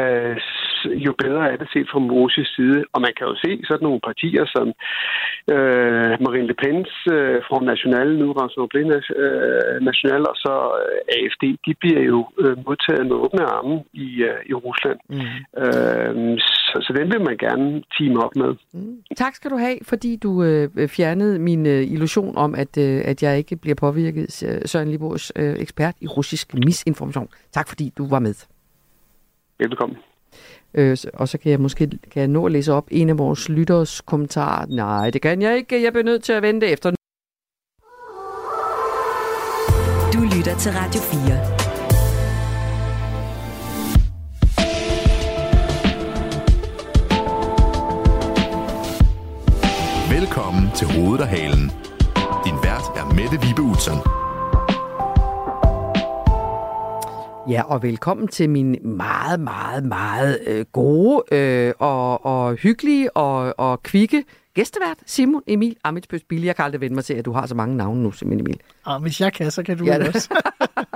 øh, 0.02 0.38
jo 1.08 1.14
bedre 1.24 1.52
er 1.52 1.58
det 1.62 1.68
set 1.74 1.88
fra 1.92 2.00
Moses 2.00 2.48
side. 2.56 2.80
Og 2.94 3.02
man 3.06 3.14
kan 3.18 3.28
jo 3.28 3.36
se 3.46 3.52
sådan 3.70 3.86
nogle 3.88 4.02
partier 4.10 4.46
som 4.56 4.68
øh, 5.54 6.14
Marine 6.26 6.48
Le 6.50 6.56
Pen's 6.64 6.96
øh, 7.16 7.38
Front 7.48 7.66
National, 7.72 8.08
nu 8.22 8.28
Rassemblement 8.32 9.06
øh, 9.24 9.76
National, 9.90 10.22
og 10.32 10.36
så 10.46 10.54
øh, 10.82 11.16
AFD, 11.16 11.44
de 11.66 11.74
bliver 11.82 12.04
jo 12.14 12.20
øh, 12.44 12.56
modtaget 12.68 13.06
med 13.10 13.16
åbne 13.26 13.44
arme 13.56 13.76
i, 13.94 14.08
øh, 14.30 14.40
i 14.52 14.54
Rusland. 14.66 15.00
Mm. 15.10 15.38
Øh, 15.64 16.40
så, 16.48 16.76
så 16.86 16.92
den 16.98 17.08
vil 17.14 17.22
man 17.30 17.38
gerne 17.46 17.84
team 17.96 18.14
op 18.26 18.36
med. 18.36 18.52
Mm. 18.74 18.98
Tak 19.16 19.36
skal 19.36 19.52
du 19.52 19.58
have, 19.58 19.78
fordi 19.92 20.12
du 20.16 20.44
øh, 20.44 20.90
fjernede 20.98 21.40
min 21.40 21.66
øh, 21.66 21.82
illusion 21.94 22.38
om, 22.38 22.56
at, 22.56 22.78
øh, 22.78 23.02
at 23.06 23.24
jeg 23.24 23.38
ikke 23.38 23.56
bliver 23.56 23.76
påvirket. 23.76 24.32
Søren 24.66 24.88
Libors 24.88 25.32
øh, 25.36 25.56
ekspert 25.60 25.96
i 26.02 26.08
russisk 26.08 26.54
misinformation. 26.54 27.28
Tak 27.52 27.68
fordi 27.68 27.92
du 27.98 28.10
var 28.10 28.20
med. 28.20 28.36
Velkommen. 29.60 29.98
Øh, 30.76 30.98
og 31.14 31.30
så 31.30 31.38
kan 31.38 31.52
jeg 31.52 31.60
måske 31.62 31.88
kan 31.88 32.20
jeg 32.20 32.28
nå 32.28 32.46
at 32.46 32.52
læse 32.52 32.74
op 32.74 32.88
en 32.92 33.10
af 33.10 33.18
vores 33.18 33.50
lytters 33.50 34.02
kommentarer. 34.02 34.66
Nej, 34.66 35.10
det 35.10 35.22
kan 35.22 35.42
jeg 35.42 35.58
ikke. 35.58 35.84
Jeg 35.84 35.94
bliver 35.94 36.06
nødt 36.06 36.24
til 36.24 36.34
at 36.34 36.42
vente 36.42 36.68
efter. 36.68 36.92
Du 40.14 40.20
lytter 40.38 40.58
til 40.58 40.72
Radio 40.72 41.02
4. 41.02 41.64
Velkommen 50.20 50.64
til 50.76 50.88
Hovedet 50.88 51.22
og 51.22 51.28
Halen. 51.28 51.72
Din 52.46 52.56
vært 52.64 52.86
er 52.96 53.14
Mette 53.16 53.48
Vibe 53.48 53.62
Utzon. 53.62 54.23
Ja, 57.50 57.62
og 57.64 57.84
velkommen 57.84 58.28
til 58.28 58.50
min 58.50 58.78
meget, 58.84 59.40
meget, 59.40 59.84
meget 59.86 60.40
øh, 60.48 60.66
gode 60.72 61.24
øh, 61.32 61.74
og, 61.80 62.26
og 62.26 62.56
hyggelige 62.56 63.18
og, 63.18 63.54
og 63.58 63.84
kvikke 63.84 64.24
gæstevært, 64.56 64.98
Simon 65.06 65.42
Emil 65.48 65.76
Amitsbøs 65.84 66.24
Billy. 66.24 66.46
Jeg 66.46 66.56
kan 66.56 66.66
aldrig 66.66 66.82
vende 66.82 66.96
mig 66.96 67.06
til, 67.06 67.14
at 67.14 67.26
du 67.26 67.32
har 67.32 67.46
så 67.48 67.56
mange 67.56 67.78
navne 67.78 68.04
nu, 68.04 68.12
Simon 68.12 68.40
Emil. 68.40 68.60
Og 68.86 69.00
hvis 69.00 69.22
jeg 69.22 69.34
kan, 69.34 69.52
så 69.52 69.64
kan 69.64 69.78
du 69.78 69.86
Ja, 69.86 70.08
også. 70.08 70.30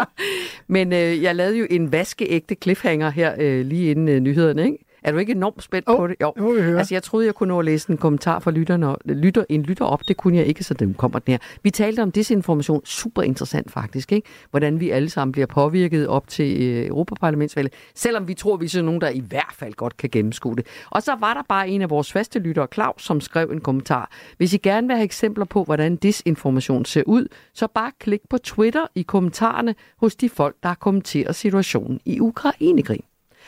Men 0.68 0.94
øh, 0.94 1.24
jeg 1.24 1.36
lavede 1.36 1.58
jo 1.58 1.68
en 1.70 1.92
vaskeægte 1.92 2.56
cliffhanger 2.64 3.10
her 3.10 3.36
øh, 3.40 3.66
lige 3.66 3.92
inden 3.92 4.08
øh, 4.08 4.20
nyhederne, 4.20 4.66
ikke? 4.66 4.78
Er 5.04 5.12
du 5.12 5.18
ikke 5.18 5.32
enormt 5.32 5.64
spændt 5.64 5.88
Jo, 5.90 5.98
på 5.98 6.08
det? 6.08 6.16
Jo. 6.22 6.34
må 6.38 6.54
vi 6.54 6.62
høre. 6.62 6.78
Altså, 6.78 6.96
jeg 6.96 7.04
troede, 7.04 7.26
jeg 7.26 7.36
kunne 7.36 7.48
nå 7.48 7.60
at 7.60 7.66
læse 7.66 7.90
en 7.90 7.98
kommentar 7.98 8.40
fra 8.40 8.52
lytterne, 8.52 8.96
lytter, 9.06 9.44
en 9.50 9.64
lytter 9.64 9.86
op. 9.86 10.02
Det 10.08 10.18
kunne 10.18 10.38
jeg 10.38 10.46
ikke, 10.46 10.64
så 10.64 10.74
den 10.74 10.94
kommer 10.94 11.20
den 11.20 11.32
her. 11.32 11.38
Vi 11.64 11.70
talte 11.70 12.00
om 12.04 12.12
desinformation. 12.12 12.86
Super 12.86 13.22
interessant 13.22 13.72
faktisk, 13.72 14.12
ikke? 14.12 14.28
Hvordan 14.52 14.80
vi 14.80 14.90
alle 14.90 15.10
sammen 15.10 15.32
bliver 15.32 15.46
påvirket 15.46 16.08
op 16.08 16.28
til 16.28 16.62
øh, 16.64 16.88
Europaparlamentsvalget, 16.88 17.74
selvom 17.96 18.28
vi 18.28 18.34
tror, 18.34 18.58
vi 18.58 18.66
er 18.66 18.70
sådan 18.70 18.86
nogen, 18.86 19.02
der 19.02 19.10
i 19.10 19.20
hvert 19.20 19.54
fald 19.54 19.74
godt 19.74 19.98
kan 19.98 20.10
gennemskue 20.10 20.56
det. 20.56 20.68
Og 20.90 21.04
så 21.04 21.16
var 21.20 21.34
der 21.34 21.42
bare 21.50 21.70
en 21.70 21.82
af 21.82 21.90
vores 21.90 22.12
faste 22.12 22.40
lyttere, 22.40 22.68
Claus, 22.74 23.04
som 23.04 23.22
skrev 23.22 23.50
en 23.52 23.62
kommentar. 23.62 24.12
Hvis 24.38 24.54
I 24.54 24.58
gerne 24.58 24.88
vil 24.88 24.96
have 24.96 25.04
eksempler 25.06 25.46
på, 25.46 25.64
hvordan 25.64 25.96
desinformation 25.96 26.86
ser 26.86 27.04
ud, 27.06 27.28
så 27.54 27.68
bare 27.68 27.92
klik 28.00 28.22
på 28.30 28.38
Twitter 28.38 28.86
i 28.96 29.02
kommentarerne 29.02 29.76
hos 29.98 30.16
de 30.16 30.30
folk, 30.30 30.56
der 30.64 30.70
har 30.70 30.76
kommenteret 30.76 31.36
situationen 31.36 32.00
i 32.06 32.20
Ukrainekrigen. 32.20 33.04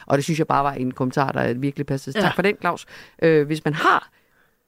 Og 0.10 0.18
det 0.18 0.24
synes 0.24 0.39
jeg 0.39 0.47
bare 0.47 0.64
var 0.64 0.74
en 0.74 0.91
kommentar, 0.91 1.32
der 1.32 1.53
virkelig 1.53 1.86
passede. 1.86 2.20
Ja. 2.20 2.26
Tak 2.26 2.36
for 2.36 2.41
den, 2.41 2.55
Claus. 2.62 2.86
Øh, 3.22 3.47
hvis 3.47 3.66
man 3.66 3.74
har 3.74 4.10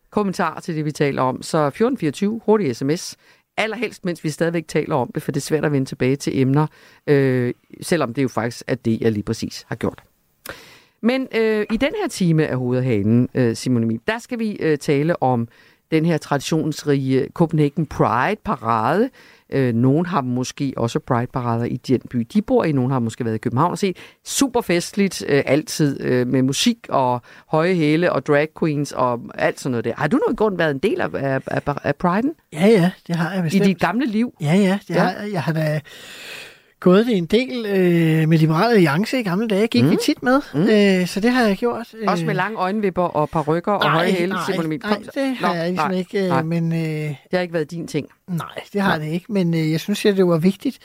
kommentarer 0.09 0.59
til 0.59 0.75
det, 0.75 0.85
vi 0.85 0.91
taler 0.91 1.21
om, 1.21 1.41
så 1.41 1.57
1424, 1.57 2.41
hurtig 2.45 2.75
sms. 2.75 3.17
Allerhelst, 3.57 4.05
mens 4.05 4.23
vi 4.23 4.29
stadigvæk 4.29 4.67
taler 4.67 4.95
om 4.95 5.11
det, 5.15 5.23
for 5.23 5.31
det 5.31 5.39
er 5.39 5.41
svært 5.41 5.65
at 5.65 5.71
vende 5.71 5.85
tilbage 5.85 6.15
til 6.15 6.39
emner, 6.39 6.67
øh, 7.07 7.53
selvom 7.81 8.13
det 8.13 8.23
jo 8.23 8.27
faktisk 8.27 8.63
er 8.67 8.75
det, 8.75 9.01
jeg 9.01 9.11
lige 9.11 9.23
præcis 9.23 9.65
har 9.67 9.75
gjort. 9.75 10.03
Men 11.01 11.27
øh, 11.35 11.65
i 11.71 11.77
den 11.77 11.93
her 12.01 12.07
time 12.07 12.47
af 12.47 12.57
Hovedet 12.57 12.83
og 12.83 12.85
Hanen, 12.85 13.29
øh, 13.33 13.55
Simon 13.55 13.99
der 14.07 14.19
skal 14.19 14.39
vi 14.39 14.57
øh, 14.59 14.77
tale 14.77 15.23
om 15.23 15.47
den 15.91 16.05
her 16.05 16.17
traditionsrige 16.17 17.27
Copenhagen 17.33 17.85
Pride-parade. 17.85 19.09
Øh, 19.51 19.73
nogen 19.75 20.05
har 20.05 20.21
måske 20.21 20.73
også 20.77 20.99
Pride-parader 20.99 21.65
i 21.65 21.77
den 21.77 22.01
by, 22.09 22.27
de 22.33 22.41
bor 22.41 22.63
i. 22.63 22.71
Nogen 22.71 22.91
har 22.91 22.99
måske 22.99 23.25
været 23.25 23.35
i 23.35 23.37
København 23.37 23.71
og 23.71 23.77
set. 23.77 23.97
Super 24.25 24.61
festligt, 24.61 25.23
øh, 25.27 25.43
altid 25.45 26.01
øh, 26.01 26.27
med 26.27 26.41
musik 26.41 26.77
og 26.89 27.21
høje 27.47 27.73
hæle 27.73 28.11
og 28.11 28.25
drag 28.25 28.47
queens 28.59 28.91
og 28.91 29.19
alt 29.35 29.59
sådan 29.59 29.71
noget 29.71 29.85
der. 29.85 29.93
Har 29.97 30.07
du 30.07 30.19
i 30.31 30.35
grund 30.35 30.57
været 30.57 30.71
en 30.71 30.79
del 30.79 31.01
af, 31.01 31.09
af, 31.13 31.41
af, 31.47 31.75
af 31.83 31.93
Pride'en? 32.03 32.49
Ja, 32.53 32.67
ja, 32.67 32.91
det 33.07 33.15
har 33.15 33.31
jeg 33.31 33.39
I 33.39 33.43
bestemt. 33.43 33.65
dit 33.65 33.79
gamle 33.79 34.05
liv? 34.05 34.33
Ja, 34.41 34.53
ja, 34.53 34.79
det 34.87 34.95
ja. 34.95 34.99
Har, 34.99 35.13
jeg 35.33 35.43
har 35.43 35.53
da 35.53 35.81
gået 36.81 37.05
det 37.05 37.17
en 37.17 37.25
del 37.25 37.65
øh, 37.65 38.29
med 38.29 38.37
Liberale 38.37 38.73
Alliance 38.73 39.19
i 39.19 39.23
gamle 39.23 39.47
dage. 39.47 39.67
Gik 39.67 39.83
Mm. 39.83 39.91
vi 39.91 39.97
tit 40.05 40.23
med, 40.23 40.41
Mm. 40.53 40.61
øh, 41.01 41.07
så 41.07 41.19
det 41.19 41.31
har 41.31 41.47
jeg 41.47 41.57
gjort. 41.57 41.87
Også 42.07 42.25
med 42.25 42.35
lange 42.35 42.57
øjenvipper 42.57 43.03
og 43.03 43.29
parrykker 43.29 43.71
og 43.71 43.91
høje 43.91 44.11
hæle, 44.11 44.29
nej, 44.33 44.41
Simon 44.51 44.65
Emil? 44.65 44.81
nej, 44.83 44.97
det 45.15 45.35
har 45.37 45.47
Nå, 45.47 45.53
jeg 45.53 45.67
ligesom 45.69 45.89
nej, 45.91 45.97
ikke, 45.99 46.27
nej. 46.27 46.39
øh, 46.39 46.45
men... 46.45 46.71
Øh, 46.73 46.79
Det 46.79 47.15
har 47.33 47.39
ikke 47.39 47.53
været 47.53 47.71
din 47.71 47.87
ting. 47.87 48.07
Nej, 48.29 48.47
det 48.73 48.81
har 48.81 48.97
det 48.97 49.07
ikke, 49.07 49.25
men 49.33 49.53
øh, 49.53 49.71
jeg 49.71 49.79
synes, 49.79 50.05
at 50.05 50.17
det 50.17 50.27
var 50.27 50.37
vigtigt. 50.37 50.79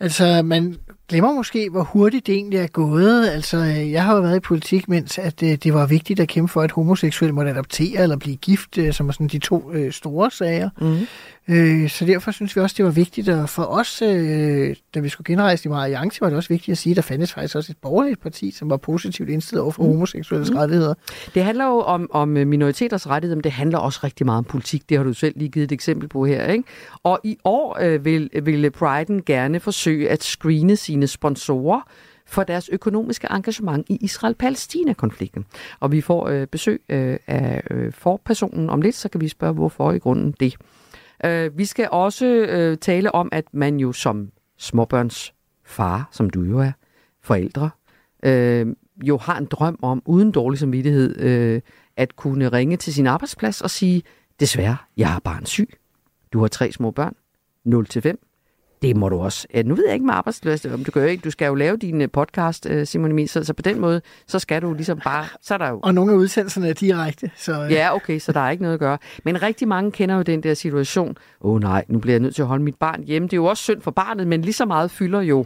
Altså, 0.00 0.42
man 0.44 0.76
glemmer 1.08 1.32
måske, 1.32 1.68
hvor 1.70 1.82
hurtigt 1.82 2.26
det 2.26 2.34
egentlig 2.34 2.58
er 2.58 2.66
gået. 2.66 3.28
Altså, 3.28 3.56
øh, 3.56 3.92
jeg 3.92 4.04
har 4.04 4.14
jo 4.14 4.20
været 4.20 4.36
i 4.36 4.40
politik, 4.40 4.88
mens 4.88 5.18
at, 5.18 5.42
øh, 5.42 5.48
det 5.50 5.74
var 5.74 5.86
vigtigt 5.86 6.20
at 6.20 6.28
kæmpe 6.28 6.52
for, 6.52 6.62
at 6.62 6.70
homoseksuelle 6.70 7.34
måtte 7.34 7.50
adoptere 7.50 8.02
eller 8.02 8.16
blive 8.16 8.36
gift, 8.36 8.78
øh, 8.78 8.92
som 8.92 9.08
er 9.08 9.12
sådan 9.12 9.28
de 9.28 9.38
to 9.38 9.72
øh, 9.72 9.92
store 9.92 10.30
sager. 10.30 10.70
Mm. 10.80 11.06
Øh, 11.48 11.88
så 11.90 12.04
derfor 12.06 12.30
synes 12.30 12.56
vi 12.56 12.60
også, 12.60 12.74
det 12.78 12.84
var 12.84 12.90
vigtigt. 12.90 13.28
Og 13.28 13.48
for 13.48 13.62
os, 13.62 14.02
øh, 14.02 14.76
da 14.94 15.00
vi 15.00 15.08
skulle 15.08 15.24
genrejse 15.32 15.64
Liberale 15.64 15.84
Alliance, 15.84 16.20
var 16.20 16.28
det 16.28 16.36
også 16.36 16.48
vigtigt 16.48 16.72
at 16.72 16.78
sige, 16.78 16.90
at 16.92 16.96
der 16.96 17.02
fandtes 17.02 17.32
faktisk 17.32 17.56
også 17.56 17.72
et 17.72 17.76
borgerligt 17.82 18.20
parti, 18.20 18.50
som 18.50 18.70
var 18.70 18.76
positivt 18.76 19.28
indstillet 19.30 19.62
over 19.62 19.72
for 19.72 19.82
Mm. 19.82 19.88
homoseksuelles 19.88 20.50
Mm. 20.50 20.56
rettigheder. 20.56 20.94
Det 21.34 21.44
handler 21.44 21.64
jo 21.66 21.78
om, 21.80 22.08
om 22.12 22.28
minoriteters 22.28 23.08
rettigheder, 23.08 23.36
men 23.36 23.44
det 23.44 23.52
handler 23.52 23.78
også 23.78 24.00
rigtig 24.04 24.26
meget 24.26 24.38
om 24.38 24.44
politik. 24.44 24.88
Det 24.88 24.96
har 24.96 25.04
du 25.04 25.12
selv 25.12 25.34
lige 25.38 25.48
givet 25.48 25.64
et 25.64 25.72
eksempel 25.72 26.08
på 26.08 26.24
her. 26.26 26.46
Ikke? 26.46 26.64
Og 27.02 27.20
i 27.24 27.38
år 27.44 27.78
øh, 27.80 28.04
vil, 28.04 28.30
vil 28.42 28.72
Pride'en 28.82 29.20
gerne 29.26 29.60
forsøge 29.60 30.10
at 30.10 30.22
screene 30.22 30.76
sine 30.76 31.06
sponsorer 31.06 31.80
for 32.26 32.42
deres 32.42 32.68
økonomiske 32.68 33.26
engagement 33.30 33.86
i 33.90 33.98
Israel-Palæstina-konflikten. 34.00 35.44
Og 35.80 35.92
vi 35.92 36.00
får 36.00 36.28
øh, 36.28 36.46
besøg 36.46 36.80
øh, 36.88 37.16
af 37.26 37.62
øh, 37.70 37.92
forpersonen 37.92 38.70
om 38.70 38.82
lidt, 38.82 38.94
så 38.94 39.08
kan 39.08 39.20
vi 39.20 39.28
spørge, 39.28 39.54
hvorfor 39.54 39.92
i 39.92 39.98
grunden 39.98 40.34
det. 40.40 40.54
Øh, 41.24 41.58
vi 41.58 41.64
skal 41.64 41.88
også 41.92 42.26
øh, 42.26 42.78
tale 42.78 43.14
om, 43.14 43.28
at 43.32 43.44
man 43.52 43.76
jo 43.76 43.92
som 43.92 44.30
småbørns 44.58 45.34
far, 45.64 46.08
som 46.12 46.30
du 46.30 46.42
jo 46.42 46.58
er, 46.58 46.72
forældre, 47.22 47.70
øh, 48.22 48.66
jo 49.02 49.16
har 49.16 49.38
en 49.38 49.46
drøm 49.46 49.78
om, 49.82 50.02
uden 50.06 50.32
dårlig 50.32 50.58
samvittighed, 50.58 51.20
øh, 51.20 51.60
at 51.96 52.16
kunne 52.16 52.48
ringe 52.48 52.76
til 52.76 52.94
sin 52.94 53.06
arbejdsplads 53.06 53.60
og 53.60 53.70
sige, 53.70 54.02
desværre, 54.40 54.76
jeg 54.96 55.08
har 55.08 55.20
barn 55.20 55.46
syg. 55.46 55.78
Du 56.32 56.40
har 56.40 56.48
tre 56.48 56.72
små 56.72 56.90
børn, 56.90 57.14
0 57.64 57.86
til 57.86 58.02
5. 58.02 58.18
Det 58.84 58.96
må 58.96 59.08
du 59.08 59.20
også. 59.20 59.46
Ja, 59.54 59.62
nu 59.62 59.74
ved 59.74 59.84
jeg 59.86 59.94
ikke 59.94 60.06
med 60.06 60.14
arbejdsløs, 60.14 60.64
om 60.64 60.84
du 60.84 61.00
jo 61.00 61.06
ikke. 61.06 61.22
Du 61.22 61.30
skal 61.30 61.46
jo 61.46 61.54
lave 61.54 61.76
din 61.76 62.00
øh, 62.00 62.08
podcast, 62.12 62.66
øh, 62.70 62.86
Simon 62.86 63.10
Emil, 63.10 63.28
så, 63.28 63.44
så 63.44 63.52
på 63.54 63.62
den 63.62 63.80
måde, 63.80 64.00
så 64.26 64.38
skal 64.38 64.62
du 64.62 64.74
ligesom 64.74 65.00
bare, 65.04 65.26
så 65.42 65.54
er 65.54 65.58
der 65.58 65.68
jo 65.68 65.80
Og 65.82 65.94
nogle 65.94 66.12
af 66.12 66.16
udsendelserne 66.16 66.68
er 66.68 66.72
direkte. 66.72 67.30
Så, 67.36 67.64
øh, 67.64 67.72
Ja, 67.72 67.94
okay, 67.94 68.18
så 68.18 68.32
der 68.32 68.40
er 68.40 68.50
ikke 68.50 68.62
noget 68.62 68.74
at 68.74 68.80
gøre. 68.80 68.98
Men 69.24 69.42
rigtig 69.42 69.68
mange 69.68 69.92
kender 69.92 70.16
jo 70.16 70.22
den 70.22 70.42
der 70.42 70.54
situation. 70.54 71.16
Åh 71.40 71.52
oh, 71.52 71.60
nej, 71.60 71.84
nu 71.88 71.98
bliver 71.98 72.14
jeg 72.14 72.20
nødt 72.20 72.34
til 72.34 72.42
at 72.42 72.48
holde 72.48 72.64
mit 72.64 72.76
barn 72.76 73.02
hjemme. 73.02 73.28
Det 73.28 73.32
er 73.32 73.36
jo 73.36 73.44
også 73.44 73.62
synd 73.62 73.80
for 73.80 73.90
barnet, 73.90 74.26
men 74.26 74.42
lige 74.42 74.52
så 74.52 74.66
meget 74.66 74.90
fylder 74.90 75.20
jo, 75.20 75.44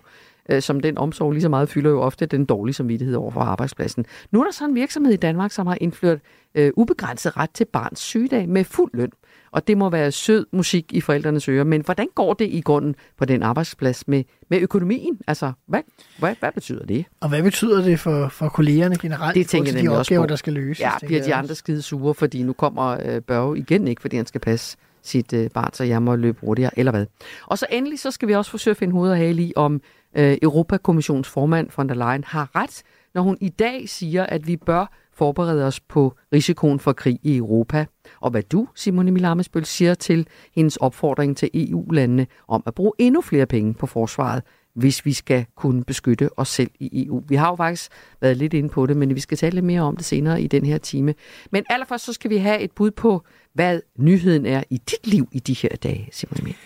øh, 0.48 0.62
som 0.62 0.80
den 0.80 0.98
omsorg, 0.98 1.32
lige 1.32 1.42
så 1.42 1.48
meget 1.48 1.68
fylder 1.68 1.90
jo 1.90 2.00
ofte 2.00 2.26
den 2.26 2.44
dårlige 2.44 2.74
samvittighed 2.74 3.16
over 3.16 3.30
for 3.30 3.40
arbejdspladsen. 3.40 4.04
Nu 4.30 4.40
er 4.40 4.44
der 4.44 4.52
så 4.52 4.64
en 4.64 4.74
virksomhed 4.74 5.12
i 5.12 5.16
Danmark, 5.16 5.50
som 5.50 5.66
har 5.66 5.78
indført 5.80 6.18
øh, 6.54 6.70
ubegrænset 6.76 7.36
ret 7.36 7.50
til 7.50 7.64
barns 7.64 8.00
sygedag 8.00 8.48
med 8.48 8.64
fuld 8.64 8.90
løn. 8.94 9.10
Og 9.50 9.68
det 9.68 9.78
må 9.78 9.90
være 9.90 10.12
sød 10.12 10.46
musik 10.52 10.92
i 10.92 11.00
forældrenes 11.00 11.48
ører. 11.48 11.64
Men 11.64 11.80
hvordan 11.80 12.06
går 12.14 12.34
det 12.34 12.48
i 12.50 12.60
grunden 12.60 12.94
på 13.18 13.24
den 13.24 13.42
arbejdsplads 13.42 14.08
med, 14.08 14.24
med 14.50 14.60
økonomien? 14.60 15.20
Altså, 15.26 15.52
hvad, 15.66 15.80
hvad, 16.18 16.34
hvad 16.40 16.52
betyder 16.52 16.86
det? 16.86 17.04
Og 17.20 17.28
hvad 17.28 17.42
betyder 17.42 17.82
det 17.82 18.00
for, 18.00 18.28
for 18.28 18.48
kollegerne 18.48 18.96
generelt? 18.98 19.34
Det 19.34 19.48
tænker 19.48 19.72
jeg 19.72 19.82
de 19.82 19.88
opgaver, 19.88 20.22
på. 20.22 20.26
der 20.26 20.36
skal 20.36 20.52
løses? 20.52 20.80
Ja, 20.80 20.90
bliver 21.06 21.22
de 21.22 21.34
andre 21.34 21.54
skide 21.54 21.82
sure, 21.82 22.14
fordi 22.14 22.42
nu 22.42 22.52
kommer 22.52 22.98
øh, 23.04 23.20
Børge 23.20 23.58
igen 23.58 23.88
ikke, 23.88 24.02
fordi 24.02 24.16
han 24.16 24.26
skal 24.26 24.40
passe 24.40 24.76
sit 25.02 25.32
øh, 25.32 25.50
barn, 25.50 25.72
så 25.72 25.84
jeg 25.84 26.02
må 26.02 26.16
løbe 26.16 26.38
hurtigere, 26.40 26.78
eller 26.78 26.92
hvad. 26.92 27.06
Og 27.46 27.58
så 27.58 27.66
endelig, 27.70 27.98
så 27.98 28.10
skal 28.10 28.28
vi 28.28 28.34
også 28.34 28.50
forsøge 28.50 28.72
at 28.72 28.76
finde 28.76 28.92
hoved 28.92 29.10
og 29.10 29.16
hale 29.16 29.42
i, 29.42 29.52
om 29.56 29.80
øh, 30.16 30.38
Europakommissions 30.42 31.28
formand 31.28 31.68
von 31.76 31.88
der 31.88 31.94
Leyen 31.94 32.24
har 32.24 32.48
ret, 32.54 32.82
når 33.14 33.22
hun 33.22 33.38
i 33.40 33.48
dag 33.48 33.88
siger, 33.88 34.26
at 34.26 34.46
vi 34.46 34.56
bør 34.56 34.92
forberede 35.12 35.64
os 35.64 35.80
på 35.80 36.14
risikoen 36.32 36.80
for 36.80 36.92
krig 36.92 37.18
i 37.22 37.36
Europa. 37.36 37.86
Og 38.20 38.30
hvad 38.30 38.42
du, 38.42 38.68
Simone 38.74 39.08
Emil 39.08 39.24
Amesbøl, 39.24 39.64
siger 39.64 39.94
til 39.94 40.26
hendes 40.54 40.76
opfordring 40.76 41.36
til 41.36 41.50
EU-landene 41.54 42.26
om 42.48 42.62
at 42.66 42.74
bruge 42.74 42.92
endnu 42.98 43.20
flere 43.20 43.46
penge 43.46 43.74
på 43.74 43.86
forsvaret, 43.86 44.42
hvis 44.74 45.04
vi 45.04 45.12
skal 45.12 45.46
kunne 45.56 45.84
beskytte 45.84 46.38
os 46.38 46.48
selv 46.48 46.70
i 46.80 47.06
EU. 47.06 47.22
Vi 47.28 47.34
har 47.34 47.48
jo 47.48 47.56
faktisk 47.56 47.90
været 48.20 48.36
lidt 48.36 48.54
inde 48.54 48.68
på 48.68 48.86
det, 48.86 48.96
men 48.96 49.14
vi 49.14 49.20
skal 49.20 49.38
tale 49.38 49.54
lidt 49.54 49.64
mere 49.64 49.80
om 49.80 49.96
det 49.96 50.04
senere 50.04 50.42
i 50.42 50.46
den 50.46 50.66
her 50.66 50.78
time. 50.78 51.14
Men 51.52 51.64
allerførst 51.70 52.04
så 52.04 52.12
skal 52.12 52.30
vi 52.30 52.36
have 52.36 52.60
et 52.60 52.70
bud 52.72 52.90
på, 52.90 53.24
hvad 53.54 53.80
nyheden 53.98 54.46
er 54.46 54.62
i 54.70 54.76
dit 54.90 55.06
liv 55.06 55.28
i 55.32 55.38
de 55.38 55.52
her 55.54 55.68
dage, 55.82 56.08
Simon 56.12 56.40
Emil. 56.40 56.56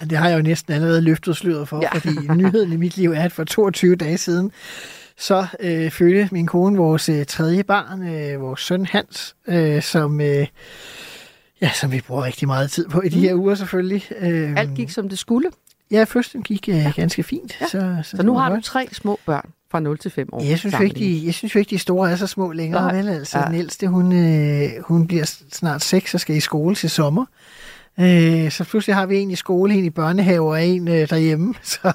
Det 0.00 0.18
har 0.18 0.28
jeg 0.28 0.36
jo 0.36 0.42
næsten 0.42 0.72
allerede 0.72 1.00
løftet 1.00 1.36
sløret 1.36 1.68
for, 1.68 1.80
ja. 1.82 1.94
fordi 1.94 2.28
nyheden 2.42 2.72
i 2.72 2.76
mit 2.76 2.96
liv 2.96 3.10
er, 3.10 3.22
at 3.22 3.32
for 3.32 3.44
22 3.44 3.96
dage 3.96 4.18
siden, 4.18 4.52
så 5.18 5.46
øh, 5.60 5.90
fødte 5.90 6.28
min 6.32 6.46
kone 6.46 6.76
vores 6.76 7.08
øh, 7.08 7.26
tredje 7.26 7.62
barn, 7.64 8.08
øh, 8.08 8.40
vores 8.40 8.60
søn 8.60 8.86
Hans, 8.86 9.36
øh, 9.48 9.82
som, 9.82 10.20
øh, 10.20 10.46
ja, 11.60 11.70
som 11.80 11.92
vi 11.92 12.00
bruger 12.00 12.24
rigtig 12.24 12.48
meget 12.48 12.70
tid 12.70 12.88
på 12.88 13.00
i 13.00 13.08
de 13.08 13.20
her 13.20 13.34
uger 13.34 13.54
selvfølgelig. 13.54 14.04
Øh, 14.18 14.52
Alt 14.56 14.74
gik 14.74 14.90
som 14.90 15.08
det 15.08 15.18
skulle? 15.18 15.50
Ja, 15.90 16.04
først 16.04 16.36
gik 16.44 16.68
øh, 16.68 16.74
ja. 16.74 16.92
ganske 16.96 17.22
fint. 17.22 17.60
Ja. 17.60 17.66
Så, 17.66 17.96
så, 18.02 18.16
så 18.16 18.22
nu 18.22 18.38
har 18.38 18.48
godt. 18.50 18.56
du 18.56 18.62
tre 18.62 18.88
små 18.92 19.18
børn 19.26 19.50
fra 19.70 19.80
0 19.80 19.98
til 19.98 20.10
5 20.10 20.28
år. 20.32 20.42
Jeg 20.42 20.58
synes, 20.58 20.74
jo 20.78 20.84
ikke, 20.84 20.98
de, 20.98 21.22
jeg 21.24 21.34
synes 21.34 21.54
jo 21.54 21.58
ikke, 21.58 21.70
de 21.70 21.78
store 21.78 22.10
er 22.10 22.16
så 22.16 22.26
små 22.26 22.52
længere. 22.52 22.82
Nej. 22.82 22.96
Vel? 22.96 23.08
Altså, 23.08 23.38
ja. 23.38 23.44
Den 23.44 23.54
ældste, 23.54 23.88
hun, 23.88 24.12
øh, 24.12 24.70
hun 24.80 25.06
bliver 25.06 25.24
snart 25.52 25.82
6 25.82 26.14
og 26.14 26.20
skal 26.20 26.36
i 26.36 26.40
skole 26.40 26.74
til 26.74 26.90
sommer. 26.90 27.24
Øh, 28.00 28.50
så 28.50 28.64
pludselig 28.64 28.96
har 28.96 29.06
vi 29.06 29.18
en 29.18 29.30
i 29.30 29.36
skole, 29.36 29.74
en 29.74 29.84
i 29.84 29.90
børnehave 29.90 30.50
og 30.50 30.64
en 30.64 30.88
øh, 30.88 31.10
derhjemme. 31.10 31.54
Så, 31.62 31.92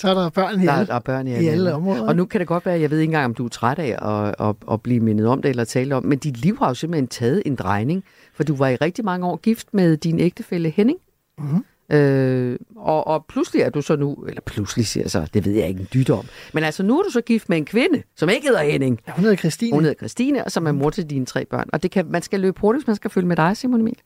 så 0.00 0.10
er 0.10 0.14
der 0.14 0.30
børn 0.30 0.62
i, 0.62 0.66
der, 0.66 0.72
alle, 0.72 0.86
der 0.86 0.94
er 0.94 0.98
børn 0.98 1.26
i, 1.26 1.30
i 1.30 1.46
alle 1.46 1.74
områder. 1.74 2.08
Og 2.08 2.16
nu 2.16 2.24
kan 2.24 2.40
det 2.40 2.48
godt 2.48 2.66
være, 2.66 2.80
jeg 2.80 2.90
ved 2.90 2.98
ikke 2.98 3.08
engang, 3.08 3.24
om 3.24 3.34
du 3.34 3.44
er 3.44 3.48
træt 3.48 3.78
af 3.78 3.96
at, 4.02 4.48
at, 4.48 4.56
at 4.72 4.82
blive 4.82 5.00
mindet 5.00 5.26
om 5.26 5.42
det 5.42 5.48
eller 5.48 5.64
tale 5.64 5.96
om, 5.96 6.04
men 6.04 6.18
dit 6.18 6.36
liv 6.36 6.58
har 6.58 6.68
jo 6.68 6.74
simpelthen 6.74 7.08
taget 7.08 7.42
en 7.46 7.54
drejning, 7.54 8.04
for 8.34 8.44
du 8.44 8.56
var 8.56 8.68
i 8.68 8.76
rigtig 8.76 9.04
mange 9.04 9.26
år 9.26 9.36
gift 9.36 9.66
med 9.72 9.96
din 9.96 10.20
ægtefælle 10.20 10.70
Henning. 10.70 10.98
Mm-hmm. 11.38 11.64
Øh, 11.96 12.58
og, 12.76 13.06
og 13.06 13.24
pludselig 13.28 13.62
er 13.62 13.70
du 13.70 13.82
så 13.82 13.96
nu, 13.96 14.14
eller 14.28 14.40
pludselig 14.40 14.86
siger 14.86 15.04
jeg 15.04 15.10
så, 15.10 15.26
det 15.34 15.44
ved 15.44 15.52
jeg 15.52 15.68
ikke 15.68 15.80
en 15.80 15.88
dyt 15.94 16.10
om, 16.10 16.24
men 16.52 16.64
altså 16.64 16.82
nu 16.82 16.98
er 16.98 17.02
du 17.02 17.10
så 17.10 17.20
gift 17.20 17.48
med 17.48 17.58
en 17.58 17.64
kvinde, 17.64 18.02
som 18.16 18.28
ikke 18.28 18.46
hedder 18.46 18.62
Henning. 18.62 19.00
Ja, 19.06 19.12
hun 19.12 19.22
hedder 19.22 19.36
Christine. 19.36 19.72
Hun 19.72 19.82
hedder 19.84 19.98
Christine, 19.98 20.44
og 20.44 20.52
som 20.52 20.66
er 20.66 20.72
mor 20.72 20.90
til 20.90 21.10
dine 21.10 21.26
tre 21.26 21.44
børn. 21.44 21.68
Og 21.72 21.82
det 21.82 21.90
kan, 21.90 22.06
man 22.10 22.22
skal 22.22 22.40
løbe 22.40 22.60
hurtigt, 22.60 22.82
hvis 22.82 22.86
man 22.86 22.96
skal 22.96 23.10
følge 23.10 23.26
med 23.26 23.36
dig, 23.36 23.56
Simon 23.56 23.80
Emil. 23.80 23.96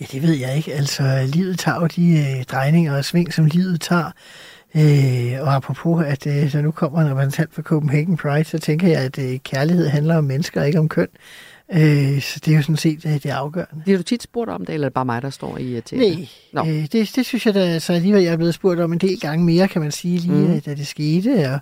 Ja, 0.00 0.04
det 0.12 0.22
ved 0.22 0.34
jeg 0.34 0.56
ikke. 0.56 0.72
Altså, 0.72 1.02
livet 1.32 1.58
tager 1.58 1.80
jo 1.80 1.86
de 1.86 2.36
øh, 2.38 2.44
drejninger 2.44 2.96
og 2.96 3.04
sving, 3.04 3.32
som 3.32 3.44
livet 3.44 3.80
tager. 3.80 4.10
Øh, 4.76 5.40
og 5.40 5.54
apropos, 5.54 6.04
at 6.06 6.26
øh, 6.26 6.52
der 6.52 6.62
nu 6.62 6.70
kommer 6.70 7.00
en 7.00 7.10
repræsentant 7.10 7.54
for 7.54 7.62
Copenhagen 7.62 8.16
Pride, 8.16 8.44
så 8.44 8.58
tænker 8.58 8.88
jeg, 8.88 9.00
at 9.00 9.18
øh, 9.18 9.38
kærlighed 9.38 9.88
handler 9.88 10.16
om 10.16 10.24
mennesker, 10.24 10.62
ikke 10.62 10.78
om 10.78 10.88
køn. 10.88 11.08
Øh, 11.72 12.20
så 12.20 12.40
det 12.44 12.52
er 12.52 12.56
jo 12.56 12.62
sådan 12.62 12.76
set 12.76 13.06
øh, 13.06 13.12
det 13.12 13.26
afgørende. 13.26 13.82
Bliver 13.82 13.98
du 13.98 14.02
tit 14.02 14.22
spurgt 14.22 14.50
om 14.50 14.66
det, 14.66 14.74
eller 14.74 14.84
er 14.84 14.88
det 14.88 14.94
bare 14.94 15.04
mig, 15.04 15.22
der 15.22 15.30
står 15.30 15.58
i 15.58 15.76
uh, 15.76 15.98
Nej, 15.98 16.28
no. 16.52 16.66
øh, 16.66 16.86
det, 16.92 16.92
det 16.92 17.26
synes 17.26 17.46
jeg 17.46 17.54
da 17.54 17.78
så 17.78 17.92
alligevel, 17.92 18.22
jeg 18.22 18.32
er 18.32 18.36
blevet 18.36 18.54
spurgt 18.54 18.80
om 18.80 18.92
en 18.92 18.98
del 18.98 19.20
gange 19.20 19.44
mere, 19.44 19.68
kan 19.68 19.82
man 19.82 19.90
sige, 19.90 20.18
lige 20.18 20.54
mm. 20.54 20.60
da 20.60 20.74
det 20.74 20.86
skete. 20.86 21.50
Og, 21.52 21.58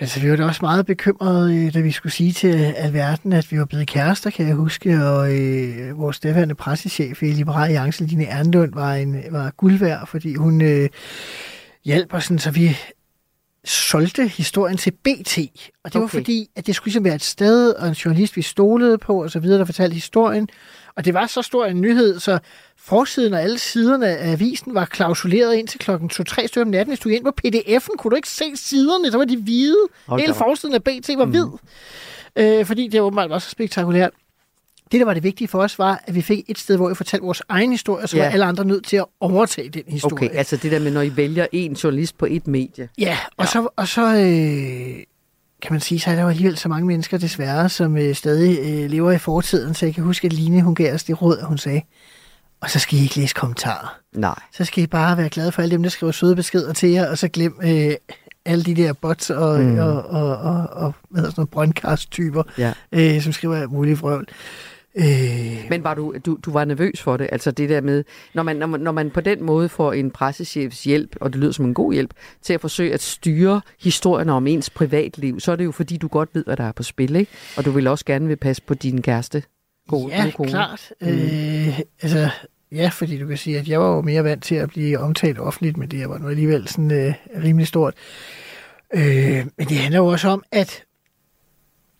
altså, 0.00 0.20
vi 0.20 0.30
var 0.30 0.36
da 0.36 0.44
også 0.44 0.60
meget 0.62 0.86
bekymrede, 0.86 1.70
da 1.70 1.80
vi 1.80 1.90
skulle 1.90 2.12
sige 2.12 2.32
til 2.32 2.74
alverden, 2.76 3.32
at 3.32 3.52
vi 3.52 3.58
var 3.58 3.64
blevet 3.64 3.86
kærester, 3.86 4.30
kan 4.30 4.46
jeg 4.46 4.54
huske, 4.54 5.04
og 5.04 5.34
øh, 5.34 5.98
vores 5.98 6.20
daværende 6.20 6.54
pressechef 6.54 7.22
i 7.22 7.26
Liberale 7.26 7.64
Alliance, 7.64 8.04
Line 8.04 8.26
Ernlund, 8.26 8.74
var, 8.74 8.94
en, 8.94 9.22
var 9.30 9.50
guld 9.56 9.78
værd, 9.78 10.06
fordi 10.06 10.34
hun 10.34 10.60
øh, 10.60 10.88
hjalp 11.86 12.14
os, 12.14 12.24
sådan, 12.24 12.38
så 12.38 12.50
vi 12.50 12.76
solgte 13.64 14.28
historien 14.28 14.76
til 14.76 14.90
BT. 14.90 15.38
Og 15.84 15.92
det 15.92 15.96
okay. 15.96 16.00
var 16.00 16.06
fordi, 16.06 16.48
at 16.56 16.66
det 16.66 16.74
skulle 16.74 16.86
ligesom 16.86 17.04
være 17.04 17.14
et 17.14 17.22
sted, 17.22 17.72
og 17.72 17.88
en 17.88 17.94
journalist, 17.94 18.36
vi 18.36 18.42
stolede 18.42 18.98
på, 18.98 19.22
og 19.22 19.30
så 19.30 19.38
videre, 19.38 19.58
der 19.58 19.64
fortalte 19.64 19.94
historien. 19.94 20.48
Og 20.96 21.04
det 21.04 21.14
var 21.14 21.26
så 21.26 21.42
stor 21.42 21.66
en 21.66 21.80
nyhed, 21.80 22.18
så 22.18 22.38
forsiden 22.76 23.34
og 23.34 23.42
alle 23.42 23.58
siderne 23.58 24.06
af 24.06 24.32
avisen 24.32 24.74
var 24.74 24.84
klausuleret 24.84 25.54
ind 25.54 25.68
til 25.68 25.80
klokken 25.80 26.10
2-3 26.12 26.46
stykker 26.46 26.64
om 26.64 26.70
natten. 26.70 26.90
Hvis 26.90 27.00
du 27.00 27.08
gik 27.08 27.16
ind 27.16 27.24
på 27.24 27.32
pdf'en, 27.46 27.96
kunne 27.96 28.10
du 28.10 28.16
ikke 28.16 28.28
se 28.28 28.56
siderne, 28.56 29.10
så 29.10 29.18
var 29.18 29.24
de 29.24 29.36
hvide. 29.36 29.76
Okay. 30.08 30.22
Hele 30.22 30.34
forsiden 30.34 30.74
af 30.74 30.84
BT 30.84 31.10
var 31.16 31.24
hvid. 31.24 31.46
Mm. 31.46 32.42
Øh, 32.42 32.64
fordi 32.66 32.88
det 32.88 33.00
åbenbart 33.00 33.30
var 33.30 33.38
så 33.38 33.50
spektakulært. 33.50 34.10
Det, 34.92 35.00
der 35.00 35.04
var 35.04 35.14
det 35.14 35.22
vigtige 35.22 35.48
for 35.48 35.62
os, 35.62 35.78
var, 35.78 36.02
at 36.04 36.14
vi 36.14 36.22
fik 36.22 36.44
et 36.48 36.58
sted, 36.58 36.76
hvor 36.76 36.88
vi 36.88 36.94
fortalte 36.94 37.24
vores 37.24 37.42
egen 37.48 37.70
historie, 37.70 38.06
så 38.06 38.16
ja. 38.16 38.22
var 38.22 38.30
alle 38.30 38.44
andre 38.44 38.64
nødt 38.64 38.86
til 38.86 38.96
at 38.96 39.04
overtage 39.20 39.68
den 39.68 39.82
historie. 39.86 40.12
Okay, 40.12 40.36
altså 40.36 40.56
det 40.56 40.72
der 40.72 40.78
med, 40.78 40.90
når 40.90 41.02
I 41.02 41.16
vælger 41.16 41.46
en 41.52 41.72
journalist 41.72 42.18
på 42.18 42.26
et 42.30 42.46
medie. 42.46 42.88
Ja, 42.98 43.18
og 43.36 43.44
ja. 43.44 43.50
så, 43.50 43.68
og 43.76 43.88
så 43.88 44.02
øh, 44.02 45.02
kan 45.62 45.72
man 45.72 45.80
sige, 45.80 46.00
så 46.00 46.10
er 46.10 46.14
der 46.14 46.22
jo 46.22 46.28
alligevel 46.28 46.56
så 46.56 46.68
mange 46.68 46.86
mennesker 46.86 47.18
desværre, 47.18 47.68
som 47.68 47.96
øh, 47.96 48.14
stadig 48.14 48.58
øh, 48.58 48.90
lever 48.90 49.12
i 49.12 49.18
fortiden. 49.18 49.74
Så 49.74 49.86
jeg 49.86 49.94
kan 49.94 50.04
huske, 50.04 50.26
at 50.26 50.32
Line, 50.32 50.62
hun 50.62 50.74
gav 50.74 50.94
os 50.94 51.04
det 51.04 51.22
råd, 51.22 51.42
hun 51.42 51.58
sagde, 51.58 51.82
og 52.60 52.70
så 52.70 52.78
skal 52.78 52.98
I 52.98 53.02
ikke 53.02 53.16
læse 53.16 53.34
kommentarer. 53.34 53.98
Nej. 54.12 54.38
Så 54.52 54.64
skal 54.64 54.84
I 54.84 54.86
bare 54.86 55.16
være 55.16 55.28
glade 55.28 55.52
for 55.52 55.62
alle 55.62 55.72
dem, 55.72 55.82
der 55.82 55.90
skriver 55.90 56.12
søde 56.12 56.36
beskeder 56.36 56.72
til 56.72 56.88
jer, 56.88 57.10
og 57.10 57.18
så 57.18 57.28
glem 57.28 57.58
øh, 57.62 57.94
alle 58.44 58.64
de 58.64 58.74
der 58.74 58.92
bots 58.92 59.30
og, 59.30 59.60
mm. 59.60 59.78
og, 59.78 60.04
og, 60.06 60.36
og, 60.36 60.68
og 60.70 60.94
hvad 61.08 61.20
hedder 61.20 61.30
sådan 61.30 61.40
noget, 61.40 61.50
brøndkast-typer, 61.50 62.42
ja. 62.58 62.72
øh, 62.92 63.22
som 63.22 63.32
skriver 63.32 63.56
alt 63.56 63.72
muligt 63.72 64.02
vrøvl. 64.02 64.28
Øh... 64.96 65.66
Men 65.70 65.84
var 65.84 65.94
du, 65.94 66.14
du, 66.26 66.38
du 66.44 66.52
var 66.52 66.64
nervøs 66.64 67.02
for 67.02 67.16
det? 67.16 67.28
Altså 67.32 67.50
det 67.50 67.68
der 67.68 67.80
med, 67.80 68.04
når 68.34 68.42
man, 68.42 68.56
når 68.56 68.66
man, 68.66 68.80
når 68.80 68.92
man 68.92 69.10
på 69.10 69.20
den 69.20 69.42
måde 69.42 69.68
får 69.68 69.92
en 69.92 70.10
pressechefs 70.10 70.84
hjælp, 70.84 71.16
og 71.20 71.32
det 71.32 71.40
lyder 71.40 71.52
som 71.52 71.64
en 71.64 71.74
god 71.74 71.92
hjælp, 71.92 72.10
til 72.42 72.52
at 72.52 72.60
forsøge 72.60 72.94
at 72.94 73.02
styre 73.02 73.60
historien 73.80 74.28
om 74.28 74.46
ens 74.46 74.70
privatliv, 74.70 75.40
så 75.40 75.52
er 75.52 75.56
det 75.56 75.64
jo 75.64 75.72
fordi, 75.72 75.96
du 75.96 76.08
godt 76.08 76.28
ved, 76.32 76.44
hvad 76.44 76.56
der 76.56 76.64
er 76.64 76.72
på 76.72 76.82
spil, 76.82 77.16
ikke? 77.16 77.32
Og 77.56 77.64
du 77.64 77.70
vil 77.70 77.86
også 77.86 78.04
gerne 78.04 78.26
vil 78.26 78.36
passe 78.36 78.62
på 78.62 78.74
din 78.74 79.02
kæreste. 79.02 79.42
God, 79.88 80.10
ja, 80.10 80.30
kone. 80.36 80.48
klart. 80.48 80.92
Mm. 81.00 81.08
Øh, 81.08 81.80
altså, 82.02 82.28
ja, 82.72 82.88
fordi 82.88 83.18
du 83.18 83.26
kan 83.26 83.36
sige, 83.36 83.58
at 83.58 83.68
jeg 83.68 83.80
var 83.80 83.94
jo 83.94 84.00
mere 84.00 84.24
vant 84.24 84.44
til 84.44 84.54
at 84.54 84.68
blive 84.68 84.98
omtalt 84.98 85.38
offentligt, 85.38 85.76
men 85.76 85.90
det 85.90 86.08
var 86.08 86.18
nu 86.18 86.28
alligevel 86.28 86.68
sådan 86.68 86.90
øh, 86.90 87.14
rimelig 87.44 87.66
stort. 87.66 87.94
Øh, 88.94 89.46
men 89.58 89.68
det 89.68 89.76
handler 89.76 89.98
jo 89.98 90.06
også 90.06 90.28
om, 90.28 90.42
at 90.52 90.84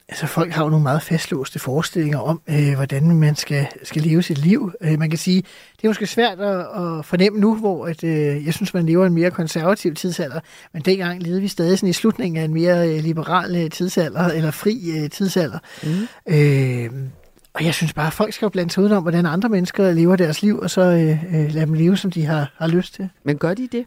altså 0.08 0.26
folk 0.26 0.52
har 0.52 0.64
jo 0.64 0.70
nogle 0.70 0.82
meget 0.82 1.02
fastlåste 1.02 1.58
forestillinger 1.58 2.18
om, 2.18 2.40
øh, 2.48 2.74
hvordan 2.74 3.16
man 3.16 3.36
skal, 3.36 3.66
skal 3.82 4.02
leve 4.02 4.22
sit 4.22 4.38
liv. 4.38 4.72
Øh, 4.80 4.98
man 4.98 5.10
kan 5.10 5.18
sige, 5.18 5.42
det 5.76 5.84
er 5.84 5.88
måske 5.88 6.06
svært 6.06 6.40
at, 6.40 6.60
at 6.60 7.04
fornemme 7.04 7.40
nu, 7.40 7.56
hvor 7.56 7.86
at, 7.86 8.04
øh, 8.04 8.46
jeg 8.46 8.54
synes, 8.54 8.74
man 8.74 8.86
lever 8.86 9.06
en 9.06 9.14
mere 9.14 9.30
konservativ 9.30 9.94
tidsalder, 9.94 10.40
men 10.72 10.82
dengang 10.82 11.22
levede 11.22 11.40
vi 11.40 11.48
stadig 11.48 11.78
sådan 11.78 11.88
i 11.88 11.92
slutningen 11.92 12.40
af 12.40 12.44
en 12.44 12.54
mere 12.54 12.88
øh, 12.88 13.02
liberal 13.04 13.56
øh, 13.56 13.70
tidsalder, 13.70 14.28
eller 14.28 14.50
fri 14.50 14.90
øh, 14.98 15.10
tidsalder. 15.10 15.58
Mm. 15.82 16.34
Øh, 16.34 16.90
og 17.54 17.64
jeg 17.64 17.74
synes 17.74 17.92
bare, 17.92 18.06
at 18.06 18.12
folk 18.12 18.32
skal 18.32 18.46
jo 18.46 18.50
blande 18.50 18.70
sig 18.72 18.82
udenom, 18.82 19.02
hvordan 19.02 19.26
andre 19.26 19.48
mennesker 19.48 19.92
lever 19.92 20.16
deres 20.16 20.42
liv, 20.42 20.58
og 20.58 20.70
så 20.70 20.80
øh, 20.80 21.24
øh, 21.34 21.52
lade 21.52 21.66
dem 21.66 21.74
leve, 21.74 21.96
som 21.96 22.10
de 22.10 22.26
har, 22.26 22.52
har 22.56 22.66
lyst 22.66 22.94
til. 22.94 23.08
Men 23.24 23.38
gør 23.38 23.54
de 23.54 23.68
det? 23.72 23.84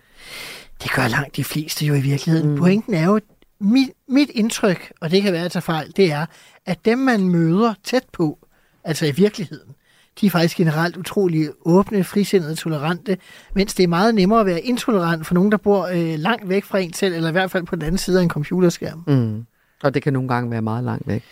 Det 0.83 0.91
gør 0.91 1.07
langt 1.07 1.35
de 1.35 1.43
fleste 1.43 1.85
jo 1.85 1.93
i 1.93 2.01
virkeligheden. 2.01 2.49
Mm. 2.49 2.57
Pointen 2.57 2.93
er 2.93 3.05
jo, 3.05 3.19
mit, 3.59 3.89
mit 4.07 4.29
indtryk, 4.29 4.91
og 5.01 5.11
det 5.11 5.21
kan 5.21 5.33
være 5.33 5.45
at 5.45 5.51
tage 5.51 5.61
fejl, 5.61 5.93
det 5.95 6.11
er, 6.11 6.25
at 6.65 6.85
dem, 6.85 6.97
man 6.97 7.29
møder 7.29 7.73
tæt 7.83 8.03
på, 8.13 8.37
altså 8.83 9.05
i 9.05 9.11
virkeligheden, 9.11 9.75
de 10.21 10.25
er 10.25 10.29
faktisk 10.29 10.57
generelt 10.57 10.97
utrolig 10.97 11.49
åbne, 11.65 12.03
frisindede, 12.03 12.55
tolerante, 12.55 13.17
mens 13.53 13.73
det 13.73 13.83
er 13.83 13.87
meget 13.87 14.15
nemmere 14.15 14.39
at 14.39 14.45
være 14.45 14.61
intolerant 14.61 15.27
for 15.27 15.33
nogen, 15.33 15.51
der 15.51 15.57
bor 15.57 15.85
øh, 15.85 16.19
langt 16.19 16.49
væk 16.49 16.63
fra 16.63 16.79
en 16.79 16.93
selv, 16.93 17.15
eller 17.15 17.29
i 17.29 17.31
hvert 17.31 17.51
fald 17.51 17.63
på 17.63 17.75
den 17.75 17.83
anden 17.83 17.97
side 17.97 18.19
af 18.19 18.23
en 18.23 18.29
computerskærm. 18.29 19.03
Mm. 19.07 19.45
Og 19.83 19.93
det 19.93 20.03
kan 20.03 20.13
nogle 20.13 20.29
gange 20.29 20.51
være 20.51 20.61
meget 20.61 20.83
langt 20.83 21.07
væk. 21.07 21.23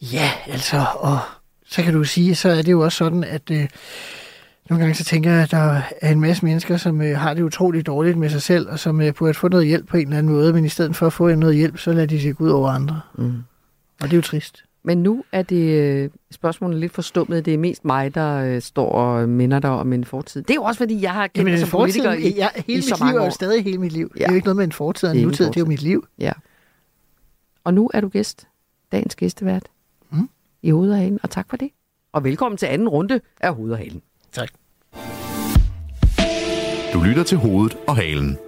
Ja, 0.00 0.30
altså, 0.46 0.84
og 0.94 1.18
så 1.66 1.82
kan 1.82 1.94
du 1.94 2.04
sige, 2.04 2.34
så 2.34 2.48
er 2.48 2.62
det 2.62 2.72
jo 2.72 2.80
også 2.80 2.98
sådan, 2.98 3.24
at 3.24 3.50
øh, 3.50 3.68
nogle 4.70 4.84
gange 4.84 4.94
så 4.94 5.04
tænker 5.04 5.30
jeg, 5.30 5.42
at 5.42 5.50
der 5.50 5.80
er 6.00 6.12
en 6.12 6.20
masse 6.20 6.44
mennesker, 6.44 6.76
som 6.76 7.00
øh, 7.02 7.18
har 7.18 7.34
det 7.34 7.42
utroligt 7.42 7.86
dårligt 7.86 8.18
med 8.18 8.30
sig 8.30 8.42
selv, 8.42 8.68
og 8.68 8.78
som 8.78 9.00
øh, 9.00 9.14
burde 9.14 9.34
få 9.34 9.48
noget 9.48 9.66
hjælp 9.66 9.86
på 9.86 9.96
en 9.96 10.02
eller 10.02 10.18
anden 10.18 10.32
måde, 10.32 10.52
men 10.52 10.64
i 10.64 10.68
stedet 10.68 10.96
for 10.96 11.06
at 11.06 11.12
få 11.12 11.34
noget 11.34 11.56
hjælp, 11.56 11.78
så 11.78 11.92
lader 11.92 12.06
de 12.06 12.20
sig 12.20 12.36
gå 12.36 12.44
ud 12.44 12.50
over 12.50 12.68
andre. 12.68 13.00
Mm. 13.14 13.42
Og 14.00 14.02
det 14.02 14.12
er 14.12 14.16
jo 14.16 14.22
trist. 14.22 14.64
Men 14.82 15.02
nu 15.02 15.24
er 15.32 15.42
det 15.42 15.80
øh, 15.80 16.10
spørgsmålet 16.30 16.78
lidt 16.80 16.92
forstummet. 16.92 17.44
Det 17.44 17.54
er 17.54 17.58
mest 17.58 17.84
mig, 17.84 18.14
der 18.14 18.36
øh, 18.36 18.62
står 18.62 18.92
og 18.92 19.28
minder 19.28 19.58
dig 19.60 19.70
om 19.70 19.92
en 19.92 20.04
fortid. 20.04 20.42
Det 20.42 20.50
er 20.50 20.54
jo 20.54 20.62
også, 20.62 20.78
fordi 20.78 21.02
jeg 21.02 21.12
har 21.12 21.26
kendt 21.26 21.50
dig 21.50 21.58
som 21.58 21.68
politiker 21.68 22.12
i, 22.12 22.34
ja, 22.36 22.48
hele 22.66 22.78
i 22.78 22.82
så 22.82 22.96
mit 23.00 23.12
liv 23.12 23.18
er 23.18 23.24
jo 23.24 23.30
stadig 23.30 23.64
hele 23.64 23.78
mit 23.78 23.92
liv. 23.92 24.12
Ja. 24.14 24.18
Det 24.18 24.24
er 24.24 24.32
jo 24.32 24.34
ikke 24.34 24.46
noget 24.46 24.56
med 24.56 24.64
en 24.64 24.72
fortid 24.72 25.08
og 25.08 25.16
en 25.16 25.22
nutid, 25.22 25.46
det 25.46 25.56
er 25.56 25.60
jo 25.60 25.66
mit 25.66 25.82
liv. 25.82 26.06
Ja. 26.18 26.32
Og 27.64 27.74
nu 27.74 27.90
er 27.94 28.00
du 28.00 28.08
gæst, 28.08 28.48
dagens 28.92 29.16
gæstevært, 29.16 29.62
mm. 30.10 30.28
i 30.62 30.70
Hovedhagen, 30.70 31.18
og 31.22 31.30
tak 31.30 31.46
for 31.50 31.56
det. 31.56 31.70
Og 32.12 32.24
velkommen 32.24 32.58
til 32.58 32.66
anden 32.66 32.88
runde 32.88 33.20
af 33.40 33.54
Hovedhagen. 33.54 34.02
Tak. 34.32 34.48
Du 36.92 37.02
lytter 37.02 37.22
til 37.26 37.38
hovedet 37.38 37.78
og 37.88 37.96
halen. 37.96 38.38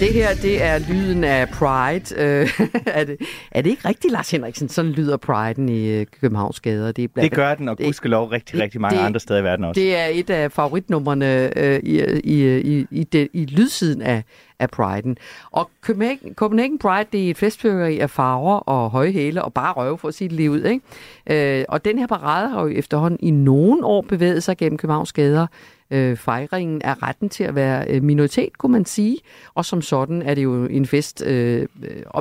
Det 0.00 0.12
her, 0.12 0.28
det 0.42 0.62
er 0.62 0.78
lyden 0.92 1.24
af 1.24 1.48
Pride. 1.48 2.14
Øh, 2.16 2.48
er, 2.86 3.04
det, 3.04 3.16
er 3.50 3.62
det 3.62 3.70
ikke 3.70 3.88
rigtigt, 3.88 4.12
Lars 4.12 4.30
Henriksen? 4.30 4.68
Sådan 4.68 4.90
lyder 4.92 5.16
Pride'en 5.30 5.70
i 5.70 6.00
øh, 6.00 6.06
Københavns 6.20 6.60
gader. 6.60 6.92
Det, 6.92 7.04
er 7.04 7.08
blandt, 7.08 7.30
Det 7.30 7.36
gør 7.36 7.54
den, 7.54 7.68
og 7.68 7.78
gudskelov 7.78 8.28
rigtig, 8.28 8.60
rigtig 8.60 8.80
mange 8.80 8.98
det- 8.98 9.04
andre 9.04 9.20
steder 9.20 9.40
i 9.40 9.44
verden 9.44 9.64
også. 9.64 9.80
Det 9.80 9.96
er 9.96 10.06
et 10.12 10.30
af 10.30 10.52
favoritnumrene 10.52 11.58
øh, 11.58 11.80
i, 11.82 12.02
i, 12.24 12.58
i, 12.58 12.86
i, 12.90 13.04
det, 13.04 13.28
i 13.32 13.44
lydsiden 13.44 14.02
af, 14.02 14.24
af 14.58 14.68
Pride'en. 14.76 15.14
Og 15.50 15.70
Copenhagen, 15.80 16.34
Copenhagen 16.34 16.78
Pride, 16.78 17.04
det 17.12 17.26
er 17.26 17.30
et 17.30 17.36
festfyrværkeri 17.36 17.98
af 17.98 18.10
farver 18.10 18.56
og 18.56 18.90
høje 18.90 19.12
hæle 19.12 19.42
og 19.44 19.52
bare 19.54 19.72
røve 19.72 19.98
for 19.98 20.08
at 20.08 20.14
sige 20.14 20.28
det 20.36 20.48
ud. 20.48 20.62
Ikke? 20.64 21.58
Øh, 21.60 21.64
og 21.68 21.84
den 21.84 21.98
her 21.98 22.06
parade 22.06 22.48
har 22.48 22.62
jo 22.62 22.68
efterhånden 22.68 23.18
i 23.22 23.30
nogle 23.30 23.84
år 23.84 24.00
bevæget 24.08 24.42
sig 24.42 24.56
gennem 24.56 24.78
Københavns 24.78 25.12
gader. 25.12 25.46
Øh, 25.90 26.16
fejringen 26.16 26.82
af 26.82 27.02
retten 27.02 27.28
til 27.28 27.44
at 27.44 27.54
være 27.54 27.86
øh, 27.88 28.02
minoritet, 28.02 28.58
kunne 28.58 28.72
man 28.72 28.84
sige. 28.84 29.18
Og 29.54 29.64
som 29.64 29.82
sådan 29.82 30.22
er 30.22 30.34
det 30.34 30.42
jo 30.42 30.64
en 30.64 30.86
fest, 30.86 31.22
øh, 31.26 31.66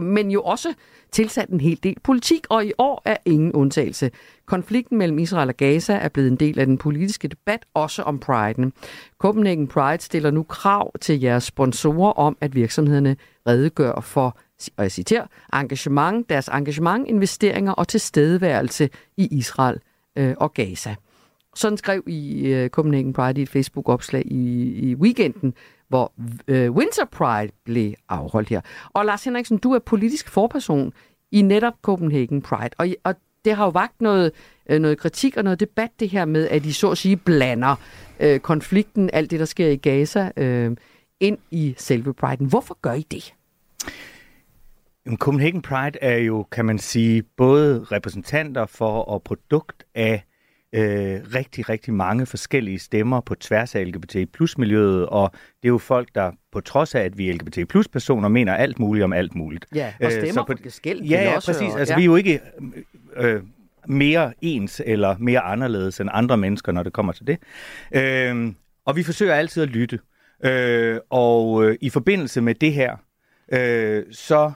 men 0.02 0.32
jo 0.32 0.42
også 0.42 0.74
tilsat 1.12 1.50
en 1.50 1.62
hel 1.62 1.80
del 1.84 1.96
politik, 2.04 2.46
og 2.50 2.66
i 2.66 2.72
år 2.78 3.02
er 3.06 3.18
ingen 3.26 3.54
undtagelse. 3.54 4.12
Konflikten 4.46 4.98
mellem 4.98 5.20
Israel 5.20 5.50
og 5.50 5.58
Gaza 5.58 5.94
er 5.94 6.10
blevet 6.10 6.32
en 6.32 6.36
del 6.36 6.60
af 6.60 6.66
den 6.66 6.78
politiske 6.78 7.28
debat, 7.28 7.66
også 7.74 8.02
om 8.02 8.22
Pride'en. 8.26 8.70
Copenhagen 9.18 9.68
Pride 9.68 10.04
stiller 10.04 10.32
nu 10.32 10.44
krav 10.44 10.92
til 11.02 11.22
jeres 11.22 11.44
sponsorer 11.44 12.12
om, 12.12 12.38
at 12.42 12.56
virksomhederne 12.56 13.16
redegør 13.48 14.00
for, 14.02 14.38
og 14.78 14.84
jeg 14.84 14.92
citerer, 14.92 15.26
engagement, 15.54 16.30
deres 16.30 16.48
engagement, 16.48 17.08
investeringer 17.08 17.72
og 17.72 17.88
tilstedeværelse 17.88 18.90
i 19.18 19.28
Israel 19.32 19.80
øh, 20.16 20.36
og 20.38 20.54
Gaza. 20.54 20.96
Sådan 21.58 21.78
skrev 21.78 22.04
I 22.08 22.48
øh, 22.48 22.70
Copenhagen 22.70 23.14
Pride 23.14 23.40
i 23.40 23.44
et 23.44 23.50
Facebook-opslag 23.50 24.24
i, 24.26 24.72
i 24.90 24.96
weekenden, 24.96 25.54
hvor 25.88 26.14
øh, 26.48 26.72
Winter 26.72 27.06
Pride 27.12 27.52
blev 27.64 27.94
afholdt 28.10 28.50
her. 28.50 28.62
Og 28.94 29.06
Lars 29.06 29.24
Henriksen, 29.24 29.58
du 29.58 29.72
er 29.72 29.80
politisk 29.80 30.30
forperson 30.30 30.94
i 31.32 31.42
netop 31.42 31.74
Copenhagen 31.82 32.42
Pride, 32.42 32.70
og, 32.78 32.88
og 33.04 33.16
det 33.46 33.56
har 33.56 33.66
jo 33.66 33.70
vagt 33.70 34.02
noget, 34.02 34.32
øh, 34.70 34.80
noget 34.80 34.98
kritik 34.98 35.38
og 35.38 35.44
noget 35.44 35.60
debat, 35.60 35.90
det 36.00 36.10
her 36.10 36.26
med, 36.26 36.48
at 36.48 36.66
I 36.66 36.72
så 36.72 36.92
at 36.92 36.98
sige 36.98 37.18
blander 37.18 37.76
øh, 38.20 38.40
konflikten, 38.40 39.10
alt 39.14 39.32
det, 39.32 39.40
der 39.40 39.46
sker 39.46 39.68
i 39.68 39.76
Gaza, 39.76 40.32
øh, 40.38 40.76
ind 41.20 41.38
i 41.52 41.76
selve 41.78 42.14
Pride'en. 42.24 42.48
Hvorfor 42.50 42.78
gør 42.82 42.94
I 42.94 43.06
det? 43.12 43.34
Jamen, 45.06 45.18
Copenhagen 45.18 45.62
Pride 45.62 46.00
er 46.02 46.18
jo, 46.18 46.44
kan 46.52 46.66
man 46.66 46.80
sige, 46.80 47.24
både 47.24 47.84
repræsentanter 47.92 48.66
for 48.66 49.02
og 49.02 49.24
produkt 49.24 49.84
af 49.96 50.24
øh, 50.78 51.20
rigtig, 51.36 51.70
rigtig 51.70 51.94
mange 51.94 52.26
forskellige 52.26 52.80
stemmer 52.80 53.22
på 53.22 53.36
tværs 53.36 53.76
af 53.76 53.86
LGBT 53.88 54.32
plus 54.34 54.58
miljøet, 54.58 55.06
og 55.06 55.32
det 55.32 55.68
er 55.68 55.70
jo 55.70 55.78
folk, 55.78 56.10
der 56.16 56.32
på 56.52 56.62
trods 56.62 56.96
af, 56.96 57.02
at 57.02 57.18
vi 57.18 57.32
LGBT 57.32 57.60
plus 57.70 57.88
personer, 57.88 58.30
mener 58.30 58.54
alt 58.56 58.80
muligt 58.80 59.04
om 59.04 59.14
alt 59.14 59.36
muligt. 59.36 59.66
Ja, 59.76 59.94
og 60.04 60.12
stemmer 60.12 60.46
på 60.46 60.54
forskelligt 60.64 61.12
Ja, 61.12 61.24
ja, 61.24 61.36
også, 61.36 61.52
præcis. 61.52 61.76
Altså, 61.76 61.94
ja. 61.94 61.98
vi 61.98 62.02
er 62.02 62.06
jo 62.06 62.16
ikke 62.16 62.42
øh, 63.16 63.42
mere 63.88 64.34
ens 64.42 64.82
eller 64.86 65.16
mere 65.20 65.40
anderledes 65.40 66.00
end 66.00 66.10
andre 66.14 66.38
mennesker, 66.38 66.72
når 66.72 66.84
det 66.84 66.94
kommer 66.94 67.14
til 67.14 67.28
det. 67.28 67.38
Øh, 67.96 68.54
og 68.86 68.96
vi 68.96 69.04
forsøger 69.04 69.34
altid 69.34 69.64
at 69.64 69.70
lytte. 69.70 70.00
Øh, 70.46 71.00
og 71.10 71.64
øh, 71.64 71.78
i 71.82 71.90
forbindelse 71.90 72.42
med 72.42 72.56
det 72.56 72.74
her, 72.74 72.96
øh, 73.52 74.04
så, 74.12 74.52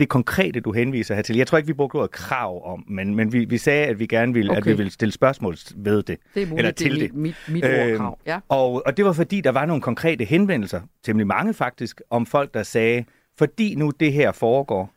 det 0.00 0.08
konkrete, 0.08 0.60
du 0.60 0.72
henviser 0.72 1.14
her 1.14 1.22
til, 1.22 1.36
jeg 1.36 1.46
tror 1.46 1.58
ikke, 1.58 1.66
vi 1.66 1.72
brugte 1.72 1.96
ordet 1.96 2.10
krav 2.10 2.72
om, 2.72 2.84
men, 2.88 3.14
men 3.14 3.32
vi, 3.32 3.44
vi 3.44 3.58
sagde, 3.58 3.86
at 3.86 3.98
vi 3.98 4.06
gerne 4.06 4.32
ville, 4.32 4.50
okay. 4.50 4.58
at 4.60 4.66
vi 4.66 4.72
ville 4.72 4.90
stille 4.92 5.12
spørgsmål 5.12 5.56
ved 5.76 6.02
det. 6.02 6.18
Det 6.34 6.42
er 6.42 6.46
muligt, 6.46 6.58
eller 6.58 6.70
det 6.70 6.86
er 6.86 6.90
til 6.90 6.98
mit- 6.98 7.02
det. 7.02 7.34
mit- 7.48 7.52
mit 7.52 7.64
ord, 7.64 7.96
krav, 7.96 8.18
ja. 8.26 8.40
Og, 8.48 8.82
og 8.86 8.96
det 8.96 9.04
var 9.04 9.12
fordi, 9.12 9.40
der 9.40 9.50
var 9.52 9.66
nogle 9.66 9.82
konkrete 9.82 10.24
henvendelser, 10.24 10.80
temmelig 11.04 11.26
mange 11.26 11.54
faktisk, 11.54 12.00
om 12.10 12.26
folk, 12.26 12.54
der 12.54 12.62
sagde, 12.62 13.04
fordi 13.38 13.74
nu 13.74 13.92
det 14.00 14.12
her 14.12 14.32
foregår, 14.32 14.92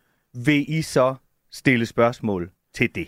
vil 0.45 0.65
I 0.67 0.81
så 0.81 1.15
stille 1.51 1.85
spørgsmål 1.85 2.49
til 2.75 2.89
det? 2.95 3.07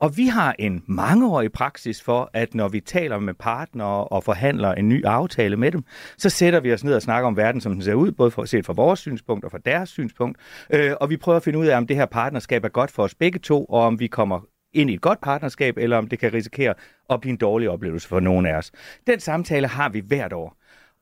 Og 0.00 0.16
vi 0.16 0.26
har 0.26 0.54
en 0.58 0.82
mangeårig 0.86 1.52
praksis 1.52 2.02
for, 2.02 2.30
at 2.32 2.54
når 2.54 2.68
vi 2.68 2.80
taler 2.80 3.18
med 3.18 3.34
partnere 3.34 4.04
og 4.04 4.24
forhandler 4.24 4.72
en 4.72 4.88
ny 4.88 5.04
aftale 5.04 5.56
med 5.56 5.72
dem, 5.72 5.84
så 6.18 6.30
sætter 6.30 6.60
vi 6.60 6.72
os 6.72 6.84
ned 6.84 6.94
og 6.94 7.02
snakker 7.02 7.26
om 7.26 7.36
verden, 7.36 7.60
som 7.60 7.72
den 7.72 7.82
ser 7.82 7.94
ud, 7.94 8.12
både 8.12 8.30
for, 8.30 8.44
set 8.44 8.66
fra 8.66 8.72
vores 8.72 9.00
synspunkt 9.00 9.44
og 9.44 9.50
fra 9.50 9.58
deres 9.58 9.88
synspunkt. 9.88 10.38
Øh, 10.70 10.92
og 11.00 11.10
vi 11.10 11.16
prøver 11.16 11.36
at 11.36 11.42
finde 11.42 11.58
ud 11.58 11.66
af, 11.66 11.76
om 11.76 11.86
det 11.86 11.96
her 11.96 12.06
partnerskab 12.06 12.64
er 12.64 12.68
godt 12.68 12.90
for 12.90 13.02
os 13.02 13.14
begge 13.14 13.38
to, 13.38 13.64
og 13.64 13.82
om 13.82 14.00
vi 14.00 14.06
kommer 14.06 14.40
ind 14.72 14.90
i 14.90 14.94
et 14.94 15.00
godt 15.00 15.20
partnerskab, 15.20 15.78
eller 15.78 15.96
om 15.96 16.08
det 16.08 16.18
kan 16.18 16.34
risikere 16.34 16.74
at 17.10 17.20
blive 17.20 17.30
en 17.30 17.36
dårlig 17.36 17.70
oplevelse 17.70 18.08
for 18.08 18.20
nogen 18.20 18.46
af 18.46 18.54
os. 18.54 18.72
Den 19.06 19.20
samtale 19.20 19.66
har 19.66 19.88
vi 19.88 20.02
hvert 20.06 20.32
år. 20.32 20.56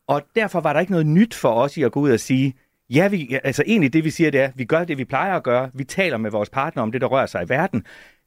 Og 0.07 0.23
derfor 0.37 0.61
var 0.61 0.73
der 0.73 0.81
ikke 0.81 0.93
noget 0.93 1.07
nyt 1.07 1.35
for 1.35 1.53
os 1.53 1.77
i 1.77 1.83
at 1.83 1.93
gå 1.93 2.01
ud 2.01 2.11
og 2.11 2.21
sige, 2.21 2.55
ja, 2.91 3.09
vi, 3.09 3.39
altså 3.45 3.63
egentlig 3.67 3.93
det 3.93 4.05
vi 4.05 4.11
siger, 4.11 4.31
det 4.31 4.41
er, 4.41 4.51
vi 4.55 4.65
gør 4.65 4.85
det, 4.85 4.99
vi 4.99 5.05
plejer 5.05 5.37
at 5.37 5.43
gøre. 5.43 5.71
Vi 5.75 5.85
taler 5.85 6.17
med 6.17 6.31
vores 6.31 6.51
partner 6.51 6.83
om 6.83 6.93
det, 6.93 7.01
der 7.01 7.07
rører 7.07 7.27
sig 7.27 7.43
i 7.43 7.49
verden. 7.49 7.85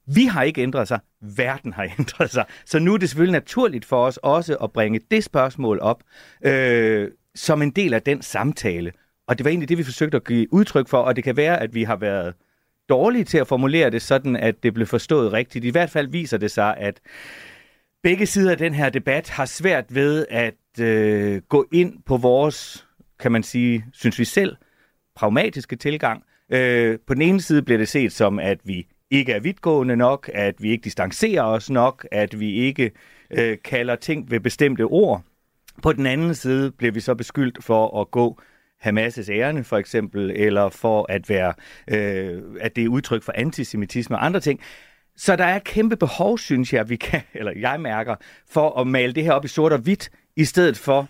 Vi 0.07 0.25
har 0.25 0.43
ikke 0.43 0.61
ændret 0.61 0.87
sig, 0.87 0.99
verden 1.21 1.73
har 1.73 1.83
ændret 1.99 2.31
sig. 2.31 2.45
Så 2.65 2.79
nu 2.79 2.93
er 2.93 2.97
det 2.97 3.09
selvfølgelig 3.09 3.39
naturligt 3.39 3.85
for 3.85 4.05
os 4.05 4.17
også 4.17 4.55
at 4.55 4.71
bringe 4.71 4.99
det 5.11 5.23
spørgsmål 5.23 5.79
op 5.79 6.03
øh, 6.45 7.11
som 7.35 7.61
en 7.61 7.71
del 7.71 7.93
af 7.93 8.01
den 8.01 8.21
samtale. 8.21 8.91
Og 9.27 9.37
det 9.37 9.43
var 9.45 9.49
egentlig 9.49 9.69
det, 9.69 9.77
vi 9.77 9.83
forsøgte 9.83 10.15
at 10.15 10.27
give 10.27 10.53
udtryk 10.53 10.87
for, 10.87 10.97
og 10.97 11.15
det 11.15 11.23
kan 11.23 11.37
være, 11.37 11.61
at 11.61 11.73
vi 11.73 11.83
har 11.83 11.95
været 11.95 12.33
dårlige 12.89 13.23
til 13.23 13.37
at 13.37 13.47
formulere 13.47 13.89
det 13.89 14.01
sådan, 14.01 14.35
at 14.35 14.63
det 14.63 14.73
blev 14.73 14.87
forstået 14.87 15.33
rigtigt. 15.33 15.65
I 15.65 15.69
hvert 15.69 15.89
fald 15.89 16.07
viser 16.07 16.37
det 16.37 16.51
sig, 16.51 16.77
at 16.77 16.99
begge 18.03 18.25
sider 18.25 18.51
af 18.51 18.57
den 18.57 18.73
her 18.73 18.89
debat 18.89 19.29
har 19.29 19.45
svært 19.45 19.95
ved 19.95 20.25
at 20.29 20.79
øh, 20.79 21.41
gå 21.49 21.67
ind 21.73 22.03
på 22.05 22.17
vores, 22.17 22.87
kan 23.19 23.31
man 23.31 23.43
sige, 23.43 23.85
synes 23.93 24.19
vi 24.19 24.25
selv, 24.25 24.55
pragmatiske 25.15 25.75
tilgang. 25.75 26.23
Øh, 26.49 26.99
på 27.07 27.13
den 27.13 27.21
ene 27.21 27.41
side 27.41 27.61
bliver 27.61 27.77
det 27.77 27.87
set 27.87 28.11
som, 28.11 28.39
at 28.39 28.57
vi 28.63 28.87
ikke 29.17 29.31
er 29.31 29.39
vidtgående 29.39 29.95
nok, 29.95 30.29
at 30.33 30.55
vi 30.59 30.69
ikke 30.69 30.83
distancerer 30.83 31.43
os 31.43 31.69
nok, 31.69 32.07
at 32.11 32.39
vi 32.39 32.53
ikke 32.53 32.91
øh, 33.31 33.57
kalder 33.63 33.95
ting 33.95 34.31
ved 34.31 34.39
bestemte 34.39 34.81
ord. 34.81 35.23
På 35.83 35.93
den 35.93 36.05
anden 36.05 36.35
side 36.35 36.71
bliver 36.71 36.91
vi 36.91 36.99
så 36.99 37.15
beskyldt 37.15 37.63
for 37.63 38.01
at 38.01 38.11
gå 38.11 38.39
Hamas' 38.85 39.31
ærende 39.31 39.63
for 39.63 39.77
eksempel, 39.77 40.31
eller 40.35 40.69
for 40.69 41.05
at 41.09 41.29
være, 41.29 41.53
øh, 41.87 42.41
at 42.59 42.75
det 42.75 42.83
er 42.83 42.89
udtryk 42.89 43.23
for 43.23 43.33
antisemitisme 43.35 44.15
og 44.15 44.25
andre 44.25 44.39
ting. 44.39 44.59
Så 45.17 45.35
der 45.35 45.45
er 45.45 45.55
et 45.55 45.63
kæmpe 45.63 45.95
behov, 45.95 46.37
synes 46.37 46.73
jeg, 46.73 46.89
vi 46.89 46.95
kan, 46.95 47.21
eller 47.33 47.51
jeg 47.59 47.81
mærker, 47.81 48.15
for 48.49 48.79
at 48.79 48.87
male 48.87 49.13
det 49.13 49.23
her 49.23 49.31
op 49.31 49.45
i 49.45 49.47
sort 49.47 49.73
og 49.73 49.79
hvidt, 49.79 50.09
i 50.35 50.45
stedet 50.45 50.77
for 50.77 51.07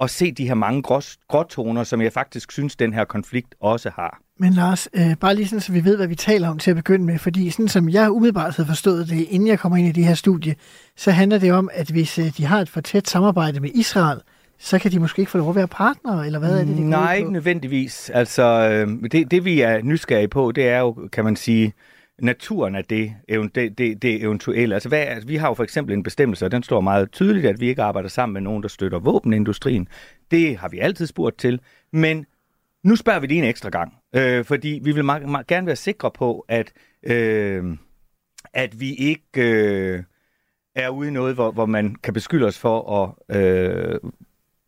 at 0.00 0.10
se 0.10 0.32
de 0.32 0.46
her 0.46 0.54
mange 0.54 0.82
grås, 0.82 1.18
gråtoner, 1.28 1.84
som 1.84 2.00
jeg 2.00 2.12
faktisk 2.12 2.52
synes, 2.52 2.76
den 2.76 2.92
her 2.92 3.04
konflikt 3.04 3.54
også 3.60 3.90
har. 3.90 4.20
Men 4.38 4.52
Lars, 4.52 4.88
øh, 4.94 5.16
bare 5.20 5.34
lige 5.34 5.46
sådan, 5.46 5.60
så 5.60 5.72
vi 5.72 5.84
ved, 5.84 5.96
hvad 5.96 6.06
vi 6.06 6.14
taler 6.14 6.48
om 6.48 6.58
til 6.58 6.70
at 6.70 6.76
begynde 6.76 7.04
med, 7.04 7.18
fordi 7.18 7.50
sådan 7.50 7.68
som 7.68 7.88
jeg 7.88 8.10
umiddelbart 8.10 8.56
havde 8.56 8.66
forstået 8.66 9.08
det, 9.08 9.26
inden 9.30 9.48
jeg 9.48 9.58
kommer 9.58 9.78
ind 9.78 9.88
i 9.88 9.92
det 9.92 10.04
her 10.04 10.14
studie, 10.14 10.54
så 10.96 11.10
handler 11.10 11.38
det 11.38 11.52
om, 11.52 11.70
at 11.72 11.90
hvis 11.90 12.18
øh, 12.18 12.36
de 12.36 12.44
har 12.46 12.60
et 12.60 12.68
for 12.68 12.80
tæt 12.80 13.08
samarbejde 13.08 13.60
med 13.60 13.70
Israel, 13.74 14.20
så 14.58 14.78
kan 14.78 14.92
de 14.92 14.98
måske 14.98 15.20
ikke 15.20 15.30
få 15.30 15.38
lov 15.38 15.48
at 15.48 15.56
være 15.56 15.68
partnere, 15.68 16.26
eller 16.26 16.38
hvad 16.38 16.60
er 16.60 16.64
det, 16.64 16.76
går 16.76 16.82
Nej, 16.82 17.14
ikke 17.14 17.32
nødvendigvis. 17.32 18.10
Altså, 18.10 18.42
øh, 18.42 19.10
det, 19.12 19.30
det 19.30 19.44
vi 19.44 19.60
er 19.60 19.82
nysgerrige 19.82 20.28
på, 20.28 20.52
det 20.52 20.68
er 20.68 20.78
jo, 20.78 21.08
kan 21.12 21.24
man 21.24 21.36
sige, 21.36 21.72
naturen 22.18 22.74
af 22.74 22.84
det, 22.84 23.14
det, 23.28 23.78
det, 23.78 24.02
det 24.02 24.22
eventuelle. 24.22 24.74
Altså, 24.74 24.88
hvad, 24.88 24.98
altså, 24.98 25.28
vi 25.28 25.36
har 25.36 25.48
jo 25.48 25.54
for 25.54 25.64
eksempel 25.64 25.94
en 25.94 26.02
bestemmelse, 26.02 26.44
og 26.44 26.50
den 26.50 26.62
står 26.62 26.80
meget 26.80 27.12
tydeligt, 27.12 27.46
at 27.46 27.60
vi 27.60 27.68
ikke 27.68 27.82
arbejder 27.82 28.08
sammen 28.08 28.32
med 28.32 28.40
nogen, 28.40 28.62
der 28.62 28.68
støtter 28.68 28.98
våbenindustrien. 28.98 29.88
Det 30.30 30.56
har 30.56 30.68
vi 30.68 30.78
altid 30.78 31.06
spurgt 31.06 31.38
til, 31.38 31.60
men 31.92 32.26
nu 32.84 32.96
spørger 32.96 33.20
vi 33.20 33.26
lige 33.26 33.38
en 33.38 33.48
ekstra 33.48 33.70
gang, 33.70 33.94
øh, 34.14 34.44
fordi 34.44 34.80
vi 34.82 34.92
vil 34.92 35.04
meget, 35.04 35.28
meget 35.28 35.46
gerne 35.46 35.66
være 35.66 35.76
sikre 35.76 36.10
på, 36.10 36.44
at, 36.48 36.72
øh, 37.02 37.64
at 38.54 38.80
vi 38.80 38.94
ikke 38.94 39.22
øh, 39.36 40.02
er 40.74 40.88
ude 40.88 41.08
i 41.08 41.12
noget, 41.12 41.34
hvor, 41.34 41.50
hvor 41.50 41.66
man 41.66 41.94
kan 41.94 42.14
beskylde 42.14 42.46
os 42.46 42.58
for 42.58 42.92
at 43.02 43.36
øh, 43.36 44.00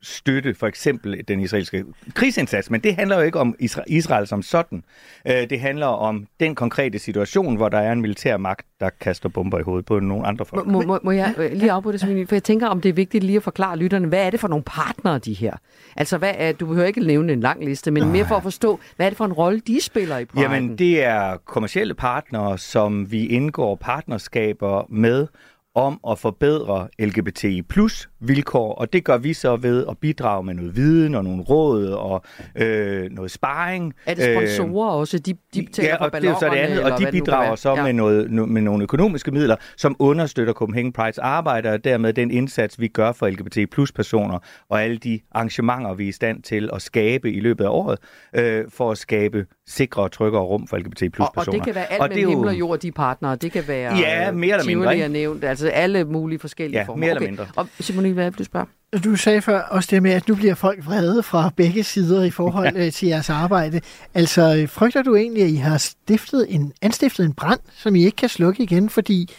støtte 0.03 0.55
for 0.55 0.67
eksempel 0.67 1.23
den 1.29 1.41
israelske 1.41 1.85
krigsindsats, 2.15 2.71
men 2.71 2.81
det 2.81 2.95
handler 2.95 3.17
jo 3.17 3.23
ikke 3.23 3.41
om 3.41 3.55
Isra- 3.63 3.85
Israel 3.87 4.27
som 4.27 4.43
sådan. 4.43 4.85
Øh, 5.27 5.51
det 5.51 5.61
handler 5.61 5.87
om 5.87 6.27
den 6.41 6.55
konkrete 6.55 6.99
situation, 6.99 7.57
hvor 7.57 7.69
der 7.69 7.79
er 7.79 7.93
en 7.93 8.01
militær 8.01 8.37
magt, 8.37 8.67
der 8.81 8.91
kaster 9.01 9.29
bomber 9.29 9.59
i 9.59 9.63
hovedet 9.63 9.87
på 9.87 10.01
nogle 10.01 10.27
andre 10.27 10.45
folk. 10.45 10.67
Må, 10.67 10.83
må, 10.83 10.99
må 11.03 11.11
jeg 11.11 11.35
øh, 11.39 11.53
lige 11.53 11.73
afbryde 11.73 11.93
det, 11.93 12.01
Simone? 12.01 12.27
for 12.27 12.35
jeg 12.35 12.43
tænker, 12.43 12.67
om 12.67 12.81
det 12.81 12.89
er 12.89 12.93
vigtigt 12.93 13.25
lige 13.25 13.37
at 13.37 13.43
forklare 13.43 13.77
lytterne, 13.77 14.09
hvad 14.09 14.27
er 14.27 14.31
det 14.31 14.41
for 14.41 14.49
nogle 14.49 14.65
partnere, 14.65 15.19
de 15.19 15.33
her? 15.33 15.53
Altså, 15.97 16.19
hvad 16.19 16.35
er, 16.37 16.53
du 16.53 16.67
behøver 16.67 16.87
ikke 16.87 17.01
nævne 17.01 17.33
en 17.33 17.41
lang 17.41 17.65
liste, 17.65 17.91
men 17.91 18.13
mere 18.13 18.27
for 18.27 18.37
at 18.37 18.43
forstå, 18.43 18.81
hvad 18.97 19.07
er 19.07 19.11
det 19.11 19.17
for 19.17 19.25
en 19.25 19.33
rolle, 19.33 19.61
de 19.67 19.81
spiller 19.81 20.19
i 20.19 20.25
Pride'en? 20.25 20.41
Jamen, 20.41 20.79
det 20.79 21.05
er 21.05 21.37
kommercielle 21.37 21.95
partnere, 21.95 22.59
som 22.59 23.13
vi 23.13 23.27
indgår 23.27 23.75
partnerskaber 23.75 24.87
med, 24.89 25.27
om 25.75 26.01
at 26.11 26.19
forbedre 26.19 26.89
LGBTI 26.99 27.63
plus 27.63 28.11
vilkår, 28.21 28.75
og 28.75 28.93
det 28.93 29.05
gør 29.05 29.19
vi 29.19 29.33
så 29.33 29.57
ved 29.57 29.87
at 29.91 29.99
bidrage 29.99 30.45
med 30.45 30.55
noget 30.55 30.77
viden 30.77 31.15
og 31.15 31.25
nogle 31.25 31.43
råd 31.43 31.87
og 31.87 32.23
øh, 32.55 33.11
noget 33.11 33.31
sparring. 33.31 33.95
Er 34.07 34.15
det 34.15 34.25
sponsorer 34.35 34.93
øh, 34.93 35.01
også? 35.01 35.19
De, 35.19 35.35
de 35.55 35.63
betaler 35.63 35.89
ja, 35.89 35.97
for 35.97 36.05
og 36.05 36.23
det 36.23 36.31
er 36.31 36.39
så 36.39 36.49
det 36.49 36.57
andet, 36.57 36.83
og 36.83 37.01
de 37.01 37.07
bidrager 37.11 37.57
så 37.57 37.75
ja. 37.75 37.83
med, 37.83 37.93
noget, 37.93 38.31
med 38.31 38.63
nogle 38.63 38.83
økonomiske 38.83 39.31
midler, 39.31 39.57
som 39.77 39.97
understøtter 39.99 40.53
Copenhagen 40.53 40.93
Prides 40.93 41.19
arbejde, 41.19 41.71
og 41.71 41.85
dermed 41.85 42.13
den 42.13 42.31
indsats, 42.31 42.81
vi 42.81 42.89
gør 42.89 43.13
for 43.13 43.29
LGBT 43.29 43.71
plus 43.71 43.93
personer, 43.93 44.39
og 44.69 44.83
alle 44.83 44.97
de 44.97 45.21
arrangementer, 45.33 45.95
vi 45.95 46.05
er 46.05 46.09
i 46.09 46.13
stand 46.13 46.43
til 46.43 46.71
at 46.73 46.83
skabe 46.83 47.33
i 47.33 47.41
løbet 47.41 47.65
af 47.65 47.69
året, 47.69 47.99
øh, 48.35 48.65
for 48.69 48.91
at 48.91 48.99
skabe 48.99 49.47
sikre 49.69 50.03
og 50.03 50.13
tryggere 50.13 50.43
rum 50.43 50.67
for 50.67 50.77
LGBT 50.77 50.99
plus 50.99 51.11
personer. 51.15 51.31
Og, 51.37 51.47
og 51.47 51.53
det 51.53 51.63
kan 51.63 51.75
være 51.75 51.93
alt 51.93 52.03
og 52.03 52.09
mellem 52.09 52.29
himmel 52.29 52.49
og 52.49 52.59
jord, 52.59 52.79
de 52.79 52.93
partnere. 52.93 53.37
Det 53.37 53.53
kan 53.53 53.69
være 53.69 53.97
ja, 53.97 54.33
mere 54.33 54.53
eller 54.53 54.67
mindre, 54.67 54.99
er 54.99 55.09
nævnt, 55.09 55.45
altså 55.45 55.69
alle 55.69 56.05
mulige 56.05 56.39
forskellige 56.39 56.81
ja, 56.81 56.85
former. 56.85 57.01
mere 57.01 57.11
okay. 57.11 57.27
eller 57.27 57.31
mindre. 57.31 57.47
Og 57.57 57.69
Simone, 57.81 58.13
hvad 58.13 58.31
vil 58.31 58.39
du 58.39 58.45
spørge? 58.45 58.67
Du 59.05 59.17
sagde 59.17 59.43
før 59.43 59.61
også 59.61 59.89
det 59.93 60.03
med, 60.03 60.11
at 60.11 60.29
nu 60.29 60.35
bliver 60.35 60.55
folk 60.55 60.87
vrede 60.87 61.23
fra 61.23 61.51
begge 61.57 61.85
sider 61.85 62.25
i 62.25 62.31
forhold 62.31 62.77
ja. 62.77 62.91
til 62.91 63.09
jeres 63.09 63.31
arbejde. 63.31 63.81
Altså, 64.15 64.67
frygter 64.69 65.03
du 65.03 65.17
egentlig, 65.17 65.43
at 65.43 65.51
I 65.51 65.57
har 65.57 65.79
stiftet 65.79 66.47
en, 66.49 66.73
anstiftet 66.83 67.25
en 67.25 67.33
brand, 67.33 67.61
som 67.77 67.95
I 67.95 68.05
ikke 68.05 68.17
kan 68.17 68.29
slukke 68.29 68.63
igen? 68.63 68.91
Fordi 68.91 69.35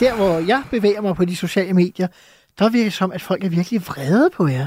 der, 0.00 0.14
hvor 0.14 0.38
jeg 0.38 0.62
bevæger 0.70 1.00
mig 1.00 1.16
på 1.16 1.24
de 1.24 1.36
sociale 1.36 1.72
medier, 1.72 2.06
der 2.58 2.68
virker 2.68 2.84
det 2.84 2.92
som, 2.92 3.12
at 3.12 3.22
folk 3.22 3.44
er 3.44 3.48
virkelig 3.48 3.82
vrede 3.86 4.30
på 4.30 4.46
jer. 4.46 4.66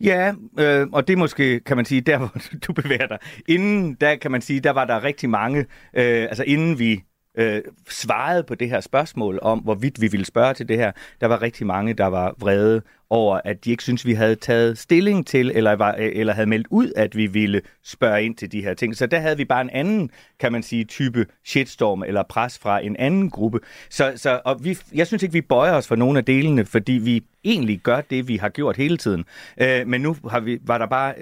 Ja, 0.00 0.32
øh, 0.58 0.86
og 0.92 1.08
det 1.08 1.18
måske, 1.18 1.60
kan 1.60 1.76
man 1.76 1.84
sige, 1.84 2.00
der 2.00 2.18
hvor 2.18 2.32
du 2.66 2.72
bevæger 2.72 3.06
dig. 3.06 3.18
Inden, 3.48 3.94
der 4.00 4.16
kan 4.16 4.30
man 4.30 4.40
sige, 4.40 4.60
der 4.60 4.70
var 4.70 4.84
der 4.84 5.04
rigtig 5.04 5.30
mange, 5.30 5.60
øh, 5.94 6.22
altså 6.22 6.44
inden 6.46 6.78
vi 6.78 7.04
øh, 7.38 7.62
svarede 7.88 8.42
på 8.42 8.54
det 8.54 8.68
her 8.68 8.80
spørgsmål 8.80 9.38
om, 9.42 9.58
hvorvidt 9.58 10.00
vi 10.00 10.08
ville 10.08 10.26
spørge 10.26 10.54
til 10.54 10.68
det 10.68 10.76
her, 10.76 10.92
der 11.20 11.26
var 11.26 11.42
rigtig 11.42 11.66
mange, 11.66 11.94
der 11.94 12.06
var 12.06 12.34
vrede 12.38 12.82
over, 13.10 13.40
at 13.44 13.64
de 13.64 13.70
ikke 13.70 13.82
synes, 13.82 14.06
vi 14.06 14.12
havde 14.12 14.34
taget 14.34 14.78
stilling 14.78 15.26
til, 15.26 15.52
eller, 15.54 15.72
var, 15.72 15.96
øh, 15.98 16.10
eller 16.14 16.32
havde 16.32 16.48
meldt 16.48 16.66
ud, 16.70 16.92
at 16.96 17.16
vi 17.16 17.26
ville 17.26 17.60
spørge 17.84 18.24
ind 18.24 18.36
til 18.36 18.52
de 18.52 18.62
her 18.62 18.74
ting. 18.74 18.96
Så 18.96 19.06
der 19.06 19.18
havde 19.18 19.36
vi 19.36 19.44
bare 19.44 19.60
en 19.60 19.70
anden, 19.70 20.10
kan 20.40 20.52
man 20.52 20.62
sige, 20.62 20.84
type 20.84 21.26
shitstorm 21.44 22.02
eller 22.02 22.22
pres 22.22 22.58
fra 22.58 22.84
en 22.84 22.96
anden 22.96 23.30
gruppe. 23.30 23.60
Så, 23.90 24.12
så 24.16 24.40
og 24.44 24.64
vi, 24.64 24.78
jeg 24.94 25.06
synes 25.06 25.22
ikke, 25.22 25.32
vi 25.32 25.40
bøjer 25.40 25.72
os 25.72 25.88
for 25.88 25.96
nogle 25.96 26.18
af 26.18 26.24
delene, 26.24 26.64
fordi 26.64 26.92
vi 26.92 27.24
egentlig 27.44 27.80
gør 27.80 28.00
det, 28.00 28.28
vi 28.28 28.36
har 28.36 28.48
gjort 28.48 28.76
hele 28.76 28.96
tiden. 28.96 29.24
Øh, 29.60 29.86
men 29.86 30.00
nu 30.00 30.16
har 30.30 30.40
vi, 30.40 30.58
var 30.62 30.78
der 30.78 30.86
bare 30.86 31.14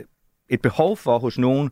et 0.50 0.62
behov 0.62 0.96
for 0.96 1.18
hos 1.18 1.38
nogen 1.38 1.70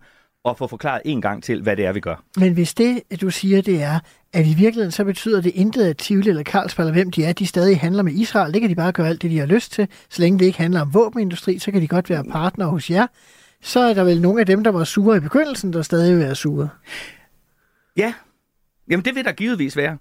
og 0.48 0.58
få 0.58 0.66
forklaret 0.66 1.02
en 1.04 1.22
gang 1.22 1.42
til, 1.42 1.62
hvad 1.62 1.76
det 1.76 1.86
er, 1.86 1.92
vi 1.92 2.00
gør. 2.00 2.24
Men 2.36 2.52
hvis 2.52 2.74
det, 2.74 3.02
du 3.20 3.30
siger, 3.30 3.62
det 3.62 3.82
er, 3.82 4.00
at 4.32 4.46
i 4.46 4.54
virkeligheden 4.54 4.90
så 4.90 5.04
betyder 5.04 5.40
det 5.40 5.52
intet, 5.54 5.84
at 5.84 5.96
Tivoli 5.96 6.28
eller 6.28 6.42
Carlsberg, 6.42 6.84
eller 6.84 6.92
hvem 6.92 7.10
de 7.10 7.24
er, 7.24 7.32
de 7.32 7.46
stadig 7.46 7.80
handler 7.80 8.02
med 8.02 8.12
Israel. 8.12 8.52
Det 8.52 8.60
kan 8.60 8.70
de 8.70 8.74
bare 8.74 8.92
gøre 8.92 9.08
alt 9.08 9.22
det, 9.22 9.30
de 9.30 9.38
har 9.38 9.46
lyst 9.46 9.72
til. 9.72 9.88
Så 10.08 10.22
længe 10.22 10.38
det 10.38 10.44
ikke 10.44 10.58
handler 10.58 10.80
om 10.80 10.94
våbenindustri, 10.94 11.58
så 11.58 11.70
kan 11.70 11.82
de 11.82 11.88
godt 11.88 12.10
være 12.10 12.24
partner 12.24 12.66
hos 12.66 12.90
jer. 12.90 13.06
Så 13.62 13.80
er 13.80 13.94
der 13.94 14.04
vel 14.04 14.20
nogle 14.20 14.40
af 14.40 14.46
dem, 14.46 14.64
der 14.64 14.70
var 14.70 14.84
sure 14.84 15.16
i 15.16 15.20
begyndelsen, 15.20 15.72
der 15.72 15.82
stadig 15.82 16.16
vil 16.16 16.24
være 16.24 16.34
sure. 16.34 16.68
Ja, 17.96 18.14
jamen 18.90 19.04
det 19.04 19.14
vil 19.14 19.24
der 19.24 19.32
givetvis 19.32 19.76
være. 19.76 19.98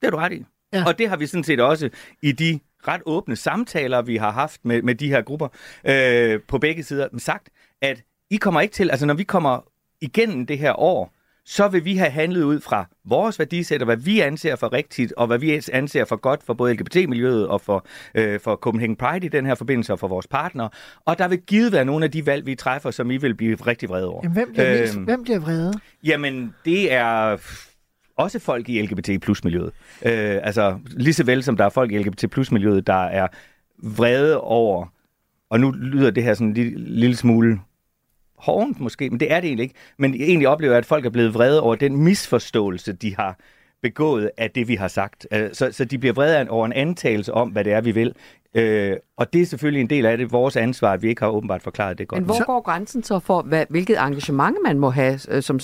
Det 0.00 0.06
er 0.06 0.10
du 0.10 0.16
ret 0.16 0.32
i. 0.32 0.44
Ja. 0.72 0.84
Og 0.86 0.98
det 0.98 1.08
har 1.08 1.16
vi 1.16 1.26
sådan 1.26 1.44
set 1.44 1.60
også 1.60 1.90
i 2.22 2.32
de 2.32 2.60
ret 2.88 3.02
åbne 3.06 3.36
samtaler, 3.36 4.02
vi 4.02 4.16
har 4.16 4.30
haft 4.30 4.64
med, 4.64 4.82
med 4.82 4.94
de 4.94 5.08
her 5.08 5.22
grupper 5.22 5.48
øh, 5.84 6.40
på 6.48 6.58
begge 6.58 6.82
sider, 6.82 7.08
sagt, 7.18 7.48
at 7.82 8.02
i 8.30 8.36
kommer 8.36 8.60
ikke 8.60 8.74
til, 8.74 8.90
altså 8.90 9.06
når 9.06 9.14
vi 9.14 9.22
kommer 9.22 9.64
igennem 10.00 10.46
det 10.46 10.58
her 10.58 10.80
år, 10.80 11.12
så 11.44 11.68
vil 11.68 11.84
vi 11.84 11.96
have 11.96 12.10
handlet 12.10 12.42
ud 12.42 12.60
fra 12.60 12.86
vores 13.04 13.38
værdisæt, 13.38 13.82
og 13.82 13.84
hvad 13.84 13.96
vi 13.96 14.20
anser 14.20 14.56
for 14.56 14.72
rigtigt, 14.72 15.12
og 15.16 15.26
hvad 15.26 15.38
vi 15.38 15.60
anser 15.72 16.04
for 16.04 16.16
godt 16.16 16.42
for 16.42 16.54
både 16.54 16.74
LGBT-miljøet 16.74 17.48
og 17.48 17.60
for, 17.60 17.86
øh, 18.14 18.40
for 18.40 18.56
Copenhagen 18.56 18.96
Pride 18.96 19.26
i 19.26 19.28
den 19.28 19.46
her 19.46 19.54
forbindelse, 19.54 19.92
og 19.92 19.98
for 19.98 20.08
vores 20.08 20.26
partnere. 20.26 20.70
Og 21.04 21.18
der 21.18 21.28
vil 21.28 21.38
givet 21.38 21.72
være 21.72 21.84
nogle 21.84 22.04
af 22.04 22.10
de 22.10 22.26
valg, 22.26 22.46
vi 22.46 22.54
træffer, 22.54 22.90
som 22.90 23.10
I 23.10 23.16
vil 23.16 23.34
blive 23.34 23.56
rigtig 23.56 23.88
vrede 23.88 24.08
over. 24.08 24.20
Jamen, 24.22 24.34
hvem 24.34 24.52
bliver, 24.52 24.82
øh, 24.82 25.04
hvem 25.04 25.22
bliver 25.22 25.38
vrede? 25.38 25.72
Jamen, 26.04 26.54
det 26.64 26.92
er 26.92 27.36
også 28.16 28.38
folk 28.38 28.68
i 28.68 28.82
LGBT 28.82 29.22
plus 29.22 29.44
miljøet. 29.44 29.72
Øh, 30.06 30.38
altså, 30.42 30.78
lige 30.86 31.14
så 31.14 31.24
vel 31.24 31.42
som 31.42 31.56
der 31.56 31.64
er 31.64 31.68
folk 31.68 31.92
i 31.92 31.98
LGBT 31.98 32.30
plus 32.30 32.52
miljøet, 32.52 32.86
der 32.86 33.04
er 33.04 33.28
vrede 33.82 34.40
over, 34.40 34.86
og 35.50 35.60
nu 35.60 35.70
lyder 35.70 36.10
det 36.10 36.22
her 36.22 36.34
sådan 36.34 36.46
en 36.46 36.54
lille, 36.54 36.78
lille 36.78 37.16
smule 37.16 37.60
hårdt 38.38 38.80
måske, 38.80 39.10
men 39.10 39.20
det 39.20 39.32
er 39.32 39.40
det 39.40 39.48
egentlig 39.48 39.62
ikke. 39.62 39.74
Men 39.98 40.14
egentlig 40.14 40.48
oplever 40.48 40.72
jeg, 40.72 40.78
at 40.78 40.86
folk 40.86 41.06
er 41.06 41.10
blevet 41.10 41.34
vrede 41.34 41.62
over 41.62 41.74
den 41.74 41.96
misforståelse, 41.96 42.92
de 42.92 43.16
har 43.16 43.38
begået 43.82 44.30
af 44.36 44.50
det, 44.50 44.68
vi 44.68 44.74
har 44.74 44.88
sagt. 44.88 45.26
Øh, 45.32 45.50
så, 45.52 45.72
så 45.72 45.84
de 45.84 45.98
bliver 45.98 46.12
vrede 46.12 46.50
over 46.50 46.66
en 46.66 46.72
antagelse 46.72 47.34
om, 47.34 47.48
hvad 47.48 47.64
det 47.64 47.72
er, 47.72 47.80
vi 47.80 47.90
vil. 47.90 48.14
Øh, 48.54 48.96
og 49.16 49.32
det 49.32 49.42
er 49.42 49.46
selvfølgelig 49.46 49.80
en 49.80 49.90
del 49.90 50.06
af 50.06 50.18
det, 50.18 50.32
vores 50.32 50.56
ansvar, 50.56 50.92
at 50.92 51.02
vi 51.02 51.08
ikke 51.08 51.22
har 51.22 51.28
åbenbart 51.28 51.62
forklaret 51.62 51.98
det 51.98 52.08
godt. 52.08 52.20
Men 52.20 52.26
hvor 52.26 52.46
går 52.46 52.60
grænsen 52.60 53.02
så 53.02 53.18
for, 53.18 53.42
hvad, 53.42 53.64
hvilket 53.68 53.98
engagement 53.98 54.56
man 54.64 54.78
må 54.78 54.90
have, 54.90 55.20
øh, 55.28 55.42
som 55.42 55.60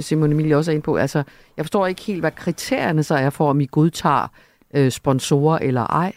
Simon 0.00 0.32
Emilie 0.32 0.56
også 0.56 0.70
er 0.70 0.72
inde 0.72 0.84
på? 0.84 0.96
Altså, 0.96 1.22
jeg 1.56 1.64
forstår 1.64 1.86
ikke 1.86 2.02
helt, 2.02 2.20
hvad 2.20 2.30
kriterierne 2.30 3.02
så 3.02 3.14
er 3.14 3.30
for, 3.30 3.50
om 3.50 3.60
I 3.60 3.66
godtager 3.70 4.28
øh, 4.74 4.90
sponsorer 4.90 5.58
eller 5.58 5.86
ej. 5.86 6.12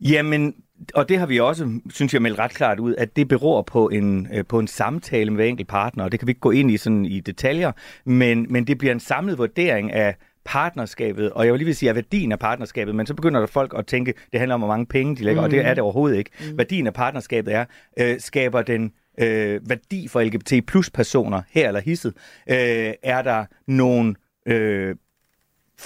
Jamen, 0.00 0.54
og 0.94 1.08
det 1.08 1.18
har 1.18 1.26
vi 1.26 1.40
også, 1.40 1.80
synes 1.90 2.14
jeg, 2.14 2.22
meldt 2.22 2.38
ret 2.38 2.50
klart 2.50 2.80
ud, 2.80 2.94
at 2.98 3.16
det 3.16 3.28
beror 3.28 3.62
på 3.62 3.88
en, 3.88 4.28
øh, 4.34 4.44
på 4.48 4.58
en 4.58 4.66
samtale 4.66 5.30
med 5.30 5.48
enkelt 5.48 5.68
partner, 5.68 6.04
og 6.04 6.12
det 6.12 6.20
kan 6.20 6.26
vi 6.26 6.30
ikke 6.30 6.40
gå 6.40 6.50
ind 6.50 6.70
i 6.70 6.76
sådan 6.76 7.04
i 7.04 7.20
detaljer, 7.20 7.72
men, 8.04 8.46
men 8.50 8.66
det 8.66 8.78
bliver 8.78 8.92
en 8.92 9.00
samlet 9.00 9.38
vurdering 9.38 9.92
af 9.92 10.16
partnerskabet, 10.44 11.30
og 11.32 11.44
jeg 11.44 11.52
vil 11.52 11.58
lige 11.58 11.66
vil 11.66 11.76
sige, 11.76 11.90
at 11.90 11.94
værdien 11.94 12.32
af 12.32 12.38
partnerskabet, 12.38 12.94
men 12.94 13.06
så 13.06 13.14
begynder 13.14 13.40
der 13.40 13.46
folk 13.46 13.74
at 13.78 13.86
tænke, 13.86 14.14
det 14.32 14.40
handler 14.40 14.54
om, 14.54 14.60
hvor 14.60 14.68
mange 14.68 14.86
penge 14.86 15.16
de 15.16 15.24
lægger, 15.24 15.40
mm. 15.40 15.44
og 15.44 15.50
det 15.50 15.66
er 15.66 15.74
det 15.74 15.82
overhovedet 15.82 16.18
ikke. 16.18 16.30
Mm. 16.40 16.58
Værdien 16.58 16.86
af 16.86 16.94
partnerskabet 16.94 17.54
er, 17.54 17.64
øh, 17.98 18.20
skaber 18.20 18.62
den 18.62 18.92
øh, 19.20 19.60
værdi 19.68 20.08
for 20.08 20.22
LGBT 20.22 20.66
plus 20.66 20.90
personer 20.90 21.42
her 21.50 21.68
eller 21.68 21.80
hisset? 21.80 22.14
Øh, 22.50 22.92
er 23.02 23.22
der 23.22 23.44
nogle 23.66 24.14
øh, 24.46 24.94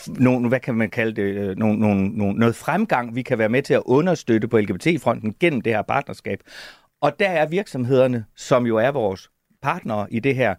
nogle, 0.08 0.48
hvad 0.48 0.60
kan 0.60 0.74
man 0.74 0.90
kalde 0.90 1.22
det, 1.22 1.22
øh, 1.22 1.56
nogle, 1.56 1.78
nogle, 1.78 2.08
nogle, 2.08 2.38
noget 2.38 2.56
fremgang, 2.56 3.14
vi 3.14 3.22
kan 3.22 3.38
være 3.38 3.48
med 3.48 3.62
til 3.62 3.74
at 3.74 3.82
understøtte 3.86 4.48
på 4.48 4.58
LGBT-fronten 4.58 5.34
gennem 5.40 5.60
det 5.60 5.72
her 5.72 5.82
partnerskab. 5.82 6.40
Og 7.00 7.18
der 7.18 7.28
er 7.28 7.48
virksomhederne, 7.48 8.24
som 8.36 8.66
jo 8.66 8.76
er 8.76 8.90
vores 8.90 9.30
partnere 9.62 10.06
i 10.12 10.20
det 10.20 10.34
her, 10.34 10.54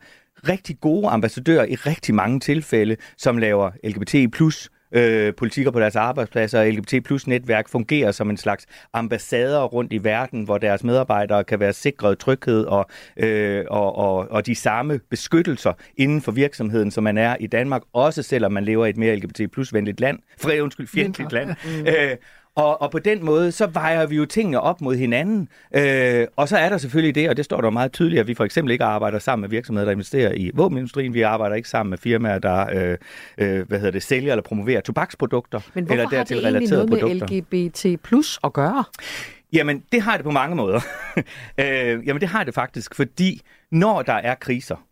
rigtig 0.48 0.80
gode 0.80 1.08
ambassadører 1.08 1.66
i 1.66 1.76
rigtig 1.76 2.16
mange 2.16 2.40
tilfælde, 2.40 2.96
som 3.18 3.38
laver 3.38 3.72
LGBT 3.84 4.34
plus 4.34 4.70
øh, 4.92 5.34
politikker 5.34 5.72
på 5.72 5.80
deres 5.80 5.96
arbejdspladser, 5.96 6.60
og 6.60 6.70
LGBT 6.70 7.06
plus 7.06 7.28
netværk 7.28 7.70
fungerer 7.70 8.12
som 8.12 8.30
en 8.30 8.38
slags 8.38 8.66
ambassader 8.94 9.64
rundt 9.64 9.94
i 9.94 10.04
verden, 10.04 10.44
hvor 10.44 10.58
deres 10.58 10.84
medarbejdere 10.84 11.44
kan 11.44 11.60
være 11.60 11.74
sikret 11.74 12.20
tryghed 12.20 12.66
og, 12.66 12.90
øh, 13.18 13.66
og, 13.70 13.96
og, 13.96 14.32
og 14.32 14.46
de 14.46 14.56
samme 14.56 15.00
beskyttelser 15.10 15.74
inden 15.98 16.22
for 16.22 16.32
virksomheden, 16.32 16.92
som 16.92 17.04
man 17.04 17.18
er 17.18 17.36
i 17.40 17.48
Danmark, 17.48 17.82
også 17.94 18.24
selvom 18.24 18.52
man 18.52 18.64
lever 18.64 18.86
i 18.86 18.90
et 18.90 18.98
mere 18.98 19.16
LGBT 19.16 19.52
plus 19.52 19.74
venligt 19.74 20.00
land, 20.00 20.20
for 20.38 20.52
undskyld, 20.62 20.88
fjendtligt 20.88 21.32
land. 21.32 21.56
Mm. 21.66 21.88
Øh, 21.88 22.16
og, 22.58 22.82
og 22.82 22.92
på 22.92 23.00
den 23.00 23.26
måde, 23.26 23.52
så 23.52 23.68
vejer 23.68 24.06
vi 24.06 24.16
jo 24.16 24.26
tingene 24.26 24.62
op 24.62 24.82
mod 24.82 24.96
hinanden. 24.96 25.50
Øh, 25.76 26.28
og 26.36 26.48
så 26.48 26.58
er 26.58 26.70
der 26.70 26.78
selvfølgelig 26.78 27.16
det, 27.16 27.30
og 27.30 27.38
det 27.38 27.46
står 27.46 27.62
der 27.62 27.70
meget 27.70 27.92
tydeligt, 27.92 28.20
at 28.20 28.28
vi 28.28 28.34
for 28.34 28.44
eksempel 28.44 28.72
ikke 28.72 28.84
arbejder 28.84 29.20
sammen 29.20 29.42
med 29.42 29.50
virksomheder, 29.50 29.86
der 29.86 29.92
investerer 29.92 30.34
i 30.34 30.52
våbenindustrien. 30.54 31.14
Vi 31.14 31.22
arbejder 31.22 31.56
ikke 31.56 31.70
sammen 31.70 31.90
med 31.90 31.98
firmaer, 31.98 32.40
der 32.40 32.66
øh, 32.74 32.98
øh, 33.38 33.68
hvad 33.68 33.80
hedder 33.80 33.92
det, 33.92 34.04
sælger 34.04 34.32
eller 34.32 34.44
promoverer 34.44 34.82
tobaksprodukter. 34.82 35.60
Men 35.74 35.86
hvorfor 35.86 36.02
eller 36.02 36.10
dertil 36.10 36.44
har 36.44 36.52
det 36.52 36.58
egentlig 36.58 36.70
noget 36.70 36.90
produkter. 36.90 37.28
med 37.52 37.92
LGBT 37.94 38.04
plus 38.04 38.40
at 38.44 38.54
gøre? 38.54 38.84
Jamen, 39.54 39.84
det 39.92 40.02
har 40.02 40.18
det 40.18 40.24
på 40.24 40.32
mange 40.32 40.56
måder. 40.56 40.80
øh, 41.62 42.08
jamen, 42.08 42.22
det 42.22 42.28
har 42.28 42.44
det 42.44 42.54
faktisk, 42.54 42.96
fordi 42.96 43.42
når 43.72 44.02
der 44.02 44.14
er 44.14 44.36
kriser, 44.36 44.87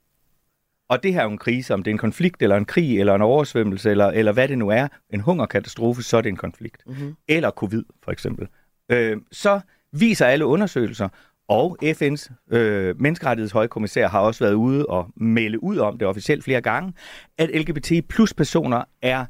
og 0.89 1.03
det 1.03 1.13
her 1.13 1.19
er 1.19 1.23
jo 1.23 1.31
en 1.31 1.37
krise, 1.37 1.73
om 1.73 1.83
det 1.83 1.91
er 1.91 1.93
en 1.93 1.97
konflikt, 1.97 2.41
eller 2.41 2.55
en 2.55 2.65
krig, 2.65 2.99
eller 2.99 3.15
en 3.15 3.21
oversvømmelse, 3.21 3.91
eller, 3.91 4.05
eller 4.05 4.31
hvad 4.31 4.47
det 4.47 4.57
nu 4.57 4.69
er, 4.69 4.87
en 5.09 5.19
hungerkatastrofe, 5.19 6.03
så 6.03 6.17
er 6.17 6.21
det 6.21 6.29
en 6.29 6.35
konflikt. 6.35 6.83
Mm-hmm. 6.87 7.15
Eller 7.27 7.51
covid, 7.51 7.83
for 8.03 8.11
eksempel. 8.11 8.47
Øh, 8.91 9.17
så 9.31 9.59
viser 9.91 10.25
alle 10.25 10.45
undersøgelser, 10.45 11.09
og 11.47 11.77
FN's 11.83 12.55
øh, 12.55 13.01
menneskerettighedshøjkommissær 13.01 14.07
har 14.07 14.19
også 14.19 14.43
været 14.43 14.53
ude 14.53 14.85
og 14.85 15.09
melde 15.15 15.63
ud 15.63 15.77
om 15.77 15.97
det 15.97 16.07
officielt 16.07 16.43
flere 16.43 16.61
gange, 16.61 16.93
at 17.37 17.49
LGBT 17.49 18.07
plus 18.09 18.33
personer 18.33 18.83
er 19.01 19.25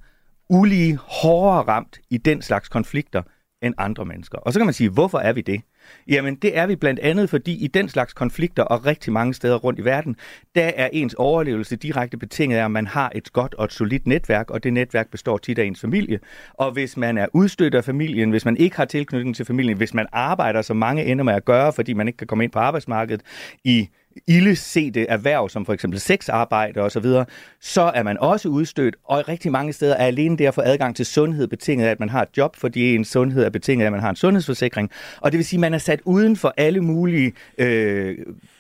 ulige 0.50 0.98
hårdere 0.98 1.62
ramt 1.62 2.00
i 2.10 2.18
den 2.18 2.42
slags 2.42 2.70
konflikter 2.70 3.22
end 3.62 3.74
andre 3.78 4.06
mennesker. 4.06 4.38
Og 4.38 4.54
så 4.54 4.60
kan 4.60 4.66
man 4.66 4.74
sige, 4.74 4.90
hvorfor 4.90 5.18
er 5.18 5.34
vi 5.34 5.42
det? 5.42 5.62
Jamen 6.08 6.36
det 6.36 6.58
er 6.58 6.68
vi 6.68 6.76
blandt 6.76 7.00
andet, 7.00 7.30
fordi 7.30 7.64
i 7.64 7.68
den 7.68 7.90
slags 7.90 8.14
konflikter 8.14 8.64
og 8.64 8.86
rigtig 8.86 9.14
mange 9.14 9.34
steder 9.34 9.56
rundt 9.56 9.80
i 9.80 9.86
verden, 9.86 10.16
der 10.56 10.72
er 10.76 10.90
ens 10.94 11.14
overlevelse 11.14 11.76
direkte 11.76 12.18
betinget 12.18 12.58
af, 12.58 12.66
at 12.66 12.72
man 12.72 12.88
har 12.88 13.12
et 13.16 13.34
godt 13.34 13.54
og 13.54 13.66
et 13.66 13.74
solidt 13.74 14.08
netværk, 14.08 14.50
og 14.50 14.64
det 14.64 14.74
netværk 14.74 15.12
består 15.12 15.38
tit 15.38 15.60
af 15.60 15.64
ens 15.64 15.82
familie. 15.82 16.20
Og 16.54 16.72
hvis 16.72 16.98
man 16.98 17.18
er 17.18 17.28
udstødt 17.34 17.76
af 17.76 17.84
familien, 17.84 18.30
hvis 18.30 18.46
man 18.46 18.58
ikke 18.58 18.76
har 18.76 18.86
tilknytning 18.86 19.36
til 19.36 19.46
familien, 19.46 19.78
hvis 19.78 19.94
man 19.94 20.08
arbejder, 20.12 20.62
som 20.62 20.78
mange 20.78 21.06
ender 21.06 21.24
med 21.24 21.34
at 21.34 21.46
gøre, 21.46 21.74
fordi 21.74 21.94
man 21.94 22.08
ikke 22.08 22.18
kan 22.18 22.28
komme 22.28 22.44
ind 22.44 22.52
på 22.52 22.60
arbejdsmarkedet 22.60 23.22
i 23.64 23.90
ildesete 24.28 25.06
erhverv, 25.06 25.50
som 25.50 25.66
for 25.66 25.74
eksempel 25.74 26.00
sexarbejde 26.00 26.82
og 26.82 26.92
så 26.92 27.00
videre, 27.00 27.26
så 27.62 27.82
er 27.82 28.04
man 28.04 28.18
også 28.18 28.50
udstødt, 28.50 28.96
og 29.04 29.28
rigtig 29.28 29.52
mange 29.52 29.74
steder 29.74 29.96
er 29.96 30.06
alene 30.06 30.38
det 30.38 30.46
at 30.46 30.54
få 30.54 30.62
adgang 30.62 30.96
til 30.96 31.06
sundhed 31.06 31.48
betinget 31.48 31.86
af, 31.86 31.92
at 31.92 32.00
man 32.00 32.10
har 32.10 32.22
et 32.22 32.30
job, 32.38 32.56
fordi 32.56 32.96
en 32.96 33.06
sundhed 33.06 33.44
er 33.44 33.50
betinget 33.50 33.84
af, 33.84 33.88
at 33.88 33.92
man 33.92 34.02
har 34.02 34.10
en 34.10 34.16
sundhedsforsikring. 34.16 34.92
Og 35.22 35.32
det 35.32 35.38
vil 35.38 35.46
sige, 35.46 35.58
at 35.58 35.62
man 35.62 35.74
er 35.74 35.78
sat 35.78 36.00
uden 36.06 36.36
for 36.36 36.54
alle 36.58 36.82
mulige 36.82 37.34
øh, 37.58 38.18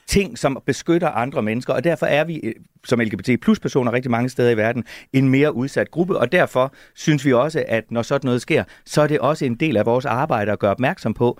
ting, 0.07 0.38
som 0.38 0.61
beskytter 0.65 1.10
andre 1.10 1.44
mennesker, 1.44 1.73
og 1.73 1.84
derfor 1.84 2.06
er 2.06 2.23
vi 2.23 2.36
øh, 2.36 2.53
som 2.86 2.99
LGBT 2.99 3.30
plus 3.41 3.60
personer 3.60 3.94
rigtig 3.94 4.11
mange 4.11 4.30
steder 4.30 4.49
i 4.49 4.57
verden 4.57 4.84
en 5.14 5.30
mere 5.30 5.56
udsat 5.56 5.91
gruppe, 5.91 6.18
og 6.18 6.32
derfor 6.32 6.73
synes 6.95 7.26
vi 7.26 7.34
også, 7.34 7.64
at 7.68 7.91
når 7.91 8.02
sådan 8.02 8.27
noget 8.27 8.41
sker, 8.41 8.64
så 8.86 9.02
er 9.02 9.07
det 9.07 9.19
også 9.19 9.45
en 9.45 9.56
del 9.56 9.77
af 9.77 9.86
vores 9.86 10.06
arbejde 10.06 10.52
at 10.52 10.60
gøre 10.60 10.72
opmærksom 10.72 11.14
på, 11.14 11.40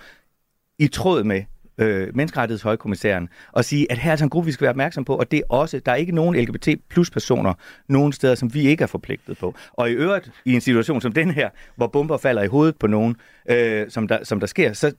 i 0.80 0.88
tråd 0.88 1.24
med 1.24 1.44
øh, 1.78 2.16
menneskerettighedshøjkommissæren 2.16 3.30
og 3.52 3.66
sige, 3.66 3.92
at 3.92 3.98
her 3.98 4.10
er 4.10 4.12
altså 4.12 4.26
en 4.26 4.30
gruppe, 4.30 4.46
vi 4.46 4.52
skal 4.52 4.66
være 4.66 4.70
opmærksom 4.70 5.06
på, 5.06 5.16
og 5.16 5.32
det 5.32 5.38
er 5.38 5.44
også, 5.50 5.80
der 5.86 5.92
er 5.92 5.96
ikke 5.96 6.12
nogen 6.12 6.36
LGBT 6.36 6.70
plus 6.90 7.12
personer 7.12 7.54
nogen 7.90 8.14
steder, 8.14 8.36
som 8.36 8.54
vi 8.54 8.68
ikke 8.68 8.84
er 8.84 8.88
forpligtet 8.88 9.38
på. 9.38 9.56
Og 9.74 9.90
i 9.90 9.94
øvrigt, 9.94 10.32
i 10.46 10.54
en 10.54 10.62
situation 10.62 11.02
som 11.02 11.12
den 11.12 11.32
her, 11.32 11.50
hvor 11.76 11.88
bomber 11.88 12.18
falder 12.18 12.44
i 12.44 12.48
hovedet 12.48 12.76
på 12.80 12.88
nogen, 12.88 13.16
øh, 13.50 13.90
som, 13.90 14.08
der, 14.08 14.24
som 14.24 14.40
der 14.40 14.48
sker, 14.48 14.74
så 14.74 14.94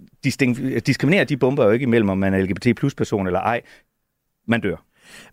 diskriminerer 0.87 1.25
de 1.25 1.37
bomber 1.37 1.65
jo 1.65 1.71
ikke 1.71 1.83
imellem, 1.83 2.09
om 2.09 2.19
man 2.19 2.35
er 2.35 2.39
LGBT 2.39 2.77
plus 2.77 2.95
person 2.95 3.27
eller 3.27 3.41
ej. 3.41 3.61
Man 4.49 4.61
dør. 4.61 4.77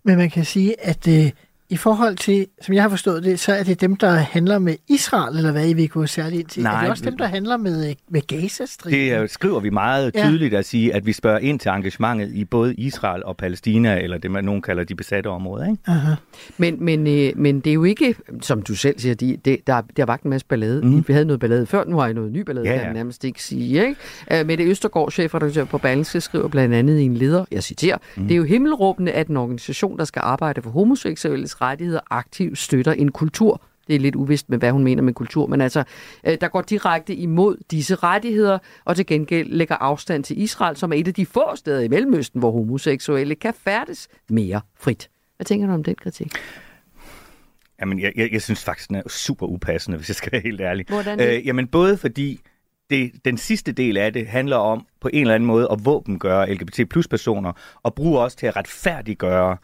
Men 0.04 0.16
man 0.18 0.30
kan 0.30 0.44
sige, 0.44 0.86
at 0.86 1.08
øh, 1.08 1.30
i 1.68 1.76
forhold 1.76 2.16
til, 2.16 2.46
som 2.62 2.74
jeg 2.74 2.82
har 2.82 2.88
forstået 2.88 3.24
det, 3.24 3.40
så 3.40 3.52
er 3.52 3.62
det 3.62 3.80
dem, 3.80 3.96
der 3.96 4.10
handler 4.10 4.58
med 4.58 4.76
Israel, 4.88 5.36
eller 5.36 5.52
hvad 5.52 5.68
I 5.68 5.72
vil 5.72 5.88
gå 5.88 6.06
særligt 6.06 6.40
ind 6.40 6.48
til? 6.48 6.62
Nej, 6.62 6.76
er 6.76 6.80
det 6.80 6.90
også 6.90 7.04
dem, 7.04 7.16
der 7.16 7.26
handler 7.26 7.56
med, 7.56 7.94
med 8.08 8.20
Gaza-striden? 8.26 8.98
Det 8.98 9.12
er, 9.12 9.26
skriver 9.26 9.60
vi 9.60 9.70
meget 9.70 10.14
tydeligt 10.14 10.52
ja. 10.52 10.58
at 10.58 10.64
sige, 10.64 10.94
at 10.94 11.06
vi 11.06 11.12
spørger 11.12 11.38
ind 11.38 11.60
til 11.60 11.68
engagementet 11.68 12.30
i 12.32 12.44
både 12.44 12.74
Israel 12.74 13.24
og 13.24 13.36
Palæstina, 13.36 14.00
eller 14.00 14.18
det, 14.18 14.30
man 14.30 14.44
nogen 14.44 14.62
kalder 14.62 14.84
de 14.84 14.94
besatte 14.94 15.28
områder. 15.28 15.66
Ikke? 15.66 15.78
Aha. 15.86 16.14
Men, 16.58 16.84
men, 16.84 17.06
øh, 17.06 17.32
men 17.36 17.60
det 17.60 17.70
er 17.70 17.74
jo 17.74 17.84
ikke, 17.84 18.14
som 18.40 18.62
du 18.62 18.74
selv 18.74 18.98
siger, 18.98 19.14
de, 19.14 19.36
det, 19.44 19.66
der, 19.66 19.80
der 19.80 20.02
har 20.02 20.06
vagt 20.06 20.22
en 20.22 20.30
masse 20.30 20.46
ballade. 20.46 20.82
Mm. 20.82 21.04
Vi 21.08 21.12
havde 21.12 21.24
noget 21.24 21.40
ballade 21.40 21.66
før, 21.66 21.84
nu 21.84 21.98
har 21.98 22.04
jeg 22.04 22.14
noget 22.14 22.32
ny 22.32 22.40
ballade, 22.40 22.66
ja, 22.66 22.72
ja. 22.72 22.78
kan 22.78 22.86
jeg 22.86 22.94
nærmest 22.94 23.24
ikke 23.24 23.42
sige. 23.42 23.86
Ikke? 23.86 24.40
Uh, 24.40 24.46
Mette 24.46 24.64
Østergaard, 24.64 25.10
chefredaktør 25.10 25.64
på 25.64 25.78
Berlingske, 25.78 26.20
skriver 26.20 26.48
blandt 26.48 26.74
andet 26.74 26.98
i 26.98 27.02
en 27.02 27.14
leder, 27.14 27.44
jeg 27.50 27.62
citerer, 27.62 27.98
mm. 28.16 28.22
det 28.22 28.32
er 28.32 28.36
jo 28.36 28.44
himmelråbende, 28.44 29.12
at 29.12 29.28
en 29.28 29.36
organisation, 29.36 29.98
der 29.98 30.04
skal 30.04 30.20
arbejde 30.24 30.62
for 30.62 30.70
rettigheder, 31.60 32.00
aktivt 32.10 32.58
støtter 32.58 32.92
en 32.92 33.10
kultur. 33.10 33.62
Det 33.86 33.96
er 33.96 34.00
lidt 34.00 34.16
uvist 34.16 34.50
med, 34.50 34.58
hvad 34.58 34.70
hun 34.70 34.84
mener 34.84 35.02
med 35.02 35.12
kultur, 35.12 35.46
men 35.46 35.60
altså, 35.60 35.84
øh, 36.26 36.38
der 36.40 36.48
går 36.48 36.62
direkte 36.62 37.14
imod 37.14 37.56
disse 37.70 37.94
rettigheder, 37.94 38.58
og 38.84 38.96
til 38.96 39.06
gengæld 39.06 39.48
lægger 39.48 39.74
afstand 39.74 40.24
til 40.24 40.42
Israel, 40.42 40.76
som 40.76 40.92
er 40.92 40.96
et 40.96 41.08
af 41.08 41.14
de 41.14 41.26
få 41.26 41.56
steder 41.56 41.80
i 41.80 41.88
Mellemøsten, 41.88 42.38
hvor 42.38 42.50
homoseksuelle 42.50 43.34
kan 43.34 43.54
færdes 43.54 44.08
mere 44.30 44.60
frit. 44.80 45.10
Hvad 45.36 45.44
tænker 45.44 45.66
du 45.66 45.72
om 45.72 45.84
den 45.84 45.94
kritik? 45.94 46.32
Jamen, 47.80 48.00
jeg, 48.00 48.12
jeg, 48.16 48.32
jeg 48.32 48.42
synes 48.42 48.64
faktisk, 48.64 48.88
den 48.88 48.96
er 48.96 49.08
super 49.08 49.46
upassende, 49.46 49.96
hvis 49.96 50.08
jeg 50.08 50.16
skal 50.16 50.32
være 50.32 50.40
helt 50.40 50.60
ærlig. 50.60 50.86
Hvordan 50.88 51.18
det? 51.18 51.36
Øh, 51.36 51.46
jamen, 51.46 51.66
både 51.66 51.96
fordi 51.96 52.40
det, 52.90 53.12
den 53.24 53.38
sidste 53.38 53.72
del 53.72 53.96
af 53.96 54.12
det 54.12 54.26
handler 54.26 54.56
om 54.56 54.86
på 55.00 55.10
en 55.12 55.20
eller 55.20 55.34
anden 55.34 55.46
måde 55.46 55.68
at 55.72 55.84
våbengøre 55.84 56.54
LGBT 56.54 56.88
plus 56.90 57.08
personer, 57.08 57.52
og 57.82 57.94
bruge 57.94 58.20
også 58.20 58.36
til 58.36 58.46
at 58.46 58.56
retfærdiggøre 58.56 59.50
øh, 59.50 59.56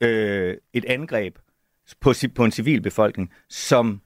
et 0.00 0.84
angreb 0.86 1.38
på, 2.00 2.12
på 2.34 2.44
en 2.44 2.50
civil 2.50 2.80
befolkning, 2.80 3.32
som 3.48 4.00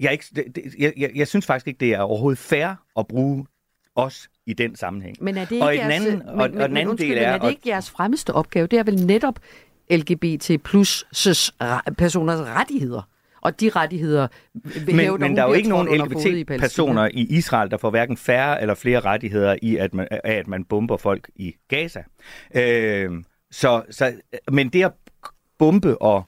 jeg, 0.00 0.12
ikke, 0.12 0.24
det, 0.34 0.74
jeg, 0.78 0.92
jeg, 0.96 1.10
jeg 1.14 1.28
synes 1.28 1.46
faktisk 1.46 1.66
ikke, 1.68 1.80
det 1.80 1.94
er 1.94 2.00
overhovedet 2.00 2.38
fair 2.38 2.74
at 2.98 3.06
bruge 3.06 3.46
os 3.94 4.28
i 4.46 4.52
den 4.52 4.76
sammenhæng. 4.76 5.16
Men 5.20 5.36
er 5.36 5.44
det 5.44 5.52
ikke 5.52 5.64
og 5.64 5.76
jeres, 5.76 5.94
anden, 5.94 6.18
men, 6.18 6.28
og, 6.28 6.36
men, 6.36 6.60
og 6.60 6.68
den 6.68 6.76
anden 6.76 6.88
undskyld, 6.88 7.08
del 7.08 7.18
er, 7.18 7.28
er 7.28 7.38
det 7.38 7.50
ikke 7.50 7.68
jeres 7.68 7.90
fremmeste 7.90 8.32
opgave? 8.32 8.66
Det 8.66 8.78
er 8.78 8.82
vel 8.82 9.06
netop 9.06 9.38
LGBT 9.90 10.50
plus 10.64 11.06
personers 11.98 12.40
rettigheder? 12.40 13.02
Og 13.40 13.60
de 13.60 13.68
rettigheder 13.68 14.28
men, 14.86 15.00
hæve, 15.00 15.18
men 15.18 15.36
der 15.36 15.42
er 15.42 15.46
jo 15.46 15.52
ikke 15.52 15.68
nogen 15.68 16.00
LGBT-personer 16.00 17.08
i 17.14 17.26
Israel, 17.30 17.70
der 17.70 17.76
får 17.76 17.90
hverken 17.90 18.16
færre 18.16 18.60
eller 18.60 18.74
flere 18.74 19.00
rettigheder 19.00 19.56
i, 19.62 19.76
at 19.76 19.94
man, 19.94 20.08
at 20.10 20.46
man 20.46 20.64
bomber 20.64 20.96
folk 20.96 21.30
i 21.36 21.54
Gaza. 21.68 22.02
Øh, 22.54 23.10
så, 23.50 23.82
så, 23.90 24.14
men 24.52 24.68
det 24.68 24.84
at 24.84 24.92
bombe 25.58 26.02
og 26.02 26.24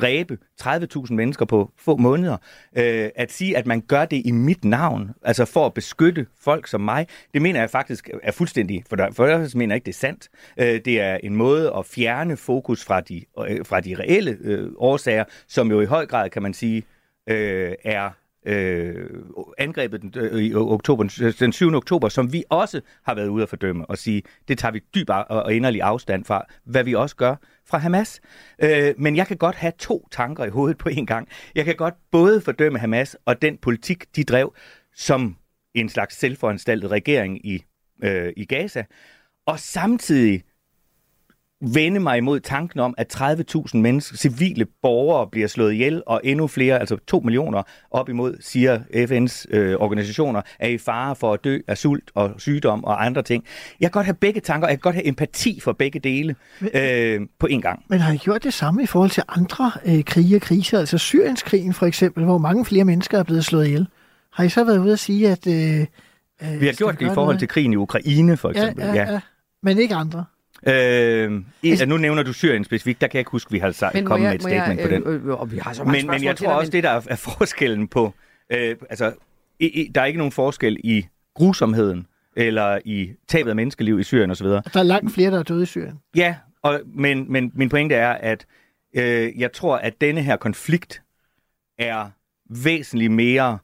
dræbe 0.00 0.38
30.000 0.62 1.14
mennesker 1.14 1.44
på 1.44 1.70
få 1.78 1.96
måneder. 1.96 2.36
Øh, 2.76 3.10
at 3.16 3.32
sige, 3.32 3.56
at 3.56 3.66
man 3.66 3.80
gør 3.80 4.04
det 4.04 4.22
i 4.24 4.30
mit 4.30 4.64
navn, 4.64 5.10
altså 5.22 5.44
for 5.44 5.66
at 5.66 5.74
beskytte 5.74 6.26
folk 6.40 6.66
som 6.66 6.80
mig, 6.80 7.06
det 7.34 7.42
mener 7.42 7.60
jeg 7.60 7.70
faktisk 7.70 8.10
er 8.22 8.32
fuldstændig, 8.32 8.84
for 8.88 8.96
der, 8.96 9.10
for 9.10 9.26
der 9.26 9.56
mener 9.56 9.74
jeg 9.74 9.76
ikke, 9.76 9.86
det 9.86 9.92
er 9.92 9.98
sandt. 9.98 10.28
Øh, 10.60 10.80
det 10.84 11.00
er 11.00 11.18
en 11.22 11.36
måde 11.36 11.72
at 11.76 11.86
fjerne 11.86 12.36
fokus 12.36 12.84
fra 12.84 13.00
de, 13.00 13.24
øh, 13.48 13.66
fra 13.66 13.80
de 13.80 13.94
reelle 13.94 14.36
øh, 14.40 14.70
årsager, 14.76 15.24
som 15.48 15.70
jo 15.70 15.80
i 15.80 15.84
høj 15.84 16.06
grad, 16.06 16.30
kan 16.30 16.42
man 16.42 16.54
sige, 16.54 16.82
øh, 17.28 17.74
er 17.84 18.10
øh, 18.46 19.10
angrebet 19.58 20.02
den, 20.02 20.12
øh, 20.16 20.42
i 20.42 20.50
øh, 20.50 20.56
oktober, 20.56 21.04
den 21.38 21.48
øh, 21.48 21.52
7. 21.52 21.74
oktober, 21.74 22.08
som 22.08 22.32
vi 22.32 22.44
også 22.48 22.80
har 23.04 23.14
været 23.14 23.28
ude 23.28 23.42
at 23.42 23.48
fordømme 23.48 23.86
og 23.86 23.98
sige, 23.98 24.22
det 24.48 24.58
tager 24.58 24.72
vi 24.72 24.80
dyb 24.94 25.08
og 25.10 25.54
inderlig 25.54 25.82
afstand 25.82 26.24
fra, 26.24 26.44
hvad 26.64 26.84
vi 26.84 26.94
også 26.94 27.16
gør 27.16 27.36
fra 27.66 27.78
Hamas. 27.78 28.20
Øh, 28.62 28.94
men 28.98 29.16
jeg 29.16 29.26
kan 29.26 29.36
godt 29.36 29.56
have 29.56 29.72
to 29.78 30.08
tanker 30.10 30.44
i 30.44 30.48
hovedet 30.48 30.78
på 30.78 30.88
en 30.88 31.06
gang. 31.06 31.28
Jeg 31.54 31.64
kan 31.64 31.76
godt 31.76 31.94
både 32.10 32.40
fordømme 32.40 32.78
Hamas 32.78 33.16
og 33.24 33.42
den 33.42 33.56
politik, 33.56 34.16
de 34.16 34.24
drev 34.24 34.54
som 34.94 35.36
en 35.74 35.88
slags 35.88 36.16
selvforanstaltet 36.16 36.90
regering 36.90 37.46
i, 37.46 37.64
øh, 38.04 38.32
i 38.36 38.44
Gaza, 38.44 38.84
og 39.46 39.60
samtidig 39.60 40.42
vende 41.60 42.00
mig 42.00 42.18
imod 42.18 42.40
tanken 42.40 42.80
om, 42.80 42.94
at 42.98 43.16
30.000 43.16 43.76
mennesker, 43.76 44.16
civile 44.16 44.66
borgere 44.82 45.26
bliver 45.26 45.48
slået 45.48 45.72
ihjel, 45.72 46.02
og 46.06 46.20
endnu 46.24 46.46
flere, 46.46 46.78
altså 46.78 46.96
2 47.06 47.20
millioner 47.20 47.62
op 47.90 48.08
imod, 48.08 48.36
siger 48.40 48.78
FN's 48.78 49.56
øh, 49.56 49.76
organisationer, 49.78 50.42
er 50.58 50.68
i 50.68 50.78
fare 50.78 51.16
for 51.16 51.32
at 51.32 51.44
dø 51.44 51.58
af 51.68 51.78
sult 51.78 52.10
og 52.14 52.34
sygdom 52.38 52.84
og 52.84 53.04
andre 53.06 53.22
ting. 53.22 53.44
Jeg 53.80 53.86
kan 53.86 53.92
godt 53.92 54.06
have 54.06 54.14
begge 54.14 54.40
tanker, 54.40 54.68
jeg 54.68 54.76
kan 54.76 54.80
godt 54.80 54.94
have 54.94 55.06
empati 55.06 55.60
for 55.60 55.72
begge 55.72 56.00
dele 56.00 56.34
men, 56.60 56.70
øh, 56.74 57.20
på 57.38 57.46
en 57.46 57.62
gang. 57.62 57.84
Men 57.88 58.00
har 58.00 58.12
I 58.12 58.16
gjort 58.16 58.44
det 58.44 58.54
samme 58.54 58.82
i 58.82 58.86
forhold 58.86 59.10
til 59.10 59.22
andre 59.28 59.72
øh, 59.86 60.04
krige 60.04 60.36
og 60.36 60.42
kriser, 60.42 60.78
altså 60.78 60.98
Syrienskrigen 60.98 61.72
for 61.72 61.86
eksempel, 61.86 62.24
hvor 62.24 62.38
mange 62.38 62.64
flere 62.64 62.84
mennesker 62.84 63.18
er 63.18 63.22
blevet 63.22 63.44
slået 63.44 63.66
ihjel? 63.66 63.86
Har 64.32 64.44
I 64.44 64.48
så 64.48 64.64
været 64.64 64.78
ude 64.78 64.92
at 64.92 64.98
sige, 64.98 65.28
at... 65.30 65.46
Øh, 65.46 65.80
øh, 66.42 66.60
Vi 66.60 66.66
har 66.66 66.72
gjort 66.72 67.00
det 67.00 67.06
i 67.06 67.08
forhold 67.08 67.16
noget? 67.16 67.38
til 67.38 67.48
krigen 67.48 67.72
i 67.72 67.76
Ukraine, 67.76 68.36
for 68.36 68.50
eksempel. 68.50 68.84
Ja, 68.84 68.94
ja, 68.94 69.12
ja. 69.12 69.20
Men 69.62 69.78
ikke 69.78 69.94
andre? 69.94 70.24
Øh, 70.66 71.42
altså, 71.64 71.86
nu 71.86 71.96
nævner 71.96 72.22
du 72.22 72.32
Syrien 72.32 72.64
specifikt, 72.64 73.00
der 73.00 73.06
kan 73.06 73.14
jeg 73.14 73.20
ikke 73.20 73.30
huske, 73.30 73.48
at 73.48 73.52
vi 73.52 73.58
har 73.58 73.72
sagt, 73.72 74.04
kommet 74.04 74.28
med 74.28 74.34
et 74.34 74.42
statement 74.42 74.80
jeg, 74.80 74.88
på 74.88 74.94
den. 74.94 75.02
Øh, 75.06 75.40
øh, 75.42 75.52
vi 75.52 75.58
har 75.58 75.72
så 75.72 75.84
men, 75.84 76.06
men 76.06 76.24
jeg 76.24 76.36
tror 76.36 76.48
også, 76.48 76.68
men... 76.68 76.72
det 76.72 76.82
der 76.82 76.90
er, 76.90 77.02
er 77.10 77.16
forskellen 77.16 77.88
på, 77.88 78.14
øh, 78.52 78.76
altså, 78.90 79.12
i, 79.58 79.66
i, 79.66 79.88
der 79.94 80.00
er 80.00 80.04
ikke 80.04 80.18
nogen 80.18 80.32
forskel 80.32 80.76
i 80.84 81.06
grusomheden, 81.34 82.06
eller 82.36 82.78
i 82.84 83.10
tabet 83.28 83.50
af 83.50 83.56
menneskeliv 83.56 84.00
i 84.00 84.02
Syrien 84.02 84.30
osv. 84.30 84.46
Der 84.46 84.62
er 84.74 84.82
langt 84.82 85.12
flere, 85.12 85.30
der 85.30 85.38
er 85.38 85.42
døde 85.42 85.62
i 85.62 85.66
Syrien. 85.66 86.00
Ja, 86.16 86.36
og, 86.62 86.80
men, 86.86 87.32
men 87.32 87.52
min 87.54 87.68
pointe 87.68 87.94
er, 87.94 88.10
at 88.10 88.46
øh, 88.96 89.40
jeg 89.40 89.52
tror, 89.52 89.76
at 89.76 90.00
denne 90.00 90.22
her 90.22 90.36
konflikt 90.36 91.02
er 91.78 92.10
væsentligt 92.50 93.12
mere, 93.12 93.58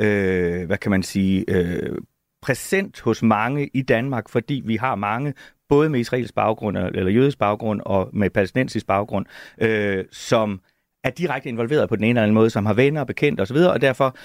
øh, 0.00 0.66
hvad 0.66 0.78
kan 0.78 0.90
man 0.90 1.02
sige, 1.02 1.44
øh, 1.48 1.98
præsent 2.42 3.00
hos 3.00 3.22
mange 3.22 3.70
i 3.74 3.82
Danmark, 3.82 4.28
fordi 4.28 4.62
vi 4.64 4.76
har 4.76 4.94
mange 4.94 5.34
både 5.68 5.88
med 5.88 6.00
israelsk 6.00 6.34
baggrund, 6.34 6.76
eller 6.76 7.10
jødisk 7.10 7.38
baggrund, 7.38 7.80
og 7.84 8.08
med 8.12 8.30
palæstinensisk 8.30 8.86
baggrund, 8.86 9.26
øh, 9.60 10.04
som 10.12 10.60
er 11.04 11.10
direkte 11.10 11.48
involveret 11.48 11.88
på 11.88 11.96
den 11.96 12.04
ene 12.04 12.10
eller 12.10 12.22
anden 12.22 12.34
måde, 12.34 12.50
som 12.50 12.66
har 12.66 12.74
venner 12.74 13.00
og 13.00 13.06
bekendte 13.06 13.40
osv., 13.40 13.56
og 13.56 13.80
derfor 13.80 14.16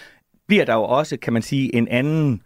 bliver 0.47 0.65
der 0.65 0.73
jo 0.73 0.83
også, 0.83 1.17
kan 1.17 1.33
man 1.33 1.41
sige, 1.41 1.75
en 1.75 1.87
anden 1.87 2.41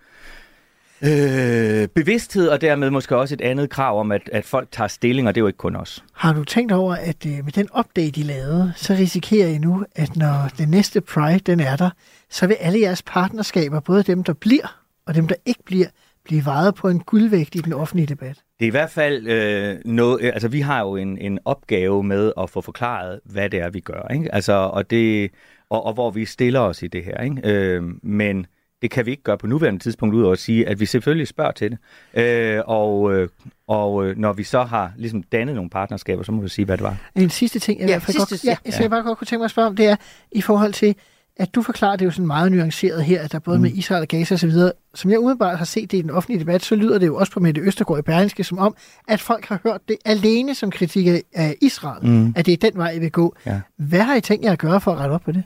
øh, 1.02 1.88
bevidsthed, 1.88 2.48
og 2.48 2.61
dermed 2.61 2.89
måske 2.89 3.18
også 3.18 3.35
et 3.35 3.41
andet 3.41 3.69
krav 3.69 3.99
om, 3.99 4.11
at, 4.11 4.30
at 4.34 4.45
folk 4.45 4.68
tager 4.72 4.88
stilling, 4.88 5.27
og 5.27 5.35
det 5.35 5.39
er 5.39 5.44
jo 5.44 5.48
ikke 5.48 5.57
kun 5.57 5.76
os. 5.76 6.03
Har 6.14 6.34
du 6.34 6.44
tænkt 6.44 6.72
over, 6.72 6.95
at 6.95 7.26
øh, 7.26 7.31
med 7.31 7.52
den 7.52 7.68
update, 7.80 8.19
I 8.19 8.23
lavede, 8.23 8.73
så 8.76 8.94
risikerer 8.94 9.48
I 9.48 9.57
nu, 9.57 9.85
at 9.95 10.15
når 10.15 10.52
den 10.57 10.69
næste 10.69 11.02
Pride, 11.02 11.39
den 11.39 11.60
er 11.60 11.76
der, 11.76 11.89
så 12.30 12.48
vil 12.48 12.57
alle 12.60 12.80
jeres 12.81 13.02
partnerskaber, 13.02 13.80
både 13.80 14.03
dem, 14.03 14.23
der 14.23 14.34
bliver, 14.34 14.86
og 15.08 15.16
dem, 15.16 15.28
der 15.28 15.36
ikke 15.46 15.64
bliver, 15.64 15.88
blive 16.24 16.46
vejet 16.46 16.76
på 16.76 16.90
en 16.90 17.00
guldvægt 17.00 17.56
i 17.56 17.60
den 17.60 17.74
offentlige 17.74 18.08
debat? 18.08 18.36
Det 18.60 18.66
er 18.66 18.68
i 18.68 18.70
hvert 18.70 18.92
fald 18.92 19.28
øh, 19.28 19.78
noget, 19.86 20.22
øh, 20.22 20.32
altså 20.34 20.48
vi 20.48 20.62
har 20.62 20.82
jo 20.82 20.96
en, 20.96 21.18
en 21.18 21.40
opgave 21.46 22.04
med 22.04 22.32
at 22.38 22.50
få 22.50 22.62
forklaret, 22.62 23.20
hvad 23.26 23.50
det 23.50 23.60
er, 23.60 23.70
vi 23.70 23.80
gør, 23.80 24.08
ikke? 24.14 24.36
Altså, 24.36 24.54
og, 24.54 24.90
det, 24.90 25.32
og, 25.70 25.86
og 25.86 25.94
hvor 25.94 26.12
vi 26.12 26.26
stiller 26.26 26.60
os 26.60 26.84
i 26.84 26.88
det 26.88 27.04
her. 27.04 27.22
Ikke? 27.24 27.42
Øh, 27.44 27.84
men 28.04 28.46
det 28.82 28.92
kan 28.92 29.06
vi 29.06 29.12
ikke 29.12 29.24
gøre 29.24 29.38
på 29.38 29.48
nuværende 29.48 29.80
tidspunkt, 29.80 30.16
ud 30.16 30.24
over 30.24 30.34
at 30.34 30.40
sige, 30.40 30.68
at 30.68 30.80
vi 30.80 30.86
selvfølgelig 30.86 31.28
spørger 31.28 31.52
til 31.52 31.72
det. 31.72 31.80
Øh, 32.24 32.62
og 32.66 33.14
øh, 33.14 33.30
og 33.68 34.06
øh, 34.06 34.18
når 34.18 34.34
vi 34.34 34.44
så 34.44 34.64
har 34.64 34.92
ligesom 34.98 35.24
dannet 35.24 35.56
nogle 35.56 35.70
partnerskaber, 35.70 36.24
så 36.24 36.32
må 36.32 36.42
vi 36.42 36.50
sige, 36.50 36.66
hvad 36.66 36.78
det 36.78 36.84
var. 36.84 36.98
En 37.16 37.30
sidste 37.30 37.60
ting, 37.60 37.80
jeg, 37.80 37.90
ja, 37.90 38.00
sidste, 38.00 38.20
godt, 38.20 38.46
ja, 38.46 38.56
jeg 38.66 38.74
ja. 38.80 38.88
bare 38.88 39.04
godt 39.04 39.18
kunne 39.18 39.26
tænke 39.26 39.40
mig 39.40 39.46
at 39.46 39.52
spørge 39.52 39.68
om, 39.68 39.76
det 39.76 39.86
er 39.86 39.96
i 40.32 40.42
forhold 40.42 40.74
til, 40.74 40.96
at 41.39 41.55
du 41.55 41.61
forklarer 41.61 41.95
det 41.95 42.05
jo 42.05 42.11
sådan 42.11 42.27
meget 42.27 42.51
nuanceret 42.51 43.03
her, 43.03 43.22
at 43.22 43.31
der 43.31 43.39
både 43.39 43.57
mm. 43.57 43.61
med 43.61 43.72
Israel 43.72 44.01
og 44.01 44.07
Gaza 44.07 44.34
osv., 44.34 44.51
som 44.95 45.11
jeg 45.11 45.19
umiddelbart 45.19 45.57
har 45.57 45.65
set 45.65 45.91
det 45.91 45.97
i 45.97 46.01
den 46.01 46.09
offentlige 46.09 46.39
debat, 46.39 46.64
så 46.64 46.76
lyder 46.76 46.97
det 46.97 47.07
jo 47.07 47.15
også 47.15 47.31
på 47.31 47.39
Mette 47.39 47.61
Østergaard 47.61 47.99
i 47.99 48.01
Berlingske 48.01 48.43
som 48.43 48.57
om, 48.57 48.76
at 49.07 49.22
folk 49.22 49.45
har 49.45 49.59
hørt 49.64 49.81
det 49.88 49.97
alene 50.05 50.55
som 50.55 50.72
kritik 50.72 51.07
af 51.34 51.55
Israel, 51.61 52.05
mm. 52.05 52.34
at 52.35 52.45
det 52.45 52.53
er 52.53 52.69
den 52.69 52.77
vej, 52.80 52.91
I 52.91 52.99
vil 52.99 53.11
gå. 53.11 53.35
Ja. 53.45 53.61
Hvad 53.77 54.01
har 54.01 54.15
I 54.15 54.22
tænkt 54.22 54.45
jer 54.45 54.51
at 54.51 54.59
gøre 54.59 54.81
for 54.81 54.91
at 54.91 54.97
rette 54.97 55.14
op 55.14 55.22
på 55.22 55.31
det? 55.31 55.43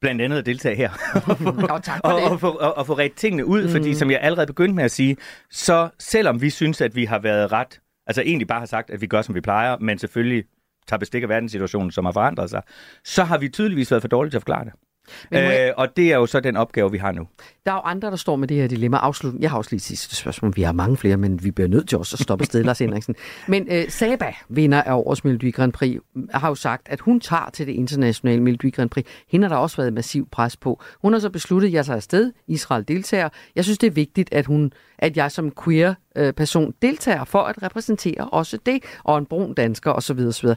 blandt 0.00 0.22
andet 0.22 0.38
at 0.38 0.46
deltage 0.46 0.76
her. 0.76 0.90
og, 1.74 1.82
tak 1.82 2.00
for 2.04 2.12
og, 2.12 2.20
det. 2.20 2.30
og, 2.30 2.40
få, 2.40 2.50
og, 2.50 2.78
og 2.78 2.86
få 2.86 2.98
ret 2.98 3.12
tingene 3.12 3.46
ud, 3.46 3.62
mm. 3.62 3.70
fordi 3.70 3.94
som 3.94 4.10
jeg 4.10 4.18
allerede 4.22 4.46
begyndte 4.46 4.74
med 4.74 4.84
at 4.84 4.90
sige, 4.90 5.16
så 5.50 5.88
selvom 5.98 6.40
vi 6.40 6.50
synes, 6.50 6.80
at 6.80 6.96
vi 6.96 7.04
har 7.04 7.18
været 7.18 7.52
ret, 7.52 7.80
altså 8.06 8.22
egentlig 8.22 8.48
bare 8.48 8.58
har 8.58 8.66
sagt, 8.66 8.90
at 8.90 9.00
vi 9.00 9.06
gør, 9.06 9.22
som 9.22 9.34
vi 9.34 9.40
plejer, 9.40 9.76
men 9.80 9.98
selvfølgelig 9.98 10.44
tager 10.88 10.98
bestik 10.98 11.22
af 11.22 11.28
verdenssituationen, 11.28 11.90
som 11.90 12.04
har 12.04 12.12
forandret 12.12 12.50
sig, 12.50 12.62
så 13.04 13.24
har 13.24 13.38
vi 13.38 13.48
tydeligvis 13.48 13.90
været 13.90 14.02
for 14.02 14.08
dårlige 14.08 14.30
til 14.30 14.36
at 14.36 14.42
forklare 14.42 14.64
det. 14.64 14.72
Men 15.30 15.42
jeg... 15.42 15.68
øh, 15.68 15.74
og 15.76 15.96
det 15.96 16.12
er 16.12 16.16
jo 16.16 16.26
så 16.26 16.40
den 16.40 16.56
opgave, 16.56 16.90
vi 16.90 16.98
har 16.98 17.12
nu. 17.12 17.28
Der 17.66 17.70
er 17.70 17.76
jo 17.76 17.80
andre, 17.80 18.10
der 18.10 18.16
står 18.16 18.36
med 18.36 18.48
det 18.48 18.56
her 18.56 18.66
dilemma. 18.66 18.96
Afslut. 18.96 19.34
Jeg 19.40 19.50
har 19.50 19.58
også 19.58 19.70
lige 19.70 19.80
sidste 19.80 20.16
spørgsmål. 20.16 20.52
Vi 20.56 20.62
har 20.62 20.72
mange 20.72 20.96
flere, 20.96 21.16
men 21.16 21.44
vi 21.44 21.50
bliver 21.50 21.68
nødt 21.68 21.88
til 21.88 21.98
også 21.98 22.14
at 22.14 22.20
stoppe 22.20 22.44
sted, 22.44 22.64
Lars 22.64 22.78
Henriksen. 22.78 23.14
Men 23.48 23.66
øh, 23.70 23.88
Saba, 23.88 24.32
vinder 24.48 24.82
af 24.82 24.94
årets 24.94 25.24
Melodi 25.24 25.50
Grand 25.50 25.72
Prix, 25.72 26.00
har 26.30 26.48
jo 26.48 26.54
sagt, 26.54 26.88
at 26.88 27.00
hun 27.00 27.20
tager 27.20 27.50
til 27.52 27.66
det 27.66 27.72
internationale 27.72 28.42
Melodi 28.42 28.70
Grand 28.70 28.90
Prix. 28.90 29.04
Hende 29.28 29.48
har 29.48 29.54
der 29.54 29.62
også 29.62 29.76
været 29.76 29.92
massiv 29.92 30.28
pres 30.32 30.56
på. 30.56 30.82
Hun 31.02 31.12
har 31.12 31.20
så 31.20 31.30
besluttet, 31.30 31.68
at 31.68 31.74
jeg 31.74 31.86
tager 31.86 31.96
afsted. 31.96 32.32
Israel 32.48 32.88
deltager. 32.88 33.28
Jeg 33.56 33.64
synes, 33.64 33.78
det 33.78 33.86
er 33.86 33.90
vigtigt, 33.90 34.32
at, 34.32 34.46
hun, 34.46 34.72
at 34.98 35.16
jeg 35.16 35.32
som 35.32 35.52
queer 35.64 35.94
øh, 36.16 36.32
person 36.32 36.74
deltager 36.82 37.24
for 37.24 37.42
at 37.42 37.62
repræsentere 37.62 38.28
også 38.28 38.58
det, 38.66 38.82
og 39.04 39.18
en 39.18 39.26
brun 39.26 39.54
dansker 39.54 39.92
osv. 39.92 40.18
osv. 40.18 40.48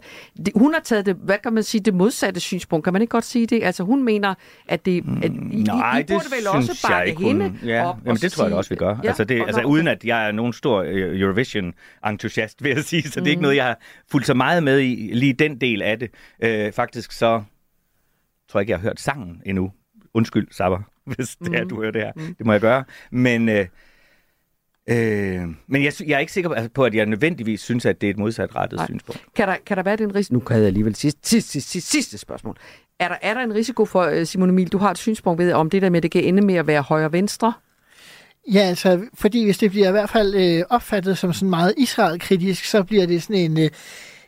Hun 0.56 0.74
har 0.74 0.82
taget 0.82 1.06
det, 1.06 1.16
hvad 1.16 1.38
kan 1.44 1.54
man 1.54 1.64
sige, 1.64 1.82
det 1.82 1.94
modsatte 1.94 2.40
synspunkt. 2.40 2.84
Kan 2.84 2.94
man 2.94 3.02
ikke 3.02 3.12
godt 3.12 3.26
sige 3.26 3.48
det? 3.48 3.64
Altså 3.64 3.84
hun 3.84 4.04
mener, 4.04 4.34
at 4.68 4.86
det... 4.86 5.04
At 5.24 5.32
I, 5.32 5.64
Nej, 5.68 5.98
I, 5.98 6.00
I 6.00 6.04
det 6.04 6.10
burde 6.10 6.26
vel 6.38 6.48
også 6.48 6.88
bakke 7.06 7.24
hende 7.24 7.54
ja. 7.66 7.90
op. 7.90 7.98
Jamen, 8.06 8.18
det 8.18 8.32
tror 8.32 8.46
jeg 8.46 8.56
også, 8.56 8.70
vi 8.70 8.76
gør. 8.76 9.00
Ja, 9.04 9.08
altså, 9.08 9.24
det, 9.24 9.42
altså, 9.42 9.62
uden 9.62 9.88
at 9.88 10.06
jeg 10.06 10.28
er 10.28 10.32
nogen 10.32 10.54
stor 10.54 10.84
øh, 10.88 11.20
Eurovision-entusiast, 11.22 12.64
vil 12.64 12.72
jeg 12.72 12.84
sige, 12.84 13.04
så 13.04 13.10
det 13.10 13.18
er 13.18 13.22
mm. 13.22 13.28
ikke 13.28 13.42
noget, 13.42 13.56
jeg 13.56 13.66
har 13.66 13.80
fulgt 14.12 14.28
så 14.28 14.34
meget 14.34 14.64
med 14.64 14.80
i, 14.80 15.10
lige 15.14 15.34
den 15.34 15.62
del 15.62 15.82
af 15.82 16.00
det. 16.00 16.10
Øh, 16.44 16.72
faktisk 16.72 17.12
så 17.12 17.44
tror 18.50 18.60
jeg 18.60 18.62
ikke, 18.62 18.72
jeg 18.72 18.80
har 18.80 18.84
hørt 18.84 19.00
sangen 19.00 19.42
endnu. 19.46 19.72
Undskyld, 20.14 20.48
Sabber, 20.52 20.80
hvis 21.16 21.36
det 21.36 21.56
er, 21.56 21.64
mm. 21.64 21.70
du 21.70 21.82
hører 21.82 21.92
det 21.92 22.02
her. 22.02 22.12
Mm. 22.16 22.36
Det 22.36 22.46
må 22.46 22.52
jeg 22.52 22.62
gøre. 22.62 22.84
Men... 23.12 23.50
Øh, 23.50 23.66
Øh, 24.90 25.42
men 25.68 25.84
jeg, 25.84 25.94
jeg 26.08 26.16
er 26.16 26.20
ikke 26.20 26.32
sikker 26.32 26.68
på, 26.74 26.86
at 26.86 26.94
jeg 26.94 27.06
nødvendigvis 27.06 27.62
synes, 27.62 27.86
at 27.86 28.02
det 28.02 28.08
er 28.08 28.12
et 28.12 28.18
modsatrettet 28.18 28.78
Nej. 28.78 28.86
synspunkt. 28.86 29.22
Kan 29.36 29.48
der, 29.48 29.56
kan 29.66 29.78
der 29.78 29.84
være 29.84 29.96
den 29.96 30.16
risiko? 30.16 30.34
Nu 30.34 30.40
kan 30.40 30.58
jeg 30.58 30.66
alligevel 30.66 30.96
sidste, 30.96 31.30
sidste, 31.30 31.62
sidste, 31.62 31.92
sidste 31.92 32.18
spørgsmål. 32.18 32.58
Er 33.00 33.08
der, 33.08 33.16
er 33.22 33.34
der 33.34 33.42
en 33.42 33.54
risiko 33.54 33.86
for, 33.86 34.02
øh, 34.04 34.26
Simon 34.26 34.50
Emil, 34.50 34.68
du 34.68 34.78
har 34.78 34.92
et 34.92 34.98
synspunkt 34.98 35.40
ved, 35.40 35.54
om 35.54 35.70
det 35.70 35.82
der 35.82 35.90
med, 35.90 35.98
at 35.98 36.04
det 36.04 36.12
kan 36.12 36.24
ende 36.24 36.42
med 36.42 36.56
at 36.56 36.68
være 36.68 36.82
højre-venstre? 36.82 37.54
Ja, 38.54 38.60
altså, 38.60 39.02
fordi 39.14 39.46
hvis 39.46 39.58
det 39.58 39.72
bliver 39.72 39.88
i 39.88 39.92
hvert 39.92 40.10
fald 40.10 40.36
øh, 40.36 40.64
opfattet 40.70 41.18
som 41.18 41.34
sådan 41.34 41.50
meget 41.50 41.74
Israel-kritisk, 41.78 42.66
så 42.66 42.84
bliver 42.84 43.06
det 43.06 43.24
sådan 43.24 43.36
en... 43.36 43.60
Øh, 43.60 43.70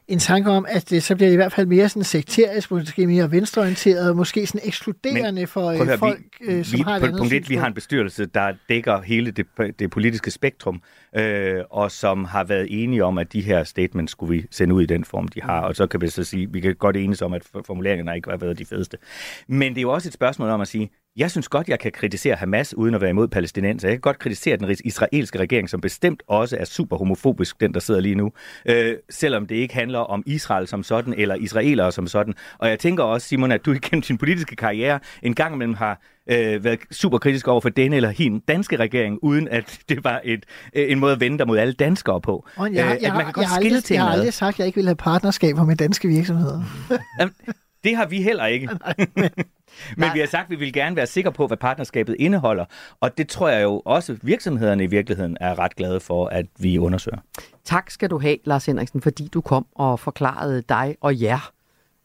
en 0.10 0.20
tanke 0.20 0.52
om, 0.52 0.66
at 0.70 0.90
det, 0.90 1.04
så 1.04 1.16
bliver 1.16 1.28
det 1.28 1.34
i 1.34 1.36
hvert 1.36 1.54
fald 1.54 1.68
mere 1.68 1.90
sådan 1.90 2.04
sekterisk, 2.04 2.72
måske 2.72 3.08
mere 3.08 3.32
venstreorienteret, 3.32 4.16
måske 4.16 4.48
sådan 4.48 4.68
ekskluderende 4.68 5.42
Men, 5.42 5.48
for 5.48 5.86
høre, 5.86 5.98
folk, 5.98 6.20
vi, 6.40 6.46
øh, 6.46 6.66
som 6.66 6.78
vi, 6.78 6.84
har 6.84 6.96
et 6.96 7.00
på, 7.00 7.06
andet 7.06 7.20
punkt 7.20 7.34
et, 7.34 7.50
Vi 7.50 7.56
har 7.56 7.68
en 7.68 7.74
bestyrelse, 7.74 8.26
der 8.26 8.54
dækker 8.70 9.02
hele 9.02 9.32
det, 9.32 9.46
det 9.80 9.90
politiske 9.90 10.32
spektrum, 10.32 10.82
øh, 11.16 11.64
og 11.70 11.92
som 11.92 12.26
har 12.26 12.44
været 12.44 12.68
enige 12.84 13.04
om, 13.04 13.18
at 13.18 13.34
de 13.34 13.42
her 13.42 13.64
statements 13.64 14.12
skulle 14.12 14.36
vi 14.36 14.46
sende 14.52 14.76
ud 14.76 14.84
i 14.84 14.86
den 14.86 15.04
form, 15.04 15.28
de 15.28 15.42
har. 15.42 15.62
Og 15.62 15.76
så 15.76 15.88
kan 15.88 16.02
vi 16.02 16.08
så 16.08 16.24
sige, 16.24 16.52
vi 16.52 16.60
kan 16.60 16.76
godt 16.76 16.98
enes 16.98 17.22
om, 17.22 17.34
at 17.34 17.44
formuleringerne 17.66 18.16
ikke 18.16 18.30
har 18.30 18.38
været 18.38 18.60
de 18.60 18.66
fedeste. 18.66 18.98
Men 19.48 19.72
det 19.72 19.78
er 19.78 19.82
jo 19.82 19.92
også 19.92 20.10
et 20.10 20.14
spørgsmål 20.14 20.50
om 20.50 20.62
at 20.62 20.68
sige, 20.68 20.90
jeg 21.20 21.32
synes 21.32 21.50
godt, 21.50 21.68
jeg 21.68 21.80
kan 21.80 21.92
kritisere 21.92 22.36
Hamas 22.36 22.74
uden 22.74 22.96
at 22.96 23.02
være 23.02 23.10
imod 23.10 23.28
palæstinenser. 23.28 23.88
Jeg 23.88 23.96
kan 23.96 24.02
godt 24.02 24.20
kritisere 24.20 24.58
den 24.58 24.76
israelske 24.86 25.40
regering, 25.40 25.70
som 25.70 25.82
bestemt 25.82 26.24
også 26.28 26.58
er 26.60 26.66
super 26.66 26.98
homofobisk, 26.98 27.62
den 27.62 27.74
der 27.74 27.80
sidder 27.80 28.00
lige 28.00 28.16
nu. 28.16 28.32
Øh, 28.66 28.96
selvom 29.10 29.46
det 29.48 29.56
ikke 29.56 29.74
handler 29.74 30.00
om 30.00 30.24
Israel 30.26 30.68
som 30.68 30.84
sådan, 30.84 31.14
eller 31.18 31.36
israelere 31.36 31.92
som 31.92 32.08
sådan. 32.08 32.34
Og 32.58 32.70
jeg 32.70 32.80
tænker 32.80 33.04
også, 33.04 33.28
Simon, 33.28 33.52
at 33.52 33.66
du 33.66 33.72
igennem 33.84 34.02
din 34.02 34.18
politiske 34.18 34.56
karriere 34.56 35.00
en 35.24 35.36
gang 35.36 35.56
imellem 35.56 35.74
har 35.74 36.02
øh, 36.30 36.64
været 36.64 36.80
super 36.92 37.18
kritisk 37.18 37.48
over 37.48 37.62
for 37.62 37.70
denne 37.70 37.96
eller 37.96 38.10
hin 38.10 38.40
danske 38.40 38.76
regering, 38.76 39.20
uden 39.22 39.48
at 39.48 39.80
det 39.90 40.04
var 40.04 40.22
et, 40.24 40.46
øh, 40.76 40.92
en 40.92 41.00
måde 41.00 41.14
at 41.14 41.20
vende 41.20 41.38
dig 41.38 41.48
mod 41.48 41.58
alle 41.58 41.74
danskere 41.74 42.22
på. 42.22 42.48
Og 42.56 42.74
jeg, 42.74 42.86
øh, 42.86 43.02
jeg, 43.02 43.10
at 43.10 43.16
man 43.16 43.26
kan 43.26 43.34
godt 43.34 43.44
jeg, 43.44 43.52
skille 43.56 43.78
aldrig, 43.78 43.96
jeg 43.96 44.04
har 44.04 44.12
aldrig 44.12 44.34
sagt, 44.34 44.56
at 44.56 44.60
jeg 44.60 44.68
ikke 44.68 44.76
vil 44.76 44.86
have 44.86 44.96
partnerskaber 44.96 45.66
med 45.66 45.76
danske 45.76 46.08
virksomheder. 46.08 46.62
Det 47.84 47.96
har 47.96 48.06
vi 48.06 48.22
heller 48.22 48.46
ikke. 48.46 48.70
Men 49.16 49.30
vi 50.14 50.20
har 50.20 50.28
sagt, 50.28 50.44
at 50.44 50.50
vi 50.50 50.56
vil 50.56 50.74
gerne 50.74 50.96
være 50.96 51.08
sikre 51.08 51.32
på, 51.32 51.48
hvad 51.48 51.58
partnerskabet 51.58 52.16
indeholder. 52.20 52.66
Og 53.00 53.18
det 53.18 53.28
tror 53.28 53.50
jeg 53.50 53.64
jo 53.64 53.82
også, 53.86 54.18
virksomhederne 54.22 54.84
i 54.84 54.88
virkeligheden 54.88 55.38
er 55.42 55.60
ret 55.60 55.76
glade 55.76 56.00
for, 56.00 56.26
at 56.28 56.46
vi 56.60 56.78
undersøger. 56.78 57.18
Tak 57.66 57.90
skal 57.90 58.10
du 58.10 58.20
have, 58.20 58.38
Lars 58.44 58.66
Henriksen, 58.66 59.02
fordi 59.02 59.28
du 59.28 59.42
kom 59.42 59.66
og 59.76 60.00
forklarede 60.00 60.64
dig 60.70 60.96
og 61.02 61.22
jer 61.22 61.52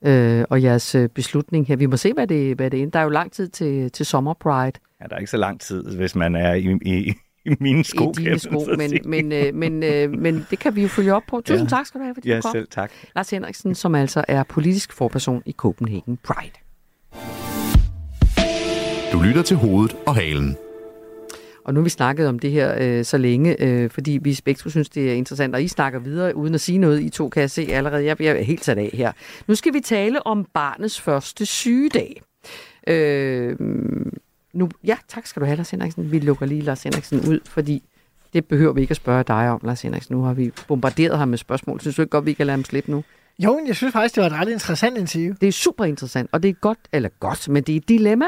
øh, 0.05 0.45
og 0.51 0.63
jeres 0.63 0.95
øh, 0.95 1.09
beslutning 1.09 1.67
her. 1.67 1.77
Vi 1.77 1.87
må 1.87 1.97
se, 1.97 2.13
hvad 2.13 2.27
det, 2.27 2.57
hvad 2.57 2.71
det 2.71 2.83
er. 2.83 2.87
Der 2.87 2.99
er 2.99 3.03
jo 3.03 3.09
lang 3.09 3.33
tid 3.33 3.49
til, 3.49 3.91
til 3.91 4.07
Sommer 4.07 4.35
Pride. 4.35 4.73
Ja, 5.01 5.07
der 5.07 5.15
er 5.15 5.19
ikke 5.19 5.31
så 5.31 5.37
lang 5.37 5.61
tid, 5.61 5.97
hvis 5.97 6.15
man 6.15 6.35
er 6.35 6.55
i, 6.55 6.79
i, 6.83 7.15
i 7.45 7.57
mine 7.61 7.85
sko. 7.85 8.11
I 8.11 8.23
dine 8.23 8.39
sko, 8.39 8.67
men, 8.79 8.93
men, 9.05 9.33
øh, 9.33 9.55
men, 9.55 9.83
øh, 9.83 10.11
men 10.11 10.47
det 10.51 10.59
kan 10.59 10.77
vi 10.77 10.83
jo 10.83 10.89
følge 10.89 11.15
op 11.15 11.23
på. 11.29 11.41
Tusind 11.41 11.69
ja. 11.71 11.77
tak 11.77 11.87
skal 11.87 12.01
du 12.01 12.05
have, 12.05 12.15
fordi 12.15 12.29
ja, 12.29 12.37
du 12.37 12.43
kom. 12.43 12.53
selv 12.53 12.69
tak. 12.71 12.91
Lars 13.17 13.31
Henriksen, 13.31 13.75
som 13.75 13.95
altså 13.95 14.25
er 14.29 14.43
politisk 14.43 14.93
forperson 14.93 15.43
i 15.47 15.53
Copenhagen 15.53 16.17
Pride. 16.17 16.64
Du 19.15 19.21
lytter 19.21 19.43
til 19.43 19.57
hovedet 19.57 19.97
og 20.07 20.15
halen. 20.15 20.57
Og 21.65 21.75
nu 21.75 21.81
har 21.81 21.85
vi 21.85 21.91
snakket 21.91 22.29
om 22.29 22.39
det 22.39 22.51
her 22.51 22.75
øh, 22.81 23.05
så 23.05 23.19
længe, 23.19 23.63
øh, 23.63 23.91
fordi 23.91 24.19
vi 24.23 24.41
begge 24.45 24.71
synes, 24.71 24.89
det 24.89 25.11
er 25.11 25.15
interessant, 25.15 25.55
og 25.55 25.63
I 25.63 25.69
snakker 25.69 25.99
videre 25.99 26.37
uden 26.37 26.55
at 26.55 26.61
sige 26.61 26.79
noget. 26.79 27.03
I 27.03 27.09
to 27.09 27.29
kan 27.29 27.41
jeg 27.41 27.51
se 27.51 27.67
allerede. 27.71 28.05
Jeg 28.05 28.17
bliver 28.17 28.43
helt 28.43 28.65
sat 28.65 28.79
af 28.79 28.91
her. 28.93 29.13
Nu 29.47 29.55
skal 29.55 29.75
vi 29.75 29.81
tale 29.81 30.27
om 30.27 30.47
barnets 30.55 31.01
første 31.01 31.47
sygedag. 31.47 32.23
Øh, 32.87 33.57
nu, 34.53 34.69
ja, 34.85 34.97
tak 35.09 35.27
skal 35.27 35.41
du 35.41 35.47
have, 35.47 35.57
Lars 35.57 35.71
Henriksen. 35.71 36.13
Vi 36.13 36.19
lukker 36.19 36.47
lige 36.47 36.61
Lars 36.61 36.83
Henriksen 36.83 37.21
ud, 37.21 37.41
fordi 37.47 37.83
det 38.33 38.45
behøver 38.45 38.73
vi 38.73 38.81
ikke 38.81 38.93
at 38.93 38.97
spørge 38.97 39.25
dig 39.27 39.51
om, 39.51 39.61
Lars 39.63 39.83
Henriksen. 39.83 40.17
Nu 40.17 40.23
har 40.23 40.35
vi 40.35 40.53
bombarderet 40.69 41.19
ham 41.19 41.29
med 41.29 41.39
spørgsmål. 41.39 41.81
Synes 41.81 41.97
du 41.97 42.03
ikke 42.03 42.11
godt, 42.11 42.27
vi 42.27 42.33
kan 42.33 42.47
lade 42.47 42.57
ham 42.57 42.65
slippe 42.65 42.91
nu? 42.91 43.05
Jo, 43.39 43.61
jeg 43.67 43.77
synes 43.77 43.93
faktisk, 43.93 44.15
det 44.15 44.23
var 44.23 44.27
et 44.27 44.33
ret 44.33 44.49
interessant 44.49 44.99
interview. 44.99 45.35
Det 45.41 45.49
er 45.49 45.53
super 45.53 45.85
interessant, 45.85 46.29
og 46.33 46.43
det 46.43 46.49
er 46.49 46.53
godt, 46.53 46.79
eller 46.93 47.09
godt, 47.21 47.49
men 47.49 47.63
det 47.63 47.73
er 47.73 47.77
et 47.77 47.89
dilemma. 47.89 48.27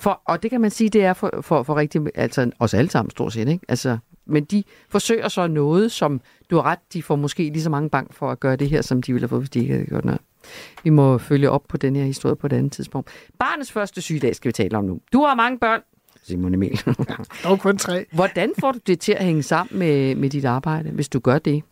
For, 0.00 0.22
og 0.24 0.42
det 0.42 0.50
kan 0.50 0.60
man 0.60 0.70
sige, 0.70 0.90
det 0.90 1.04
er 1.04 1.12
for, 1.12 1.30
for, 1.40 1.62
for 1.62 1.76
rigtig, 1.76 2.00
altså 2.14 2.50
os 2.58 2.74
alle 2.74 2.90
sammen 2.90 3.10
stort 3.10 3.32
set, 3.32 3.48
ikke? 3.48 3.64
Altså, 3.68 3.98
men 4.26 4.44
de 4.44 4.64
forsøger 4.88 5.28
så 5.28 5.46
noget, 5.46 5.92
som 5.92 6.20
du 6.50 6.56
har 6.56 6.62
ret, 6.62 6.78
de 6.92 7.02
får 7.02 7.16
måske 7.16 7.42
lige 7.42 7.62
så 7.62 7.70
mange 7.70 7.90
bank 7.90 8.14
for 8.14 8.30
at 8.30 8.40
gøre 8.40 8.56
det 8.56 8.70
her, 8.70 8.82
som 8.82 9.02
de 9.02 9.12
ville 9.12 9.22
have 9.22 9.28
fået, 9.28 9.40
hvis 9.40 9.50
de 9.50 9.58
ikke 9.58 9.72
havde 9.72 9.86
gjort 9.86 10.04
noget. 10.04 10.20
Vi 10.84 10.90
må 10.90 11.18
følge 11.18 11.50
op 11.50 11.62
på 11.68 11.76
den 11.76 11.96
her 11.96 12.04
historie 12.04 12.36
på 12.36 12.46
et 12.46 12.52
andet 12.52 12.72
tidspunkt. 12.72 13.10
Barnets 13.38 13.72
første 13.72 14.00
sygedag 14.00 14.36
skal 14.36 14.48
vi 14.48 14.52
tale 14.52 14.78
om 14.78 14.84
nu. 14.84 15.00
Du 15.12 15.24
har 15.24 15.34
mange 15.34 15.58
børn, 15.58 15.80
Simon 16.22 16.54
Emil. 16.54 16.80
Dog 17.44 17.60
kun 17.60 17.78
tre. 17.78 18.06
Hvordan 18.12 18.52
får 18.60 18.72
du 18.72 18.78
det 18.86 19.00
til 19.00 19.12
at 19.12 19.24
hænge 19.24 19.42
sammen 19.42 19.78
med, 19.78 20.14
med 20.14 20.30
dit 20.30 20.44
arbejde, 20.44 20.90
hvis 20.90 21.08
du 21.08 21.18
gør 21.18 21.38
det? 21.38 21.62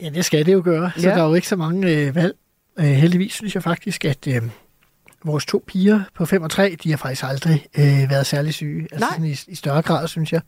Ja, 0.00 0.08
det 0.08 0.24
skal 0.24 0.46
det 0.46 0.52
jo 0.52 0.62
gøre. 0.64 0.90
Så 0.96 1.08
ja. 1.08 1.14
der 1.14 1.22
er 1.22 1.28
jo 1.28 1.34
ikke 1.34 1.48
så 1.48 1.56
mange 1.56 2.06
øh, 2.06 2.14
valg. 2.14 2.36
Øh, 2.78 2.84
heldigvis 2.84 3.32
synes 3.32 3.54
jeg 3.54 3.62
faktisk, 3.62 4.04
at 4.04 4.26
øh, 4.28 4.42
vores 5.24 5.46
to 5.46 5.64
piger 5.66 6.00
på 6.14 6.26
5 6.26 6.42
og 6.42 6.50
3, 6.50 6.76
de 6.82 6.90
har 6.90 6.96
faktisk 6.96 7.24
aldrig 7.24 7.66
øh, 7.78 8.10
været 8.10 8.26
særlig 8.26 8.54
syge. 8.54 8.88
Altså 8.92 9.06
sådan 9.10 9.26
i, 9.26 9.36
i 9.48 9.54
større 9.54 9.82
grad, 9.82 10.08
synes 10.08 10.32
jeg. 10.32 10.40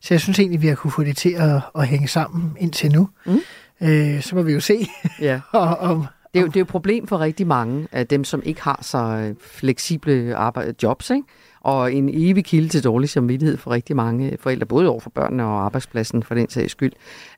Så 0.00 0.14
jeg 0.14 0.20
synes 0.20 0.38
egentlig, 0.38 0.62
vi 0.62 0.66
har 0.66 0.74
kunne 0.74 0.90
få 0.90 1.04
det 1.04 1.16
til 1.16 1.30
at, 1.30 1.60
at 1.74 1.86
hænge 1.86 2.08
sammen 2.08 2.56
indtil 2.58 2.92
nu. 2.92 3.08
Mm. 3.26 3.40
Øh, 3.80 4.22
så 4.22 4.34
må 4.34 4.42
vi 4.42 4.52
jo 4.52 4.60
se, 4.60 4.86
ja. 5.20 5.40
og, 5.52 5.76
om, 5.76 6.06
det 6.34 6.38
er, 6.38 6.40
jo, 6.40 6.46
det 6.46 6.56
er 6.56 6.60
jo 6.60 6.64
et 6.64 6.68
problem 6.68 7.06
for 7.06 7.20
rigtig 7.20 7.46
mange 7.46 7.88
af 7.92 8.06
dem, 8.06 8.24
som 8.24 8.42
ikke 8.44 8.62
har 8.62 8.78
så 8.82 8.98
øh, 8.98 9.34
fleksible 9.40 10.36
arbejde, 10.36 10.74
jobs, 10.82 11.10
ikke? 11.10 11.22
og 11.60 11.92
en 11.92 12.10
evig 12.12 12.44
kilde 12.44 12.68
til 12.68 12.84
dårlig 12.84 13.08
samvittighed 13.08 13.56
for 13.56 13.70
rigtig 13.70 13.96
mange 13.96 14.36
forældre, 14.40 14.66
både 14.66 14.88
over 14.88 15.00
for 15.00 15.10
børnene 15.10 15.44
og 15.44 15.64
arbejdspladsen 15.64 16.22
for 16.22 16.34
den 16.34 16.50
sags 16.50 16.72
skyld. 16.72 16.92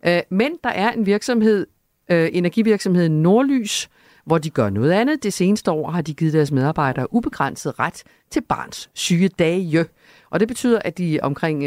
Øh, 0.06 0.20
men 0.30 0.52
der 0.64 0.70
er 0.70 0.92
en 0.92 1.06
virksomhed, 1.06 1.66
øh, 2.10 2.28
energivirksomheden 2.32 3.22
Nordlys, 3.22 3.88
hvor 4.24 4.38
de 4.38 4.50
gør 4.50 4.70
noget 4.70 4.92
andet. 4.92 5.22
Det 5.22 5.32
seneste 5.32 5.70
år 5.70 5.90
har 5.90 6.02
de 6.02 6.14
givet 6.14 6.32
deres 6.32 6.52
medarbejdere 6.52 7.14
ubegrænset 7.14 7.78
ret 7.78 8.02
til 8.30 8.40
barns 8.40 8.90
sygedage. 8.94 9.84
Og 10.30 10.40
det 10.40 10.48
betyder, 10.48 10.78
at 10.84 10.98
de 10.98 11.18
omkring 11.22 11.64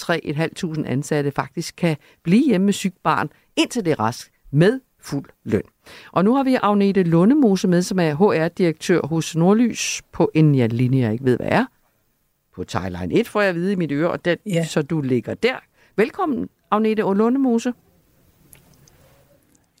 3.500 0.00 0.86
ansatte 0.86 1.30
faktisk 1.30 1.76
kan 1.76 1.96
blive 2.22 2.46
hjemme 2.46 2.64
med 2.64 2.72
sygt 2.72 3.02
barn, 3.02 3.28
indtil 3.56 3.84
det 3.84 3.90
er 3.90 4.00
rask, 4.00 4.32
med 4.50 4.80
fuld 5.00 5.24
løn. 5.44 5.62
Og 6.12 6.24
nu 6.24 6.34
har 6.34 6.44
vi 6.44 6.54
Agnete 6.62 7.02
Lundemose 7.02 7.68
med, 7.68 7.82
som 7.82 7.98
er 7.98 8.14
HR-direktør 8.14 9.06
hos 9.06 9.36
Nordlys 9.36 10.02
på 10.12 10.30
en 10.34 10.54
ja, 10.54 10.66
linje, 10.66 11.00
jeg 11.00 11.12
ikke 11.12 11.24
ved, 11.24 11.36
hvad 11.36 11.48
er. 11.50 11.64
På 12.54 12.64
Thailand 12.64 13.12
1 13.14 13.28
får 13.28 13.40
jeg 13.40 13.48
at 13.48 13.54
vide 13.54 13.72
i 13.72 13.76
mit 13.76 13.92
øre, 13.92 14.10
og 14.10 14.24
den, 14.24 14.38
ja. 14.46 14.64
så 14.64 14.82
du 14.82 15.00
ligger 15.00 15.34
der. 15.34 15.56
Velkommen, 15.96 16.48
Agnete 16.70 17.04
og 17.04 17.16
Lundemose. 17.16 17.72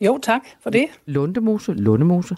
Jo, 0.00 0.18
tak 0.22 0.42
for 0.60 0.70
det. 0.70 0.86
Lundemose, 1.06 1.72
Lundemose. 1.72 2.36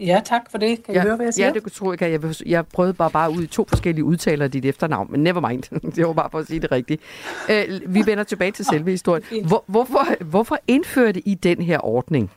Ja, 0.00 0.20
tak 0.24 0.50
for 0.50 0.58
det. 0.58 0.82
Kan 0.82 0.94
I 0.94 0.96
ja, 0.96 1.02
høre, 1.02 1.16
hvad 1.16 1.26
jeg 1.26 1.34
siger? 1.34 1.46
Ja, 1.46 1.52
det 1.52 1.72
tror 1.72 1.92
jeg, 1.92 1.98
kan. 1.98 2.10
Jeg, 2.10 2.34
jeg 2.46 2.66
prøvede 2.66 2.94
bare, 2.94 3.10
bare 3.10 3.30
ud 3.30 3.42
i 3.42 3.46
to 3.46 3.66
forskellige 3.68 4.04
udtaler 4.04 4.44
af 4.44 4.50
dit 4.50 4.64
efternavn, 4.64 5.10
men 5.10 5.22
never 5.22 5.48
mind. 5.48 5.62
det 5.96 6.06
var 6.06 6.12
bare 6.12 6.30
for 6.30 6.38
at 6.38 6.46
sige 6.46 6.60
det 6.60 6.72
rigtigt. 6.72 7.02
Øh, 7.50 7.80
vi 7.86 8.02
vender 8.06 8.24
tilbage 8.24 8.52
til 8.52 8.64
selve 8.64 8.90
historien. 8.90 9.46
Hvor, 9.46 9.64
hvorfor, 9.66 10.24
hvorfor 10.24 10.58
indførte 10.68 11.28
I 11.28 11.34
den 11.34 11.62
her 11.62 11.84
ordning? 11.84 12.30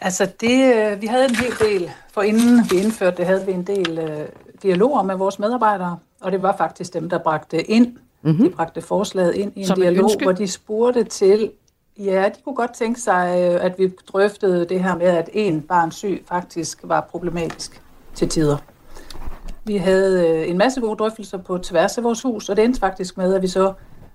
Altså, 0.00 0.30
det, 0.40 0.74
øh, 0.74 1.02
vi 1.02 1.06
havde 1.06 1.24
en 1.24 1.34
hel 1.34 1.52
del, 1.60 1.90
for 2.12 2.22
inden 2.22 2.70
vi 2.70 2.76
indførte 2.76 3.16
det, 3.16 3.26
havde 3.26 3.46
vi 3.46 3.52
en 3.52 3.66
del 3.66 3.98
øh, 3.98 4.28
dialoger 4.62 5.02
med 5.02 5.16
vores 5.16 5.38
medarbejdere, 5.38 5.98
og 6.20 6.32
det 6.32 6.42
var 6.42 6.56
faktisk 6.56 6.94
dem, 6.94 7.10
der 7.10 7.18
bragte 7.18 7.70
ind, 7.70 7.96
mm-hmm. 8.22 8.44
de 8.44 8.50
bragte 8.50 8.80
forslaget 8.80 9.34
ind 9.34 9.52
i 9.56 9.60
en 9.60 9.66
Som 9.66 9.80
dialog, 9.80 10.04
ønske? 10.04 10.24
hvor 10.24 10.32
de 10.32 10.48
spurgte 10.48 11.04
til, 11.04 11.50
ja, 11.98 12.24
de 12.36 12.42
kunne 12.44 12.54
godt 12.54 12.74
tænke 12.74 13.00
sig, 13.00 13.50
øh, 13.54 13.64
at 13.64 13.78
vi 13.78 13.92
drøftede 14.06 14.64
det 14.64 14.82
her 14.82 14.96
med, 14.96 15.06
at 15.06 15.30
en 15.32 15.62
barn 15.62 15.90
syg 15.92 16.24
faktisk 16.28 16.80
var 16.82 17.08
problematisk 17.10 17.82
til 18.14 18.28
tider. 18.28 18.56
Vi 19.64 19.76
havde 19.76 20.28
øh, 20.28 20.50
en 20.50 20.58
masse 20.58 20.80
gode 20.80 20.96
drøftelser 20.96 21.38
på 21.38 21.58
tværs 21.58 21.98
af 21.98 22.04
vores 22.04 22.22
hus, 22.22 22.48
og 22.48 22.56
det 22.56 22.64
endte 22.64 22.80
faktisk 22.80 23.16
med, 23.16 23.34
at 23.34 23.42
vi 23.42 23.48
så 23.48 23.72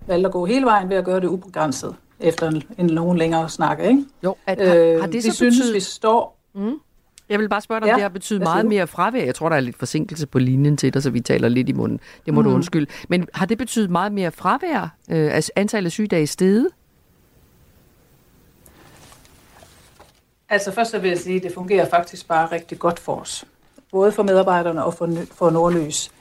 valgte 0.08 0.28
at 0.28 0.34
gå 0.34 0.46
hele 0.46 0.66
vejen 0.66 0.90
ved 0.90 0.98
at 0.98 1.06
gøre 1.06 1.20
det 1.20 1.28
ubegrænset, 1.28 1.96
efter 2.20 2.48
en, 2.48 2.64
en 2.78 2.86
nogen 2.86 3.18
længere 3.18 3.50
snak, 3.50 3.80
ikke? 3.80 4.06
Jo, 4.24 4.36
at, 4.48 4.68
har, 4.68 5.00
har 5.00 5.06
det 5.06 5.14
vi 5.14 5.22
så 5.22 5.32
synes, 5.32 5.58
betydet... 5.58 5.76
vi 5.76 5.80
står... 5.80 6.38
Mm. 6.54 6.80
Jeg 7.34 7.40
vil 7.40 7.50
bare 7.50 7.62
spørge 7.62 7.82
dig, 7.82 7.86
om 7.86 7.90
Ja, 7.90 7.94
det 7.94 8.02
har 8.02 8.10
betydet 8.10 8.42
meget 8.42 8.66
mere 8.66 8.88
fravær. 8.88 9.24
Jeg 9.24 9.36
tror, 9.36 9.50
der 9.50 9.56
er 9.56 9.60
lidt 9.60 9.78
forsinkelse 9.78 10.28
på 10.28 10.40
linjen 10.40 10.78
til 10.78 10.94
dig, 10.94 11.04
så 11.04 11.10
vi 11.10 11.20
taler 11.20 11.50
lidt 11.50 11.70
i 11.70 11.74
munden. 11.74 12.00
Det 12.26 12.34
må 12.34 12.42
mm. 12.42 12.48
du 12.48 12.54
undskylde. 12.54 12.86
Men 13.10 13.28
har 13.34 13.46
det 13.46 13.58
betydet 13.58 13.90
meget 13.90 14.12
mere 14.12 14.32
fravær? 14.32 14.96
Øh, 15.10 15.36
altså 15.36 15.52
antallet 15.56 15.88
af 15.88 15.92
sygedage 15.92 16.28
steget? 16.28 16.70
Altså 20.50 20.72
først 20.72 20.92
så 20.92 21.00
vil 21.00 21.10
jeg 21.10 21.18
sige, 21.18 21.36
at 21.36 21.44
det 21.44 21.54
fungerer 21.54 21.90
faktisk 21.90 22.28
bare 22.28 22.46
rigtig 22.52 22.80
godt 22.80 23.00
for 23.00 23.16
os. 23.16 23.46
Både 23.92 24.12
for 24.12 24.24
medarbejderne 24.24 24.84
og 24.84 24.94
for, 24.94 25.10
for 25.32 25.50
Nordlys. 25.50 26.12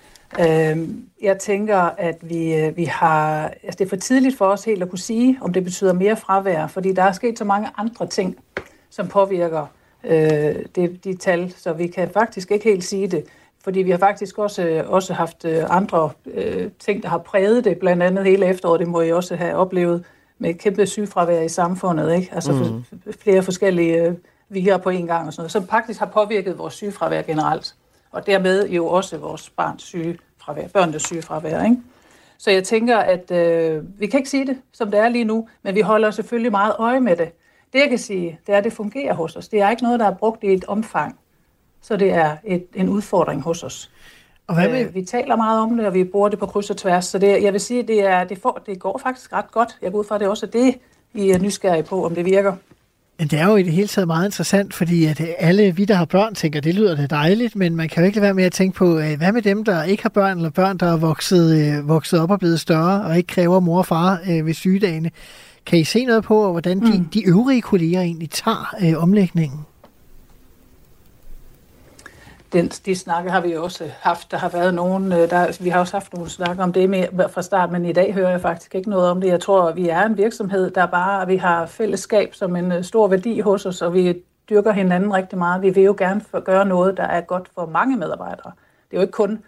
Øhm, 0.41 1.05
jeg 1.23 1.39
tænker, 1.39 1.79
at 1.79 2.17
vi, 2.23 2.55
øh, 2.55 2.77
vi 2.77 2.85
har... 2.85 3.49
Altså 3.63 3.79
det 3.79 3.85
er 3.85 3.89
for 3.89 3.97
tidligt 3.97 4.39
for 4.39 4.47
os 4.47 4.65
helt 4.65 4.83
at 4.83 4.91
kunne 4.91 4.99
sige, 4.99 5.39
om 5.41 5.53
det 5.53 5.65
betyder 5.65 5.93
mere 5.93 6.17
fravær, 6.17 6.67
fordi 6.67 6.93
der 6.93 7.03
er 7.03 7.13
sket 7.13 7.39
så 7.39 7.45
mange 7.45 7.69
andre 7.77 8.07
ting, 8.07 8.37
som 8.91 9.09
påvirker 9.09 9.67
øh, 10.05 10.55
det, 10.75 11.05
de 11.05 11.17
tal, 11.17 11.55
så 11.57 11.73
vi 11.73 11.87
kan 11.87 12.11
faktisk 12.11 12.51
ikke 12.51 12.65
helt 12.65 12.85
sige 12.85 13.09
det. 13.09 13.25
Fordi 13.65 13.83
vi 13.83 13.91
har 13.91 13.99
faktisk 13.99 14.39
også, 14.39 14.85
også 14.87 15.15
haft 15.15 15.45
øh, 15.45 15.65
andre 15.69 16.11
øh, 16.27 16.71
ting, 16.79 17.03
der 17.03 17.09
har 17.09 17.19
præget 17.19 17.65
det, 17.65 17.79
blandt 17.79 18.03
andet 18.03 18.25
hele 18.25 18.47
efteråret, 18.47 18.81
det 18.81 18.89
må 18.89 19.01
I 19.01 19.13
også 19.13 19.37
have 19.37 19.55
oplevet, 19.55 20.05
med 20.39 20.55
kæmpe 20.55 20.87
sygefravær 20.87 21.41
i 21.41 21.49
samfundet, 21.49 22.15
ikke? 22.15 22.31
Altså 22.33 22.53
mm. 22.53 22.85
flere 23.21 23.43
forskellige 23.43 24.03
øh, 24.03 24.15
virer 24.49 24.79
på 24.79 24.91
en 24.91 25.07
gang 25.07 25.27
og 25.27 25.33
sådan 25.33 25.41
noget, 25.43 25.53
som 25.53 25.67
faktisk 25.67 25.99
har 26.01 26.07
påvirket 26.07 26.59
vores 26.59 26.75
sygefravær 26.75 27.23
generelt. 27.23 27.75
Og 28.11 28.27
dermed 28.27 28.69
jo 28.69 28.87
også 28.87 29.17
vores 29.17 29.51
barns 29.51 29.83
sygefravær, 29.83 30.69
børnenes 30.69 31.03
sygefravær, 31.03 31.65
ikke? 31.65 31.77
Så 32.39 32.51
jeg 32.51 32.65
tænker, 32.65 32.99
at 32.99 33.31
øh, 33.31 34.01
vi 34.01 34.07
kan 34.07 34.19
ikke 34.21 34.31
sige 34.31 34.47
det, 34.47 34.59
som 34.73 34.91
det 34.91 35.01
er 35.01 35.09
lige 35.09 35.25
nu, 35.25 35.49
men 35.63 35.75
vi 35.75 35.81
holder 35.81 36.11
selvfølgelig 36.11 36.51
meget 36.51 36.75
øje 36.79 37.01
med 37.01 37.17
det. 37.17 37.29
Det 37.73 37.79
jeg 37.79 37.89
kan 37.89 37.99
sige, 37.99 38.39
det 38.47 38.55
er, 38.55 38.59
at 38.59 38.65
det 38.65 38.73
fungerer 38.73 39.15
hos 39.15 39.37
os. 39.37 39.49
Det 39.49 39.61
er 39.61 39.71
ikke 39.71 39.83
noget, 39.83 40.01
der 40.01 40.07
er 40.07 40.15
brugt 40.15 40.45
i 40.45 40.53
et 40.53 40.65
omfang, 40.65 41.19
så 41.83 41.97
det 41.97 42.13
er 42.13 42.37
et, 42.45 42.67
en 42.75 42.89
udfordring 42.89 43.43
hos 43.43 43.63
os. 43.63 43.91
Og 44.47 44.55
hvad 44.55 44.69
med, 44.69 44.87
Øh, 44.87 44.95
vi 44.95 45.03
taler 45.03 45.37
meget 45.37 45.61
om 45.61 45.77
det, 45.77 45.87
og 45.87 45.95
vi 45.95 46.05
bruger 46.05 46.29
det 46.29 46.39
på 46.39 46.47
kryds 46.47 46.71
og 46.71 46.77
tværs, 46.77 47.05
så 47.05 47.19
det, 47.19 47.43
jeg 47.43 47.53
vil 47.53 47.61
sige, 47.61 47.83
det, 47.83 48.05
er, 48.05 48.25
det, 48.25 48.39
får, 48.39 48.63
det 48.67 48.79
går 48.79 49.01
faktisk 49.03 49.33
ret 49.33 49.51
godt. 49.53 49.79
Jeg 49.83 49.93
går 49.93 49.99
ud 49.99 50.05
fra, 50.05 50.15
at 50.15 50.21
det 50.21 50.27
er 50.27 50.31
også 50.31 50.47
det, 50.47 50.75
vi 51.13 51.31
er 51.31 51.39
nysgerrige 51.39 51.83
på, 51.83 52.05
om 52.05 52.15
det 52.15 52.25
virker. 52.25 52.57
Men 53.19 53.29
det 53.29 53.41
er 53.41 53.47
jo 53.47 53.57
i 53.57 53.63
det 53.63 53.73
hele 53.73 53.89
taget 53.89 54.07
meget 54.07 54.25
interessant, 54.25 54.75
fordi 54.75 55.05
at 55.05 55.21
alle 55.39 55.77
vi, 55.77 55.85
der 55.85 55.95
har 55.95 56.05
børn, 56.05 56.35
tænker, 56.35 56.61
det 56.61 56.75
lyder 56.75 56.97
da 56.97 57.07
dejligt, 57.07 57.57
men 57.57 57.77
man 57.77 57.89
kan 57.89 58.03
jo 58.03 58.07
ikke 58.07 58.17
lade 58.17 58.25
være 58.25 58.35
med 58.35 58.45
at 58.45 58.53
tænke 58.53 58.77
på, 58.77 58.99
øh, 58.99 59.17
hvad 59.19 59.33
med 59.33 59.43
dem, 59.43 59.65
der 59.65 59.83
ikke 59.83 60.03
har 60.03 60.11
børn, 60.11 60.37
eller 60.37 60.51
børn, 60.51 60.79
der 60.79 60.93
er 60.93 60.97
vokset, 60.97 61.77
øh, 61.79 61.89
vokset 61.89 62.21
op 62.21 62.31
og 62.31 62.39
blevet 62.39 62.61
større, 62.61 63.05
og 63.05 63.17
ikke 63.17 63.27
kræver 63.27 63.61
mor 63.61 63.79
og 63.79 63.87
far 63.87 64.21
øh, 64.31 64.47
ved 64.47 64.55
sygedagene. 64.55 65.11
Kan 65.67 65.79
I 65.79 65.85
se 65.85 66.05
noget 66.05 66.25
på, 66.25 66.51
hvordan 66.51 66.81
de, 66.81 66.99
mm. 66.99 67.05
de 67.05 67.29
øvrige 67.29 67.63
kolleger 67.63 68.01
egentlig 68.01 68.31
tager 68.31 68.75
øh, 68.83 69.03
omlægningen? 69.03 69.61
Den, 72.53 72.69
de 72.69 72.97
snakke 72.97 73.31
har 73.31 73.41
vi 73.41 73.57
også 73.57 73.85
haft. 74.01 74.31
Der 74.31 74.37
har 74.37 74.49
været 74.49 74.75
nogen, 74.75 75.13
øh, 75.13 75.31
der, 75.31 75.63
vi 75.63 75.69
har 75.69 75.81
også 75.81 75.93
haft 75.93 76.15
nogle 76.15 76.31
snakke 76.31 76.63
om 76.63 76.73
det 76.73 76.91
med, 76.91 77.29
fra 77.31 77.43
start, 77.43 77.73
men 77.73 77.85
i 77.85 77.93
dag 77.93 78.15
hører 78.15 78.31
jeg 78.31 78.41
faktisk 78.41 78.75
ikke 78.75 78.91
noget 78.91 79.11
om 79.11 79.21
det. 79.21 79.29
Jeg 79.29 79.41
tror, 79.41 79.69
at 79.69 79.77
vi 79.77 79.89
er 79.89 80.03
en 80.03 80.17
virksomhed, 80.17 80.71
der 80.71 80.87
bare, 80.87 81.27
vi 81.27 81.37
har 81.37 81.67
fællesskab 81.67 82.35
som 82.35 82.57
en 82.57 82.73
øh, 82.73 82.85
stor 82.85 83.09
værdi 83.09 83.41
hos 83.41 83.67
os, 83.67 83.83
og 83.83 83.95
vi 83.95 84.15
dyrker 84.51 84.73
hinanden 84.73 85.15
rigtig 85.15 85.39
meget. 85.39 85.63
Vi 85.63 85.71
vil 85.71 85.83
jo 85.83 85.95
gerne 85.99 86.21
for, 86.21 86.41
gøre 86.41 86.67
noget, 86.67 86.97
der 86.97 87.05
er 87.05 87.21
godt 87.21 87.49
for 87.55 87.67
mange 87.67 87.97
medarbejdere. 87.97 88.53
Det 88.91 88.97
er 88.97 89.01
jo 89.01 89.01
ikke 89.01 89.13
kun 89.13 89.39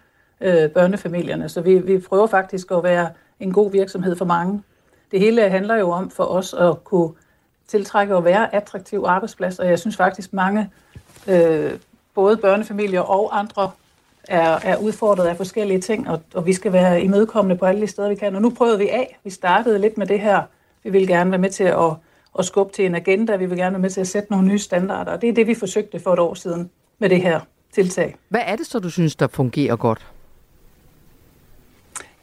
øh, 0.41 0.69
børnefamilierne, 0.69 1.49
så 1.49 1.61
vi, 1.61 1.77
vi 1.77 1.97
prøver 1.97 2.27
faktisk 2.27 2.71
at 2.71 2.83
være 2.83 3.09
en 3.39 3.53
god 3.53 3.71
virksomhed 3.71 4.15
for 4.15 4.25
mange. 4.25 4.63
Det 5.11 5.19
hele 5.19 5.49
handler 5.49 5.75
jo 5.75 5.89
om 5.89 6.09
for 6.09 6.23
os 6.23 6.53
at 6.53 6.83
kunne 6.83 7.09
tiltrække 7.67 8.15
og 8.15 8.25
være 8.25 8.55
attraktiv 8.55 9.03
arbejdsplads, 9.07 9.59
og 9.59 9.67
jeg 9.67 9.79
synes 9.79 9.97
faktisk 9.97 10.33
mange 10.33 10.69
øh, 11.27 11.71
både 12.15 12.37
børnefamilier 12.37 13.01
og 13.01 13.39
andre 13.39 13.71
er, 14.27 14.59
er 14.63 14.77
udfordret 14.77 15.27
af 15.27 15.37
forskellige 15.37 15.81
ting, 15.81 16.09
og, 16.09 16.21
og 16.33 16.45
vi 16.45 16.53
skal 16.53 16.73
være 16.73 17.01
imødekommende 17.01 17.57
på 17.57 17.65
alle 17.65 17.81
de 17.81 17.87
steder, 17.87 18.09
vi 18.09 18.15
kan. 18.15 18.35
Og 18.35 18.41
nu 18.41 18.49
prøvede 18.49 18.77
vi 18.77 18.89
af. 18.89 19.19
Vi 19.23 19.29
startede 19.29 19.79
lidt 19.79 19.97
med 19.97 20.07
det 20.07 20.19
her. 20.19 20.41
Vi 20.83 20.89
vil 20.89 21.07
gerne 21.07 21.31
være 21.31 21.39
med 21.39 21.49
til 21.49 21.63
at, 21.63 21.91
at 22.39 22.45
skubbe 22.45 22.73
til 22.73 22.85
en 22.85 22.95
agenda. 22.95 23.35
Vi 23.35 23.45
vil 23.45 23.57
gerne 23.57 23.73
være 23.73 23.81
med 23.81 23.89
til 23.89 24.01
at 24.01 24.07
sætte 24.07 24.31
nogle 24.31 24.47
nye 24.47 24.59
standarder. 24.59 25.11
Og 25.11 25.21
det 25.21 25.29
er 25.29 25.33
det, 25.33 25.47
vi 25.47 25.53
forsøgte 25.53 25.99
for 25.99 26.13
et 26.13 26.19
år 26.19 26.33
siden 26.33 26.69
med 26.99 27.09
det 27.09 27.21
her 27.21 27.39
tiltag. 27.73 28.15
Hvad 28.29 28.41
er 28.45 28.55
det 28.55 28.65
så, 28.65 28.79
du 28.79 28.89
synes, 28.89 29.15
der 29.15 29.27
fungerer 29.27 29.75
godt? 29.75 30.05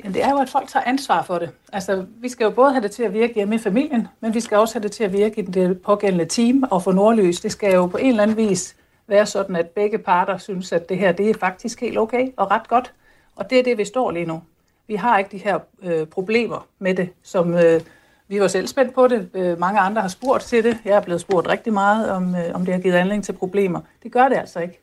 Jamen, 0.04 0.14
det 0.14 0.24
er 0.24 0.30
jo, 0.30 0.38
at 0.38 0.48
folk 0.48 0.68
tager 0.68 0.84
ansvar 0.84 1.22
for 1.22 1.38
det. 1.38 1.50
Altså, 1.72 2.06
vi 2.16 2.28
skal 2.28 2.44
jo 2.44 2.50
både 2.50 2.72
have 2.72 2.82
det 2.82 2.90
til 2.90 3.02
at 3.02 3.12
virke 3.12 3.34
hjemme 3.34 3.54
i 3.54 3.58
familien, 3.58 4.08
men 4.20 4.34
vi 4.34 4.40
skal 4.40 4.58
også 4.58 4.74
have 4.74 4.82
det 4.82 4.92
til 4.92 5.04
at 5.04 5.12
virke 5.12 5.40
i 5.40 5.44
det 5.44 5.82
pågældende 5.82 6.24
team 6.24 6.64
og 6.70 6.82
for 6.82 6.92
Nordlys. 6.92 7.40
Det 7.40 7.52
skal 7.52 7.74
jo 7.74 7.86
på 7.86 7.96
en 7.96 8.08
eller 8.08 8.22
anden 8.22 8.36
vis 8.36 8.76
være 9.06 9.26
sådan, 9.26 9.56
at 9.56 9.66
begge 9.70 9.98
parter 9.98 10.38
synes, 10.38 10.72
at 10.72 10.88
det 10.88 10.98
her 10.98 11.12
det 11.12 11.30
er 11.30 11.34
faktisk 11.34 11.80
helt 11.80 11.98
okay 11.98 12.28
og 12.36 12.50
ret 12.50 12.68
godt. 12.68 12.92
Og 13.36 13.50
det 13.50 13.58
er 13.58 13.62
det, 13.62 13.78
vi 13.78 13.84
står 13.84 14.10
lige 14.10 14.26
nu. 14.26 14.42
Vi 14.86 14.94
har 14.94 15.18
ikke 15.18 15.30
de 15.30 15.38
her 15.38 15.58
øh, 15.82 16.06
problemer 16.06 16.66
med 16.78 16.94
det, 16.94 17.08
som 17.22 17.54
øh, 17.54 17.80
vi 18.28 18.40
var 18.40 18.48
selv 18.48 18.66
spændt 18.66 18.94
på 18.94 19.08
det. 19.08 19.28
Øh, 19.34 19.58
mange 19.58 19.80
andre 19.80 20.02
har 20.02 20.08
spurgt 20.08 20.42
til 20.42 20.64
det. 20.64 20.78
Jeg 20.84 20.96
er 20.96 21.00
blevet 21.00 21.20
spurgt 21.20 21.48
rigtig 21.48 21.72
meget, 21.72 22.10
om, 22.10 22.34
øh, 22.34 22.54
om 22.54 22.64
det 22.64 22.74
har 22.74 22.80
givet 22.80 22.94
anledning 22.94 23.24
til 23.24 23.32
problemer. 23.32 23.80
Det 24.02 24.12
gør 24.12 24.28
det 24.28 24.36
altså 24.36 24.60
ikke. 24.60 24.80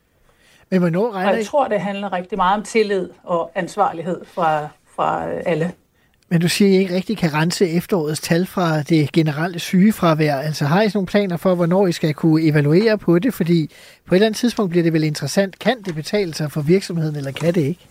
Men 0.70 0.80
hvornår 0.80 1.06
Og 1.06 1.14
regner 1.14 1.32
I, 1.32 1.36
jeg 1.36 1.46
tror, 1.46 1.68
det 1.68 1.80
handler 1.80 2.12
rigtig 2.12 2.38
meget 2.38 2.56
om 2.56 2.62
tillid 2.62 3.10
og 3.22 3.50
ansvarlighed 3.54 4.24
fra, 4.24 4.68
fra 5.00 5.28
øh, 5.28 5.42
alle. 5.46 5.72
men 6.28 6.40
du 6.40 6.48
siger, 6.48 6.68
at 6.68 6.74
I 6.74 6.78
ikke 6.78 6.94
rigtig 6.94 7.18
kan 7.18 7.34
rense 7.34 7.68
efterårets 7.68 8.20
tal 8.20 8.46
fra 8.46 8.82
det 8.82 9.12
generelle 9.12 9.58
sygefravær. 9.58 10.36
Altså 10.36 10.64
har 10.64 10.82
I 10.82 10.88
sådan 10.88 10.96
nogle 10.98 11.06
planer 11.06 11.36
for, 11.36 11.54
hvornår 11.54 11.86
I 11.86 11.92
skal 11.92 12.14
kunne 12.14 12.42
evaluere 12.42 12.98
på 12.98 13.18
det? 13.18 13.34
Fordi 13.34 13.70
på 14.06 14.14
et 14.14 14.16
eller 14.16 14.26
andet 14.26 14.38
tidspunkt 14.38 14.70
bliver 14.70 14.82
det 14.82 14.92
vel 14.92 15.04
interessant. 15.04 15.58
Kan 15.58 15.82
det 15.82 15.94
betale 15.94 16.34
sig 16.34 16.52
for 16.52 16.60
virksomheden, 16.60 17.16
eller 17.16 17.32
kan 17.32 17.54
det 17.54 17.60
ikke? 17.60 17.86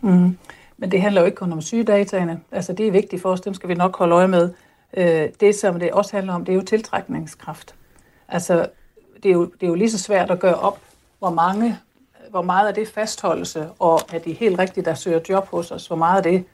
Mm. 0.00 0.36
Men 0.78 0.90
det 0.90 1.02
handler 1.02 1.20
jo 1.20 1.24
ikke 1.24 1.36
kun 1.36 1.52
om 1.52 1.60
sygedataene. 1.60 2.40
Altså, 2.52 2.72
det 2.72 2.86
er 2.86 2.90
vigtigt 2.90 3.22
for 3.22 3.32
os, 3.32 3.40
dem 3.40 3.54
skal 3.54 3.68
vi 3.68 3.74
nok 3.74 3.98
holde 3.98 4.14
øje 4.14 4.28
med. 4.28 4.50
Øh, 4.96 5.28
det, 5.40 5.54
som 5.54 5.78
det 5.78 5.90
også 5.90 6.16
handler 6.16 6.32
om, 6.32 6.44
det 6.44 6.52
er 6.52 6.56
jo 6.56 6.62
tiltrækningskraft. 6.62 7.74
Altså, 8.28 8.66
det 9.22 9.28
er 9.28 9.32
jo, 9.32 9.44
det 9.44 9.62
er 9.62 9.66
jo 9.66 9.74
lige 9.74 9.90
så 9.90 9.98
svært 9.98 10.30
at 10.30 10.40
gøre 10.40 10.54
op, 10.54 10.78
hvor 11.18 11.30
mange, 11.30 11.78
hvor 12.30 12.42
meget 12.42 12.68
af 12.68 12.74
det 12.74 12.88
fastholdelse, 12.88 13.66
og 13.78 14.00
er 14.12 14.18
de 14.18 14.32
helt 14.32 14.58
rigtigt, 14.58 14.86
der 14.86 14.94
søger 14.94 15.20
job 15.28 15.48
hos 15.50 15.70
os, 15.70 15.86
hvor 15.86 15.96
meget 15.96 16.16
af 16.16 16.22
det 16.32 16.44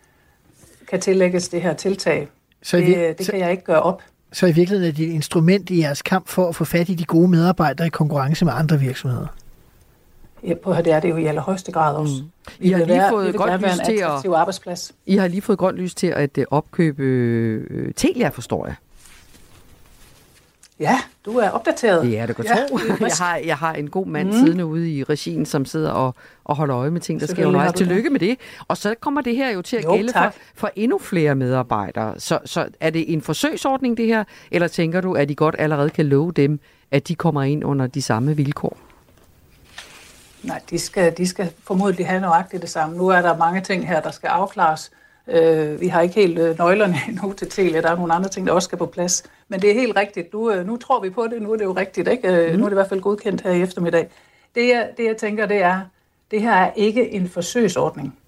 kan 0.91 1.01
tillægges 1.01 1.49
det 1.49 1.63
her 1.63 1.75
tiltag. 1.75 2.29
Så 2.63 2.77
i 2.77 2.81
det, 2.85 2.95
vir- 2.95 3.17
det 3.17 3.27
så- 3.27 3.33
kan 3.33 3.41
jeg 3.41 3.51
ikke 3.51 3.65
gøre 3.65 3.83
op. 3.83 4.03
Så 4.33 4.47
i 4.47 4.53
virkeligheden 4.53 4.93
er 4.93 4.97
det 4.97 5.09
et 5.09 5.13
instrument 5.13 5.71
i 5.71 5.81
jeres 5.81 6.03
kamp 6.03 6.29
for 6.29 6.49
at 6.49 6.55
få 6.55 6.65
fat 6.65 6.89
i 6.89 6.95
de 6.95 7.05
gode 7.05 7.29
medarbejdere 7.29 7.87
i 7.87 7.91
konkurrence 7.91 8.45
med 8.45 8.53
andre 8.57 8.79
virksomheder. 8.79 9.27
Ja, 10.45 10.55
på 10.55 10.73
det 10.75 10.87
er 10.93 11.01
det 11.01 11.11
jo 11.11 11.17
i 11.17 11.25
allerhøjeste 11.27 11.73
grad 11.73 11.95
også. 11.97 12.23
Mm. 12.23 12.29
I 12.61 12.71
har 12.71 12.79
vil 12.79 12.87
lige 12.87 12.99
være, 12.99 13.11
fået 13.11 13.35
grønt 13.37 13.63
lys 13.63 13.79
en 13.79 13.85
til 13.85 13.93
at- 14.27 14.35
arbejdsplads. 14.35 14.93
I 15.07 15.17
har 15.17 15.29
lige 15.29 15.43
fået 15.43 15.59
grønt 15.59 15.77
lys 15.77 15.95
til 15.95 16.07
at 16.07 16.39
øh, 16.39 16.45
opkøbe 16.51 17.03
øh, 17.03 17.93
Telia, 17.97 18.29
forstår 18.29 18.67
jeg. 18.67 18.75
Ja, 20.81 21.01
du 21.25 21.39
er 21.39 21.51
opdateret. 21.51 22.13
Ja, 22.13 22.27
det 22.27 22.37
kan 22.37 22.45
Ja, 22.45 22.55
tro. 22.69 22.77
det 22.79 23.01
jeg, 23.01 23.11
har, 23.21 23.37
jeg 23.37 23.57
har 23.57 23.73
en 23.75 23.91
god 23.91 24.07
mand 24.07 24.27
Mm. 24.29 24.33
siddende 24.33 24.67
ude 24.67 24.91
i 24.91 25.05
regien, 25.05 25.47
som 25.47 25.65
sidder 25.65 25.91
og, 25.91 26.15
og 26.45 26.57
holder 26.57 26.77
øje 26.77 26.91
med 26.91 27.01
ting, 27.01 27.21
der 27.21 27.27
sker 27.27 27.47
undervejs. 27.47 27.73
Tillykke 27.73 28.11
med 28.11 28.21
det. 28.21 28.37
Og 28.69 28.77
så 28.77 28.95
kommer 29.01 29.21
det 29.21 29.37
her 29.37 29.51
jo 29.51 29.63
til 29.63 29.77
at 29.77 29.85
Jo, 29.85 29.93
gælde 29.95 30.13
for, 30.13 30.33
for 30.55 30.71
endnu 30.77 30.99
flere 30.99 31.35
medarbejdere. 31.35 32.15
Så, 32.21 32.39
så 32.45 32.69
er 32.81 32.91
det 32.91 33.13
en 33.13 33.23
forsøgsordning, 33.23 33.97
det 33.97 34.07
her? 34.07 34.25
Eller 34.51 34.69
tænker 34.69 35.01
du, 35.01 35.13
at 35.15 35.31
I 35.31 35.35
godt 35.35 35.55
allerede 35.59 35.91
kan 35.91 36.07
love 36.07 36.33
dem, 36.33 36.61
at 36.91 37.09
de 37.09 37.15
kommer 37.15 37.43
ind 37.43 37.65
under 37.65 37.87
de 37.87 38.03
samme 38.03 38.37
vilkår? 38.37 38.77
Nej, 40.43 40.61
de 40.71 40.79
skal, 40.79 41.15
de 41.17 41.27
skal 41.27 41.51
formodentlig 41.65 42.07
have 42.07 42.21
nøjagtigt 42.21 42.63
det 42.63 42.71
samme. 42.71 42.97
Nu 42.97 43.09
er 43.09 43.23
der 43.23 43.37
mange 43.37 43.61
ting 43.61 43.89
her, 43.89 44.01
der 44.01 44.11
skal 44.11 44.29
afklares. 44.29 44.91
Øh, 45.29 45.81
vi 45.81 45.89
har 45.89 46.01
ikke 46.01 46.15
helt 46.15 46.39
øh, 46.39 46.59
nøglerne 46.59 46.97
endnu 47.09 47.33
til 47.33 47.51
Telia. 47.51 47.81
Der 47.81 47.91
er 47.91 47.97
nogle 47.97 48.15
andre 48.15 48.29
ting, 48.29 48.47
der 48.47 48.53
også 48.53 48.67
skal 48.67 48.79
på 48.79 48.87
plads. 48.87 49.23
Men 49.49 49.63
det 49.63 49.71
er 49.71 49.75
helt 49.75 49.97
rigtigt. 49.97 50.33
Nu, 50.33 50.53
øh, 50.53 50.67
nu 50.67 50.77
tror 50.77 51.01
vi 51.01 51.11
på 51.11 51.27
det. 51.31 51.43
Nu 51.43 51.53
er 51.53 51.57
det 51.57 51.65
jo 51.65 51.73
rigtigt. 51.73 52.09
Ikke? 52.09 52.29
Mhm. 52.29 52.59
Nu 52.59 52.65
er 52.65 52.69
det 52.69 52.75
i 52.75 52.81
hvert 52.81 52.89
fald 52.89 53.01
godkendt 53.01 53.41
her 53.41 53.51
i 53.51 53.63
eftermiddag. 53.63 54.09
Det 54.55 54.69
jeg, 54.69 54.91
det, 54.97 55.05
jeg 55.05 55.17
tænker, 55.17 55.47
det 55.47 55.57
er, 55.57 55.81
det 56.31 56.43
her 56.43 56.53
er 56.53 56.73
ikke 56.77 57.13
en 57.13 57.29
forsøgsordning. 57.29 58.19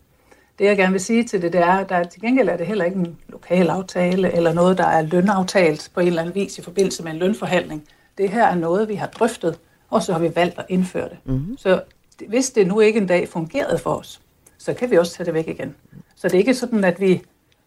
Det, 0.59 0.65
jeg 0.65 0.77
gerne 0.77 0.93
vil 0.93 1.01
sige 1.01 1.25
til 1.25 1.43
det, 1.43 1.53
det 1.53 1.61
er, 1.61 1.85
der 1.85 2.05
til 2.05 2.21
gengæld 2.21 2.49
er 2.49 2.57
det 2.57 2.67
heller 2.67 2.85
ikke 2.85 2.97
en 2.97 3.19
lokal 3.29 3.69
aftale 3.69 4.33
eller 4.37 4.53
noget, 4.53 4.79
der 4.79 4.87
er 4.87 5.03
lønaftalt 5.03 5.91
på 5.95 6.01
en 6.01 6.07
eller 6.07 6.23
anden 6.23 6.35
vis 6.35 6.59
i 6.59 6.63
forbindelse 6.63 7.03
med 7.03 7.13
en 7.13 7.19
lønforhandling. 7.19 7.85
Det 8.19 8.31
her 8.31 8.47
er 8.47 8.55
noget, 8.55 8.89
vi 8.89 8.95
har 8.95 9.07
drøftet, 9.07 9.59
og 9.91 10.03
så 10.03 10.13
har 10.13 10.21
vi 10.21 10.37
valgt 10.37 10.59
at 10.59 10.65
indføre 10.69 11.09
det. 11.09 11.19
Mm-hmm. 11.25 11.57
Så 11.59 11.83
hvis 12.29 12.51
det 12.51 12.67
nu 12.67 12.81
ikke 12.81 13.01
en 13.01 13.07
dag 13.07 13.29
fungerede 13.29 13.79
for 13.79 13.95
os, 13.95 14.21
så 14.59 14.75
kan 14.75 14.91
vi 14.91 14.99
også 14.99 15.13
tage 15.13 15.25
det 15.25 15.35
væk 15.35 15.49
igen. 15.49 15.75
Så 16.19 16.29
det 16.29 16.35
er 16.35 16.39
ikke 16.39 16.55
sådan, 16.55 16.85
at 16.85 17.01
vi, 17.01 17.23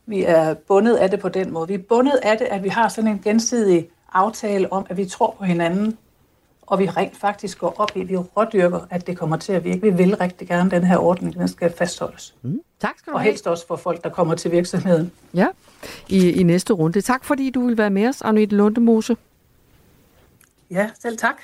vi 0.06 0.24
er 0.24 0.54
bundet 0.54 0.96
af 0.96 1.10
det 1.10 1.20
på 1.20 1.30
den 1.30 1.52
måde. 1.54 1.68
Vi 1.68 1.74
er 1.74 1.78
bundet 1.90 2.20
af 2.24 2.38
det, 2.38 2.46
at 2.46 2.64
vi 2.64 2.70
har 2.70 2.90
sådan 2.90 3.12
en 3.12 3.22
gensidig 3.24 3.90
aftale 4.14 4.74
om, 4.74 4.86
at 4.90 4.98
vi 4.98 5.06
tror 5.06 5.36
på 5.38 5.44
hinanden, 5.44 5.98
og 6.62 6.80
vi 6.80 6.90
rent 6.90 7.18
faktisk 7.18 7.60
går 7.60 7.76
op 7.78 7.92
i, 7.96 8.04
vi 8.04 8.18
rådyrker, 8.18 8.80
at 8.90 9.08
det 9.08 9.18
kommer 9.18 9.38
til 9.38 9.54
at 9.54 9.64
virke. 9.64 9.82
Vi 9.82 9.90
vil 9.90 10.16
rigtig 10.16 10.48
gerne, 10.48 10.72
den 10.72 10.84
her 10.84 10.98
ordning, 10.98 11.34
den 11.34 11.48
skal 11.48 11.74
fastholdes. 11.78 12.36
Mm. 12.42 12.62
Tak 12.80 13.00
skal 13.00 13.12
du 13.12 13.16
Og 13.16 13.22
have. 13.22 13.30
helst 13.32 13.48
også 13.48 13.68
for 13.68 13.76
folk, 13.76 14.04
der 14.04 14.10
kommer 14.10 14.36
til 14.36 14.52
virksomheden. 14.52 15.12
Ja, 15.34 15.48
i, 16.10 16.32
i 16.32 16.44
næste 16.44 16.74
runde. 16.74 17.02
Tak 17.02 17.26
fordi 17.26 17.50
du 17.50 17.66
vil 17.68 17.78
være 17.78 17.90
med 17.90 18.08
os, 18.08 18.22
Agnete 18.22 18.56
Lundemose. 18.56 19.18
Ja, 20.72 20.90
selv 21.00 21.18
tak. 21.18 21.36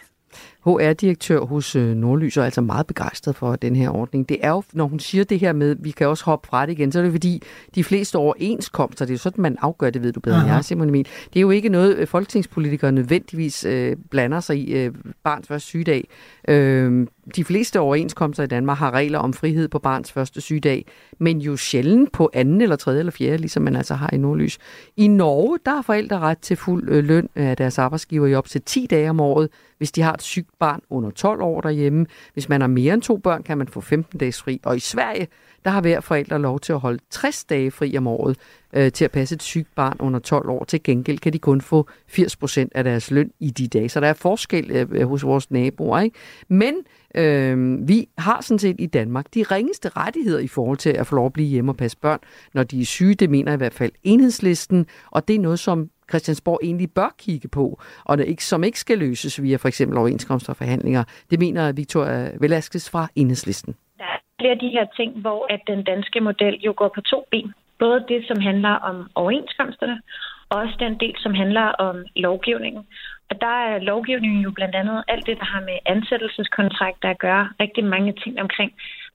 HR-direktør 0.67 1.39
hos 1.39 1.75
øh, 1.75 1.95
Nordlys 1.95 2.37
er 2.37 2.43
altså 2.43 2.61
meget 2.61 2.87
begejstret 2.87 3.35
for 3.35 3.55
den 3.55 3.75
her 3.75 3.89
ordning. 3.89 4.29
Det 4.29 4.37
er 4.41 4.49
jo, 4.49 4.63
når 4.73 4.87
hun 4.87 4.99
siger 4.99 5.23
det 5.23 5.39
her 5.39 5.53
med, 5.53 5.75
vi 5.79 5.91
kan 5.91 6.07
også 6.07 6.25
hoppe 6.25 6.47
fra 6.47 6.65
det 6.65 6.71
igen, 6.71 6.91
så 6.91 6.99
er 6.99 7.03
det 7.03 7.11
fordi, 7.11 7.41
de 7.75 7.83
fleste 7.83 8.15
overenskomster, 8.15 9.05
det 9.05 9.11
er 9.11 9.13
jo 9.13 9.19
sådan, 9.19 9.41
man 9.41 9.57
afgør 9.61 9.89
det, 9.89 10.03
ved 10.03 10.13
du 10.13 10.19
bedre 10.19 10.35
end 10.35 10.45
Aha. 10.45 10.55
jeg, 10.55 10.65
Simon 10.65 10.89
Emil. 10.89 11.07
Det 11.33 11.39
er 11.39 11.41
jo 11.41 11.49
ikke 11.49 11.69
noget, 11.69 11.97
øh, 11.97 12.07
folketingspolitikere 12.07 12.91
nødvendigvis 12.91 13.65
øh, 13.65 13.95
blander 14.09 14.39
sig 14.39 14.57
i 14.57 14.73
øh, 14.73 14.93
barns 15.23 15.47
første 15.47 15.67
sygedag. 15.67 16.07
Øh, 16.47 17.07
de 17.35 17.43
fleste 17.43 17.79
overenskomster 17.79 18.43
i 18.43 18.47
Danmark 18.47 18.77
har 18.77 18.91
regler 18.91 19.19
om 19.19 19.33
frihed 19.33 19.67
på 19.67 19.79
barns 19.79 20.11
første 20.11 20.41
sygedag, 20.41 20.85
men 21.19 21.41
jo 21.41 21.57
sjældent 21.57 22.11
på 22.11 22.29
anden 22.33 22.61
eller 22.61 22.75
tredje 22.75 22.99
eller 22.99 23.11
fjerde, 23.11 23.37
ligesom 23.37 23.63
man 23.63 23.75
altså 23.75 23.93
har 23.93 24.09
i 24.13 24.17
Nordlys. 24.17 24.57
I 24.97 25.07
Norge, 25.07 25.59
der 25.65 25.71
har 25.75 25.81
forældre 25.81 26.19
ret 26.19 26.37
til 26.37 26.57
fuld 26.57 26.89
øh, 26.89 27.03
løn 27.03 27.29
af 27.35 27.57
deres 27.57 27.79
arbejdsgiver 27.79 28.27
i 28.27 28.35
op 28.35 28.47
til 28.47 28.61
10 28.61 28.87
dage 28.89 29.09
om 29.09 29.19
året, 29.19 29.49
hvis 29.77 29.91
de 29.91 30.01
har 30.01 30.13
et 30.13 30.21
sygt 30.21 30.49
barn 30.59 30.81
under 30.89 31.09
12 31.09 31.41
år 31.41 31.61
derhjemme. 31.61 32.05
Hvis 32.33 32.49
man 32.49 32.61
har 32.61 32.67
mere 32.67 32.93
end 32.93 33.01
to 33.01 33.17
børn, 33.17 33.43
kan 33.43 33.57
man 33.57 33.67
få 33.67 33.81
15 33.81 34.19
dages 34.19 34.41
fri. 34.41 34.59
Og 34.63 34.77
i 34.77 34.79
Sverige, 34.79 35.27
der 35.65 35.71
har 35.71 35.81
hver 35.81 35.99
forælder 35.99 36.37
lov 36.37 36.59
til 36.59 36.73
at 36.73 36.79
holde 36.79 36.99
60 37.09 37.43
dage 37.43 37.71
fri 37.71 37.97
om 37.97 38.07
året 38.07 38.37
øh, 38.73 38.91
til 38.91 39.05
at 39.05 39.11
passe 39.11 39.35
et 39.35 39.43
sygt 39.43 39.75
barn 39.75 39.95
under 39.99 40.19
12 40.19 40.49
år. 40.49 40.63
Til 40.63 40.83
gengæld 40.83 41.19
kan 41.19 41.33
de 41.33 41.39
kun 41.39 41.61
få 41.61 41.87
80 42.07 42.35
procent 42.35 42.71
af 42.75 42.83
deres 42.83 43.11
løn 43.11 43.31
i 43.39 43.49
de 43.49 43.67
dage. 43.67 43.89
Så 43.89 43.99
der 43.99 44.07
er 44.07 44.13
forskel 44.13 44.71
øh, 44.71 45.07
hos 45.09 45.25
vores 45.25 45.51
naboer. 45.51 45.99
Ikke? 45.99 46.17
Men 46.47 46.75
øh, 47.15 47.87
vi 47.87 48.09
har 48.17 48.41
sådan 48.41 48.59
set 48.59 48.75
i 48.79 48.85
Danmark 48.85 49.25
de 49.33 49.43
ringeste 49.43 49.89
rettigheder 49.89 50.39
i 50.39 50.47
forhold 50.47 50.77
til 50.77 50.89
at 50.89 51.07
få 51.07 51.15
lov 51.15 51.25
at 51.25 51.33
blive 51.33 51.47
hjemme 51.47 51.71
og 51.71 51.77
passe 51.77 51.97
børn, 51.97 52.19
når 52.53 52.63
de 52.63 52.81
er 52.81 52.85
syge. 52.85 53.15
Det 53.15 53.29
mener 53.29 53.53
i 53.53 53.57
hvert 53.57 53.73
fald 53.73 53.91
enhedslisten, 54.03 54.85
og 55.11 55.27
det 55.27 55.35
er 55.35 55.39
noget, 55.39 55.59
som 55.59 55.89
Christiansborg 56.09 56.59
egentlig 56.63 56.91
bør 56.91 57.15
kigge 57.19 57.47
på, 57.47 57.79
og 58.05 58.17
det 58.17 58.25
ikke, 58.27 58.45
som 58.45 58.63
ikke 58.63 58.79
skal 58.79 58.97
løses 58.97 59.43
via 59.43 59.57
for 59.57 59.67
eksempel 59.67 59.97
overenskomster 59.97 60.53
og 60.53 60.57
forhandlinger. 60.57 61.03
Det 61.31 61.39
mener 61.39 61.71
Victoria 61.71 62.31
Velasquez 62.39 62.89
fra 62.89 63.07
enhedslisten. 63.15 63.75
Der 63.97 64.03
er 64.03 64.19
flere 64.41 64.51
af 64.51 64.59
de 64.59 64.69
her 64.69 64.85
ting, 64.95 65.21
hvor 65.21 65.53
at 65.53 65.61
den 65.67 65.83
danske 65.83 66.19
model 66.19 66.55
jo 66.65 66.73
går 66.77 66.91
på 66.95 67.01
to 67.01 67.25
ben. 67.31 67.53
Både 67.79 68.05
det, 68.07 68.27
som 68.27 68.39
handler 68.39 68.69
om 68.69 69.09
overenskomsterne, 69.15 70.01
og 70.49 70.59
også 70.59 70.75
den 70.79 70.95
del, 70.99 71.15
som 71.17 71.33
handler 71.33 71.61
om 71.61 71.95
lovgivningen. 72.15 72.83
Og 73.29 73.41
der 73.41 73.55
er 73.69 73.79
lovgivningen 73.79 74.41
jo 74.41 74.51
blandt 74.51 74.75
andet 74.75 75.03
alt 75.07 75.25
det, 75.25 75.37
der 75.37 75.45
har 75.45 75.61
med 75.61 75.77
ansættelseskontrakter 75.85 77.09
at 77.09 77.19
gøre. 77.19 77.49
Rigtig 77.59 77.83
mange 77.83 78.13
ting 78.23 78.41
omkring 78.41 78.71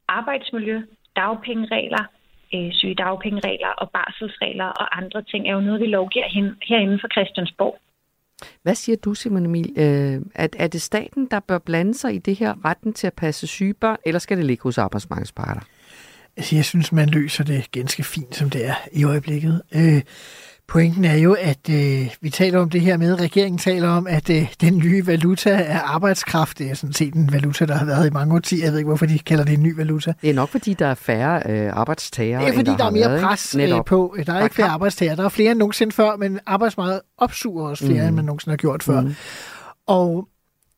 arbejdsmiljø, 0.09 0.83
dagpengeregler, 1.17 2.05
øh, 2.55 2.73
sygedagpengeregler 2.73 3.69
og 3.69 3.91
barselsregler 3.91 4.65
og 4.65 4.99
andre 5.01 5.23
ting 5.23 5.49
er 5.49 5.53
jo 5.53 5.61
noget, 5.61 5.81
vi 5.81 5.87
lovgiver 5.87 6.29
hen- 6.29 6.59
herinde 6.69 6.99
for 7.01 7.09
Christiansborg. 7.15 7.79
Hvad 8.63 8.75
siger 8.75 8.97
du, 8.97 9.15
Simon 9.15 9.47
Emil? 9.47 9.73
Øh, 9.77 10.21
er, 10.35 10.49
er 10.59 10.67
det 10.67 10.83
staten, 10.83 11.29
der 11.31 11.41
bør 11.41 11.59
blande 11.59 11.95
sig 11.95 12.15
i 12.15 12.19
det 12.19 12.37
her 12.37 12.65
retten 12.65 12.93
til 12.93 13.07
at 13.07 13.13
passe 13.13 13.47
syge 13.47 13.75
børn, 13.75 13.99
eller 14.07 14.19
skal 14.19 14.37
det 14.37 14.47
ligge 14.47 14.63
hos 14.63 14.79
arbejdsmarkedsparter? 14.79 15.61
Altså, 16.37 16.57
jeg 16.57 16.65
synes, 16.65 16.93
man 16.93 17.09
løser 17.09 17.45
det 17.45 17.71
ganske 17.71 18.03
fint, 18.05 18.35
som 18.35 18.51
det 18.51 18.67
er 18.67 18.75
i 18.93 19.05
øjeblikket. 19.05 19.63
Øh, 19.75 20.03
pointen 20.73 21.05
er 21.05 21.17
jo, 21.17 21.37
at 21.41 21.69
øh, 21.71 22.09
vi 22.21 22.31
taler 22.31 22.59
om 22.59 22.71
det 22.71 22.81
her 22.81 22.97
med, 22.97 23.21
regeringen 23.21 23.59
taler 23.59 23.89
om, 23.89 24.07
at 24.07 24.31
øh, 24.31 24.55
den 24.61 24.79
nye 24.79 25.07
valuta 25.07 25.51
er 25.51 25.79
arbejdskraft. 25.81 26.59
Det 26.59 26.71
er 26.71 26.75
sådan 26.75 26.93
set 26.93 27.15
en 27.15 27.33
valuta, 27.33 27.67
der 27.67 27.75
har 27.75 27.85
været 27.87 28.07
i 28.07 28.11
mange 28.11 28.35
årtier. 28.35 28.65
Jeg 28.65 28.73
ved 28.73 28.79
ikke, 28.79 28.89
hvorfor 28.89 29.07
de 29.07 29.19
kalder 29.19 29.45
det 29.45 29.53
en 29.55 29.63
ny 29.63 29.77
valuta. 29.77 30.13
Det 30.23 30.31
er 30.31 30.35
nok, 30.35 30.49
fordi 30.49 30.75
der 30.75 30.87
er 30.87 30.95
færre 30.95 31.43
øh, 31.47 31.71
arbejdstagere, 31.73 32.41
Det 32.43 32.49
er, 32.49 32.53
fordi 32.55 32.71
der, 32.71 32.77
har 32.77 32.87
er 32.87 32.91
mere 32.91 33.09
været, 33.11 33.23
pres 33.23 33.57
øh, 33.61 33.85
på. 33.87 34.15
Der 34.17 34.33
er 34.33 34.37
Der 34.39 34.43
ikke 34.45 34.55
flere 34.55 34.69
kan- 34.69 34.75
arbejdstager. 34.75 35.15
Der 35.15 35.25
er 35.25 35.29
flere 35.29 35.51
end 35.51 35.59
nogensinde 35.59 35.93
før, 35.93 36.17
men 36.17 36.41
arbejdsmarkedet 36.47 37.01
opsuger 37.19 37.69
også 37.69 37.87
flere, 37.87 38.01
mm. 38.03 38.07
end 38.09 38.17
man 38.17 38.25
nogensinde 38.25 38.53
har 38.53 38.57
gjort 38.57 38.83
før. 38.83 39.01
Mm. 39.01 39.15
Og 39.87 40.29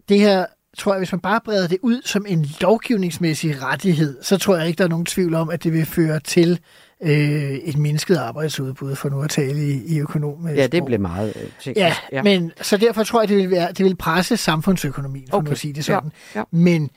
det 0.09 0.19
her, 0.21 0.47
tror 0.79 0.93
jeg, 0.93 0.99
hvis 0.99 1.13
man 1.13 1.21
bare 1.21 1.41
breder 1.45 1.69
det 1.69 1.79
ud 1.83 2.03
som 2.05 2.25
en 2.29 2.47
lovgivningsmæssig 2.61 3.63
rettighed, 3.63 4.17
så 4.23 4.37
tror 4.39 4.57
jeg 4.57 4.67
ikke, 4.67 4.79
der 4.79 4.85
er 4.85 4.89
nogen 4.89 5.07
tvivl 5.07 5.35
om, 5.35 5.51
at 5.51 5.65
det 5.65 5.73
vil 5.73 5.87
føre 5.87 6.21
til 6.21 6.59
øh, 7.05 7.51
et 7.55 7.77
mindsket 7.79 8.17
arbejdsudbud, 8.17 8.95
for 8.95 9.09
nu 9.09 9.23
at 9.23 9.31
tale 9.31 9.67
i, 9.69 9.83
i 9.87 9.99
økonom. 10.01 10.49
Ja, 10.49 10.67
det 10.67 10.85
blev 10.85 11.01
meget 11.01 11.29
øh, 11.37 11.43
teknisk. 11.43 11.77
Ja, 11.77 11.95
ja, 12.13 12.23
men 12.23 12.53
så 12.63 12.77
derfor 12.77 13.03
tror 13.05 13.21
jeg, 13.23 13.29
det 13.29 13.37
vil, 13.37 13.51
være, 13.51 13.73
det 13.73 13.85
vil 13.85 13.97
presse 13.97 14.37
samfundsøkonomien, 14.37 15.27
for 15.31 15.37
okay. 15.37 15.45
Nu 15.47 15.51
at 15.53 15.59
sige 15.59 15.73
det 15.73 15.85
sådan. 15.85 16.11
Ja, 16.35 16.39
ja. 16.41 16.45
Men 16.51 16.91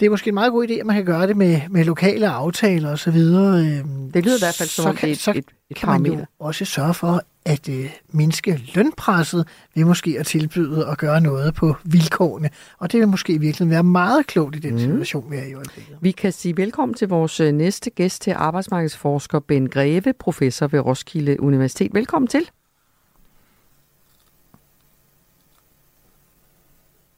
det 0.00 0.06
er 0.06 0.10
måske 0.10 0.28
en 0.28 0.34
meget 0.34 0.52
god 0.52 0.68
idé, 0.68 0.72
at 0.72 0.86
man 0.86 0.96
kan 0.96 1.04
gøre 1.04 1.26
det 1.26 1.36
med, 1.36 1.60
med 1.70 1.84
lokale 1.84 2.28
aftaler 2.28 2.90
og 2.90 2.98
så 2.98 3.10
videre. 3.10 3.66
øhm, 3.66 4.12
Det 4.12 4.24
lyder 4.24 4.36
i 4.36 4.40
hvert 4.42 4.54
fald 4.54 4.68
som 4.68 4.82
så 4.84 4.92
kan, 5.00 5.08
det 5.08 5.28
et- 5.28 5.36
et- 5.36 5.44
et 5.70 5.76
kan 5.76 5.88
man 5.88 6.06
jo 6.06 6.24
også 6.38 6.64
sørge 6.64 6.94
for 6.94 7.22
at 7.44 7.68
øh, 7.68 7.90
mindske 8.08 8.60
lønpresset 8.74 9.48
ved 9.74 9.84
måske 9.84 10.16
at 10.18 10.26
tilbyde 10.26 10.86
at 10.86 10.98
gøre 10.98 11.20
noget 11.20 11.54
på 11.54 11.76
vilkårene. 11.84 12.50
Og 12.78 12.92
det 12.92 13.00
vil 13.00 13.08
måske 13.08 13.32
i 13.32 13.38
virkeligheden 13.38 13.70
være 13.70 13.82
meget 13.82 14.26
klogt 14.26 14.56
i 14.56 14.58
den 14.58 14.70
Mhm. 14.74 14.80
situation, 14.80 15.30
vi 15.30 15.36
er 15.36 15.42
i 15.42 15.50
i 15.50 15.54
øjeblikket. 15.54 15.98
Vi 16.00 16.10
kan 16.10 16.32
sige 16.32 16.56
velkommen 16.56 16.94
til 16.94 17.08
vores 17.08 17.40
øh, 17.40 17.52
næste 17.52 17.90
gæst 17.90 18.22
til 18.22 18.30
arbejdsmarkedsforsker 18.30 19.38
Ben 19.40 19.68
Greve, 19.68 20.12
professor 20.12 20.66
ved 20.66 20.80
Roskilde 20.80 21.40
Universitet. 21.40 21.94
Velkommen 21.94 22.28
til. 22.28 22.50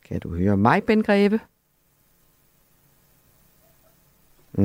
Kan 0.09 0.21
du 0.21 0.35
høre 0.37 0.57
mig, 0.57 0.83
Ben 0.85 1.03
Greve? 1.03 1.41
Mm, 4.53 4.63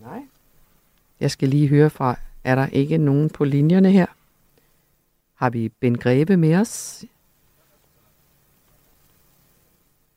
nej. 0.00 0.20
Jeg 1.20 1.30
skal 1.30 1.48
lige 1.48 1.68
høre 1.68 1.90
fra, 1.90 2.16
er 2.44 2.54
der 2.54 2.66
ikke 2.66 2.98
nogen 2.98 3.30
på 3.30 3.44
linjerne 3.44 3.90
her? 3.90 4.06
Har 5.34 5.50
vi 5.50 5.68
Ben 5.68 5.98
Grebe 5.98 6.36
med 6.36 6.56
os? 6.56 7.04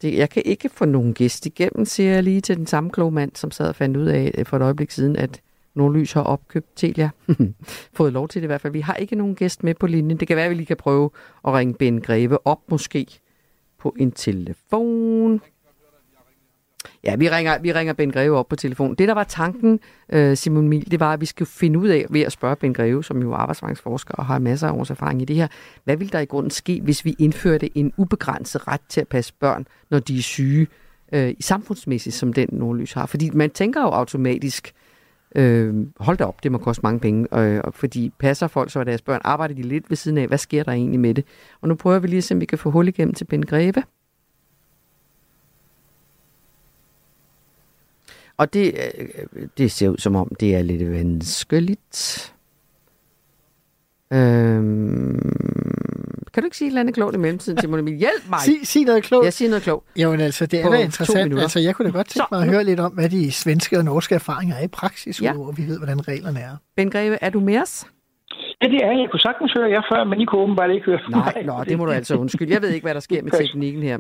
Det, 0.02 0.18
jeg 0.18 0.30
kan 0.30 0.44
ikke 0.46 0.70
få 0.70 0.86
nogen 0.86 1.14
gæst 1.14 1.46
igennem, 1.46 1.86
siger 1.86 2.14
jeg 2.14 2.24
lige 2.24 2.42
til 2.42 2.58
den 2.58 2.68
samme 2.68 2.90
kloge 2.90 3.12
mand, 3.12 3.32
som 3.36 3.52
sad 3.52 3.68
og 3.68 3.76
fandt 3.76 3.98
ud 3.98 4.06
af 4.06 4.32
øh, 4.38 4.46
for 4.46 4.58
et 4.58 4.64
øjeblik 4.64 4.92
siden, 4.92 5.16
at 5.16 5.42
Nordlys 5.76 6.14
har 6.14 6.22
opkøbt 6.22 6.68
Telia. 6.76 7.10
Fået 7.98 8.14
lov 8.14 8.28
til 8.28 8.42
det 8.42 8.46
i 8.46 8.48
hvert 8.48 8.62
fald. 8.62 8.74
Vi 8.74 8.80
har 8.80 8.96
ikke 8.96 9.16
nogen 9.16 9.36
gæst 9.36 9.64
med 9.64 9.74
på 9.74 9.88
linjen. 9.88 10.20
Det 10.20 10.28
kan 10.28 10.38
være, 10.38 10.46
at 10.46 10.52
vi 10.52 10.56
lige 10.56 10.66
kan 10.66 10.78
prøve 10.78 11.10
at 11.48 11.54
ringe 11.54 11.74
Ben 11.74 12.02
Greve 12.02 12.48
op 12.48 12.60
måske 12.68 13.08
på 13.78 13.96
en 14.00 14.12
telefon. 14.12 15.42
Ja, 17.06 17.16
vi 17.16 17.30
ringer, 17.30 17.60
vi 17.60 17.74
ringer 17.74 17.94
Ben 17.94 18.12
Greve 18.12 18.38
op 18.38 18.48
på 18.48 18.56
telefon. 18.56 18.96
Det, 18.96 19.08
der 19.08 19.14
var 19.14 19.24
tanken, 19.24 19.80
øh, 20.10 20.38
Simon 20.38 20.70
Mil, 20.70 20.92
det 20.92 21.00
var, 21.00 21.14
at 21.14 21.22
vi 21.22 21.26
skulle 21.26 21.50
finde 21.50 21.80
ud 21.80 21.88
af 21.88 22.06
ved 22.10 22.22
at 22.22 22.32
spørge 22.32 22.56
Ben 22.56 22.74
Greve, 22.74 23.04
som 23.04 23.22
jo 23.22 23.32
er 23.32 23.36
arbejdsmarkedsforsker 23.36 24.14
og 24.14 24.26
har 24.26 24.40
masser 24.40 24.68
af 24.68 24.72
års 24.72 24.90
erfaring 24.90 25.22
i 25.22 25.26
det 25.26 25.36
her, 25.36 25.48
hvad 25.84 25.98
vil 25.98 26.12
der 26.12 26.20
i 26.20 26.26
grunden 26.26 26.52
ske, 26.52 26.82
hvis 26.84 27.06
vi 27.06 27.16
indførte 27.20 27.78
en 27.78 27.94
ubegrænset 27.98 28.68
ret 28.68 28.82
til 28.90 29.02
at 29.02 29.08
passe 29.08 29.34
børn, 29.40 29.68
når 29.90 30.00
de 30.00 30.18
er 30.18 30.22
syge, 30.22 30.68
øh, 31.14 31.34
samfundsmæssigt, 31.40 32.16
som 32.16 32.34
den 32.34 32.48
Nordlys 32.52 32.94
har? 32.94 33.06
Fordi 33.06 33.30
man 33.34 33.50
tænker 33.50 33.82
jo 33.82 33.88
automatisk, 33.88 34.74
øh, 35.36 35.88
hold 36.00 36.18
da 36.18 36.24
op, 36.24 36.44
det 36.44 36.52
må 36.52 36.58
koste 36.58 36.82
mange 36.84 37.00
penge, 37.00 37.40
øh, 37.40 37.62
og 37.64 37.74
fordi 37.74 38.12
passer 38.20 38.48
folk 38.48 38.72
så 38.72 38.84
deres 38.84 39.02
børn, 39.02 39.22
arbejder 39.24 39.56
de 39.56 39.62
lidt 39.62 39.90
ved 39.90 39.98
siden 39.98 40.18
af, 40.18 40.28
hvad 40.28 40.38
sker 40.38 40.64
der 40.64 40.72
egentlig 40.72 41.00
med 41.00 41.14
det? 41.14 41.26
Og 41.62 41.68
nu 41.68 41.76
prøver 41.76 42.00
vi 42.00 42.08
lige 42.08 42.18
at 42.18 42.24
se, 42.24 42.34
om 42.34 42.42
vi 42.42 42.46
kan 42.46 42.58
få 42.58 42.72
hul 42.72 42.88
igennem 42.88 43.14
til 43.14 43.26
Ben 43.26 43.46
Greve. 43.46 43.84
Og 48.38 48.54
det, 48.54 48.74
øh, 48.74 49.48
det 49.58 49.72
ser 49.72 49.90
ud 49.90 49.98
som 49.98 50.16
om, 50.16 50.32
det 50.40 50.56
er 50.56 50.62
lidt 50.62 50.92
vanskeligt. 50.92 52.32
Øhm, 54.14 55.20
Kan 56.34 56.44
du 56.44 56.46
ikke 56.46 56.58
sige 56.58 56.68
et 56.68 56.70
eller 56.72 56.80
andet 56.82 56.96
klogt 56.96 57.16
i 57.16 57.18
mellemtiden, 57.20 57.62
Simon 57.62 57.80
Emil? 57.80 57.96
Hjælp 57.96 58.30
mig! 58.30 58.40
Sig, 58.40 58.54
sig 58.64 58.86
noget 58.86 59.04
klogt. 59.04 59.26
Jeg 59.26 59.34
siger 59.34 59.50
noget 59.50 59.64
klogt. 59.64 59.86
Jamen 59.98 60.20
altså, 60.22 60.46
det 60.46 60.62
er 60.62 60.70
da 60.70 60.78
interessant. 60.78 61.40
Altså, 61.40 61.60
jeg 61.60 61.76
kunne 61.76 61.92
da 61.92 61.98
godt 61.98 62.08
tænke 62.08 62.26
Så, 62.32 62.36
mig 62.36 62.42
at 62.42 62.50
høre 62.50 62.64
lidt 62.64 62.80
om, 62.80 62.92
hvad 62.92 63.10
de 63.10 63.32
svenske 63.32 63.78
og 63.78 63.86
norske 63.86 64.16
erfaringer 64.16 64.56
er 64.56 64.64
i 64.64 64.68
praksis, 64.68 65.22
Ja. 65.22 65.34
hvor 65.34 65.52
vi 65.52 65.64
ved, 65.68 65.78
hvordan 65.78 66.08
reglerne 66.08 66.40
er. 66.40 66.56
Ben 66.76 66.90
Greve, 66.92 67.18
er 67.24 67.30
du 67.30 67.40
med 67.40 67.62
os? 67.62 67.86
Ja, 68.62 68.68
det 68.68 68.76
er 68.84 68.88
jeg. 68.92 69.00
Jeg 69.02 69.08
kunne 69.12 69.20
sagtens 69.20 69.54
høre 69.58 69.70
jer 69.70 69.82
før, 69.94 70.04
men 70.04 70.22
I 70.22 70.26
kunne 70.26 70.42
åbenbart 70.42 70.72
ikke 70.72 70.86
høre 70.86 71.00
Nej, 71.10 71.44
nå, 71.46 71.64
det 71.70 71.78
må 71.78 71.86
du 71.86 71.92
altså 71.92 72.16
undskylde. 72.16 72.54
Jeg 72.54 72.62
ved 72.62 72.70
ikke, 72.70 72.86
hvad 72.86 72.94
der 72.94 73.00
sker 73.00 73.24
med 73.24 73.32
teknikken 73.32 73.84
her. 73.84 73.98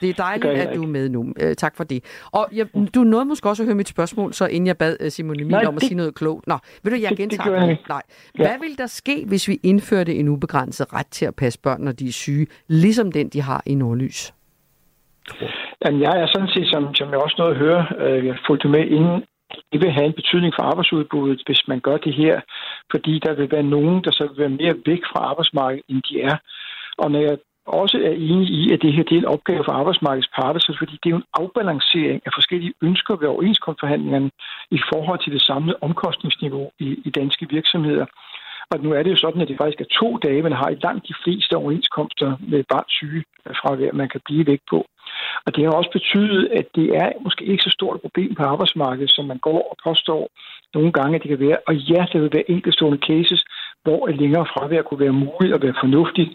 Det 0.00 0.08
er 0.08 0.14
dejligt, 0.14 0.42
Det 0.42 0.50
at 0.60 0.76
du 0.76 0.82
er 0.82 0.86
med 0.86 1.08
nu. 1.08 1.32
Øh, 1.42 1.54
tak 1.54 1.76
for 1.76 1.84
det. 1.84 2.04
Og 2.32 2.48
jeg, 2.52 2.66
du 2.94 3.00
nåede 3.04 3.24
måske 3.24 3.48
også 3.48 3.62
at 3.62 3.66
høre 3.66 3.76
mit 3.76 3.88
spørgsmål, 3.88 4.32
så 4.32 4.46
inden 4.46 4.66
jeg 4.66 4.76
bad 4.78 4.96
øh, 5.00 5.10
Simon 5.10 5.40
Emil 5.40 5.46
Nej, 5.50 5.64
om 5.66 5.74
at 5.76 5.80
det- 5.80 5.88
sige 5.88 5.96
noget 5.96 6.14
klogt. 6.14 6.46
Nå, 6.46 6.58
ved 6.82 6.92
du, 6.92 6.96
jeg 6.98 7.00
det- 7.10 7.10
det 7.10 7.18
gentager 7.18 7.42
gjorde 7.44 7.60
jeg. 7.60 7.78
Nej. 7.88 8.02
Ja. 8.38 8.42
Hvad 8.42 8.68
vil 8.68 8.78
der 8.78 8.86
ske, 8.86 9.24
hvis 9.28 9.48
vi 9.48 9.58
indførte 9.62 10.14
en 10.14 10.28
ubegrænset 10.28 10.92
ret 10.92 11.06
til 11.06 11.26
at 11.26 11.34
passe 11.34 11.58
børn, 11.60 11.80
når 11.80 11.92
de 11.92 12.08
er 12.08 12.12
syge, 12.12 12.46
ligesom 12.68 13.12
den, 13.12 13.28
de 13.28 13.40
har 13.42 13.62
i 13.66 13.74
Nordlys? 13.74 14.32
Jamen, 15.86 16.00
jeg 16.02 16.12
er 16.22 16.26
sådan 16.26 16.48
set, 16.48 16.68
som, 16.72 16.94
som 16.94 17.08
jeg 17.10 17.18
også 17.18 17.36
nåede 17.38 17.52
at 17.54 17.58
høre, 17.58 17.86
øh, 17.98 18.26
jeg 18.26 18.36
fulgte 18.46 18.68
med 18.68 18.84
inden, 18.96 19.24
det 19.72 19.78
vil 19.82 19.92
have 19.92 20.06
en 20.06 20.12
betydning 20.20 20.52
for 20.56 20.62
arbejdsudbuddet, 20.62 21.42
hvis 21.46 21.62
man 21.68 21.80
gør 21.80 21.96
det 21.96 22.14
her, 22.14 22.40
fordi 22.90 23.18
der 23.26 23.34
vil 23.34 23.50
være 23.50 23.62
nogen, 23.62 24.04
der 24.04 24.10
så 24.10 24.22
vil 24.28 24.38
være 24.38 24.48
mere 24.60 24.74
væk 24.86 25.02
fra 25.12 25.20
arbejdsmarkedet, 25.30 25.84
end 25.88 26.02
de 26.08 26.20
er. 26.22 26.36
Og 26.98 27.10
når 27.10 27.20
jeg 27.20 27.36
også 27.66 27.96
er 27.98 28.10
enige 28.10 28.52
i, 28.60 28.72
at 28.72 28.82
det 28.82 28.92
her 28.92 29.02
det 29.02 29.14
er 29.14 29.18
en 29.18 29.34
opgave 29.36 29.64
for 29.64 29.72
arbejdsmarkedets 29.72 30.30
parter, 30.36 30.60
så 30.60 30.76
fordi 30.78 30.92
det 30.92 31.06
er 31.06 31.16
jo 31.16 31.16
en 31.16 31.32
afbalancering 31.34 32.22
af 32.26 32.30
forskellige 32.34 32.74
ønsker 32.82 33.16
ved 33.16 33.28
overenskomstforhandlingerne 33.28 34.30
i 34.70 34.80
forhold 34.92 35.18
til 35.20 35.32
det 35.32 35.42
samlede 35.42 35.78
omkostningsniveau 35.80 36.70
i, 36.78 36.88
i 37.04 37.10
danske 37.10 37.46
virksomheder. 37.50 38.06
Og 38.70 38.78
nu 38.82 38.92
er 38.92 39.02
det 39.02 39.10
jo 39.10 39.16
sådan, 39.16 39.40
at 39.40 39.48
det 39.48 39.56
faktisk 39.60 39.80
er 39.80 39.94
to 40.00 40.16
dage, 40.16 40.42
man 40.42 40.52
har 40.52 40.68
i 40.70 40.82
langt 40.86 41.08
de 41.08 41.14
fleste 41.24 41.56
overenskomster 41.56 42.36
med 42.40 42.64
barns 42.72 42.92
syge 42.92 43.24
øh, 43.46 43.54
fra, 43.60 43.70
man 43.92 44.08
kan 44.08 44.20
blive 44.24 44.46
væk 44.46 44.60
på. 44.70 44.86
Og 45.46 45.56
det 45.56 45.64
har 45.64 45.72
også 45.72 45.90
betydet, 45.90 46.48
at 46.58 46.66
det 46.74 46.96
er 46.96 47.08
måske 47.24 47.44
ikke 47.44 47.62
så 47.62 47.70
stort 47.70 47.96
et 47.96 48.02
problem 48.02 48.34
på 48.34 48.42
arbejdsmarkedet, 48.42 49.10
som 49.10 49.24
man 49.24 49.38
går 49.38 49.60
og 49.70 49.76
påstår 49.86 50.28
nogle 50.74 50.92
gange, 50.92 51.14
at 51.16 51.22
det 51.22 51.28
kan 51.28 51.40
være. 51.48 51.58
Og 51.66 51.74
ja, 51.74 52.06
der 52.12 52.18
vil 52.18 52.32
være 52.32 52.50
enkeltstående 52.50 52.98
cases, 53.08 53.44
hvor 53.84 54.08
et 54.08 54.16
længere 54.16 54.46
fravær 54.52 54.82
kunne 54.82 55.00
være 55.00 55.20
muligt 55.24 55.54
og 55.54 55.62
være 55.62 55.80
fornuftigt. 55.82 56.30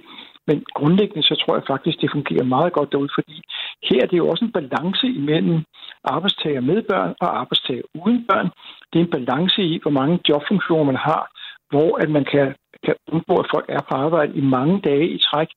Men 0.48 0.64
grundlæggende 0.76 1.24
så 1.24 1.36
tror 1.36 1.56
jeg 1.56 1.64
faktisk, 1.68 2.02
det 2.02 2.12
fungerer 2.12 2.44
meget 2.56 2.74
godt 2.74 2.92
derude, 2.92 3.16
fordi 3.18 3.42
her 3.90 4.00
er 4.04 4.08
det 4.08 4.18
jo 4.18 4.28
også 4.30 4.46
en 4.46 4.52
balance 4.52 5.08
imellem 5.08 5.64
arbejdstager 6.04 6.62
med 6.62 6.82
børn 6.92 7.14
og 7.22 7.40
arbejdstager 7.40 7.82
uden 7.96 8.26
børn. 8.30 8.50
Det 8.90 9.00
er 9.00 9.06
en 9.06 9.16
balance 9.18 9.62
i, 9.64 9.80
hvor 9.82 9.92
mange 9.92 10.20
jobfunktioner 10.30 10.84
man 10.84 10.96
har, 11.10 11.24
hvor 11.70 11.92
at 12.04 12.10
man 12.10 12.26
kan, 12.26 12.56
kan 12.86 12.96
undgå, 13.12 13.36
at 13.36 13.52
folk 13.54 13.66
er 13.70 13.82
på 13.90 13.96
arbejde 13.96 14.34
i 14.38 14.42
mange 14.42 14.82
dage 14.82 15.08
i 15.10 15.18
træk. 15.18 15.50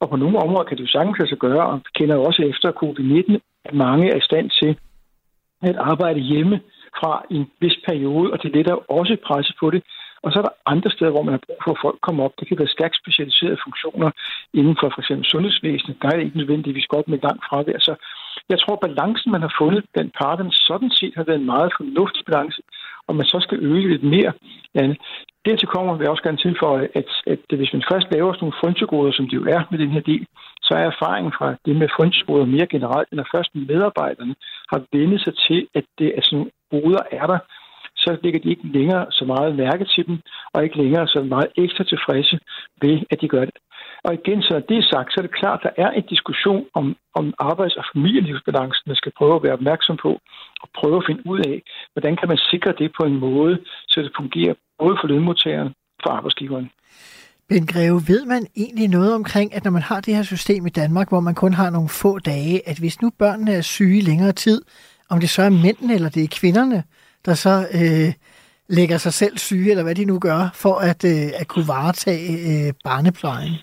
Og 0.00 0.10
på 0.10 0.16
nogle 0.16 0.38
områder 0.38 0.64
kan 0.64 0.76
det 0.76 0.82
jo 0.82 0.94
sagtens 0.94 1.18
lade 1.18 1.28
sig 1.28 1.38
gøre, 1.38 1.66
og 1.66 1.76
vi 1.76 1.90
kender 1.94 2.14
jo 2.14 2.22
også 2.22 2.42
efter 2.42 2.68
covid-19, 2.82 3.38
at 3.64 3.74
mange 3.74 4.10
er 4.12 4.16
i 4.16 4.28
stand 4.30 4.50
til 4.50 4.78
at 5.62 5.76
arbejde 5.76 6.20
hjemme 6.20 6.60
fra 7.00 7.22
en 7.30 7.50
vis 7.60 7.78
periode, 7.88 8.32
og 8.32 8.42
det 8.42 8.56
letter 8.56 8.72
jo 8.72 8.82
også 8.88 9.16
presse 9.26 9.52
på 9.60 9.70
det. 9.70 9.82
Og 10.22 10.32
så 10.32 10.38
er 10.38 10.42
der 10.42 10.60
andre 10.66 10.90
steder, 10.90 11.10
hvor 11.10 11.22
man 11.22 11.36
har 11.36 11.44
brug 11.46 11.60
for, 11.64 11.72
at 11.72 11.82
folk 11.86 11.98
kommer 12.06 12.24
op. 12.24 12.34
Det 12.40 12.48
kan 12.48 12.58
være 12.58 12.76
stærkt 12.76 12.96
specialiserede 13.02 13.62
funktioner 13.64 14.10
inden 14.54 14.76
for 14.80 14.88
f.eks. 14.94 15.12
sundhedsvæsenet. 15.32 16.02
Der 16.02 16.08
er 16.08 16.16
det 16.16 16.24
ikke 16.24 16.42
nødvendigvis 16.42 16.86
godt 16.94 17.08
med 17.08 17.18
langt 17.26 17.44
fravær. 17.48 17.78
Så 17.78 17.94
jeg 18.48 18.58
tror, 18.58 18.74
at 18.76 18.84
balancen, 18.86 19.32
man 19.32 19.44
har 19.46 19.54
fundet 19.60 19.84
blandt 19.94 20.12
parterne, 20.22 20.52
sådan 20.52 20.90
set 20.98 21.14
har 21.16 21.24
været 21.24 21.40
en 21.40 21.52
meget 21.54 21.70
fornuftig 21.78 22.22
balance, 22.28 22.62
og 23.06 23.16
man 23.16 23.26
så 23.26 23.38
skal 23.40 23.58
øge 23.72 23.88
lidt 23.88 24.06
mere. 24.14 24.32
Ja, 24.74 24.82
dertil 25.46 25.68
kommer 25.68 25.94
vil 25.94 26.04
jeg 26.04 26.10
også 26.10 26.22
gerne 26.22 26.44
tilføje, 26.46 26.88
at, 26.94 27.10
at 27.32 27.58
hvis 27.58 27.72
man 27.72 27.84
først 27.92 28.06
laver 28.12 28.32
sådan 28.32 28.44
nogle 28.44 28.60
frynsegoder, 28.60 29.12
som 29.12 29.26
det 29.28 29.36
jo 29.40 29.44
er 29.56 29.62
med 29.70 29.78
den 29.78 29.90
her 29.90 30.00
del, 30.00 30.26
så 30.62 30.72
er 30.74 30.84
erfaringen 30.92 31.32
fra 31.38 31.48
det 31.64 31.76
med 31.76 31.88
frynsegoder 31.96 32.44
mere 32.44 32.66
generelt, 32.74 33.08
end 33.08 33.16
når 33.20 33.28
først 33.34 33.50
medarbejderne 33.54 34.34
har 34.72 34.80
vendt 34.92 35.22
sig 35.24 35.34
til, 35.46 35.60
at 35.74 35.84
det 35.98 36.08
er 36.16 36.22
sådan 36.22 36.38
nogle 36.38 36.50
goder 36.72 37.02
er 37.10 37.26
der, 37.26 37.38
så 38.02 38.10
ligger 38.22 38.40
de 38.40 38.50
ikke 38.50 38.66
længere 38.78 39.06
så 39.10 39.24
meget 39.24 39.56
mærke 39.56 39.84
til 39.94 40.06
dem, 40.06 40.16
og 40.52 40.64
ikke 40.64 40.82
længere 40.82 41.06
så 41.08 41.20
meget 41.22 41.50
ekstra 41.64 41.84
tilfredse 41.84 42.38
ved, 42.82 42.96
at 43.10 43.20
de 43.20 43.28
gør 43.28 43.44
det. 43.44 43.56
Og 44.04 44.14
igen, 44.14 44.42
så 44.42 44.50
når 44.52 44.60
det 44.68 44.78
er 44.78 44.90
sagt, 44.92 45.08
så 45.12 45.16
er 45.20 45.26
det 45.26 45.38
klart, 45.40 45.60
at 45.62 45.66
der 45.66 45.82
er 45.84 45.90
en 45.90 46.06
diskussion 46.14 46.64
om, 46.74 46.86
om 47.14 47.34
arbejds- 47.38 47.80
og 47.80 47.84
familielivsbalancen, 47.92 48.84
man 48.86 49.00
skal 49.00 49.12
prøve 49.18 49.34
at 49.36 49.42
være 49.42 49.58
opmærksom 49.58 49.96
på, 50.04 50.12
og 50.62 50.68
prøve 50.78 50.96
at 50.96 51.06
finde 51.08 51.22
ud 51.32 51.40
af, 51.50 51.56
hvordan 51.92 52.16
kan 52.16 52.28
man 52.28 52.40
sikre 52.50 52.72
det 52.80 52.88
på 52.98 53.02
en 53.10 53.16
måde, 53.26 53.54
så 53.88 54.02
det 54.02 54.12
fungerer 54.20 54.54
både 54.78 54.94
for 55.00 55.06
lønmodtageren 55.08 55.68
og 55.68 56.00
for 56.02 56.10
arbejdsgiveren. 56.10 56.70
Men 57.52 57.66
Greve, 57.66 58.00
ved 58.08 58.26
man 58.26 58.46
egentlig 58.56 58.88
noget 58.88 59.14
omkring, 59.14 59.54
at 59.54 59.64
når 59.64 59.70
man 59.70 59.82
har 59.82 60.00
det 60.00 60.16
her 60.16 60.22
system 60.22 60.66
i 60.66 60.70
Danmark, 60.70 61.08
hvor 61.08 61.20
man 61.20 61.34
kun 61.34 61.52
har 61.52 61.70
nogle 61.70 61.88
få 61.88 62.18
dage, 62.18 62.68
at 62.68 62.78
hvis 62.78 63.02
nu 63.02 63.10
børnene 63.18 63.52
er 63.52 63.60
syge 63.60 64.00
længere 64.00 64.32
tid, 64.32 64.62
om 65.08 65.20
det 65.20 65.30
så 65.30 65.42
er 65.42 65.50
mændene 65.50 65.94
eller 65.94 66.08
det 66.08 66.24
er 66.24 66.38
kvinderne, 66.40 66.82
der 67.26 67.34
så 67.34 67.54
øh, 67.80 68.12
lægger 68.68 68.96
sig 68.96 69.12
selv 69.12 69.38
syge, 69.38 69.70
eller 69.70 69.82
hvad 69.82 69.94
de 69.94 70.04
nu 70.04 70.18
gør, 70.18 70.50
for 70.54 70.74
at, 70.90 71.04
øh, 71.04 71.40
at 71.40 71.48
kunne 71.48 71.68
varetage 71.68 72.32
øh, 72.50 72.72
barneplejen? 72.84 73.54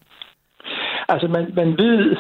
Altså, 1.09 1.27
man, 1.27 1.45
man 1.55 1.69
ved, 1.77 2.15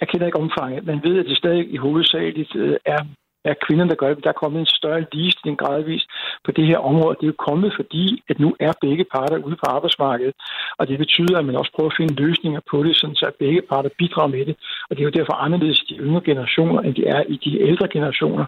jeg 0.00 0.08
kender 0.08 0.26
ikke 0.26 0.38
omfanget, 0.38 0.86
man 0.86 1.00
ved, 1.04 1.18
at 1.18 1.26
det 1.26 1.36
stadig 1.36 1.72
i 1.74 1.76
hovedsageligt 1.76 2.56
øh, 2.56 2.76
er, 2.86 3.00
er 3.44 3.54
kvinderne, 3.66 3.90
der 3.90 3.96
gør 4.02 4.14
det. 4.14 4.24
Der 4.24 4.30
er 4.30 4.42
kommet 4.42 4.60
en 4.60 4.76
større 4.78 5.06
ligestilling 5.12 5.58
gradvist 5.58 6.06
på 6.44 6.50
det 6.52 6.66
her 6.66 6.78
område. 6.78 7.16
Det 7.20 7.26
er 7.26 7.34
jo 7.34 7.44
kommet, 7.48 7.72
fordi 7.76 8.22
at 8.28 8.40
nu 8.40 8.56
er 8.60 8.72
begge 8.80 9.04
parter 9.14 9.38
ude 9.46 9.56
på 9.56 9.66
arbejdsmarkedet, 9.76 10.34
og 10.78 10.88
det 10.88 10.98
betyder, 10.98 11.38
at 11.38 11.44
man 11.44 11.56
også 11.56 11.72
prøver 11.74 11.90
at 11.90 11.96
finde 11.96 12.22
løsninger 12.22 12.60
på 12.70 12.82
det, 12.82 12.96
sådan 12.96 13.16
så 13.16 13.26
at 13.26 13.40
begge 13.44 13.62
parter 13.70 13.90
bidrager 13.98 14.34
med 14.36 14.44
det. 14.46 14.56
Og 14.88 14.96
det 14.96 15.00
er 15.00 15.08
jo 15.08 15.18
derfor 15.18 15.34
anderledes 15.46 15.82
i 15.82 15.94
de 15.94 15.98
yngre 16.06 16.22
generationer, 16.24 16.80
end 16.80 16.94
det 16.94 17.08
er 17.08 17.22
i 17.28 17.36
de 17.44 17.60
ældre 17.68 17.88
generationer. 17.88 18.46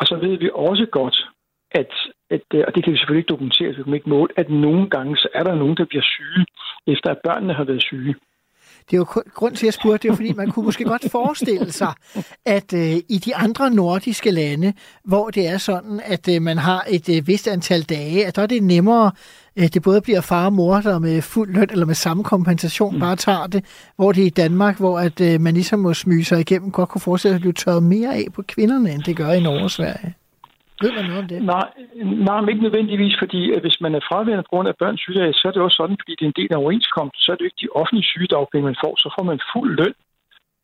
Og 0.00 0.06
så 0.06 0.16
ved 0.16 0.38
vi 0.38 0.50
også 0.54 0.86
godt, 0.92 1.16
at, 1.70 1.90
at, 2.30 2.42
øh, 2.54 2.64
og 2.66 2.74
det 2.74 2.84
kan 2.84 2.92
vi 2.92 2.98
selvfølgelig 2.98 3.20
ikke 3.20 3.34
dokumentere, 3.34 3.68
vi 3.76 3.82
kan 3.82 3.94
ikke 3.94 4.10
måle, 4.10 4.32
at 4.36 4.50
nogle 4.50 4.90
gange 4.90 5.16
så 5.16 5.28
er 5.34 5.42
der 5.42 5.54
nogen, 5.54 5.76
der 5.76 5.84
bliver 5.84 6.02
syge, 6.02 6.46
efter 6.86 7.10
at 7.10 7.18
børnene 7.24 7.54
har 7.54 7.64
været 7.64 7.82
syge. 7.82 8.14
Det 8.90 8.96
er 8.96 8.98
jo 8.98 9.04
kun- 9.04 9.22
grund 9.34 9.56
til, 9.56 9.64
at 9.64 9.66
jeg 9.66 9.74
spurgte, 9.74 10.08
det 10.08 10.12
er 10.12 10.16
fordi 10.16 10.32
man 10.32 10.50
kunne 10.50 10.64
måske 10.64 10.84
godt 10.84 11.10
forestille 11.10 11.72
sig, 11.72 11.92
at 12.46 12.72
øh, 12.74 12.96
i 13.08 13.18
de 13.24 13.36
andre 13.36 13.70
nordiske 13.70 14.30
lande, 14.30 14.72
hvor 15.04 15.30
det 15.30 15.48
er 15.48 15.58
sådan, 15.58 16.00
at 16.04 16.28
øh, 16.28 16.42
man 16.42 16.58
har 16.58 16.84
et 16.90 17.16
øh, 17.16 17.26
vist 17.26 17.48
antal 17.48 17.82
dage, 17.82 18.26
at 18.26 18.36
der 18.36 18.42
er 18.42 18.46
det 18.46 18.62
nemmere, 18.62 19.10
øh, 19.56 19.68
det 19.74 19.82
både 19.82 20.00
bliver 20.00 20.20
far 20.20 20.46
og 20.46 20.52
mor, 20.52 20.80
der 20.80 20.98
med 20.98 21.22
fuld 21.22 21.54
løn 21.54 21.68
eller 21.70 21.86
med 21.86 21.94
samme 21.94 22.24
kompensation 22.24 22.94
mm. 22.94 23.00
bare 23.00 23.16
tager 23.16 23.46
det, 23.46 23.64
hvor 23.96 24.12
det 24.12 24.22
er 24.22 24.26
i 24.26 24.30
Danmark, 24.30 24.78
hvor 24.78 24.98
at 24.98 25.20
øh, 25.20 25.40
man 25.40 25.54
ligesom 25.54 25.78
må 25.78 25.94
smyge 25.94 26.24
sig 26.24 26.40
igennem, 26.40 26.70
godt 26.72 26.88
kunne 26.88 27.00
forestille 27.00 27.32
sig, 27.32 27.36
at 27.36 27.42
det 27.42 27.54
bliver 27.54 27.64
tørret 27.64 27.82
mere 27.82 28.14
af 28.14 28.24
på 28.34 28.42
kvinderne, 28.42 28.92
end 28.92 29.02
det 29.02 29.16
gør 29.16 29.32
i 29.32 29.40
Norge 29.40 29.62
og 29.62 29.70
Sverige. 29.70 30.14
Ved 30.82 30.92
man 30.96 31.04
noget 31.04 31.22
om 31.22 31.28
det? 31.28 31.42
Nej, 31.54 31.68
nej, 32.28 32.40
men 32.40 32.48
ikke 32.48 32.66
nødvendigvis, 32.66 33.16
fordi 33.22 33.52
at 33.56 33.60
hvis 33.64 33.80
man 33.80 33.94
er 33.94 34.06
fraværende 34.08 34.44
på 34.46 34.52
grund 34.52 34.68
af 34.68 34.76
børns 34.82 35.00
sygdage, 35.00 35.32
så 35.34 35.44
er 35.48 35.52
det 35.52 35.62
også 35.62 35.76
sådan, 35.80 35.96
fordi 36.00 36.12
det 36.18 36.24
er 36.24 36.32
en 36.32 36.40
del 36.40 36.52
af 36.52 36.62
overenskomsten, 36.62 37.20
så 37.20 37.28
er 37.32 37.36
det 37.36 37.44
jo 37.44 37.50
ikke 37.50 37.62
de 37.64 37.76
offentlige 37.80 38.10
sygedagpenge, 38.12 38.68
man 38.70 38.82
får, 38.84 38.92
så 39.02 39.08
får 39.16 39.24
man 39.30 39.40
fuld 39.52 39.70
løn 39.80 39.94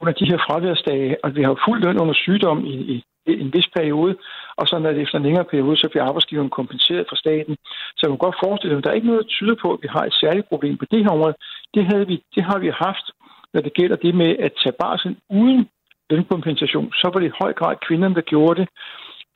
under 0.01 0.15
de 0.21 0.29
her 0.31 0.39
fraværsdage, 0.47 1.25
og 1.25 1.37
vi 1.37 1.43
har 1.43 1.63
fuld 1.67 1.81
løn 1.85 2.01
under 2.03 2.15
sygdom 2.25 2.59
i, 2.73 2.75
i, 2.93 2.97
i 3.27 3.33
en 3.45 3.53
vis 3.57 3.69
periode, 3.77 4.13
og 4.59 4.65
så 4.69 4.79
når 4.79 4.93
det 4.93 5.03
efter 5.03 5.19
en 5.19 5.27
længere 5.29 5.51
periode, 5.53 5.77
så 5.77 5.89
bliver 5.89 6.05
arbejdsgiveren 6.05 6.51
kompenseret 6.59 7.07
fra 7.09 7.17
staten. 7.17 7.55
Så 7.97 8.03
man 8.03 8.17
kan 8.17 8.27
godt 8.27 8.43
forestille 8.45 8.73
sig, 8.73 8.79
at 8.79 8.85
der 8.85 8.91
er 8.91 8.99
ikke 9.01 9.11
noget, 9.11 9.25
der 9.25 9.35
tyder 9.37 9.57
på, 9.63 9.69
at 9.73 9.83
vi 9.83 9.89
har 9.97 10.05
et 10.05 10.19
særligt 10.23 10.49
problem 10.49 10.77
på 10.79 10.87
det 10.91 11.05
her 11.05 11.11
område. 11.17 11.35
Det, 11.75 11.83
havde 11.91 12.07
vi, 12.07 12.17
det 12.35 12.43
har 12.51 12.59
vi 12.59 12.71
haft, 12.87 13.07
når 13.55 13.61
det 13.61 13.73
gælder 13.79 13.97
det 13.97 14.15
med 14.15 14.31
at 14.47 14.53
tage 14.63 14.77
barsel 14.83 15.17
uden 15.31 15.69
lønkompensation. 16.11 16.93
Så 16.93 17.11
var 17.13 17.21
det 17.21 17.27
i 17.27 17.39
høj 17.43 17.53
grad 17.53 17.77
kvinderne, 17.87 18.15
der 18.15 18.31
gjorde 18.33 18.61
det 18.61 18.69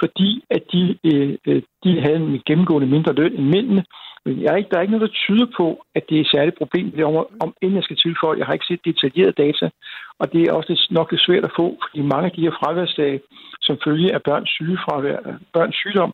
fordi 0.01 0.45
at 0.51 0.63
de, 0.73 0.99
øh, 1.05 1.39
øh, 1.47 1.63
de 1.85 2.01
havde 2.01 2.17
en 2.17 2.43
gennemgående 2.47 2.89
mindre 2.89 3.13
løn 3.13 3.33
end 3.33 3.49
mændene. 3.55 3.85
Men 4.25 4.43
jeg 4.43 4.53
er 4.53 4.57
ikke, 4.57 4.71
der 4.71 4.77
er 4.77 4.81
ikke 4.83 4.97
noget, 4.97 5.09
der 5.09 5.21
tyder 5.27 5.47
på, 5.57 5.85
at 5.95 6.03
det 6.09 6.17
er 6.17 6.21
et 6.21 6.33
særligt 6.35 6.59
problem. 6.59 6.91
Det 6.91 7.05
om, 7.05 7.27
om, 7.41 7.55
end 7.63 7.75
jeg 7.75 7.83
skal 7.83 7.97
tilføje, 7.97 8.39
jeg 8.39 8.47
har 8.47 8.53
ikke 8.53 8.71
set 8.71 8.85
detaljerede 8.85 9.41
data, 9.45 9.71
og 10.21 10.33
det 10.33 10.41
er 10.43 10.53
også 10.53 10.69
lidt, 10.73 10.91
nok 10.91 11.11
lidt 11.11 11.27
svært 11.27 11.45
at 11.45 11.57
få, 11.57 11.67
fordi 11.83 12.01
mange 12.03 12.27
af 12.29 12.33
de 12.37 12.45
her 12.47 12.55
fraværsdage, 12.61 13.21
som 13.61 13.79
følge 13.85 14.15
af 14.15 14.23
børns, 14.23 14.51
sygefravær, 14.51 15.19
øh, 15.29 15.35
børns 15.53 15.77
sygdom, 15.77 16.13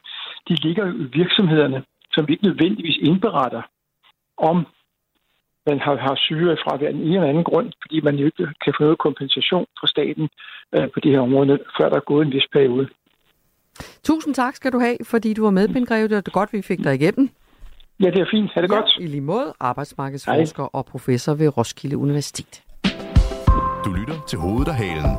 de 0.49 0.55
ligger 0.55 0.87
jo 0.87 0.93
i 0.93 1.07
virksomhederne, 1.21 1.83
som 2.13 2.29
vi 2.29 2.33
ikke 2.33 2.49
nødvendigvis 2.49 2.99
indberetter 3.09 3.63
om 4.37 4.67
man 5.67 5.79
har, 5.81 5.97
har 5.97 6.15
syge 6.17 6.57
fra 6.65 6.75
en 6.77 7.15
eller 7.15 7.29
anden 7.29 7.45
grund, 7.45 7.73
fordi 7.83 8.01
man 8.01 8.17
jo 8.17 8.25
ikke 8.25 8.47
kan 8.65 8.75
få 8.77 8.83
noget 8.83 8.99
kompensation 8.99 9.67
fra 9.81 9.87
staten 9.87 10.29
øh, 10.75 10.91
på 10.95 11.01
det 11.01 11.11
her 11.13 11.21
område, 11.21 11.59
før 11.77 11.89
der 11.89 11.97
er 11.97 12.11
gået 12.11 12.27
en 12.27 12.33
vis 12.33 12.49
periode. 12.53 12.89
Tusind 14.05 14.35
tak 14.35 14.57
skal 14.57 14.73
du 14.73 14.79
have, 14.79 14.97
fordi 15.03 15.33
du 15.35 15.43
var 15.43 15.51
med, 15.51 15.69
Ben 15.69 15.87
Greve. 15.87 16.09
Det 16.09 16.15
var 16.15 16.31
godt, 16.33 16.53
vi 16.53 16.63
fik 16.63 16.85
dig 16.85 16.95
igennem. 16.95 17.31
Ja, 18.01 18.07
det 18.07 18.21
er 18.21 18.27
fint. 18.31 18.51
Ha' 18.55 18.63
det 18.63 18.71
ja, 18.71 18.75
godt. 18.75 18.91
I 19.01 19.07
lige 19.07 19.21
måde, 19.21 19.55
arbejdsmarkedsforsker 19.61 20.63
Hej. 20.63 20.71
og 20.73 20.87
professor 20.87 21.35
ved 21.35 21.57
Roskilde 21.57 21.99
Universitet. 21.99 22.63
Du 23.85 23.93
lytter 23.93 24.25
til 24.29 24.39
Hovedet 24.39 24.69
og 24.69 24.75
Halen. 24.75 25.17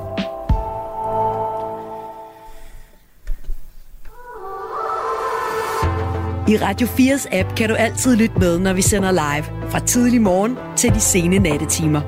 I 6.47 6.57
Radio 6.57 6.87
4's 6.87 7.37
app 7.39 7.55
kan 7.55 7.69
du 7.69 7.75
altid 7.75 8.15
lytte 8.15 8.39
med, 8.39 8.59
når 8.59 8.73
vi 8.73 8.81
sender 8.81 9.11
live. 9.11 9.69
Fra 9.69 9.79
tidlig 9.79 10.21
morgen 10.21 10.57
til 10.75 10.93
de 10.93 10.99
sene 10.99 11.39
nattetimer. 11.39 12.01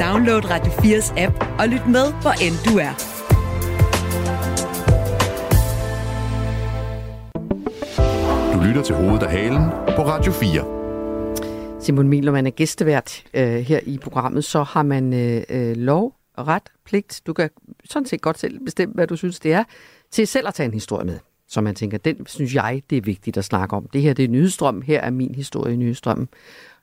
Download 0.00 0.50
Radio 0.50 0.72
4's 0.72 1.20
app 1.20 1.44
og 1.58 1.68
lyt 1.68 1.86
med, 1.86 2.12
hvor 2.22 2.30
end 2.46 2.54
du 2.72 2.78
er. 2.78 3.21
Du 8.62 8.66
lytter 8.66 8.82
til 8.82 8.94
Hovedet 8.94 9.22
og 9.22 9.30
Halen 9.30 9.70
på 9.96 10.02
Radio 10.02 10.32
4. 10.32 11.80
Simon 11.80 12.08
Mil, 12.08 12.24
når 12.24 12.32
man 12.32 12.46
er 12.46 12.50
gæstevært 12.50 13.24
øh, 13.34 13.44
her 13.44 13.80
i 13.86 13.98
programmet, 13.98 14.44
så 14.44 14.62
har 14.62 14.82
man 14.82 15.12
øh, 15.14 15.42
øh, 15.48 15.76
lov, 15.76 16.14
ret, 16.38 16.62
pligt. 16.84 17.20
Du 17.26 17.32
kan 17.32 17.50
sådan 17.84 18.06
set 18.06 18.20
godt 18.20 18.38
selv 18.38 18.60
bestemme, 18.64 18.94
hvad 18.94 19.06
du 19.06 19.16
synes, 19.16 19.40
det 19.40 19.52
er, 19.52 19.64
til 20.10 20.26
selv 20.26 20.48
at 20.48 20.54
tage 20.54 20.66
en 20.66 20.72
historie 20.72 21.06
med. 21.06 21.18
Så 21.48 21.60
man 21.60 21.74
tænker, 21.74 21.98
den 21.98 22.26
synes 22.26 22.54
jeg, 22.54 22.82
det 22.90 22.98
er 22.98 23.02
vigtigt 23.02 23.36
at 23.36 23.44
snakke 23.44 23.76
om. 23.76 23.88
Det 23.92 24.02
her 24.02 24.12
det 24.14 24.24
er 24.24 24.28
nyhedsstrøm, 24.28 24.82
her 24.82 25.00
er 25.00 25.10
min 25.10 25.34
historie 25.34 25.74
i 25.74 25.76
nyhedsstrømmen. 25.76 26.28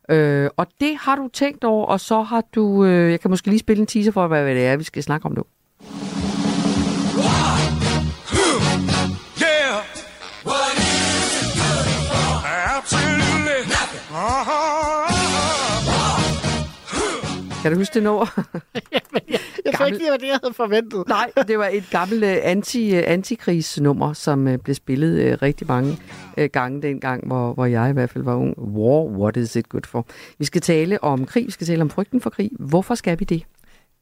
Øh, 0.09 0.49
og 0.57 0.67
det 0.81 0.97
har 0.99 1.15
du 1.15 1.29
tænkt 1.33 1.63
over, 1.63 1.85
og 1.85 1.99
så 1.99 2.21
har 2.21 2.43
du, 2.55 2.85
øh, 2.85 3.11
jeg 3.11 3.19
kan 3.19 3.31
måske 3.31 3.47
lige 3.47 3.59
spille 3.59 3.81
en 3.81 3.87
teaser 3.87 4.11
for, 4.11 4.27
hvad 4.27 4.55
det 4.55 4.65
er, 4.65 4.77
vi 4.77 4.83
skal 4.83 5.03
snakke 5.03 5.25
om 5.25 5.33
nu. 5.35 5.43
Kan 17.61 17.71
du 17.71 17.77
huske 17.77 17.93
det 17.93 18.03
nummer? 18.03 18.25
Jeg 19.65 19.73
tror 19.73 19.85
ikke 19.85 19.97
lige, 19.97 20.09
hvad 20.09 20.19
det, 20.19 20.27
jeg 20.27 20.39
havde 20.43 20.53
forventet. 20.53 21.07
Nej, 21.07 21.31
det 21.47 21.59
var 21.59 21.69
et 21.73 21.83
gammelt 21.91 22.23
uh, 22.23 22.29
anti, 22.43 22.97
uh, 22.97 23.03
antikrigsnummer, 23.05 24.13
som 24.13 24.47
uh, 24.47 24.55
blev 24.55 24.75
spillet 24.75 25.41
rigtig 25.41 25.67
mange 25.67 25.97
gange 26.51 26.81
dengang, 26.81 27.27
hvor, 27.27 27.53
hvor 27.53 27.65
jeg 27.65 27.89
i 27.89 27.93
hvert 27.93 28.09
fald 28.09 28.23
var 28.23 28.35
ung. 28.35 28.59
War, 28.59 29.05
what 29.05 29.37
is 29.37 29.55
it 29.55 29.69
good 29.69 29.81
for? 29.85 30.07
Vi 30.39 30.45
skal 30.45 30.61
tale 30.61 31.03
om 31.03 31.25
krig, 31.25 31.45
vi 31.45 31.51
skal 31.51 31.67
tale 31.67 31.81
om 31.81 31.89
frygten 31.89 32.21
for 32.21 32.29
krig. 32.29 32.51
Hvorfor 32.59 32.95
skal 32.95 33.19
vi 33.19 33.25
det? 33.25 33.43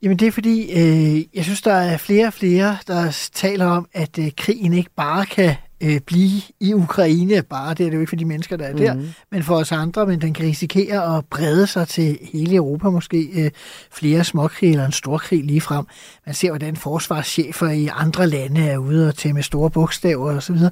Jamen 0.03 0.17
det 0.17 0.27
er 0.27 0.31
fordi, 0.31 0.61
øh, 0.71 1.35
jeg 1.35 1.43
synes, 1.43 1.61
der 1.61 1.73
er 1.73 1.97
flere 1.97 2.27
og 2.27 2.33
flere, 2.33 2.77
der 2.87 3.29
taler 3.33 3.65
om, 3.65 3.87
at 3.93 4.19
øh, 4.19 4.31
krigen 4.37 4.73
ikke 4.73 4.89
bare 4.95 5.25
kan 5.25 5.55
øh, 5.81 5.99
blive 5.99 6.41
i 6.59 6.73
Ukraine, 6.73 7.41
bare 7.43 7.73
det 7.73 7.85
er 7.85 7.89
det 7.89 7.95
jo 7.95 7.99
ikke 7.99 8.09
for 8.09 8.15
de 8.15 8.25
mennesker, 8.25 8.57
der 8.57 8.65
er 8.65 8.73
der, 8.75 8.93
Mhm. 8.93 9.09
men 9.31 9.43
for 9.43 9.55
os 9.55 9.71
andre, 9.71 10.05
men 10.05 10.21
den 10.21 10.33
kan 10.33 10.45
risikere 10.45 11.17
at 11.17 11.25
brede 11.25 11.67
sig 11.67 11.87
til 11.87 12.17
hele 12.33 12.55
Europa, 12.55 12.89
måske 12.89 13.21
øh, 13.45 13.51
flere 13.91 14.23
småkrig 14.23 14.69
eller 14.71 14.85
en 14.85 14.91
storkrig 14.91 15.43
lige 15.43 15.61
frem. 15.61 15.85
Man 16.25 16.35
ser, 16.35 16.49
hvordan 16.49 16.75
forsvarschefer 16.75 17.69
i 17.69 17.89
andre 17.93 18.27
lande 18.27 18.61
er 18.61 18.77
ude 18.77 19.07
og 19.07 19.15
tage 19.15 19.33
med 19.33 19.43
store 19.43 19.69
bogstaver 19.69 20.31
og 20.35 20.43
så 20.43 20.53
videre. 20.53 20.71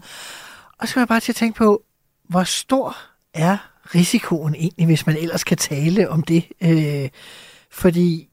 Og 0.79 0.87
så 0.87 0.93
kan 0.93 1.01
man 1.01 1.07
bare 1.07 1.19
til 1.19 1.31
at 1.31 1.35
tænke 1.35 1.57
på, 1.57 1.81
hvor 2.29 2.43
stor 2.43 2.97
er 3.33 3.57
risikoen 3.95 4.55
egentlig, 4.55 4.85
hvis 4.85 5.05
man 5.07 5.17
ellers 5.17 5.43
kan 5.43 5.57
tale 5.57 6.09
om 6.09 6.21
det? 6.23 6.45
Øh, 6.63 7.09
fordi 7.71 8.29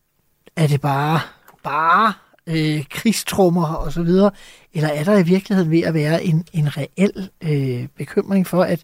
er 0.57 0.67
det 0.67 0.81
bare, 0.81 1.21
bare 1.63 2.13
øh, 2.47 2.85
krigstrummer 2.91 3.75
og 3.75 3.93
så 3.93 4.03
videre, 4.03 4.31
eller 4.75 4.89
er 4.89 5.05
der 5.05 5.19
i 5.19 5.23
virkeligheden 5.23 5.71
ved 5.71 5.81
at 5.81 5.95
være 5.95 6.25
en, 6.25 6.45
en 6.53 6.69
reel 6.77 7.31
øh, 7.43 7.89
bekymring 7.97 8.47
for, 8.47 8.63
at 8.63 8.81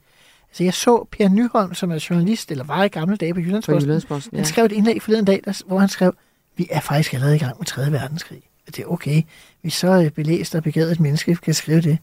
altså 0.48 0.64
jeg 0.64 0.74
så 0.74 1.06
Per 1.12 1.28
Nyholm, 1.28 1.74
som 1.74 1.90
er 1.90 2.06
journalist, 2.10 2.50
eller 2.50 2.64
var 2.64 2.84
i 2.84 2.88
gamle 2.88 3.16
dage 3.16 3.34
på 3.34 3.40
Jyllandsposten, 3.40 3.88
Jyllandsposten, 3.88 4.36
han 4.36 4.44
ja. 4.44 4.48
skrev 4.48 4.64
et 4.64 4.72
indlæg 4.72 5.02
forleden 5.02 5.24
dag, 5.24 5.40
der, 5.44 5.62
hvor 5.66 5.78
han 5.78 5.88
skrev, 5.88 6.14
vi 6.56 6.68
er 6.70 6.80
faktisk 6.80 7.14
allerede 7.14 7.36
i 7.36 7.38
gang 7.38 7.58
med 7.58 7.66
3. 7.66 7.92
verdenskrig. 7.92 8.42
Og 8.66 8.76
det 8.76 8.82
er 8.82 8.86
okay. 8.86 9.22
Hvis 9.60 9.74
så 9.74 10.02
øh, 10.02 10.10
belæst 10.10 10.54
og 10.54 10.62
begavet 10.62 10.92
et 10.92 11.00
menneske 11.00 11.36
kan 11.36 11.54
skrive 11.54 11.80
det, 11.80 11.98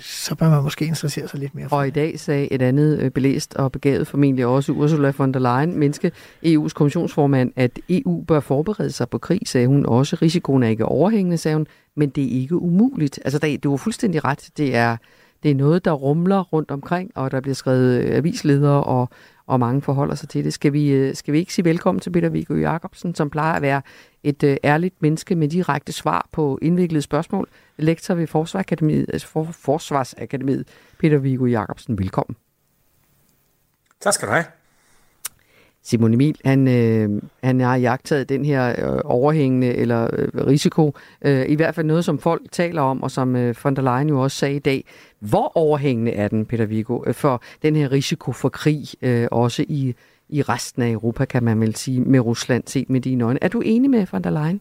så 0.00 0.34
bør 0.34 0.50
man 0.50 0.62
måske 0.62 0.84
interessere 0.84 1.28
sig 1.28 1.40
lidt 1.40 1.54
mere 1.54 1.68
for 1.68 1.76
Og 1.76 1.86
i 1.86 1.90
dag 1.90 2.20
sagde 2.20 2.52
et 2.52 2.62
andet 2.62 2.98
øh, 2.98 3.10
belæst 3.10 3.54
og 3.54 3.72
begavet, 3.72 4.06
formentlig 4.06 4.46
også 4.46 4.72
Ursula 4.72 5.12
von 5.18 5.34
der 5.34 5.40
Leyen, 5.40 5.78
menneske 5.78 6.12
EU's 6.46 6.68
kommissionsformand, 6.68 7.52
at 7.56 7.78
EU 7.88 8.24
bør 8.24 8.40
forberede 8.40 8.92
sig 8.92 9.08
på 9.08 9.18
krig, 9.18 9.40
sagde 9.46 9.66
hun 9.66 9.86
også. 9.86 10.16
Risikoen 10.22 10.62
er 10.62 10.68
ikke 10.68 10.84
overhængende, 10.84 11.36
sagde 11.36 11.56
hun, 11.56 11.66
men 11.94 12.08
det 12.08 12.24
er 12.24 12.40
ikke 12.40 12.56
umuligt. 12.56 13.18
Altså, 13.24 13.38
der, 13.38 13.56
du 13.58 13.70
har 13.70 13.76
fuldstændig 13.76 14.24
ret. 14.24 14.48
Det 14.56 14.74
er, 14.74 14.96
det 15.42 15.50
er 15.50 15.54
noget, 15.54 15.84
der 15.84 15.92
rumler 15.92 16.40
rundt 16.40 16.70
omkring, 16.70 17.10
og 17.14 17.30
der 17.30 17.40
bliver 17.40 17.54
skrevet 17.54 18.02
øh, 18.02 18.16
avisledere, 18.16 18.84
og, 18.84 19.08
og 19.46 19.60
mange 19.60 19.82
forholder 19.82 20.14
sig 20.14 20.28
til 20.28 20.44
det. 20.44 20.52
Skal 20.52 20.72
vi, 20.72 20.90
øh, 20.90 21.14
skal 21.14 21.32
vi 21.34 21.38
ikke 21.38 21.54
sige 21.54 21.64
velkommen 21.64 22.00
til 22.00 22.10
Peter 22.10 22.28
Viggo 22.28 22.54
Jacobsen, 22.54 23.14
som 23.14 23.30
plejer 23.30 23.52
at 23.52 23.62
være 23.62 23.82
et 24.22 24.42
øh, 24.42 24.56
ærligt 24.64 25.02
menneske 25.02 25.34
med 25.34 25.48
direkte 25.48 25.92
svar 25.92 26.28
på 26.32 26.58
indviklede 26.62 27.02
spørgsmål. 27.02 27.48
Lektor 27.76 28.14
ved 28.14 28.26
Forsvarsakademiet, 28.26 29.10
altså 29.12 29.28
for, 29.28 29.44
Forsvarsakademiet. 29.44 30.68
Peter 30.98 31.18
Viggo 31.18 31.46
Jacobsen, 31.46 31.98
velkommen. 31.98 32.36
Tak 34.00 34.12
skal 34.12 34.28
du 34.28 34.32
have. 34.32 34.57
Simon 35.82 36.14
Emil, 36.14 36.36
han, 36.44 36.68
øh, 36.68 37.22
han 37.42 37.60
har 37.60 37.76
jagtet 37.76 38.28
den 38.28 38.44
her 38.44 38.68
øh, 38.68 39.00
overhængende 39.04 39.74
eller 39.74 40.10
øh, 40.12 40.28
risiko, 40.46 40.94
øh, 41.22 41.48
i 41.48 41.54
hvert 41.54 41.74
fald 41.74 41.86
noget, 41.86 42.04
som 42.04 42.18
folk 42.18 42.42
taler 42.52 42.82
om, 42.82 43.02
og 43.02 43.10
som 43.10 43.36
øh, 43.36 43.54
von 43.64 43.76
der 43.76 43.82
Leyen 43.82 44.08
jo 44.08 44.22
også 44.22 44.36
sagde 44.36 44.56
i 44.56 44.58
dag. 44.58 44.84
Hvor 45.20 45.52
overhængende 45.54 46.12
er 46.12 46.28
den, 46.28 46.46
Peter 46.46 46.66
Vigo, 46.66 47.02
øh, 47.06 47.14
for 47.14 47.42
den 47.62 47.76
her 47.76 47.92
risiko 47.92 48.32
for 48.32 48.48
krig, 48.48 48.84
øh, 49.02 49.28
også 49.30 49.64
i, 49.68 49.94
i 50.28 50.42
resten 50.42 50.82
af 50.82 50.90
Europa, 50.90 51.24
kan 51.24 51.42
man 51.42 51.60
vel 51.60 51.74
sige, 51.74 52.00
med 52.00 52.20
Rusland 52.20 52.62
set 52.66 52.90
med 52.90 53.00
dine 53.00 53.24
øjne. 53.24 53.44
Er 53.44 53.48
du 53.48 53.60
enig 53.64 53.90
med 53.90 54.06
von 54.12 54.24
der 54.24 54.30
Leyen? 54.30 54.60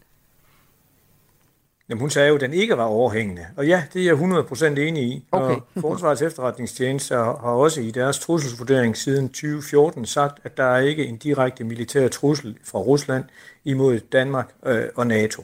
Jamen, 1.89 1.99
hun 1.99 2.09
sagde 2.09 2.29
jo, 2.29 2.35
at 2.35 2.41
den 2.41 2.53
ikke 2.53 2.77
var 2.77 2.83
overhængende. 2.83 3.45
Og 3.55 3.67
ja, 3.67 3.83
det 3.93 4.01
er 4.01 4.05
jeg 4.05 4.13
100% 4.13 4.65
enig 4.65 5.03
i. 5.03 5.25
Okay. 5.31 5.55
Og 5.55 5.63
Forsvarets 5.81 6.21
efterretningstjeneste 6.21 7.15
har 7.15 7.51
også 7.51 7.81
i 7.81 7.91
deres 7.91 8.19
trusselsvurdering 8.19 8.97
siden 8.97 9.29
2014 9.29 10.05
sagt, 10.05 10.39
at 10.43 10.57
der 10.57 10.63
er 10.63 10.79
ikke 10.79 11.05
en 11.05 11.17
direkte 11.17 11.63
militær 11.63 12.07
trussel 12.07 12.57
fra 12.63 12.79
Rusland 12.79 13.23
imod 13.63 13.99
Danmark 13.99 14.53
øh, 14.65 14.85
og 14.95 15.07
NATO. 15.07 15.43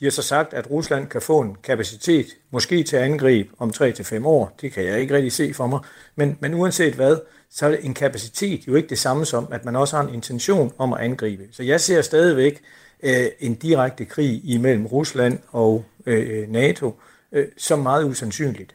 De 0.00 0.04
har 0.04 0.10
så 0.10 0.22
sagt, 0.22 0.54
at 0.54 0.70
Rusland 0.70 1.06
kan 1.06 1.22
få 1.22 1.40
en 1.40 1.56
kapacitet, 1.62 2.26
måske 2.50 2.82
til 2.82 2.96
angreb 2.96 3.50
om 3.58 3.72
3-5 3.76 4.26
år. 4.26 4.56
Det 4.60 4.72
kan 4.72 4.84
jeg 4.84 5.00
ikke 5.00 5.14
rigtig 5.14 5.32
se 5.32 5.54
for 5.54 5.66
mig. 5.66 5.80
Men, 6.16 6.38
men 6.40 6.54
uanset 6.54 6.94
hvad, 6.94 7.16
så 7.50 7.66
er 7.66 7.76
en 7.80 7.94
kapacitet 7.94 8.66
jo 8.66 8.74
ikke 8.74 8.88
det 8.88 8.98
samme 8.98 9.24
som, 9.24 9.48
at 9.50 9.64
man 9.64 9.76
også 9.76 9.96
har 9.96 10.04
en 10.04 10.14
intention 10.14 10.72
om 10.78 10.92
at 10.92 11.00
angribe. 11.00 11.42
Så 11.52 11.62
jeg 11.62 11.80
ser 11.80 12.02
stadigvæk 12.02 12.62
øh, 13.02 13.26
en 13.40 13.54
direkte 13.54 14.04
krig 14.04 14.40
imellem 14.44 14.86
Rusland 14.86 15.38
og 15.48 15.84
øh, 16.06 16.48
NATO 16.48 17.00
øh, 17.32 17.46
som 17.56 17.78
meget 17.78 18.04
usandsynligt. 18.04 18.74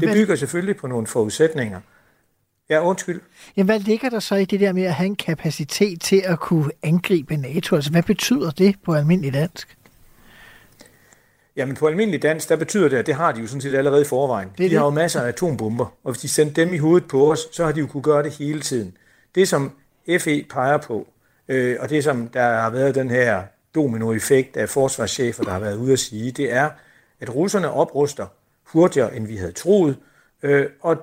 Det 0.00 0.12
bygger 0.12 0.36
selvfølgelig 0.36 0.76
på 0.76 0.86
nogle 0.86 1.06
forudsætninger. 1.06 1.80
Ja, 2.70 2.86
undskyld. 2.86 3.20
Jamen, 3.56 3.66
hvad 3.66 3.80
ligger 3.80 4.10
der 4.10 4.20
så 4.20 4.34
i 4.34 4.44
det 4.44 4.60
der 4.60 4.72
med 4.72 4.82
at 4.82 4.94
have 4.94 5.06
en 5.06 5.16
kapacitet 5.16 6.00
til 6.00 6.22
at 6.24 6.40
kunne 6.40 6.70
angribe 6.82 7.36
NATO? 7.36 7.76
Altså, 7.76 7.90
hvad 7.90 8.02
betyder 8.02 8.50
det 8.50 8.76
på 8.84 8.94
almindelig 8.94 9.32
dansk? 9.32 9.76
Jamen 11.56 11.76
på 11.76 11.86
almindelig 11.86 12.22
dansk, 12.22 12.48
der 12.48 12.56
betyder 12.56 12.88
det, 12.88 12.96
at 12.96 13.06
det 13.06 13.14
har 13.14 13.32
de 13.32 13.40
jo 13.40 13.46
sådan 13.46 13.60
set 13.60 13.74
allerede 13.74 14.02
i 14.02 14.04
forvejen. 14.04 14.48
Det 14.48 14.70
de 14.70 14.76
har 14.76 14.84
det. 14.84 14.90
jo 14.90 14.94
masser 14.94 15.20
af 15.20 15.28
atombomber, 15.28 15.86
og 16.04 16.12
hvis 16.12 16.20
de 16.20 16.28
sendte 16.28 16.60
dem 16.60 16.74
i 16.74 16.78
hovedet 16.78 17.08
på 17.08 17.32
os, 17.32 17.48
så 17.52 17.64
har 17.64 17.72
de 17.72 17.80
jo 17.80 17.86
kunne 17.86 18.02
gøre 18.02 18.22
det 18.22 18.32
hele 18.32 18.60
tiden. 18.60 18.96
Det 19.34 19.48
som 19.48 19.72
FE 20.20 20.44
peger 20.50 20.76
på, 20.76 21.08
øh, 21.48 21.76
og 21.80 21.90
det 21.90 22.04
som 22.04 22.28
der 22.28 22.60
har 22.60 22.70
været 22.70 22.94
den 22.94 23.10
her 23.10 23.42
dominoeffekt 23.76 24.56
af 24.56 24.68
forsvarschefer, 24.68 25.44
der 25.44 25.50
har 25.50 25.60
været 25.60 25.76
ude 25.76 25.92
at 25.92 25.98
sige, 25.98 26.30
det 26.30 26.52
er, 26.52 26.70
at 27.20 27.34
russerne 27.34 27.70
opruster 27.70 28.26
hurtigere, 28.64 29.16
end 29.16 29.26
vi 29.26 29.36
havde 29.36 29.52
troet, 29.52 29.96
øh, 30.42 30.66
og 30.80 30.96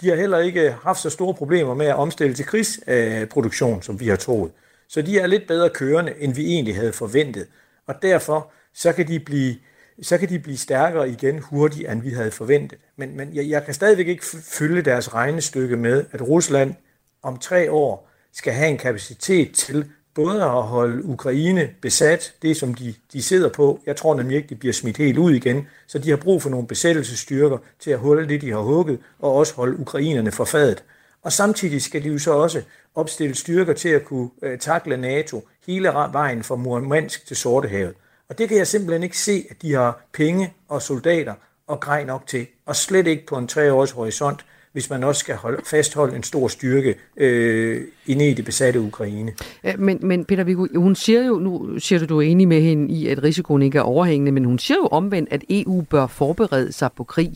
de 0.00 0.08
har 0.08 0.16
heller 0.16 0.38
ikke 0.38 0.74
haft 0.82 1.00
så 1.00 1.10
store 1.10 1.34
problemer 1.34 1.74
med 1.74 1.86
at 1.86 1.94
omstille 1.94 2.34
til 2.34 2.46
krigsproduktion, 2.46 3.82
som 3.82 4.00
vi 4.00 4.08
har 4.08 4.16
troet. 4.16 4.52
Så 4.88 5.02
de 5.02 5.18
er 5.18 5.26
lidt 5.26 5.46
bedre 5.46 5.70
kørende, 5.70 6.14
end 6.18 6.34
vi 6.34 6.46
egentlig 6.46 6.76
havde 6.76 6.92
forventet. 6.92 7.46
Og 7.86 7.94
derfor 8.02 8.52
så 8.74 8.92
kan 8.92 9.08
de 9.08 9.20
blive, 9.20 9.56
så 10.02 10.18
kan 10.18 10.28
de 10.28 10.38
blive 10.38 10.56
stærkere 10.56 11.10
igen 11.10 11.38
hurtigere, 11.38 11.92
end 11.92 12.02
vi 12.02 12.10
havde 12.10 12.30
forventet. 12.30 12.78
Men, 12.96 13.16
men 13.16 13.34
jeg, 13.34 13.48
jeg 13.48 13.64
kan 13.64 13.74
stadigvæk 13.74 14.08
ikke 14.08 14.24
fylde 14.24 14.44
følge 14.44 14.82
deres 14.82 15.14
regnestykke 15.14 15.76
med, 15.76 16.04
at 16.12 16.28
Rusland 16.28 16.74
om 17.22 17.38
tre 17.38 17.72
år 17.72 18.10
skal 18.32 18.52
have 18.52 18.68
en 18.68 18.78
kapacitet 18.78 19.54
til 19.54 19.90
både 20.18 20.42
at 20.42 20.62
holde 20.62 21.04
Ukraine 21.04 21.70
besat, 21.80 22.34
det 22.42 22.56
som 22.56 22.74
de, 22.74 22.94
de 23.12 23.22
sidder 23.22 23.48
på. 23.48 23.80
Jeg 23.86 23.96
tror 23.96 24.14
nemlig 24.14 24.36
ikke, 24.36 24.48
de 24.48 24.54
bliver 24.54 24.72
smidt 24.72 24.96
helt 24.96 25.18
ud 25.18 25.32
igen. 25.32 25.66
Så 25.86 25.98
de 25.98 26.10
har 26.10 26.16
brug 26.16 26.42
for 26.42 26.50
nogle 26.50 26.66
besættelsesstyrker 26.66 27.58
til 27.80 27.90
at 27.90 27.98
holde 27.98 28.28
det, 28.28 28.40
de 28.40 28.50
har 28.50 28.58
hugget, 28.58 28.98
og 29.18 29.34
også 29.34 29.54
holde 29.54 29.80
ukrainerne 29.80 30.32
for 30.32 30.44
fadet. 30.44 30.84
Og 31.22 31.32
samtidig 31.32 31.82
skal 31.82 32.02
de 32.02 32.08
jo 32.08 32.18
så 32.18 32.32
også 32.32 32.62
opstille 32.94 33.34
styrker 33.34 33.72
til 33.72 33.88
at 33.88 34.04
kunne 34.04 34.30
øh, 34.42 34.58
takle 34.58 34.96
NATO 34.96 35.48
hele 35.66 35.88
vejen 35.88 36.42
fra 36.42 36.56
Murmansk 36.56 37.26
til 37.26 37.36
Sortehavet. 37.36 37.94
Og 38.28 38.38
det 38.38 38.48
kan 38.48 38.58
jeg 38.58 38.66
simpelthen 38.66 39.02
ikke 39.02 39.18
se, 39.18 39.44
at 39.50 39.62
de 39.62 39.72
har 39.72 40.00
penge 40.12 40.54
og 40.68 40.82
soldater 40.82 41.34
og 41.66 41.80
grej 41.80 42.04
nok 42.04 42.26
til. 42.26 42.46
Og 42.66 42.76
slet 42.76 43.06
ikke 43.06 43.26
på 43.26 43.36
en 43.36 43.48
treårs 43.48 43.90
horisont, 43.90 44.44
hvis 44.72 44.90
man 44.90 45.04
også 45.04 45.18
skal 45.20 45.34
holde, 45.34 45.62
fastholde 45.64 46.16
en 46.16 46.22
stor 46.22 46.48
styrke 46.48 46.94
øh, 47.16 47.84
inde 48.06 48.30
i 48.30 48.34
det 48.34 48.44
besatte 48.44 48.80
Ukraine. 48.80 49.32
Ja, 49.64 49.76
Men, 49.76 49.98
men 50.02 50.24
Peter 50.24 50.44
Viggo, 50.44 50.66
hun 50.76 50.94
siger 50.94 51.24
jo, 51.26 51.38
nu 51.38 51.78
siger 51.78 51.98
du, 51.98 52.04
du 52.04 52.18
er 52.18 52.22
enig 52.22 52.48
med 52.48 52.60
hende 52.62 52.94
i, 52.94 53.08
at 53.08 53.22
risikoen 53.22 53.62
ikke 53.62 53.78
er 53.78 53.82
overhængende, 53.82 54.32
men 54.32 54.44
hun 54.44 54.58
siger 54.58 54.78
jo 54.78 54.86
omvendt, 54.86 55.32
at 55.32 55.44
EU 55.50 55.82
bør 55.82 56.06
forberede 56.06 56.72
sig 56.72 56.90
på 56.96 57.04
krig. 57.04 57.32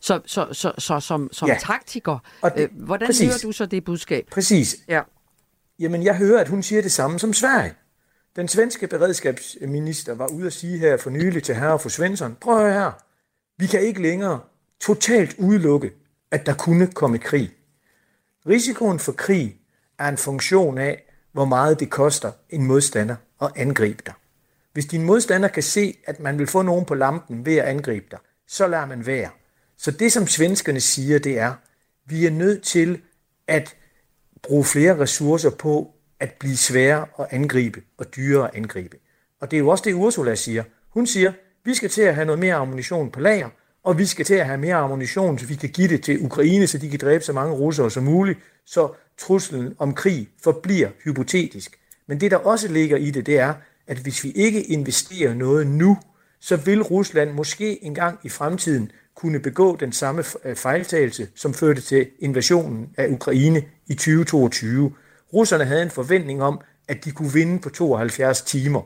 Så, 0.00 0.20
så, 0.26 0.46
så, 0.52 0.72
så 0.78 1.00
som, 1.00 1.28
som 1.32 1.48
Ja. 1.48 1.56
taktiker, 1.60 2.18
Og 2.42 2.50
det- 2.56 2.62
øh, 2.62 2.68
hvordan 2.84 3.08
præcis. 3.08 3.26
hører 3.28 3.38
du 3.42 3.52
så 3.52 3.66
det 3.66 3.84
budskab? 3.84 4.26
Præcis. 4.30 4.76
Ja. 4.88 5.00
Jamen, 5.80 6.02
jeg 6.02 6.16
hører, 6.16 6.40
at 6.40 6.48
hun 6.48 6.62
siger 6.62 6.82
det 6.82 6.92
samme 6.92 7.18
som 7.18 7.32
Sverige. 7.32 7.72
Den 8.36 8.48
svenske 8.48 8.86
beredskabsminister 8.86 10.14
var 10.14 10.26
ude 10.32 10.46
at 10.46 10.52
sige 10.52 10.78
her 10.78 10.96
for 10.96 11.10
nylig 11.10 11.42
til 11.42 11.54
herre 11.54 11.78
for 11.78 11.88
Svensson, 11.88 12.36
prøv 12.40 12.56
at 12.56 12.62
høre 12.62 12.72
her, 12.72 12.90
vi 13.58 13.66
kan 13.66 13.80
ikke 13.80 14.02
længere 14.02 14.40
totalt 14.86 15.34
udelukke, 15.38 15.90
at 16.36 16.46
der 16.46 16.54
kunne 16.54 16.86
komme 16.86 17.18
krig. 17.18 17.54
Risikoen 18.48 18.98
for 18.98 19.12
krig 19.12 19.60
er 19.98 20.08
en 20.08 20.16
funktion 20.16 20.78
af, 20.78 21.02
hvor 21.32 21.44
meget 21.44 21.80
det 21.80 21.90
koster 21.90 22.32
en 22.50 22.66
modstander 22.66 23.16
at 23.42 23.52
angribe 23.56 24.02
dig. 24.06 24.14
Hvis 24.72 24.86
din 24.86 25.02
modstander 25.02 25.48
kan 25.48 25.62
se, 25.62 25.94
at 26.06 26.20
man 26.20 26.38
vil 26.38 26.46
få 26.46 26.62
nogen 26.62 26.84
på 26.84 26.94
lampen 26.94 27.46
ved 27.46 27.56
at 27.56 27.64
angribe 27.64 28.06
dig, 28.10 28.18
så 28.48 28.66
lader 28.66 28.86
man 28.86 29.06
være. 29.06 29.30
Så 29.76 29.90
det, 29.90 30.12
som 30.12 30.26
svenskerne 30.26 30.80
siger, 30.80 31.18
det 31.18 31.38
er, 31.38 31.54
vi 32.06 32.26
er 32.26 32.30
nødt 32.30 32.62
til 32.62 33.02
at 33.46 33.76
bruge 34.42 34.64
flere 34.64 34.98
ressourcer 34.98 35.50
på 35.50 35.94
at 36.20 36.32
blive 36.32 36.56
sværere 36.56 37.06
at 37.18 37.26
angribe 37.30 37.82
og 37.98 38.16
dyrere 38.16 38.48
at 38.48 38.54
angribe. 38.54 38.96
Og 39.40 39.50
det 39.50 39.56
er 39.56 39.60
jo 39.60 39.68
også 39.68 39.84
det, 39.84 39.94
Ursula 39.94 40.34
siger. 40.34 40.64
Hun 40.88 41.06
siger, 41.06 41.32
vi 41.64 41.74
skal 41.74 41.90
til 41.90 42.02
at 42.02 42.14
have 42.14 42.24
noget 42.24 42.38
mere 42.38 42.54
ammunition 42.54 43.10
på 43.10 43.20
lager, 43.20 43.48
og 43.86 43.98
vi 43.98 44.06
skal 44.06 44.24
til 44.24 44.34
at 44.34 44.46
have 44.46 44.58
mere 44.58 44.74
ammunition, 44.74 45.38
så 45.38 45.46
vi 45.46 45.54
kan 45.54 45.68
give 45.68 45.88
det 45.88 46.02
til 46.02 46.24
Ukraine, 46.24 46.66
så 46.66 46.78
de 46.78 46.90
kan 46.90 46.98
dræbe 46.98 47.24
så 47.24 47.32
mange 47.32 47.54
russere 47.54 47.90
som 47.90 48.04
muligt, 48.04 48.38
så 48.64 48.92
truslen 49.18 49.74
om 49.78 49.94
krig 49.94 50.28
forbliver 50.42 50.88
hypotetisk. 51.04 51.78
Men 52.06 52.20
det, 52.20 52.30
der 52.30 52.36
også 52.36 52.68
ligger 52.68 52.96
i 52.96 53.10
det, 53.10 53.26
det 53.26 53.38
er, 53.38 53.54
at 53.86 53.98
hvis 53.98 54.24
vi 54.24 54.30
ikke 54.30 54.62
investerer 54.62 55.34
noget 55.34 55.66
nu, 55.66 55.98
så 56.40 56.56
vil 56.56 56.82
Rusland 56.82 57.32
måske 57.32 57.84
engang 57.84 58.18
i 58.22 58.28
fremtiden 58.28 58.90
kunne 59.14 59.40
begå 59.40 59.76
den 59.76 59.92
samme 59.92 60.24
øh, 60.44 60.56
fejltagelse, 60.56 61.28
som 61.34 61.54
førte 61.54 61.80
til 61.80 62.06
invasionen 62.18 62.88
af 62.96 63.08
Ukraine 63.08 63.62
i 63.86 63.94
2022. 63.94 64.92
Russerne 65.34 65.64
havde 65.64 65.82
en 65.82 65.90
forventning 65.90 66.42
om, 66.42 66.60
at 66.88 67.04
de 67.04 67.10
kunne 67.10 67.32
vinde 67.32 67.58
på 67.58 67.70
72 67.70 68.42
timer. 68.42 68.82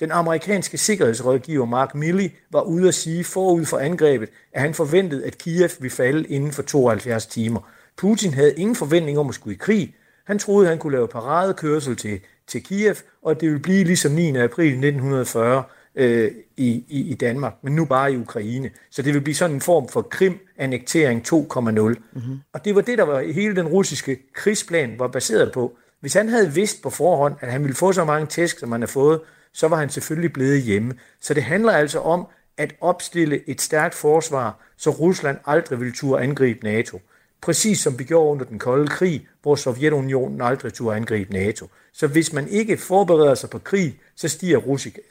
Den 0.00 0.10
amerikanske 0.10 0.78
sikkerhedsrådgiver 0.78 1.64
Mark 1.64 1.94
Milley 1.94 2.30
var 2.50 2.62
ude 2.62 2.88
at 2.88 2.94
sige 2.94 3.24
forud 3.24 3.64
for 3.64 3.78
angrebet, 3.78 4.28
at 4.52 4.60
han 4.60 4.74
forventede, 4.74 5.26
at 5.26 5.38
Kiev 5.38 5.70
ville 5.80 5.94
falde 5.94 6.28
inden 6.28 6.52
for 6.52 6.62
72 6.62 7.26
timer. 7.26 7.70
Putin 7.96 8.34
havde 8.34 8.54
ingen 8.54 8.76
forventning 8.76 9.18
om 9.18 9.28
at 9.28 9.34
skulle 9.34 9.54
i 9.54 9.58
krig. 9.58 9.94
Han 10.26 10.38
troede, 10.38 10.68
han 10.68 10.78
kunne 10.78 10.92
lave 10.92 11.08
paradekørsel 11.08 11.96
til, 11.96 12.20
til 12.46 12.62
Kiev, 12.62 12.94
og 13.22 13.30
at 13.30 13.40
det 13.40 13.48
ville 13.48 13.62
blive 13.62 13.84
ligesom 13.84 14.12
9. 14.12 14.36
april 14.36 14.66
1940 14.66 15.62
øh, 15.94 16.30
i, 16.56 16.84
i, 16.88 17.10
i 17.10 17.14
Danmark, 17.14 17.54
men 17.62 17.74
nu 17.74 17.84
bare 17.84 18.12
i 18.12 18.16
Ukraine. 18.16 18.70
Så 18.90 19.02
det 19.02 19.14
vil 19.14 19.20
blive 19.20 19.34
sådan 19.34 19.56
en 19.56 19.60
form 19.60 19.88
for 19.88 20.02
Krim-annektering 20.02 21.22
2,0. 21.26 21.60
Mm-hmm. 21.60 22.40
Og 22.52 22.64
det 22.64 22.74
var 22.74 22.80
det, 22.80 22.98
der 22.98 23.04
var 23.04 23.20
hele 23.20 23.56
den 23.56 23.68
russiske 23.68 24.18
krigsplan 24.34 24.98
var 24.98 25.08
baseret 25.08 25.52
på. 25.52 25.76
Hvis 26.00 26.14
han 26.14 26.28
havde 26.28 26.52
vidst 26.52 26.82
på 26.82 26.90
forhånd, 26.90 27.34
at 27.40 27.52
han 27.52 27.62
ville 27.62 27.76
få 27.76 27.92
så 27.92 28.04
mange 28.04 28.26
tæsk, 28.26 28.58
som 28.58 28.72
han 28.72 28.82
har 28.82 28.86
fået, 28.86 29.20
så 29.54 29.68
var 29.68 29.76
han 29.76 29.90
selvfølgelig 29.90 30.32
blevet 30.32 30.62
hjemme. 30.62 30.94
Så 31.20 31.34
det 31.34 31.42
handler 31.42 31.72
altså 31.72 31.98
om 32.00 32.26
at 32.56 32.74
opstille 32.80 33.48
et 33.48 33.60
stærkt 33.60 33.94
forsvar, 33.94 34.60
så 34.76 34.90
Rusland 34.90 35.38
aldrig 35.46 35.80
vil 35.80 35.92
turde 35.94 36.22
angribe 36.22 36.64
NATO. 36.64 37.00
Præcis 37.42 37.78
som 37.78 37.98
vi 37.98 38.04
gjorde 38.04 38.30
under 38.30 38.44
den 38.44 38.58
kolde 38.58 38.86
krig, 38.86 39.28
hvor 39.42 39.54
Sovjetunionen 39.54 40.40
aldrig 40.40 40.72
turde 40.72 40.96
angribe 40.96 41.32
NATO. 41.32 41.66
Så 41.92 42.06
hvis 42.06 42.32
man 42.32 42.48
ikke 42.48 42.76
forbereder 42.76 43.34
sig 43.34 43.50
på 43.50 43.58
krig, 43.58 44.00
så 44.16 44.28
stiger 44.28 44.60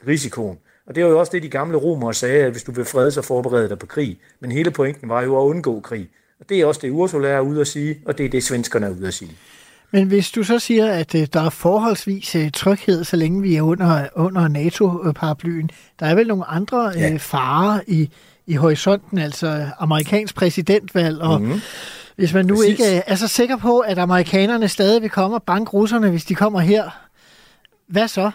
risikoen. 0.06 0.58
Og 0.86 0.94
det 0.94 1.04
var 1.04 1.10
jo 1.10 1.18
også 1.18 1.32
det, 1.32 1.42
de 1.42 1.48
gamle 1.48 1.76
romere 1.76 2.14
sagde, 2.14 2.44
at 2.44 2.50
hvis 2.50 2.62
du 2.62 2.72
vil 2.72 2.84
fred, 2.84 3.10
så 3.10 3.22
forberede 3.22 3.68
dig 3.68 3.78
på 3.78 3.86
krig. 3.86 4.20
Men 4.40 4.52
hele 4.52 4.70
pointen 4.70 5.08
var 5.08 5.22
jo 5.22 5.40
at 5.40 5.44
undgå 5.44 5.80
krig. 5.80 6.10
Og 6.40 6.48
det 6.48 6.60
er 6.60 6.66
også 6.66 6.80
det, 6.82 6.90
Ursula 6.90 7.28
er 7.28 7.40
ude 7.40 7.60
at 7.60 7.66
sige, 7.66 8.02
og 8.06 8.18
det 8.18 8.26
er 8.26 8.30
det, 8.30 8.44
svenskerne 8.44 8.86
er 8.86 8.90
ude 8.90 9.06
at 9.06 9.14
sige. 9.14 9.36
Men 9.92 10.08
hvis 10.08 10.30
du 10.30 10.42
så 10.42 10.58
siger, 10.58 10.92
at 10.92 11.14
øh, 11.14 11.26
der 11.32 11.40
er 11.40 11.50
forholdsvis 11.50 12.34
øh, 12.34 12.50
tryghed, 12.50 13.04
så 13.04 13.16
længe 13.16 13.42
vi 13.42 13.56
er 13.56 13.62
under, 13.62 14.08
under 14.14 14.48
NATO-paraplyen, 14.48 15.70
der 16.00 16.06
er 16.06 16.14
vel 16.14 16.26
nogle 16.26 16.44
andre 16.44 16.92
ja. 16.96 17.12
øh, 17.12 17.18
farer 17.18 17.80
i, 17.86 18.10
i 18.46 18.54
horisonten, 18.54 19.18
altså 19.18 19.66
amerikansk 19.78 20.34
præsidentvalg, 20.34 21.20
og 21.20 21.40
mm-hmm. 21.40 21.60
hvis 22.16 22.34
man 22.34 22.46
nu 22.46 22.56
Præcis. 22.56 22.70
ikke 22.70 22.84
er 22.84 23.14
så 23.14 23.28
sikker 23.28 23.56
på, 23.56 23.78
at 23.78 23.98
amerikanerne 23.98 24.68
stadig 24.68 25.02
vil 25.02 25.10
komme 25.10 25.36
og 25.36 25.42
banke 25.42 25.70
russerne, 25.70 26.10
hvis 26.10 26.24
de 26.24 26.34
kommer 26.34 26.60
her, 26.60 26.90
hvad 27.88 28.08
så? 28.08 28.30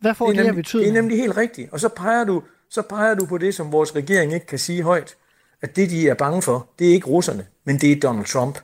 Hvad 0.00 0.14
får 0.14 0.26
det, 0.26 0.36
det 0.36 0.44
her 0.44 0.52
betyde? 0.52 0.82
Det 0.82 0.88
er 0.88 0.92
nemlig 0.92 1.18
helt 1.18 1.36
rigtigt. 1.36 1.72
Og 1.72 1.80
så 1.80 1.88
peger, 1.88 2.24
du, 2.24 2.42
så 2.70 2.82
peger 2.82 3.14
du 3.14 3.26
på 3.26 3.38
det, 3.38 3.54
som 3.54 3.72
vores 3.72 3.96
regering 3.96 4.34
ikke 4.34 4.46
kan 4.46 4.58
sige 4.58 4.82
højt. 4.82 5.14
At 5.62 5.76
det, 5.76 5.90
de 5.90 6.08
er 6.08 6.14
bange 6.14 6.42
for, 6.42 6.68
det 6.78 6.88
er 6.88 6.92
ikke 6.92 7.06
russerne, 7.06 7.46
men 7.64 7.78
det 7.78 7.92
er 7.92 8.00
Donald 8.00 8.26
Trump. 8.26 8.58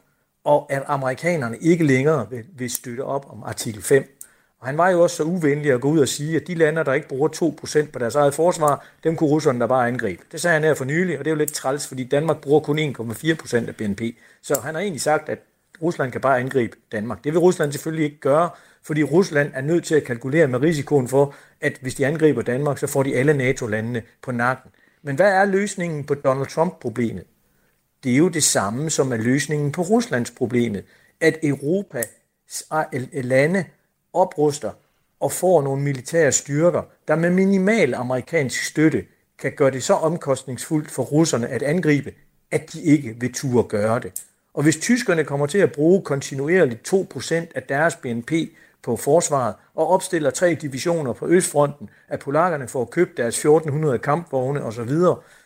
Og 0.48 0.66
at 0.70 0.82
amerikanerne 0.86 1.58
ikke 1.60 1.84
længere 1.84 2.26
vil, 2.30 2.44
vil 2.58 2.70
støtte 2.70 3.04
op 3.04 3.26
om 3.30 3.42
artikel 3.42 3.82
5. 3.82 4.18
Og 4.60 4.66
han 4.66 4.78
var 4.78 4.90
jo 4.90 5.02
også 5.02 5.16
så 5.16 5.22
uvenlig 5.22 5.72
at 5.72 5.80
gå 5.80 5.88
ud 5.88 5.98
og 5.98 6.08
sige, 6.08 6.36
at 6.36 6.46
de 6.46 6.54
lande, 6.54 6.84
der 6.84 6.92
ikke 6.92 7.08
bruger 7.08 7.28
2% 7.28 7.90
på 7.90 7.98
deres 7.98 8.14
eget 8.14 8.34
forsvar, 8.34 8.86
dem 9.04 9.16
kunne 9.16 9.30
russerne 9.30 9.60
da 9.60 9.66
bare 9.66 9.88
angribe. 9.88 10.22
Det 10.32 10.40
sagde 10.40 10.54
han 10.54 10.64
her 10.64 10.74
for 10.74 10.84
nylig, 10.84 11.18
og 11.18 11.24
det 11.24 11.30
er 11.30 11.34
jo 11.34 11.38
lidt 11.38 11.52
træls, 11.52 11.86
fordi 11.86 12.04
Danmark 12.04 12.40
bruger 12.40 12.60
kun 12.60 12.78
1,4% 12.78 13.68
af 13.68 13.76
BNP. 13.76 14.00
Så 14.42 14.60
han 14.60 14.74
har 14.74 14.82
egentlig 14.82 15.00
sagt, 15.00 15.28
at 15.28 15.38
Rusland 15.82 16.12
kan 16.12 16.20
bare 16.20 16.38
angribe 16.38 16.76
Danmark. 16.92 17.24
Det 17.24 17.32
vil 17.32 17.38
Rusland 17.38 17.72
selvfølgelig 17.72 18.04
ikke 18.04 18.20
gøre, 18.20 18.50
fordi 18.82 19.02
Rusland 19.02 19.50
er 19.54 19.60
nødt 19.60 19.84
til 19.84 19.94
at 19.94 20.04
kalkulere 20.04 20.46
med 20.46 20.62
risikoen 20.62 21.08
for, 21.08 21.34
at 21.60 21.78
hvis 21.80 21.94
de 21.94 22.06
angriber 22.06 22.42
Danmark, 22.42 22.78
så 22.78 22.86
får 22.86 23.02
de 23.02 23.16
alle 23.16 23.34
NATO-landene 23.34 24.02
på 24.22 24.32
nakken. 24.32 24.70
Men 25.02 25.16
hvad 25.16 25.32
er 25.32 25.44
løsningen 25.44 26.04
på 26.04 26.14
Donald 26.14 26.46
Trump-problemet? 26.46 27.24
Det 28.04 28.12
er 28.12 28.16
jo 28.16 28.28
det 28.28 28.44
samme, 28.44 28.90
som 28.90 29.12
er 29.12 29.16
løsningen 29.16 29.72
på 29.72 29.82
Ruslands 29.82 30.30
problemet. 30.30 30.84
At 31.20 31.38
Europa 31.42 32.02
ah, 32.70 32.84
lande 33.12 33.64
opruster 34.12 34.70
og 35.20 35.32
får 35.32 35.62
nogle 35.62 35.82
militære 35.82 36.32
styrker, 36.32 36.82
der 37.08 37.16
med 37.16 37.30
minimal 37.30 37.94
amerikansk 37.94 38.62
støtte 38.62 39.04
kan 39.38 39.52
gøre 39.56 39.70
det 39.70 39.82
så 39.82 39.94
omkostningsfuldt 39.94 40.90
for 40.90 41.02
russerne 41.02 41.48
at 41.48 41.62
angribe, 41.62 42.12
at 42.50 42.72
de 42.72 42.82
ikke 42.82 43.16
vil 43.20 43.34
turde 43.34 43.68
gøre 43.68 44.00
det. 44.00 44.12
Og 44.54 44.62
hvis 44.62 44.76
tyskerne 44.76 45.24
kommer 45.24 45.46
til 45.46 45.58
at 45.58 45.72
bruge 45.72 46.02
kontinuerligt 46.02 46.94
2% 46.94 47.34
af 47.54 47.62
deres 47.62 47.96
BNP 47.96 48.32
på 48.82 48.96
forsvaret 48.96 49.54
og 49.74 49.88
opstiller 49.88 50.30
tre 50.30 50.54
divisioner 50.54 51.12
på 51.12 51.28
Østfronten, 51.28 51.90
at 52.08 52.20
polakkerne 52.20 52.68
får 52.68 52.84
købt 52.84 53.16
deres 53.16 53.34
1400 53.34 53.98
kampvogne 53.98 54.62
osv., 54.62 54.90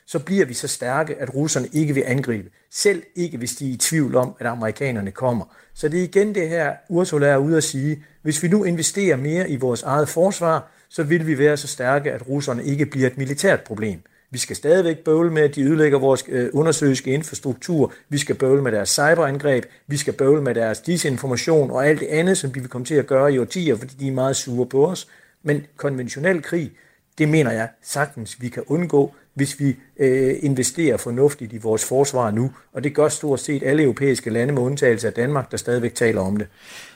så 0.07 0.19
bliver 0.19 0.47
vi 0.47 0.55
så 0.55 0.69
stærke, 0.69 1.15
at 1.15 1.35
russerne 1.35 1.69
ikke 1.73 1.95
vil 1.95 2.05
angribe. 2.07 2.51
Selv 2.71 3.03
ikke, 3.15 3.39
hvis 3.39 3.57
de 3.57 3.69
er 3.69 3.75
i 3.75 3.77
tvivl 3.77 4.17
om, 4.17 4.35
at 4.39 4.47
amerikanerne 4.47 5.11
kommer. 5.11 5.45
Så 5.75 5.89
det 5.89 6.01
er 6.01 6.05
igen 6.05 6.35
det 6.35 6.49
her, 6.49 6.73
Ursula 6.89 7.27
er 7.27 7.37
ude 7.37 7.57
at 7.57 7.65
sige, 7.65 8.05
hvis 8.23 8.43
vi 8.43 8.49
nu 8.49 8.65
investerer 8.65 9.17
mere 9.17 9.51
i 9.51 9.57
vores 9.57 9.83
eget 9.83 10.09
forsvar, 10.09 10.71
så 10.89 11.03
vil 11.03 11.27
vi 11.27 11.39
være 11.39 11.57
så 11.57 11.69
stærke, 11.69 12.13
at 12.13 12.29
russerne 12.29 12.65
ikke 12.65 12.87
bliver 12.87 13.07
et 13.07 13.19
militært 13.19 13.61
problem. 13.61 14.03
Vi 14.31 14.39
skal 14.39 14.57
stadigvæk 14.57 14.99
bøvle 14.99 15.31
med, 15.31 15.43
at 15.43 15.55
de 15.55 15.63
ødelægger 15.63 15.99
vores 15.99 16.25
øh, 16.29 16.51
undersøgelske 16.53 17.11
infrastruktur. 17.11 17.93
Vi 18.09 18.19
skal 18.19 18.35
bøvle 18.35 18.63
med 18.63 18.73
deres 18.73 18.89
cyberangreb. 18.89 19.65
Vi 19.87 19.97
skal 19.97 20.13
bøvle 20.13 20.43
med 20.43 20.55
deres 20.55 20.81
disinformation 20.81 21.71
og 21.71 21.87
alt 21.87 22.01
det 22.01 22.07
andet, 22.07 22.39
som 22.39 22.53
de 22.53 22.61
vil 22.61 22.69
komme 22.69 22.85
til 22.85 22.95
at 22.95 23.07
gøre 23.07 23.33
i 23.33 23.39
årtier, 23.39 23.77
fordi 23.77 23.95
de 24.01 24.09
er 24.09 24.13
meget 24.13 24.37
sure 24.37 24.67
på 24.67 24.87
os. 24.87 25.09
Men 25.43 25.67
konventionel 25.77 26.43
krig, 26.43 26.73
det 27.19 27.29
mener 27.29 27.53
jeg 27.53 27.69
sagtens, 27.83 28.41
vi 28.41 28.49
kan 28.49 28.63
undgå, 28.67 29.15
hvis 29.35 29.61
vi 29.61 29.77
øh, 29.99 30.35
investerer 30.43 30.97
fornuftigt 30.97 31.53
i 31.53 31.59
vores 31.59 31.85
forsvar 31.85 32.31
nu. 32.31 32.51
Og 32.73 32.85
det 32.85 32.95
gør 32.95 33.09
stort 33.09 33.41
set 33.41 33.63
alle 33.63 33.83
europæiske 33.83 34.31
lande 34.31 34.55
med 34.55 34.63
undtagelse 34.63 35.07
af 35.07 35.13
Danmark, 35.13 35.51
der 35.51 35.57
stadigvæk 35.57 35.95
taler 35.95 36.21
om 36.21 36.37
det. 36.37 36.47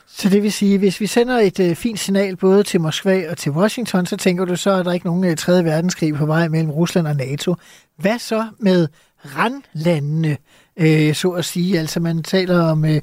Så 0.08 0.28
det 0.28 0.42
vil 0.42 0.52
sige, 0.52 0.78
hvis 0.78 1.00
vi 1.00 1.06
sender 1.06 1.38
et 1.38 1.60
øh, 1.60 1.76
fint 1.76 1.98
signal 1.98 2.36
både 2.36 2.62
til 2.62 2.80
Moskva 2.80 3.30
og 3.30 3.36
til 3.36 3.52
Washington, 3.52 4.06
så 4.06 4.16
tænker 4.16 4.44
du 4.44 4.56
så, 4.56 4.70
at 4.70 4.84
der 4.84 4.92
ikke 4.92 5.06
nogen 5.06 5.24
øh, 5.24 5.36
3. 5.36 5.64
verdenskrig 5.64 6.14
på 6.14 6.26
vej 6.26 6.48
mellem 6.48 6.70
Rusland 6.70 7.06
og 7.06 7.16
NATO. 7.16 7.54
Hvad 7.98 8.18
så 8.18 8.46
med 8.58 8.88
randlandene, 9.24 10.36
øh, 10.76 11.14
så 11.14 11.30
at 11.30 11.44
sige? 11.44 11.78
Altså 11.78 12.00
man 12.00 12.22
taler 12.22 12.62
om, 12.62 12.84
øh, 12.84 13.00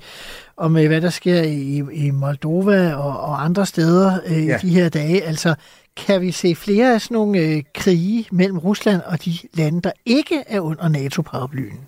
om 0.57 0.77
øh, 0.77 0.88
hvad 0.88 1.01
der 1.01 1.10
sker 1.10 1.41
i, 1.41 1.84
i 1.93 2.11
Moldova 2.11 2.93
og, 2.93 3.19
og 3.19 3.43
andre 3.43 3.65
steder 3.65 4.19
øh, 4.26 4.47
ja. 4.47 4.57
i 4.57 4.60
de 4.61 4.69
her 4.69 4.89
dage. 4.89 5.23
Altså 5.23 5.55
kan 5.95 6.22
vi 6.22 6.32
se 6.32 6.56
flere 6.56 6.94
af 6.94 7.02
sådan 7.02 7.15
nogle 7.15 7.40
øh, 7.40 7.64
krige 7.76 8.28
mellem 8.32 8.57
Rusland 8.57 9.02
og 9.02 9.26
de 9.26 9.34
lande, 9.53 9.82
der 9.82 9.91
ikke 10.06 10.44
er 10.48 10.60
under 10.60 10.88
NATO-paraplyen? 10.90 11.80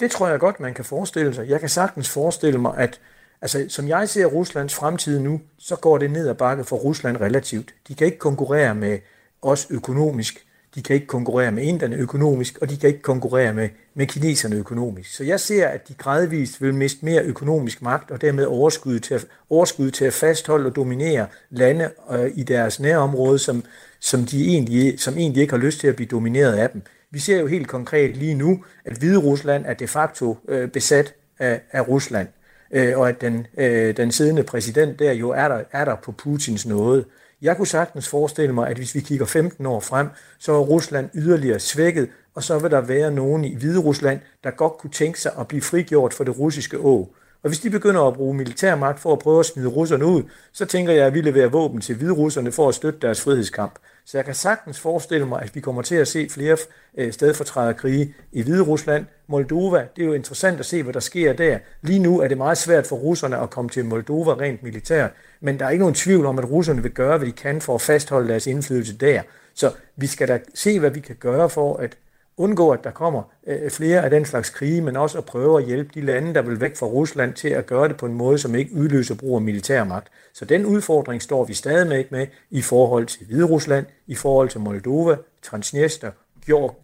Det 0.00 0.10
tror 0.10 0.28
jeg 0.28 0.40
godt, 0.40 0.60
man 0.60 0.74
kan 0.74 0.84
forestille 0.84 1.34
sig. 1.34 1.48
Jeg 1.48 1.60
kan 1.60 1.68
sagtens 1.68 2.08
forestille 2.08 2.58
mig, 2.58 2.76
at 2.76 3.00
altså, 3.40 3.66
som 3.68 3.88
jeg 3.88 4.08
ser 4.08 4.26
Ruslands 4.26 4.74
fremtid 4.74 5.20
nu, 5.20 5.40
så 5.58 5.76
går 5.76 5.98
det 5.98 6.10
ned 6.10 6.28
ad 6.28 6.34
bakke 6.34 6.64
for 6.64 6.76
Rusland 6.76 7.16
relativt. 7.16 7.74
De 7.88 7.94
kan 7.94 8.06
ikke 8.06 8.18
konkurrere 8.18 8.74
med 8.74 8.98
os 9.42 9.66
økonomisk. 9.70 10.46
De 10.74 10.82
kan 10.82 10.94
ikke 10.94 11.06
konkurrere 11.06 11.52
med 11.52 11.62
inderne 11.62 11.96
økonomisk, 11.96 12.58
og 12.60 12.70
de 12.70 12.76
kan 12.76 12.88
ikke 12.88 13.02
konkurrere 13.02 13.54
med, 13.54 13.68
med 13.94 14.06
kineserne 14.06 14.56
økonomisk. 14.56 15.14
Så 15.14 15.24
jeg 15.24 15.40
ser, 15.40 15.68
at 15.68 15.88
de 15.88 15.94
gradvist 15.94 16.62
vil 16.62 16.74
miste 16.74 17.04
mere 17.04 17.22
økonomisk 17.22 17.82
magt, 17.82 18.10
og 18.10 18.20
dermed 18.20 18.44
overskud 18.44 18.98
til 18.98 19.14
at, 19.14 19.26
overskud 19.50 19.90
til 19.90 20.04
at 20.04 20.12
fastholde 20.12 20.66
og 20.66 20.76
dominere 20.76 21.26
lande 21.50 21.90
øh, 22.12 22.30
i 22.34 22.42
deres 22.42 22.80
nærområde, 22.80 23.38
som, 23.38 23.64
som, 24.00 24.24
de 24.24 24.46
egentlig, 24.48 25.00
som 25.00 25.18
egentlig 25.18 25.40
ikke 25.40 25.52
har 25.52 25.60
lyst 25.60 25.80
til 25.80 25.88
at 25.88 25.96
blive 25.96 26.08
domineret 26.08 26.52
af 26.52 26.70
dem. 26.70 26.82
Vi 27.10 27.18
ser 27.18 27.40
jo 27.40 27.46
helt 27.46 27.68
konkret 27.68 28.16
lige 28.16 28.34
nu, 28.34 28.64
at 28.84 28.96
Hvide 28.96 29.18
Rusland 29.18 29.66
er 29.66 29.74
de 29.74 29.86
facto 29.86 30.38
øh, 30.48 30.68
besat 30.68 31.14
af, 31.38 31.60
af 31.72 31.88
Rusland. 31.88 32.28
øh, 32.70 32.98
og 32.98 33.08
at 33.08 33.20
den, 33.20 33.46
øh, 33.58 33.96
den 33.96 34.12
siddende 34.12 34.42
præsident 34.42 34.98
der 34.98 35.12
jo 35.12 35.30
er 35.30 35.48
der, 35.48 35.62
er 35.72 35.84
der 35.84 35.96
på 36.04 36.12
Putins 36.12 36.66
nåde. 36.66 37.04
Jeg 37.42 37.56
kunne 37.56 37.66
sagtens 37.66 38.08
forestille 38.08 38.54
mig, 38.54 38.68
at 38.68 38.76
hvis 38.76 38.94
vi 38.94 39.00
kigger 39.00 39.26
15 39.26 39.66
år 39.66 39.80
frem, 39.80 40.08
så 40.38 40.52
er 40.52 40.58
Rusland 40.58 41.10
yderligere 41.14 41.58
svækket, 41.58 42.08
og 42.34 42.42
så 42.42 42.58
vil 42.58 42.70
der 42.70 42.80
være 42.80 43.10
nogen 43.10 43.44
i 43.44 43.54
Hvide 43.54 43.78
Rusland, 43.78 44.20
der 44.44 44.50
godt 44.50 44.78
kunne 44.78 44.90
tænke 44.90 45.20
sig 45.20 45.32
at 45.38 45.48
blive 45.48 45.62
frigjort 45.62 46.14
for 46.14 46.24
det 46.24 46.38
russiske 46.38 46.78
å. 46.78 47.14
Og 47.42 47.48
hvis 47.48 47.60
de 47.60 47.70
begynder 47.70 48.02
at 48.02 48.14
bruge 48.14 48.34
militærmagt 48.34 49.00
for 49.00 49.12
at 49.12 49.18
prøve 49.18 49.40
at 49.40 49.46
smide 49.46 49.68
russerne 49.68 50.06
ud, 50.06 50.22
så 50.52 50.64
tænker 50.64 50.92
jeg, 50.92 51.06
at 51.06 51.14
vi 51.14 51.20
leverer 51.20 51.48
våben 51.48 51.80
til 51.80 51.96
hvide 51.96 52.12
russerne 52.12 52.52
for 52.52 52.68
at 52.68 52.74
støtte 52.74 52.98
deres 53.02 53.20
frihedskamp. 53.20 53.74
Så 54.04 54.18
jeg 54.18 54.24
kan 54.24 54.34
sagtens 54.34 54.80
forestille 54.80 55.26
mig, 55.26 55.42
at 55.42 55.54
vi 55.54 55.60
kommer 55.60 55.82
til 55.82 55.94
at 55.94 56.08
se 56.08 56.28
flere 56.30 56.56
øh, 56.98 57.12
stedfortræderkrige 57.12 58.14
i 58.32 58.42
Hvide 58.42 58.62
Rusland. 58.62 59.06
Moldova, 59.26 59.86
det 59.96 60.02
er 60.02 60.06
jo 60.06 60.12
interessant 60.12 60.60
at 60.60 60.66
se, 60.66 60.82
hvad 60.82 60.92
der 60.92 61.00
sker 61.00 61.32
der. 61.32 61.58
Lige 61.82 61.98
nu 61.98 62.20
er 62.20 62.28
det 62.28 62.36
meget 62.36 62.58
svært 62.58 62.86
for 62.86 62.96
russerne 62.96 63.38
at 63.38 63.50
komme 63.50 63.68
til 63.70 63.84
Moldova 63.84 64.32
rent 64.32 64.62
militært, 64.62 65.10
men 65.40 65.58
der 65.58 65.66
er 65.66 65.70
ikke 65.70 65.82
nogen 65.82 65.94
tvivl 65.94 66.26
om, 66.26 66.38
at 66.38 66.50
russerne 66.50 66.82
vil 66.82 66.92
gøre, 66.92 67.18
hvad 67.18 67.26
de 67.26 67.32
kan 67.32 67.60
for 67.60 67.74
at 67.74 67.80
fastholde 67.80 68.28
deres 68.28 68.46
indflydelse 68.46 68.96
der. 68.96 69.22
Så 69.54 69.72
vi 69.96 70.06
skal 70.06 70.28
da 70.28 70.40
se, 70.54 70.80
hvad 70.80 70.90
vi 70.90 71.00
kan 71.00 71.16
gøre 71.20 71.50
for 71.50 71.76
at 71.76 71.96
undgå, 72.36 72.70
at 72.70 72.84
der 72.84 72.90
kommer 72.90 73.22
øh, 73.46 73.70
flere 73.70 74.04
af 74.04 74.10
den 74.10 74.24
slags 74.24 74.50
krige, 74.50 74.80
men 74.80 74.96
også 74.96 75.18
at 75.18 75.24
prøve 75.24 75.58
at 75.58 75.66
hjælpe 75.66 75.90
de 75.94 76.00
lande, 76.00 76.34
der 76.34 76.42
vil 76.42 76.60
væk 76.60 76.76
fra 76.76 76.86
Rusland, 76.86 77.34
til 77.34 77.48
at 77.48 77.66
gøre 77.66 77.88
det 77.88 77.96
på 77.96 78.06
en 78.06 78.14
måde, 78.14 78.38
som 78.38 78.54
ikke 78.54 78.74
udløser 78.74 79.14
brug 79.14 79.36
af 79.36 79.42
militærmagt. 79.42 80.08
Så 80.32 80.44
den 80.44 80.66
udfordring 80.66 81.22
står 81.22 81.44
vi 81.44 81.54
stadig 81.54 82.06
med 82.10 82.26
i 82.50 82.62
forhold 82.62 83.06
til 83.06 83.26
Hvide 83.26 83.44
Rusland, 83.44 83.86
i 84.06 84.14
forhold 84.14 84.48
til 84.48 84.60
Moldova, 84.60 85.16
Transnistria, 85.42 86.10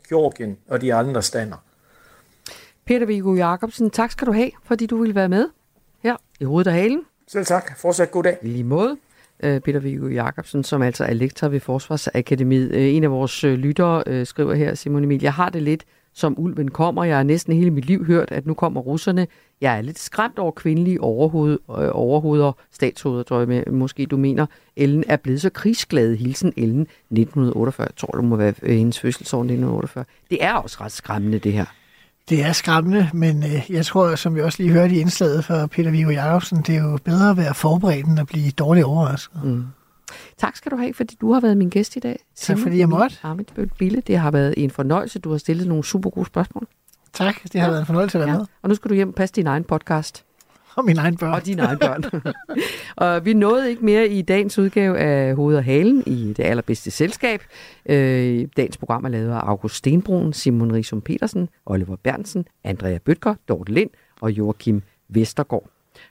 Georgien 0.09 0.59
og 0.69 0.81
de 0.81 0.95
andre 0.95 1.23
stander. 1.23 1.57
Peter 2.85 3.07
Viggo 3.07 3.35
Jacobsen, 3.35 3.91
tak 3.91 4.11
skal 4.11 4.27
du 4.27 4.33
have, 4.33 4.51
fordi 4.65 4.87
du 4.87 4.97
ville 4.97 5.15
være 5.15 5.29
med 5.29 5.49
her 6.03 6.17
i 6.41 6.45
Hovedet 6.45 6.67
og 6.67 6.75
Halen. 6.75 7.03
Selv 7.29 7.47
tak. 7.47 7.79
Fortsat 7.79 8.11
god 8.11 8.23
dag. 8.23 8.39
Lige 8.43 8.65
måde. 8.65 8.97
Øh, 9.43 9.61
Peter 9.61 9.81
Viggo 9.81 10.07
Jacobsen, 10.07 10.65
som 10.65 10.83
altså 10.83 11.05
er 11.05 11.15
lektor 11.15 11.49
ved 11.49 11.61
Forsvarsakademiet. 11.61 12.73
Øh, 12.73 12.95
en 12.95 13.05
af 13.05 13.11
vores 13.11 13.45
øh, 13.45 13.59
lyttere 13.59 14.03
øh, 14.07 14.27
skriver 14.27 14.55
her, 14.55 14.75
Simon 14.75 15.05
Emil, 15.05 15.23
jeg 15.23 15.33
har 15.33 15.49
det 15.49 15.63
lidt 15.63 15.85
som 16.13 16.35
ulven 16.39 16.71
kommer. 16.71 17.05
Jeg 17.05 17.17
har 17.17 17.23
næsten 17.23 17.53
hele 17.53 17.71
mit 17.71 17.85
liv 17.85 18.05
hørt, 18.05 18.33
at 18.33 18.47
nu 18.47 18.55
kommer 18.55 18.81
russerne. 18.81 19.27
Jeg 19.61 19.79
er 19.79 19.81
lidt 19.81 19.99
skræmt 19.99 20.39
over 20.39 20.53
kvindelige 20.53 21.01
overhoved, 21.01 21.59
øh, 21.71 21.89
overhoveder, 21.93 22.53
statshoveder, 22.73 23.23
tror 23.23 23.39
jeg 23.39 23.49
med, 23.49 23.67
måske 23.67 24.07
du 24.07 24.17
mener. 24.17 24.47
Ellen 24.77 25.05
er 25.09 25.17
blevet 25.17 25.41
så 25.41 25.51
krigsglad. 25.51 26.15
Hilsen 26.15 26.53
Ellen 26.57 26.81
1948. 26.81 27.87
Jeg 27.87 27.97
tror, 27.97 28.13
du 28.17 28.23
må 28.23 28.37
være 28.37 28.55
øh, 28.63 28.77
hendes 28.77 29.01
fødselsår 29.01 29.39
1948. 29.39 30.05
Det 30.31 30.45
er 30.45 30.53
også 30.53 30.77
ret 30.81 30.93
skræmmende, 30.93 31.39
det 31.39 31.53
her. 31.53 31.65
Det 32.31 32.45
er 32.45 32.53
skræmmende, 32.53 33.11
men 33.15 33.43
øh, 33.43 33.71
jeg 33.71 33.87
tror, 33.87 34.15
som 34.15 34.35
vi 34.35 34.41
også 34.41 34.63
lige 34.63 34.73
hørte 34.73 34.95
i 34.95 35.01
indslaget 35.01 35.45
fra 35.45 35.67
Peter 35.67 35.91
Viggo 35.91 36.11
Jacobsen, 36.11 36.63
det 36.63 36.77
er 36.77 36.83
jo 36.83 36.99
bedre 37.05 37.31
at 37.31 37.37
være 37.37 37.55
forberedt 37.55 38.07
end 38.07 38.21
at 38.21 38.27
blive 38.27 38.51
dårligt 38.51 38.87
overrasket. 38.87 39.45
Mm. 39.45 39.65
Tak 40.39 40.57
skal 40.57 40.73
du 40.73 40.77
have, 40.77 40.95
fordi 40.95 41.17
du 41.21 41.33
har 41.33 41.41
været 41.41 41.57
min 41.57 41.69
gæst 41.69 41.97
i 41.97 41.99
dag. 41.99 42.25
Tak 42.37 42.59
fordi 42.59 42.79
jeg 42.79 42.89
måtte. 42.89 43.17
Amitsbøl 43.23 43.71
Bille, 43.79 44.03
det 44.07 44.19
har 44.19 44.31
været 44.31 44.55
en 44.57 44.71
fornøjelse. 44.71 45.19
Du 45.19 45.31
har 45.31 45.39
stillet 45.39 45.67
nogle 45.67 45.85
super 45.85 46.11
gode 46.11 46.27
spørgsmål. 46.27 46.67
Tak, 47.13 47.43
det 47.43 47.61
har 47.61 47.67
ja. 47.67 47.71
været 47.71 47.81
en 47.81 47.87
fornøjelse 47.87 48.19
at 48.19 48.25
være 48.25 48.33
ja. 48.33 48.39
med. 48.39 48.47
Og 48.63 48.69
nu 48.69 48.75
skal 48.75 48.89
du 48.89 48.95
hjem 48.95 49.09
og 49.09 49.15
passe 49.15 49.35
din 49.35 49.47
egen 49.47 49.65
podcast. 49.65 50.25
Og 50.75 50.85
mine 50.85 51.01
egne 51.01 51.17
børn. 51.17 51.35
Og 51.35 51.47
dine 51.47 51.63
egne 51.63 51.79
børn. 51.79 52.05
og 53.07 53.25
vi 53.25 53.35
nåede 53.35 53.71
ikke 53.71 53.85
mere 53.85 54.09
i 54.09 54.23
dagens 54.23 54.59
udgave 54.59 54.99
af 54.99 55.37
Hoved 55.37 55.57
og 55.57 55.65
Halen 55.65 56.03
i 56.07 56.33
det 56.37 56.45
allerbedste 56.45 56.91
selskab. 56.91 57.43
Øh, 57.87 58.49
dagens 58.57 58.77
program 58.77 59.05
er 59.05 59.09
lavet 59.09 59.31
af 59.31 59.41
August 59.43 59.75
Stenbrun, 59.75 60.33
Simon 60.33 60.73
Risum 60.73 61.01
Petersen, 61.01 61.49
Oliver 61.67 61.97
Bernsen, 61.97 62.47
Andrea 62.65 62.99
Bøtger, 62.99 63.35
Dorte 63.49 63.73
Lind 63.73 63.91
og 64.21 64.33
Joachim 64.33 64.83
Vestergaard. 65.09 65.71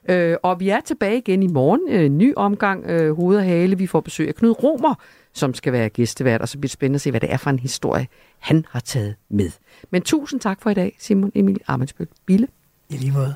Øh, 0.10 0.38
og 0.44 0.60
vi 0.60 0.70
er 0.70 0.80
tilbage 0.82 1.18
igen 1.18 1.44
i 1.44 1.48
morgen. 1.48 1.82
Øh, 1.90 2.10
ny 2.10 2.34
omgang 2.36 2.86
øh, 2.86 3.16
Hoved 3.16 3.38
og 3.38 3.44
Hale. 3.44 3.78
Vi 3.78 3.88
får 3.88 4.00
besøg 4.00 4.28
af 4.28 4.36
Knud 4.36 4.64
Romer, 4.64 4.96
som 5.34 5.54
skal 5.54 5.74
være 5.74 5.90
gæstevært, 5.90 6.42
og 6.42 6.50
så 6.50 6.58
bliver 6.58 6.68
det 6.68 6.72
spændende 6.72 6.96
at 6.96 7.02
se, 7.02 7.12
hvad 7.12 7.22
det 7.22 7.34
er 7.34 7.38
for 7.38 7.50
en 7.50 7.60
historie, 7.60 8.08
han 8.40 8.66
har 8.70 8.80
taget 8.80 9.16
med. 9.30 9.50
Men 9.92 10.02
tusind 10.02 10.40
tak 10.40 10.62
for 10.62 10.70
i 10.70 10.74
dag, 10.74 10.96
Simon 11.00 11.32
Emil 11.36 11.62
Amensbøl 11.68 12.08
Bille. 12.26 12.48
I 12.90 12.98
lige 12.98 13.12
måde. 13.12 13.36